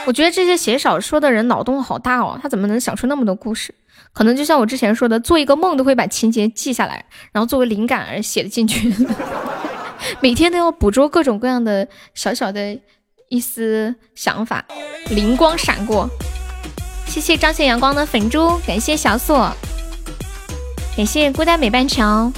[0.06, 3.74] 我觉得这些写小说的人脑洞好大哦，他怎么能想出那么多故事？
[4.12, 8.94] 可能就像我之前说的，做一个梦都会把情节记下来，然后作为灵感而写的进去。
[10.20, 12.78] 每天都要捕捉各种各样的小小的
[13.28, 14.64] 一丝想法，
[15.10, 16.08] 灵光闪过。
[17.06, 19.54] 谢谢彰显阳光的粉猪，感谢小锁，
[20.96, 22.32] 感谢孤单美半桥。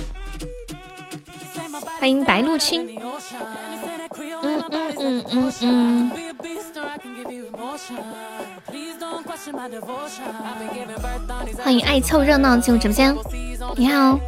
[2.01, 2.99] 欢迎白露青，
[4.43, 6.11] 嗯嗯嗯嗯嗯。
[11.62, 13.15] 欢迎爱凑热闹进入直播间，
[13.77, 14.19] 你好。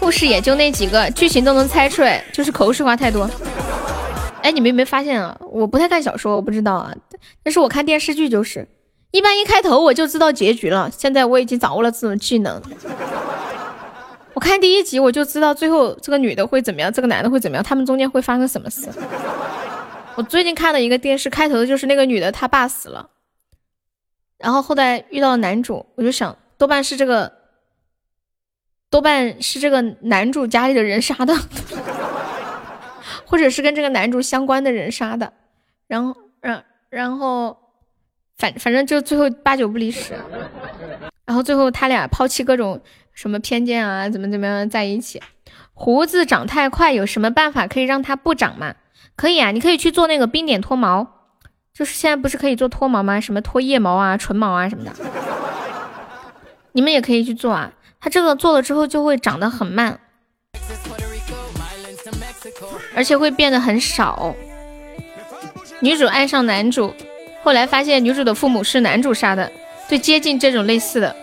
[0.00, 3.30] 故事也就那几个，剧情都能猜出来，就是口水话太多。
[4.42, 5.38] 哎，你们有没有发现啊？
[5.52, 6.92] 我不太看小说，我不知道啊，
[7.44, 8.66] 但是我看电视剧就是。
[9.14, 10.90] 一般一开头我就知道结局了。
[10.90, 12.60] 现在我已经掌握了这种技能。
[14.32, 18.88] 我看第一集我就知道最后这个女的会怎么样，这个男的会怎么样，他们中间会发生什么事。
[20.16, 23.08] 我最近看了一个电视开头就是那个女的她爸死了，
[24.36, 27.32] 然后后来遇到男主，我就想多半是这个，
[28.90, 31.32] 多半是这个男主家里的人杀的，
[33.24, 35.32] 或者是跟这个男主相关的人杀的。
[35.86, 37.56] 然后，然然后。
[38.36, 40.14] 反反正就最后八九不离十，
[41.24, 42.80] 然后最后他俩抛弃各种
[43.12, 45.22] 什么偏见啊，怎么怎么样在一起。
[45.72, 48.74] 胡子长太快，有什么办法可以让它不长吗？
[49.16, 51.06] 可以啊，你可以去做那个冰点脱毛，
[51.72, 53.20] 就是现在不是可以做脱毛吗？
[53.20, 54.92] 什么脱腋毛啊、唇毛啊什么的，
[56.72, 57.72] 你们也可以去做啊。
[58.00, 60.00] 它这个做了之后就会长得很慢，
[62.94, 64.34] 而且会变得很少。
[65.80, 66.92] 女主爱上男主。
[67.44, 69.52] 后来发现女主的父母是男主杀的，
[69.86, 71.14] 最接近这种类似的。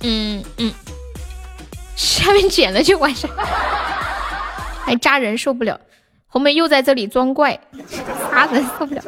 [0.00, 0.72] 嗯嗯，
[1.94, 3.28] 下面剪了就完事，
[4.84, 5.80] 还扎人受不了。
[6.26, 7.56] 红梅又在这里装怪，
[8.32, 9.02] 扎人受不了。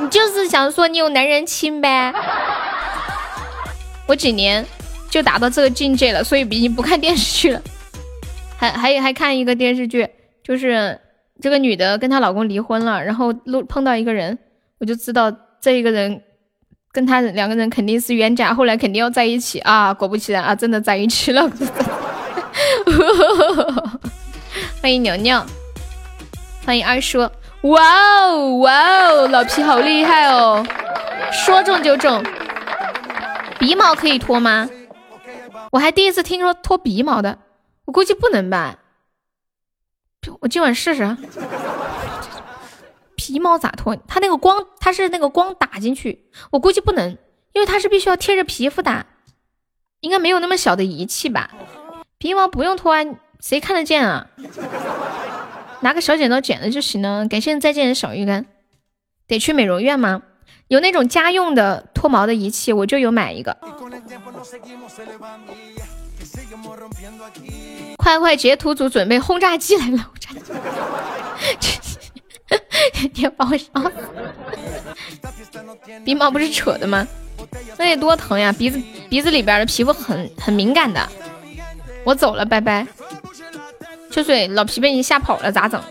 [0.00, 2.12] 你就是想说你有男人亲呗？
[4.08, 4.66] 我几年
[5.08, 7.62] 就达到这个境界了，所以已经不看电视剧了。
[8.56, 10.08] 还还有还看一个电视剧，
[10.42, 11.00] 就是。
[11.40, 14.38] 这个女的跟她老公离婚了，然后路碰到一个人，
[14.78, 16.22] 我就知道这一个人
[16.92, 19.92] 跟他两个人肯定是冤家，后来肯定要在一起啊！
[19.92, 21.50] 果不其然啊，真的在一起了。
[24.80, 25.44] 欢迎牛牛，
[26.64, 27.18] 欢迎二叔，
[27.62, 27.82] 哇
[28.28, 30.64] 哦哇哦，老皮好厉害哦，
[31.32, 32.22] 说中就中。
[33.58, 34.68] 鼻毛可以脱吗？
[35.72, 37.38] 我还第一次听说脱鼻毛的，
[37.86, 38.76] 我估计不能吧。
[40.40, 41.16] 我今晚试试，
[43.16, 43.96] 皮毛咋脱？
[44.08, 47.16] 它那个光，它是那个光打进去，我估计不能，
[47.52, 49.06] 因为它是必须要贴着皮肤打，
[50.00, 51.50] 应该没有那么小的仪器吧？
[52.18, 53.04] 皮毛不用脱啊，
[53.40, 54.26] 谁看得见啊？
[55.80, 57.28] 拿个小剪刀剪了就行了。
[57.28, 58.46] 感谢再见的小鱼干。
[59.26, 60.22] 得去美容院吗？
[60.68, 63.54] 有那种家用的脱毛的仪器，我就有买一个。
[67.96, 69.98] 快快截图组准备轰炸机来了！
[69.98, 70.30] 轰炸
[71.58, 71.72] 机，
[73.14, 73.90] 你把我烧死！
[76.04, 77.06] 鼻毛不是扯的吗？
[77.78, 78.52] 那得多疼呀！
[78.52, 81.08] 鼻子鼻子里边的皮肤很很敏感的。
[82.04, 82.86] 我走了，拜拜。
[84.10, 85.82] 秋水，老皮被你吓跑了，咋整？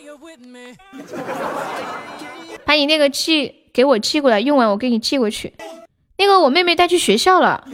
[2.66, 5.54] 把你那个寄给我寄过来，用完我给你寄过去。
[6.18, 7.68] 那个我妹妹带去学校了。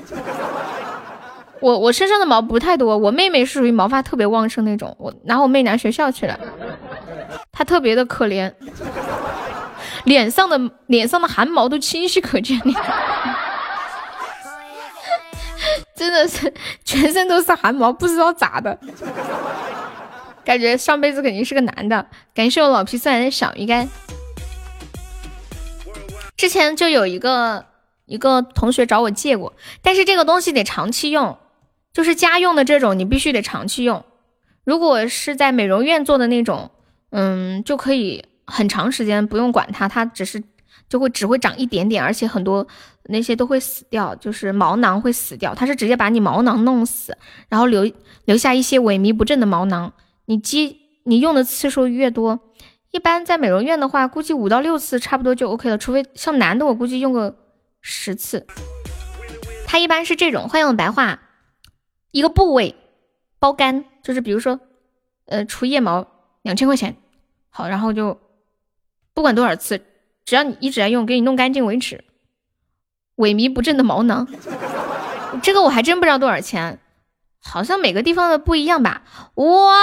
[1.61, 6.39] 我我身上的毛不太多，我妹妹是属于毛发特别旺盛那种，我拿我妹拿学校去了。
[7.51, 8.53] 她特别的可怜，
[10.05, 12.57] 脸上的脸上的汗毛都清晰可见，
[15.95, 16.53] 真的是
[16.85, 18.79] 全身都是汗毛，不知道咋的，
[20.45, 22.05] 感觉上辈子肯定是个男的。
[22.33, 23.89] 感谢我老皮送来的小鱼干。
[26.37, 27.65] 之前就有一个
[28.05, 31.37] 一个同学找我借过，但是这个东西得长期用，
[31.93, 34.03] 就是家用的这种，你必须得长期用。
[34.63, 36.69] 如果是在美容院做的那种，
[37.11, 40.43] 嗯，就可以很长时间不用管它，它只是
[40.87, 42.67] 就会只会长一点点，而且很多
[43.05, 45.55] 那些都会死掉，就是毛囊会死掉。
[45.55, 47.91] 它是直接把你毛囊弄死，然后留
[48.25, 49.93] 留下一些萎靡不振的毛囊。
[50.25, 52.39] 你积你用的次数越多。
[52.91, 57.35] 一般在美容院的话，估计五到六次差不多就 OK 了，除非像男的，我估计用个
[57.81, 58.47] 十次。
[59.67, 61.19] 它一般是这种，欢迎我白话，
[62.11, 62.75] 一个部位
[63.39, 64.59] 包干，就是比如说，
[65.25, 66.07] 呃，除腋毛
[66.41, 66.95] 两千块钱，
[67.49, 68.19] 好，然后就
[69.13, 69.81] 不管多少次，
[70.25, 72.03] 只要你一直在用，给你弄干净为止。
[73.17, 74.27] 萎靡不振的毛囊，
[75.43, 76.79] 这个我还真不知道多少钱，
[77.43, 79.01] 好像每个地方的不一样吧？
[79.35, 79.75] 哇，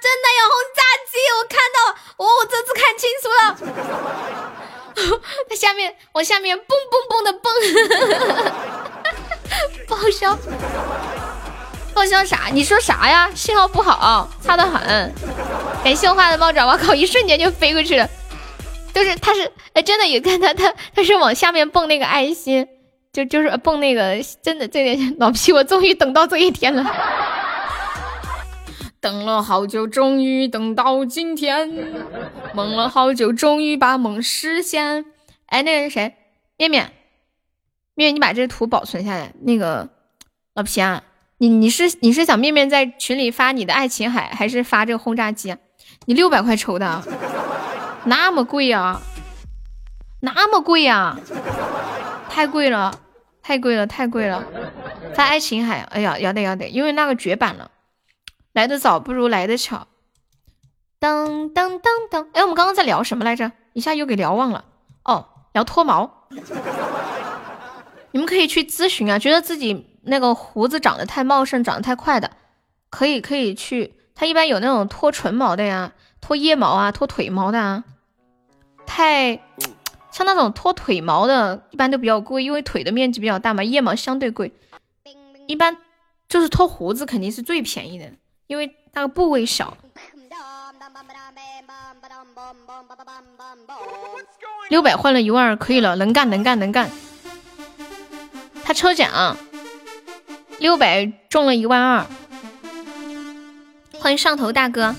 [0.00, 1.16] 真的有轰炸机！
[1.38, 1.78] 我看到，
[2.16, 7.52] 哦，我这次看清楚了， 它下面往下面蹦蹦蹦的蹦，
[9.88, 10.38] 报销，
[11.94, 12.48] 报销啥？
[12.52, 13.30] 你说啥呀？
[13.34, 15.12] 信号不好，差得很。
[15.82, 18.08] 感谢我画的猫爪，我靠，一瞬间就飞过去了，
[18.92, 22.66] 就是他是，哎，真的有看他他他是往下面蹦那个爱心，
[23.12, 26.84] 就就是蹦那个，真的这点老皮，我终于等到这一天了。
[29.00, 31.72] 等了好久，终于等到今天。
[32.52, 35.04] 梦了好久，终于把梦实现。
[35.46, 36.14] 哎，那个是谁？
[36.56, 36.92] 面面，
[37.98, 39.32] 面，你把这图保存下来。
[39.40, 39.88] 那个
[40.54, 41.02] 老皮啊，
[41.38, 45.56] 你你是你是想面面在群里发你的爱琴海，还是发这个轰炸机？
[46.06, 47.02] 你六百块抽的，
[48.04, 49.02] 那么贵啊？
[50.20, 51.18] 那么贵呀？
[52.30, 52.94] 太贵了，
[53.42, 54.44] 太贵了，太贵了！
[55.14, 57.72] 发爱琴海，哎呀，要得要得，因为那个绝版了。
[58.52, 59.88] 来的早不如来的巧，
[61.00, 62.28] 噔噔噔噔！
[62.32, 63.50] 哎，我们刚刚在聊什么来着？
[63.72, 64.64] 一下又给聊忘了。
[65.04, 66.28] 哦，聊脱毛。
[68.10, 72.30] 你们可以去咨询啊，觉得自己那个胡子长得太茂盛、长得太快的，
[72.90, 73.94] 可以可以去。
[74.14, 77.84] 他一般有那种脱唇毛的呀，脱腋毛啊，脱腿毛的啊。
[78.86, 79.36] 太
[80.10, 84.52] 像那种脱腿毛的，一般都比较贵，因为腿的面积比较大嘛，腋毛相对贵。
[85.46, 85.76] 一般
[86.28, 88.10] 就是脱胡子肯定是最便宜的。
[88.46, 89.76] 因为那个部位小，
[94.70, 96.90] 六百换了一万二，可以了，能干能干能干。
[98.68, 99.34] 他抽奖，
[100.58, 102.06] 六百中了一万二，
[103.94, 104.94] 欢迎上头大哥，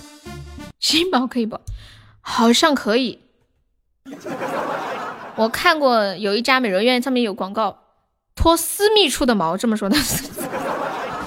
[0.80, 1.62] 新宝可以不？
[2.20, 3.20] 好像可以。
[5.36, 7.78] 我看过有一家美容院上面有广告，
[8.34, 9.96] 脱私密处的毛，这么说的。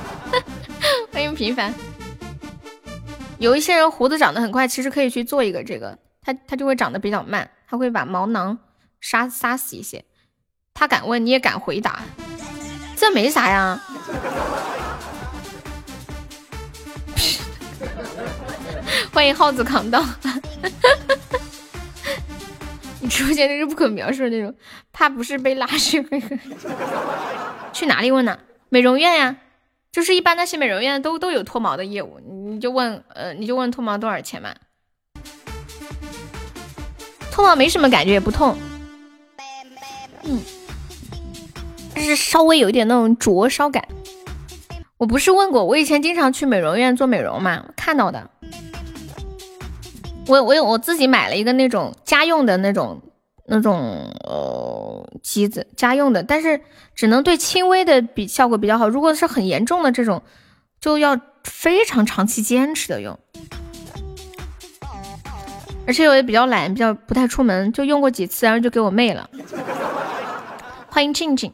[1.12, 1.72] 欢迎平凡。
[3.38, 8.58] 有一些人胡子长得很快，其实可以去做一个这个，他他就会长得比较慢，他会把毛囊
[9.00, 10.04] 杀杀死一些。
[10.74, 12.00] 他敢问，你也敢回答，
[13.02, 13.82] 这没啥呀。
[19.12, 20.00] 欢迎耗子扛刀，
[23.02, 24.55] 你出现的是不可描述的那种，
[24.92, 26.00] 怕不是被拉去？
[27.72, 28.39] 去哪里问呢？
[28.68, 29.34] 美容院呀。
[29.90, 34.55] 就是一般那些美容院都都有脱毛的业务，你就问，呃，你就问脱毛多少钱嘛？
[37.32, 38.56] 脱毛没什么感觉，也不痛，
[40.22, 40.40] 嗯，
[42.02, 43.86] 但是稍微有一点那种灼烧感。
[44.97, 48.28] 我不是问过，我以前经常去美容院做美容嘛，看到的。
[50.26, 53.00] 我我有我自己买了一个那种家用的那种。
[53.44, 56.60] 那种呃机子家用的，但是
[56.94, 58.89] 只能对轻微的比效果比较好。
[58.89, 60.22] 如果是很严重的这种，
[60.81, 63.18] 就要非常长期坚持的用，
[65.86, 69.28] 而且我也比较懒，比较不太出门，就用过几次，然后就给我妹了。
[70.89, 71.52] 欢迎静静，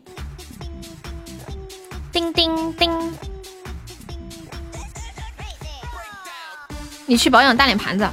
[2.19, 2.91] 叮叮叮，
[7.07, 8.09] 你去保养大脸盘子。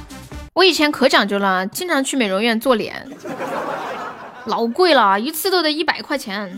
[0.54, 3.10] 我以前可讲究了，经常去美容院做脸，
[4.44, 6.56] 老贵了，一次都得一百块钱。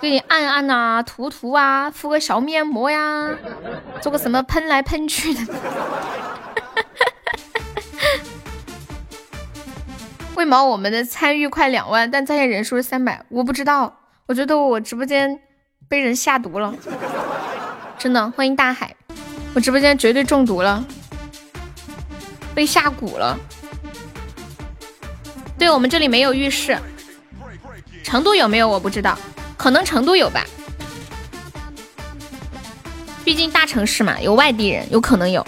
[0.00, 3.36] 给你按按呐，涂涂啊，敷个小面膜呀，
[4.00, 5.40] 做个什么喷来喷去的。
[10.34, 13.22] 为毛我们的参与快两万，但在线人数是三百？
[13.28, 15.38] 我不知道，我觉得我直播间
[15.88, 16.74] 被人下毒了，
[17.98, 18.30] 真的。
[18.32, 18.94] 欢迎大海，
[19.54, 20.84] 我直播间绝对中毒了，
[22.54, 23.38] 被下蛊了。
[25.56, 26.76] 对我们这里没有浴室，
[28.02, 29.16] 成都有没有我不知道。
[29.56, 30.44] 可能成都有吧，
[33.24, 35.46] 毕竟大城市嘛，有外地人，有可能有。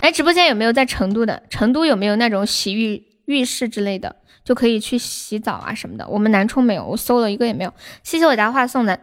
[0.00, 1.42] 哎，直播间有没有在成都的？
[1.48, 6.06] 成都有没有那种洗浴浴室之类的，就可以去洗澡啊什么的？
[6.08, 7.72] 我们南充没有，我搜了一个也没有。
[8.02, 9.00] 谢谢我家话送的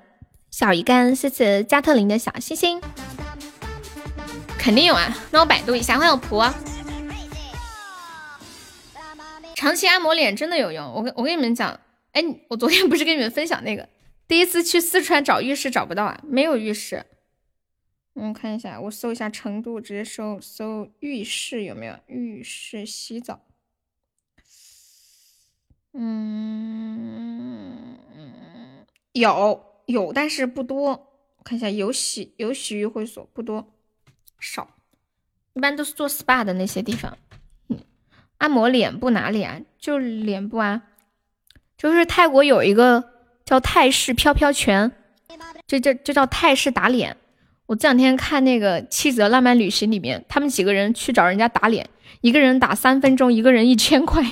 [0.53, 2.79] 小鱼干，谢谢加特林的小星星，
[4.59, 5.11] 肯定有啊。
[5.31, 6.53] 那我百度一下，欢迎我
[9.55, 11.79] 长期按摩脸真的有用，我跟我跟你们讲，
[12.11, 13.89] 哎，我昨天不是跟你们分享那个？
[14.27, 17.03] 第一次去四川找浴室找不到啊，没有浴室。
[18.13, 23.41] 我，看一下，我搜一下成都，直接搜搜浴室有没有浴室洗澡。
[25.93, 27.97] 嗯，
[29.13, 31.09] 有有，但是不多。
[31.43, 33.73] 看一下有洗有洗浴会所不多，
[34.39, 34.69] 少，
[35.53, 37.17] 一般都是做 SPA 的那些地方。
[37.67, 37.79] 嗯，
[38.37, 39.59] 按摩脸部哪里啊？
[39.77, 40.83] 就脸部啊，
[41.77, 43.11] 就是泰国有一个。
[43.45, 44.89] 叫泰式飘飘拳，
[45.67, 47.17] 这这这叫泰式打脸。
[47.65, 51.89] 我这两天看那个《妻子的浪漫旅行》里面，他们几个人去找人家打脸，
[52.21, 54.23] 一个人打三分钟，一个人一千块。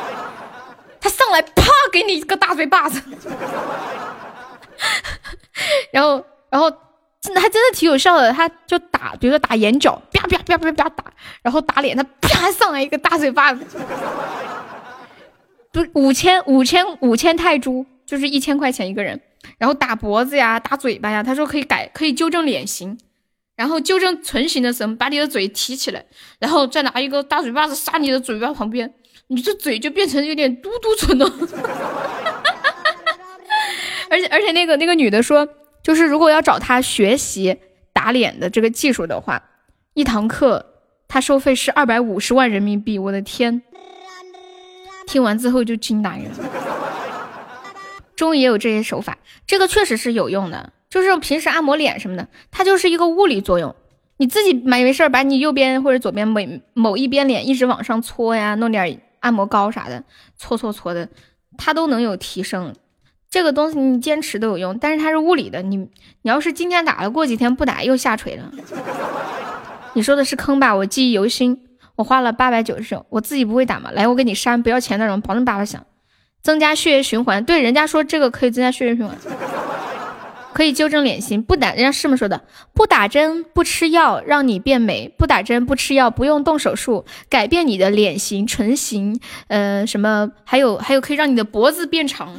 [1.02, 3.02] 他上来啪给你一个大嘴巴子，
[5.92, 6.70] 然后然后
[7.20, 8.32] 真的还真的挺有效的。
[8.32, 11.04] 他就打，比如说打眼角，啪啪啪啪啪打，
[11.42, 13.64] 然后打脸，他啪上来一个大嘴巴子，
[15.72, 17.86] 不五千五千五千泰铢。
[18.06, 19.20] 就是一千块钱一个人，
[19.56, 22.98] 然后打脖子呀，打嘴巴呀，他说可以改，可以纠正脸型，
[23.54, 26.04] 然后纠正唇形的时候，把你的嘴提起来，
[26.40, 28.92] 然后再拿一个大嘴巴子扇你的嘴巴旁边，
[29.28, 31.32] 你这嘴就变成有点嘟嘟唇了。
[34.10, 35.48] 而且而且那个那个女的说，
[35.82, 37.56] 就是如果要找他学习
[37.92, 39.42] 打脸的这个技术的话，
[39.94, 40.66] 一堂课
[41.08, 43.62] 他收费是二百五十万人民币，我的天！
[45.06, 46.24] 听完之后就惊呆了。
[48.14, 49.16] 终于也有这些手法，
[49.46, 50.72] 这个确实是有用的。
[50.90, 53.74] 就是平时按摩脸什么的，它就是一个物理作用。
[54.16, 60.04] 你自己没没事把你右边或者左边每某一边脸一直往上搓呀，弄点按摩膏啥的，
[60.36, 61.08] 搓搓搓的，
[61.56, 62.74] 它都能有提升。
[63.30, 65.62] 这个东西你坚持都有用，但是它是物理的。
[65.62, 65.88] 你你
[66.24, 68.50] 要是今天打了，过几天不打又下垂了。
[69.94, 70.74] 你说的是坑吧？
[70.74, 71.62] 我记忆犹新，
[71.94, 73.90] 我花了八百九十九，我自己不会打嘛？
[73.92, 75.84] 来，我给你删，不要钱那种，保证叭叭响。
[76.42, 79.14] 增加血液循环，对，人家说这个可以增加血液循环，
[80.52, 81.42] 可以纠正脸型。
[81.42, 82.42] 不打，人家是么说的？
[82.74, 90.30] 不打针，不吃药，让你变美；不打针，不吃药，不用动手术，改变你的脸型、唇形，呃，什么？
[90.44, 92.34] 还有还有，可以让你的脖子变长，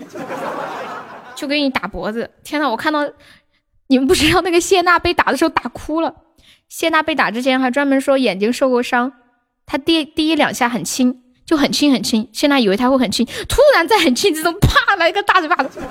[1.35, 2.29] 就给你打脖子。
[2.43, 3.07] 天呐，我看到
[3.87, 6.15] 你们不知道那个谢娜被打的时候打哭了。
[6.69, 9.13] 谢娜被打之前还专门说眼睛受过伤，
[9.65, 11.21] 她第第一两下很轻。
[11.43, 15.81] 就很轻很轻，谢娜以为他会很轻，突然在很轻之中，啪来一个大嘴巴子，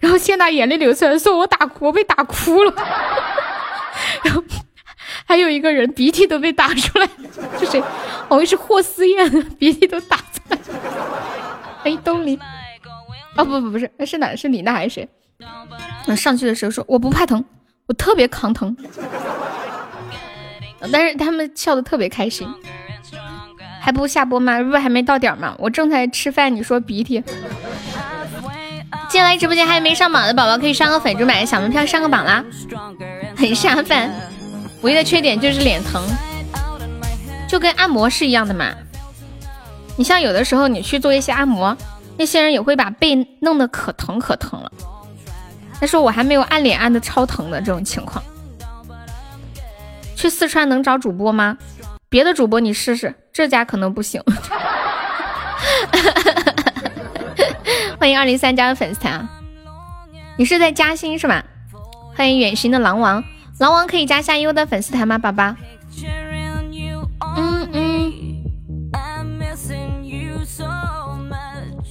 [0.00, 2.72] 然后谢娜眼泪流出来，说我打我被打哭了，
[4.24, 4.42] 然后
[5.26, 7.08] 还有一个人鼻涕都被打出来，
[7.58, 7.80] 是谁？
[8.28, 10.58] 好像是霍思燕，鼻涕都打出来。
[11.84, 12.38] 哎，东林，
[13.36, 14.34] 哦不不不是，是哪？
[14.34, 15.08] 是李娜还是谁？
[16.16, 17.44] 上去的时候说我不怕疼，
[17.86, 18.76] 我特别抗疼，
[20.92, 22.48] 但是他们笑的特别开心。
[23.80, 24.62] 还不下播吗？
[24.62, 25.56] 不还没到点吗？
[25.58, 27.20] 我正在吃饭，你说鼻涕。
[29.12, 32.42] 进来直播间还没上榜的宝宝，可以上个粉猪买个小门票上个榜啦。
[33.36, 34.10] 很下饭，
[34.80, 36.02] 唯一的缺点就是脸疼，
[37.46, 38.72] 就跟按摩是一样的嘛。
[39.96, 41.76] 你像有的时候你去做一些按摩，
[42.16, 44.72] 那些人也会把背弄得可疼可疼了。
[45.78, 48.24] 但是我还没有按脸按的超疼的这种情况。
[50.16, 51.58] 去四川能找主播吗？
[52.08, 54.22] 别的主播你试试，这家可能不行。
[58.02, 59.30] 欢迎二零三加的粉丝团啊，
[60.36, 61.44] 你是在嘉兴是吧？
[62.16, 63.22] 欢迎远行的狼王，
[63.60, 65.54] 狼王可以加下优的粉丝团吗，宝宝？
[67.36, 68.12] 嗯嗯。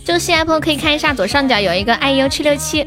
[0.03, 2.85] 就新 Apple 可以看一下左上角有一个 IU 七六七，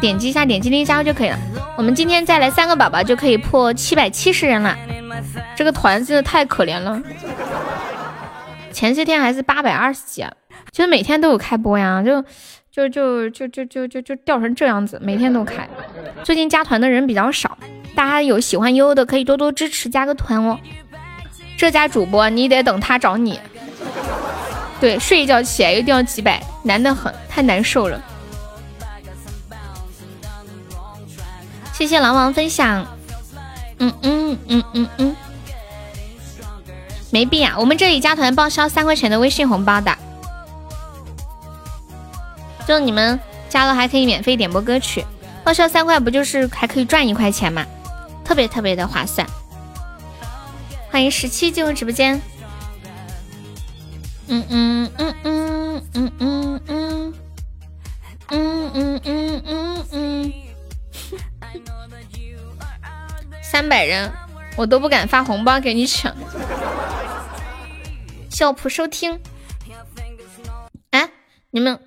[0.00, 1.38] 点击一下，点击立即加入就可以了。
[1.76, 4.74] 我们今天再来三个宝宝就可以破七百七十人了，
[5.54, 7.02] 这个团真的太可怜了。
[8.72, 10.24] 前些天还是八百二十几，
[10.72, 12.22] 其实每天都有开播呀，就
[12.70, 15.68] 就就就就就就就掉成这样子，每天都开。
[16.22, 17.56] 最近加团的人比较少，
[17.94, 20.58] 大家有喜欢悠悠的可以多多支持，加个团哦。
[21.56, 23.40] 这家主播你得等他找你。
[24.78, 27.98] 对，睡一觉起来又掉几百，难得很，太难受了。
[31.72, 32.86] 谢谢狼王分享，
[33.78, 35.16] 嗯嗯嗯嗯嗯，
[37.10, 39.96] 没必要，我们这里加团报销三块钱的微信红包的，
[42.66, 45.04] 就你们加了还可以免费点播歌曲，
[45.44, 47.64] 报销三块不就是还可以赚一块钱吗？
[48.24, 49.26] 特别特别的划算。
[50.90, 52.20] 欢迎十七进入直播间。
[54.28, 57.14] 嗯嗯嗯嗯嗯嗯嗯
[58.28, 60.32] 嗯嗯嗯嗯嗯，
[63.40, 64.10] 三百人
[64.56, 66.12] 我都不敢发红包给你抢。
[68.28, 69.20] 小普收听，
[70.90, 71.08] 哎，
[71.50, 71.78] 你们，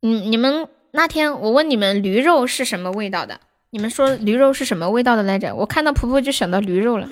[0.00, 5.52] 你你们那天我问你们驴肉是什么味道的，你们说驴肉是什么味道的来着？
[5.54, 7.08] 我看到婆婆就想到驴肉了。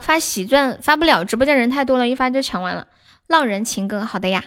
[0.00, 2.88] 发喜钻发不了，直播间人太多了，一发就抢完了。
[3.28, 4.42] 浪人情歌，好的呀。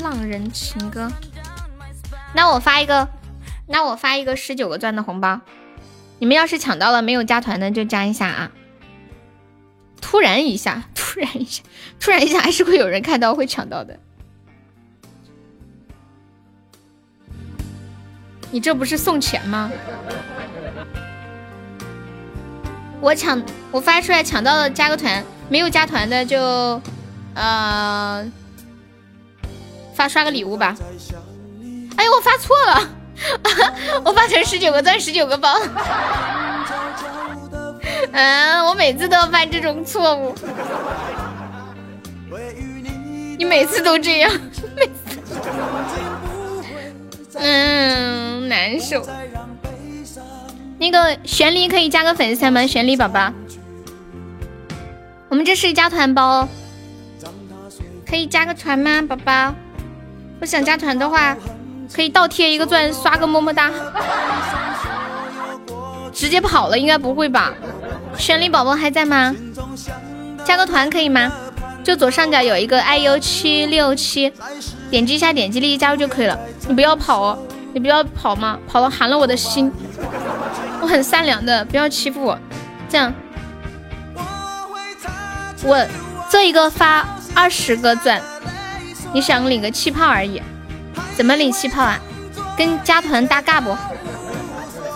[0.00, 1.08] 浪人情歌，
[2.34, 3.08] 那我发一个，
[3.68, 5.40] 那我发一个十九个钻的红包。
[6.18, 8.50] 你们要是抢到了没有加团的就加一下啊。
[10.12, 11.62] 突然一下，突然一下，
[11.98, 13.98] 突然一下，还是会有人看到会抢到的。
[18.50, 19.70] 你这不是送钱吗？
[23.00, 25.24] 我抢，我发出来抢到了，加个团。
[25.48, 26.38] 没有加团的就，
[27.34, 28.24] 呃，
[29.94, 30.74] 发刷个礼物吧。
[31.96, 32.88] 哎呦，我发错了，
[34.04, 35.54] 我发成十九个钻十九个包。
[38.12, 40.34] 嗯，我每次都要犯这种错误。
[43.38, 44.30] 你每次都这样，
[44.76, 45.18] 每次。
[47.34, 49.04] 嗯，难受。
[50.78, 52.66] 那个玄离可以加个粉丝团吗？
[52.66, 53.32] 玄离宝宝。
[55.28, 56.46] 我们这是加团包，
[58.06, 59.54] 可以加个团吗，宝宝？
[60.38, 61.34] 不想加团的话，
[61.92, 63.70] 可以倒贴一个钻，刷个么么哒。
[66.12, 67.54] 直接跑了，应该不会吧？
[68.18, 69.34] 玄灵宝宝还在吗？
[70.44, 71.32] 加个团可以吗？
[71.82, 74.32] 就左上角有一个 iu 七六七，
[74.90, 76.38] 点击一下，点击立即加入就可以了。
[76.68, 77.38] 你不要跑哦，
[77.72, 79.72] 你不要跑嘛，跑了寒了我的心。
[80.80, 82.38] 我很善良的，不要欺负我，
[82.88, 83.12] 这样。
[85.64, 85.84] 我
[86.30, 88.20] 这一个发二十个钻，
[89.12, 90.40] 你想领个气泡而已，
[91.16, 91.98] 怎么领气泡啊？
[92.56, 93.76] 跟加团搭嘎不？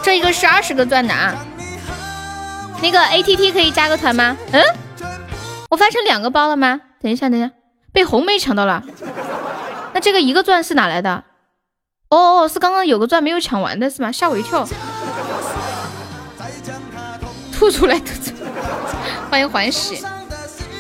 [0.03, 1.35] 这一个是二十个钻的啊。
[2.83, 4.37] 那个 ATT 可以加个团吗？
[4.53, 4.63] 嗯，
[5.71, 6.81] 我发成两个包了吗？
[7.01, 7.51] 等一下，等一下，
[7.93, 8.83] 被红梅抢到了。
[9.93, 11.25] 那这个一个钻是哪来的？
[12.11, 14.13] 哦哦，是刚刚有个钻没有抢完的是吗？
[14.13, 14.69] 吓我一跳。
[17.53, 18.51] 吐出来，吐出来。
[19.31, 20.05] 欢迎欢喜。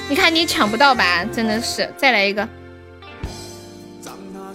[0.08, 1.25] 你看你抢不到吧？
[1.33, 2.47] 真的是，再来一个。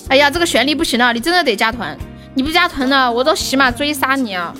[0.07, 1.97] 哎呀，这个旋律不行了，你真的得加团。
[2.33, 4.53] 你不加团呢，我到喜马追杀你啊！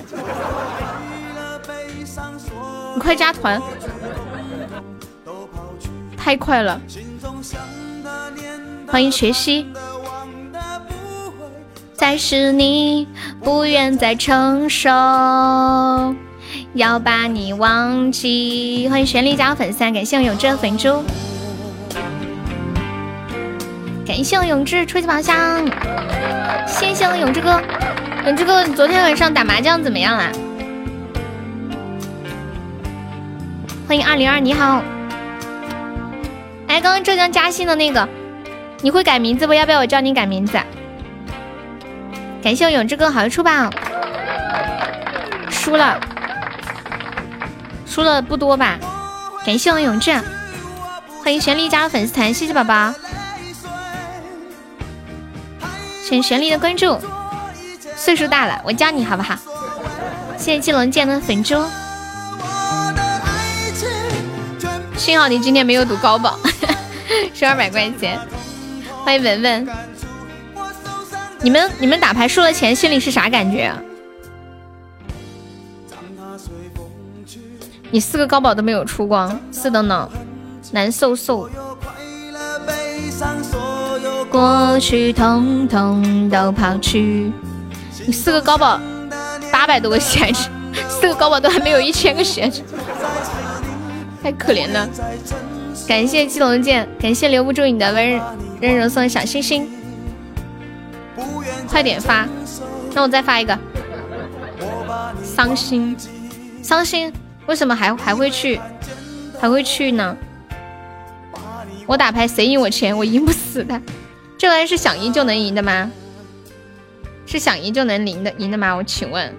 [3.02, 3.60] 快加团，
[6.16, 6.80] 太快了。
[8.88, 9.66] 欢迎学习。
[11.96, 13.08] 再是你
[13.44, 14.90] 不愿再承受。
[16.74, 18.88] 要把你忘记。
[18.88, 21.04] 欢迎旋律加入粉丝，感谢我永志的粉猪，
[24.06, 25.66] 感谢我永志初级宝箱，
[26.68, 27.60] 谢谢我永志哥。
[28.28, 30.32] 永志哥，你昨天晚上打麻将怎么样啦？
[33.92, 34.82] 欢迎二零二，你好。
[36.70, 38.08] 哎，刚刚浙江嘉兴的那个，
[38.80, 39.54] 你会改名字不？
[39.54, 40.58] 要不要我教你改名字？
[42.42, 43.70] 感谢我永志哥好运出宝，
[45.50, 46.00] 输了。
[47.86, 48.80] 输了不多吧？
[49.46, 50.18] 感谢我永志，
[51.22, 52.94] 欢迎玄力加入粉丝团，谢谢宝宝，
[56.02, 56.98] 谢谢玄力的关注。
[57.98, 59.36] 岁数大了，我教你好不好？
[60.38, 61.62] 谢谢季龙剑的粉猪，
[65.02, 66.38] 幸好你今天没有赌高宝，
[67.34, 68.20] 输二百块钱。
[69.04, 69.68] 欢迎文文，
[71.42, 73.74] 你们你们打牌输了钱，心里是啥感觉？
[77.90, 80.08] 你四个高宝都没有出光，四等等，
[80.72, 81.50] 难受受。
[84.30, 87.32] 过去统统都抛去。
[88.06, 88.80] 你四个高宝，
[89.52, 90.48] 八百多个血值，
[90.88, 92.62] 四个高宝都还没有一千个血值。
[94.22, 94.88] 太可怜了。
[95.88, 98.22] 感谢七龙剑，感谢留不住你的温
[98.62, 99.70] 温柔送的小星星，
[101.68, 102.28] 快点发，
[102.94, 103.58] 那我再发一个。
[105.24, 105.96] 伤心，
[106.62, 107.12] 伤心，
[107.48, 108.60] 为什么还还会去，
[109.40, 110.16] 还会去呢？
[111.88, 113.82] 我打牌谁赢我钱，我赢不死的。
[114.38, 115.92] 这玩意是想赢就能赢的吗？
[117.26, 118.74] 是想赢就能赢的赢的吗？
[118.76, 119.34] 我请问，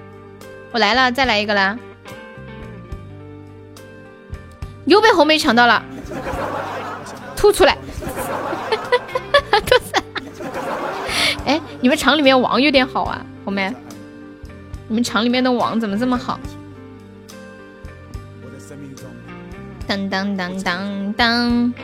[0.73, 1.79] 我来了，再来一个啦！
[4.85, 5.83] 又被红梅抢到了，
[7.37, 7.77] 吐出来！
[9.67, 10.03] 吐出来！
[11.47, 13.73] 哎，你们厂里面网有点好啊，红梅。
[14.89, 16.39] 你们厂里面的网怎么这么好？
[19.87, 21.75] 当当当当当！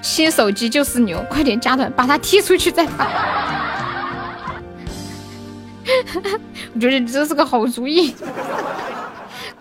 [0.00, 3.06] 新手机就是牛，快点加团，把他踢出去再发。
[6.74, 8.14] 我觉得这是个好主意，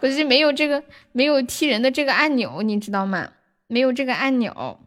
[0.01, 3.29] 可是没有这个没有踢人的这个按钮，你知道吗？
[3.67, 4.79] 没有这个按钮。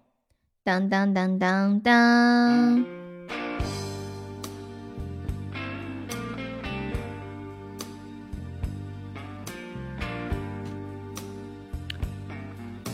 [0.64, 2.84] 当当当当当！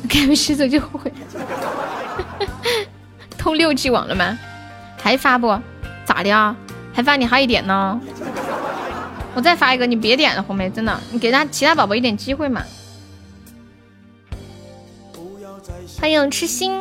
[0.09, 1.11] 开完洗澡就后悔。
[3.39, 4.39] 通六 G 网了吗？
[4.99, 5.59] 还发不？
[6.05, 6.55] 咋的啊？
[6.93, 7.99] 还发你嗨一点呢？
[9.35, 12.63] 我再发一个，你别点了，红梅，真的，你给他其他宝宝一点机会嘛。
[16.01, 16.79] 欢迎痴心。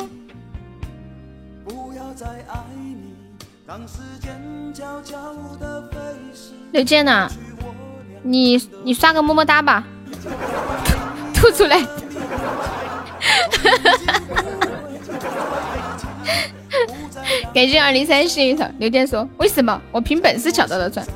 [6.72, 7.30] 刘健呢？
[8.22, 9.84] 你你刷个么么哒吧，
[11.34, 11.80] 吐出来。
[17.54, 21.06] 感谢二零三幸运草，刘健说：“为什么我凭本事抢到了钻？”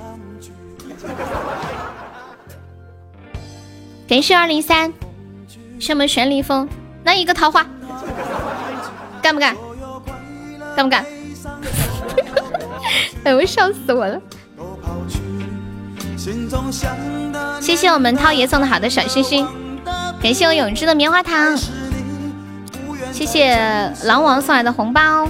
[4.07, 4.93] 感谢二零三，
[5.79, 6.69] 什么旋律风？
[7.03, 7.67] 那一个桃花，
[9.23, 9.57] 干不干？
[10.77, 11.05] 干不干？
[13.25, 14.21] 哎，我笑死我了！
[17.61, 19.47] 谢谢我们涛爷送的好的小心心，
[20.23, 21.57] 感谢我永志的棉花糖。
[23.13, 23.57] 谢谢
[24.05, 25.29] 狼王送来的红包。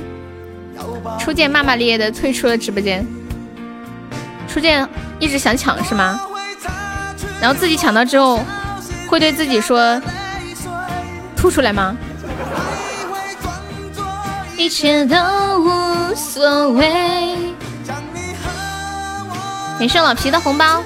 [1.18, 3.06] 初见骂骂咧咧的退出了直播间。
[4.54, 6.20] 初见一直想抢是吗？
[7.40, 8.38] 然后自己抢到之后，
[9.10, 10.00] 会对自己说
[11.36, 11.96] 吐出来吗？
[14.56, 15.16] 一切都
[15.58, 17.36] 无所谓。
[19.80, 20.80] 感谢老皮的红包。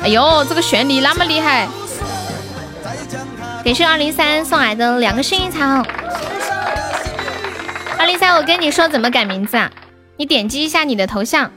[0.00, 1.68] 哎呦，这个玄离那么厉害！
[3.62, 5.84] 感谢二零三送来的两个幸运草。
[7.98, 9.70] 二零三，我跟你说怎么改名字啊？
[10.16, 11.50] 你点击一下你的头像，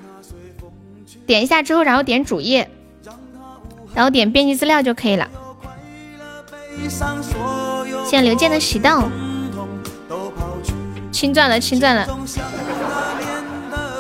[1.30, 2.68] 点一下之后，然后点主页，
[3.94, 5.30] 然后点编辑资料就可以了。
[8.04, 9.04] 谢谢刘健的喜豆，
[11.12, 12.08] 清钻了，清钻了。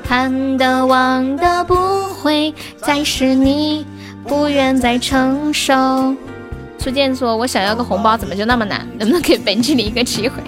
[0.03, 1.75] 看的忘的不
[2.15, 3.85] 会再是你，
[4.27, 6.15] 不愿再承受。
[6.79, 8.87] 初见说：“我想要个红包，怎么就那么难？
[8.97, 10.41] 能不能给本经理一个机会？”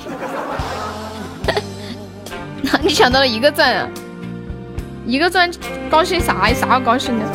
[2.81, 3.87] 你抢到了一个钻啊！
[5.11, 5.51] 一个钻，
[5.89, 6.47] 高兴啥？
[6.47, 7.25] 有啥好高兴的？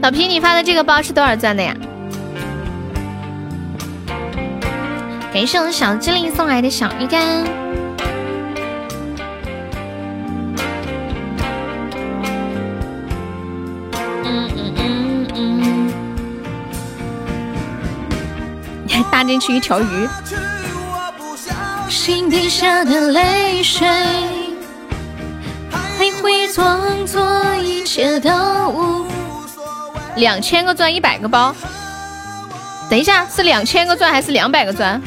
[0.00, 1.74] 老皮，你发的这个包是多少钻的呀？
[5.34, 7.20] 感谢我们小精灵送来的小鱼干。
[14.22, 15.90] 嗯嗯嗯嗯，
[18.86, 19.84] 你还 搭进去一条鱼。
[21.88, 23.88] 心底下的泪水，
[26.06, 27.20] 还会装作
[27.56, 28.30] 一切都
[28.68, 29.06] 无
[29.48, 30.00] 所谓。
[30.16, 31.54] 两千个钻，一百个包。
[32.88, 35.02] 等一下，是两千个钻还是两百个钻？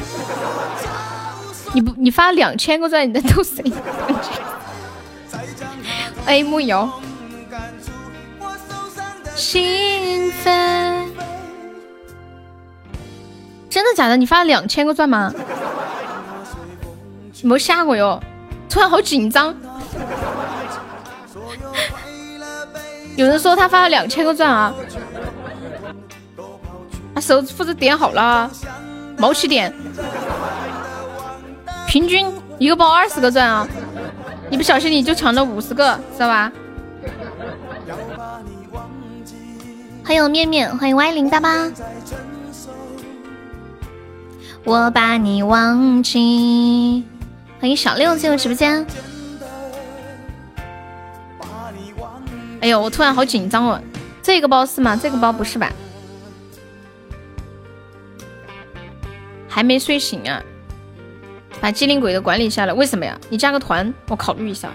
[1.72, 3.64] 你不，你发两千个钻，你在逗谁？
[6.26, 6.90] 哎，木瑶。
[9.34, 11.08] 兴奋。
[13.70, 14.16] 真的假的？
[14.18, 15.32] 你发了两千个钻吗？
[17.42, 18.22] 没吓过哟，
[18.68, 19.54] 突然好紧张。
[23.16, 24.74] 有人说他发了两千个钻啊，
[27.14, 28.50] 他手负责点好了，
[29.18, 29.74] 毛起点，
[31.86, 32.26] 平均
[32.58, 33.68] 一个包二十个钻啊，
[34.50, 36.50] 一不小心你就抢了五十个，知道吧？
[40.04, 41.70] 欢迎面面，欢迎 Y 零大巴。
[44.64, 47.04] 我把你忘记。
[47.60, 48.84] 欢迎小六进入直播间。
[52.60, 53.80] 哎呦，我突然好紧张哦！
[54.22, 54.94] 这个包是吗？
[54.94, 55.72] 这个包不是吧？
[59.48, 60.42] 还没睡醒啊？
[61.60, 63.18] 把机灵鬼的管理下来，为什么呀？
[63.28, 64.70] 你加个团，我考虑一下。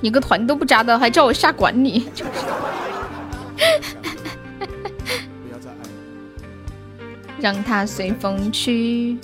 [0.00, 2.08] 你个团都不加的，还叫我下管理？
[2.14, 2.30] 就是
[7.40, 9.16] 让他随风去。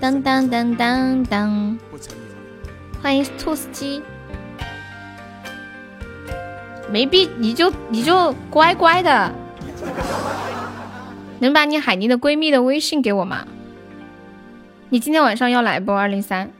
[0.00, 1.78] 当当当当当！
[3.00, 4.02] 欢迎兔斯基。
[6.90, 9.32] 没必你就你就乖乖的，
[11.40, 13.46] 能把你海宁的闺蜜的微信给我吗？
[14.90, 15.92] 你今天晚上要来不？
[15.92, 16.50] 二零三，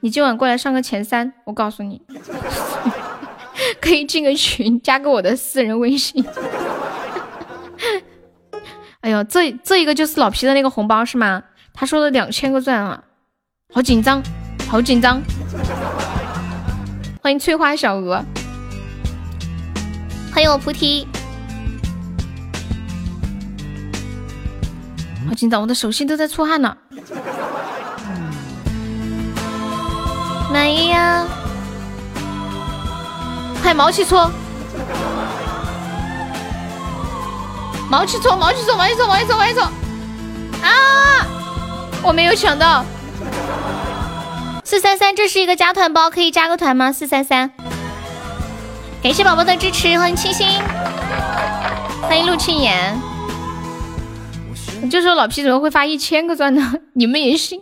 [0.00, 2.00] 你今晚过来上个前三，我告诉你，
[3.82, 6.24] 可以进个群，加个我的私人微信。
[9.00, 11.42] 哎呦，这这一个就是老皮的那个红包是吗？
[11.72, 13.02] 他说的两千个钻啊，
[13.72, 14.22] 好紧张，
[14.68, 15.20] 好紧张。
[17.20, 18.24] 欢迎翠花小鹅。
[20.34, 21.06] 欢迎我菩提，
[25.28, 26.76] 好紧张，我的手心都在出汗了。
[30.52, 31.24] 满意呀！
[33.62, 34.28] 快毛起搓，
[37.88, 39.62] 毛起搓，毛起搓，毛起搓，毛起搓，毛起搓！
[40.64, 41.24] 啊！
[42.02, 42.84] 我没有想到，
[44.64, 46.90] 四三三，这是一个加团包，可以加个团吗？
[46.90, 47.52] 四三三。
[49.04, 50.46] 感谢宝宝的支持，欢迎清新，
[52.00, 52.98] 欢迎陆青言。
[54.90, 56.72] 就说老皮怎么会发一千个钻呢？
[56.96, 57.60] 你们也信？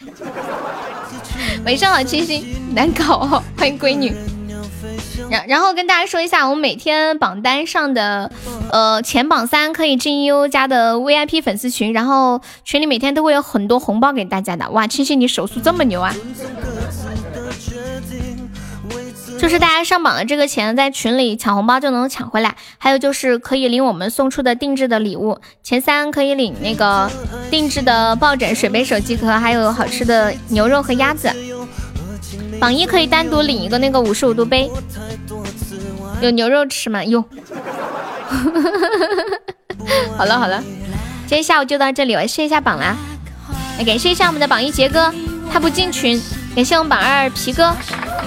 [1.64, 3.42] 晚上好，清新，难搞哦。
[3.56, 4.14] 欢迎闺女。
[5.30, 8.30] 然然后跟大家说一下，我们每天榜单上的
[8.70, 14.68] 呃前榜三可以进优家的 VIP 粉丝群，然后群里每天都会有很多红包给大家的。
[14.72, 16.14] 哇，清新你手速这么牛啊！
[19.44, 22.56] 就是大家上榜的这个钱，在群里抢红包就能抢回来。
[22.78, 27.10] 还有就是可以领我们送出的定制的礼物，前三可以领那个
[27.50, 31.30] 定制的抱枕、水杯、手机壳，还有好吃的牛肉和鸭子。
[32.58, 34.70] 榜一可以单独领一个那个五十五度杯，
[36.22, 37.04] 有牛肉吃吗？
[37.04, 37.20] 有。
[40.16, 40.64] 好了好了，
[41.26, 42.96] 今天下午就到这里，我试一下榜啦。
[43.76, 45.12] 来感谢一下我们的榜一杰哥，
[45.52, 46.18] 他不进群。
[46.54, 47.74] 感谢我们榜二皮哥，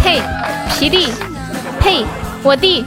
[0.04, 0.22] 呸，
[0.70, 1.08] 皮弟，
[1.80, 2.06] 呸，
[2.44, 2.84] 我弟。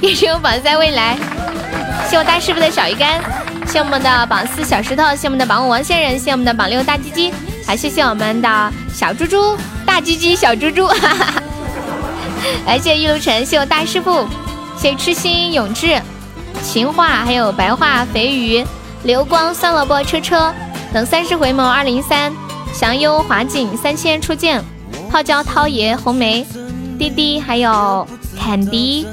[0.00, 1.18] 感谢我们榜三未来，
[2.08, 3.20] 谢我大师傅的小鱼干，
[3.66, 7.34] 谢我们的榜四小石头，谢我们的榜五王仙人，谢我们的榜六大鸡鸡，
[7.66, 11.42] 还谢谢我们的小猪猪，大鸡鸡小猪猪，哈哈
[12.66, 14.26] 来谢谢玉露晨，谢我大师傅，
[14.78, 16.00] 谢痴心永志，
[16.62, 18.64] 情话还有白话肥鱼，
[19.02, 20.50] 流光酸萝卜车车
[20.94, 22.32] 等三十回眸二零三。
[22.76, 24.62] 祥优华锦三千初见，
[25.10, 26.46] 泡椒涛爷红梅
[26.98, 28.06] 滴滴还有
[28.38, 29.06] 坎迪，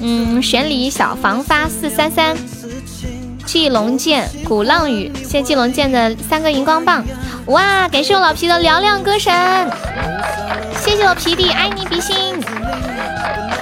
[0.00, 2.34] 嗯，玄礼小房发四三三，
[3.44, 7.04] 季龙剑鼓浪屿，谢季龙剑的三个荧光棒，
[7.48, 9.30] 哇，感谢我老皮的嘹亮歌声，
[10.80, 12.16] 谢谢我皮弟爱你比心，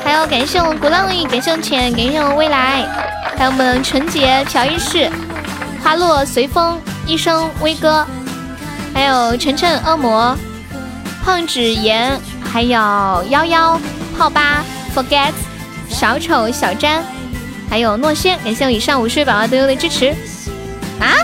[0.05, 2.87] 还有感谢我鼓浪屿，感谢我浅，感谢我未来，
[3.37, 5.11] 还有我们纯洁朴一世，
[5.83, 8.07] 花落随风，一生威哥。
[8.99, 10.37] 还有晨晨、恶魔、
[11.25, 12.71] 胖纸盐，还有
[13.29, 13.81] 幺幺、
[14.19, 15.33] 泡吧、forget、
[15.89, 17.05] 小丑、小詹，
[17.71, 20.09] 还有诺仙，感谢我以上五十位宝宝对我的支持。
[20.99, 21.15] 啊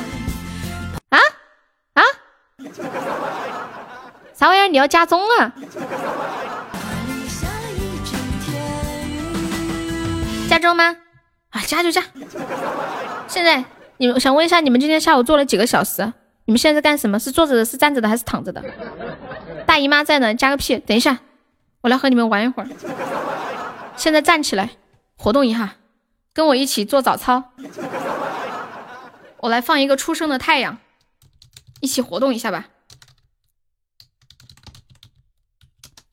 [1.09, 1.19] 啊
[1.95, 2.03] 啊！
[4.39, 4.69] 啥玩意儿？
[4.69, 5.53] 你要加钟了？
[10.49, 10.95] 加钟吗？
[11.51, 12.05] 啊，加就加。
[13.27, 13.65] 现在
[13.97, 16.13] 你们想问一下，你们今天下午做了几个小时？
[16.47, 17.19] 你们现在在干什么？
[17.19, 18.63] 是坐着的，是站着的，还是躺着的？
[19.67, 20.79] 大姨妈在呢，加个屁！
[20.79, 21.21] 等一下，
[21.81, 22.69] 我来和你们玩一会儿。
[23.97, 24.71] 现在站起来，
[25.17, 25.77] 活动一下，
[26.35, 27.45] 跟我一起做早操。
[29.39, 30.79] 我来放一个初升的太阳，
[31.81, 32.67] 一起活动一下吧。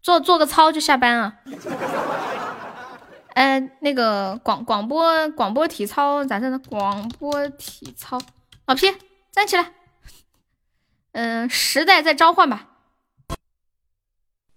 [0.02, 1.36] 做做个操就下班啊？
[3.34, 6.58] 呃，那个广广播广播体操咋整的？
[6.60, 8.20] 广播体操，
[8.66, 8.88] 老皮
[9.32, 9.74] 站起来。
[11.14, 12.64] 嗯时代在召唤吧。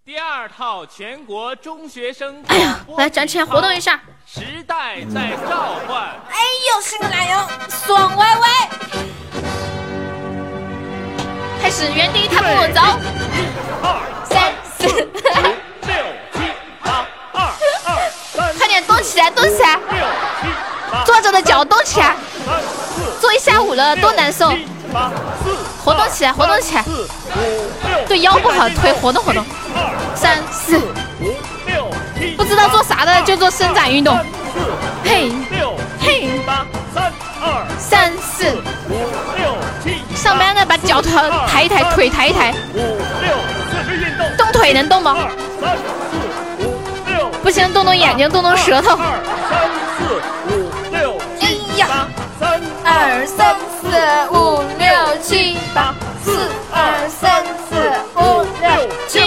[0.05, 6.39] 第二套全国中学生哎呀来展前活动一下时代在召唤哎
[6.75, 7.39] 呦是个奶油
[7.71, 8.49] 爽歪歪。
[11.63, 12.81] 开始原地踏步走
[13.33, 13.49] 一
[13.83, 15.09] 二 三四五
[15.87, 15.97] 六
[16.35, 16.53] 七
[16.83, 17.41] 八二
[17.85, 20.07] 二三快点动起来动起来六
[20.43, 20.49] 七
[20.93, 22.15] 八坐着的脚动起来
[23.19, 24.55] 坐一下午了多难受
[25.85, 26.85] 活动起来，活动起来！
[28.07, 29.45] 对腰不好，腿活动活动。
[30.15, 31.35] 三四五
[31.67, 31.91] 六
[32.37, 34.17] 不知道做啥的就做伸展运动。
[35.05, 35.33] 嘿，
[36.01, 36.31] 嘿，
[36.95, 38.47] 三二三四
[38.89, 38.95] 五
[39.37, 40.01] 六七。
[40.17, 42.55] 上班的把脚抬抬一抬，腿抬一抬。
[42.73, 42.79] 五
[43.21, 43.37] 六
[43.71, 44.37] 四肢运动。
[44.37, 45.17] 动腿能动吗？
[45.61, 45.83] 三四
[46.65, 46.71] 五
[47.11, 47.29] 六。
[47.43, 48.97] 不行，动动眼睛，动动舌头。
[48.97, 50.05] 二三四
[50.55, 52.09] 五六七八。
[52.41, 53.89] 三二三四
[54.31, 54.87] 五六
[55.23, 55.95] 七八。
[56.23, 57.75] 四二三四
[58.15, 58.69] 五六
[59.09, 59.19] 七。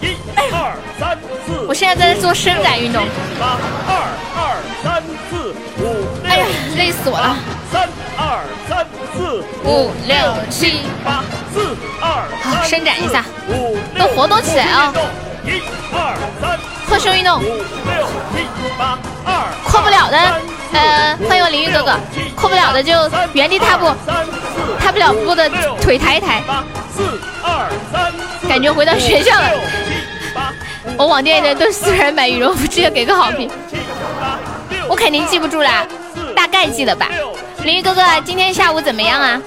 [0.00, 1.66] 一二三四。
[1.68, 3.06] 我现在在做伸展运动。
[3.38, 3.90] 八二
[4.36, 6.03] 二三四五。
[6.34, 6.46] 哎呀，
[6.76, 7.36] 累死我了。
[7.70, 7.88] 三
[8.18, 10.16] 二三四五六
[10.50, 11.22] 七八。
[11.54, 12.26] 四二。
[12.42, 13.24] 好，伸展一下。
[13.48, 13.78] 五。
[13.96, 14.92] 都活动起来啊！
[15.44, 16.58] 一二三。
[16.88, 17.38] 扩胸运动。
[17.38, 17.62] 五六
[18.34, 18.42] 七
[18.76, 19.46] 八二。
[19.62, 20.18] 扩不了的，
[20.72, 21.96] 呃，欢迎我淋浴哥哥。
[22.34, 22.92] 扩不了的就
[23.32, 23.94] 原地踏步。
[24.80, 25.48] 踏不了步的
[25.80, 26.42] 腿抬一抬。
[26.92, 27.04] 四
[27.44, 28.12] 二三。
[28.48, 29.50] 感觉回到学校了。
[30.98, 33.48] 我网店的都私人买羽绒服，直接给个好评。
[34.88, 35.86] 我肯定记不住啦，
[36.34, 37.08] 大概记得吧。
[37.62, 39.40] 林玉哥哥，今天下午怎么样啊？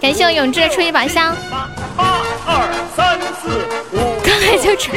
[0.00, 1.34] 感谢我永志的初级宝箱。
[1.50, 1.68] 八
[2.46, 3.48] 二三四
[3.92, 4.20] 五。
[4.22, 4.90] 刚才就吃。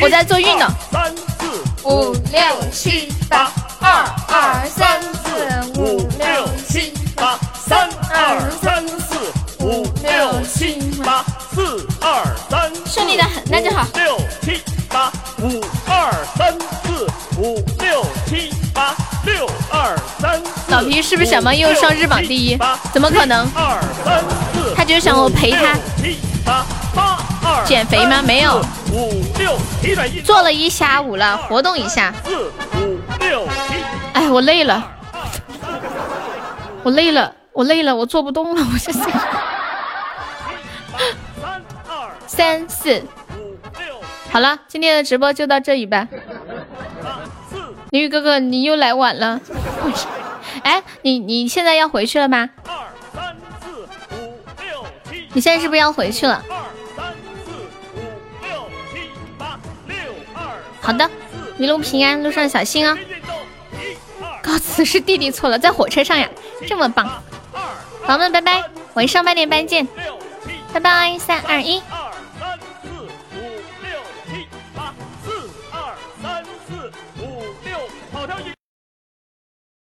[0.00, 0.68] 我在做运动。
[0.92, 3.50] 三四五六七八。
[3.80, 7.38] 二二三四五六七八。
[7.54, 9.16] 三二三四
[9.64, 11.24] 五六七八。
[11.54, 12.70] 四二三。
[12.86, 13.86] 顺利的很，那就好。
[13.94, 15.10] 六七八
[15.40, 16.52] 五二三
[16.84, 17.06] 四
[17.40, 18.94] 五六七八
[19.24, 20.42] 六二三。
[20.68, 22.58] 老皮是不是想帮悠悠上日榜第一？
[22.92, 23.46] 怎么可能？
[23.54, 24.22] 二三
[24.52, 24.74] 四。
[24.74, 25.74] 他就是想我陪他。
[25.96, 27.64] 七八八二。
[27.66, 28.22] 减肥吗？
[28.22, 28.64] 没有。
[28.92, 30.20] 五六七。
[30.22, 32.12] 做了一下午了，活动一下。
[32.24, 33.74] 四五六七。
[34.12, 34.90] 哎，我累了。
[36.82, 39.10] 我累了，我累了，我做不动了，我现在。
[42.26, 43.02] 三四
[43.38, 46.06] 五六，好了，今天的直播就到这里吧。
[47.94, 49.40] 林雨哥哥，你又来晚了。
[50.64, 52.50] 哎，你你现在要回去了吗？
[52.64, 52.74] 二
[53.14, 53.86] 三四五
[54.58, 56.44] 六七，你现在是不是要回去了？
[56.48, 56.56] 二
[56.96, 57.14] 三
[57.44, 59.96] 四五六七八六
[60.34, 60.42] 二。
[60.80, 61.08] 好的，
[61.56, 62.98] 一路平安，路上小心啊。
[64.42, 66.28] 告辞是弟弟错了，在火车上呀，
[66.66, 67.06] 这么棒。
[68.08, 68.64] 宝宝们，拜拜，
[68.94, 69.86] 晚上八点半见。
[70.72, 71.78] 拜拜，三二一。
[71.78, 72.03] 跑跳一。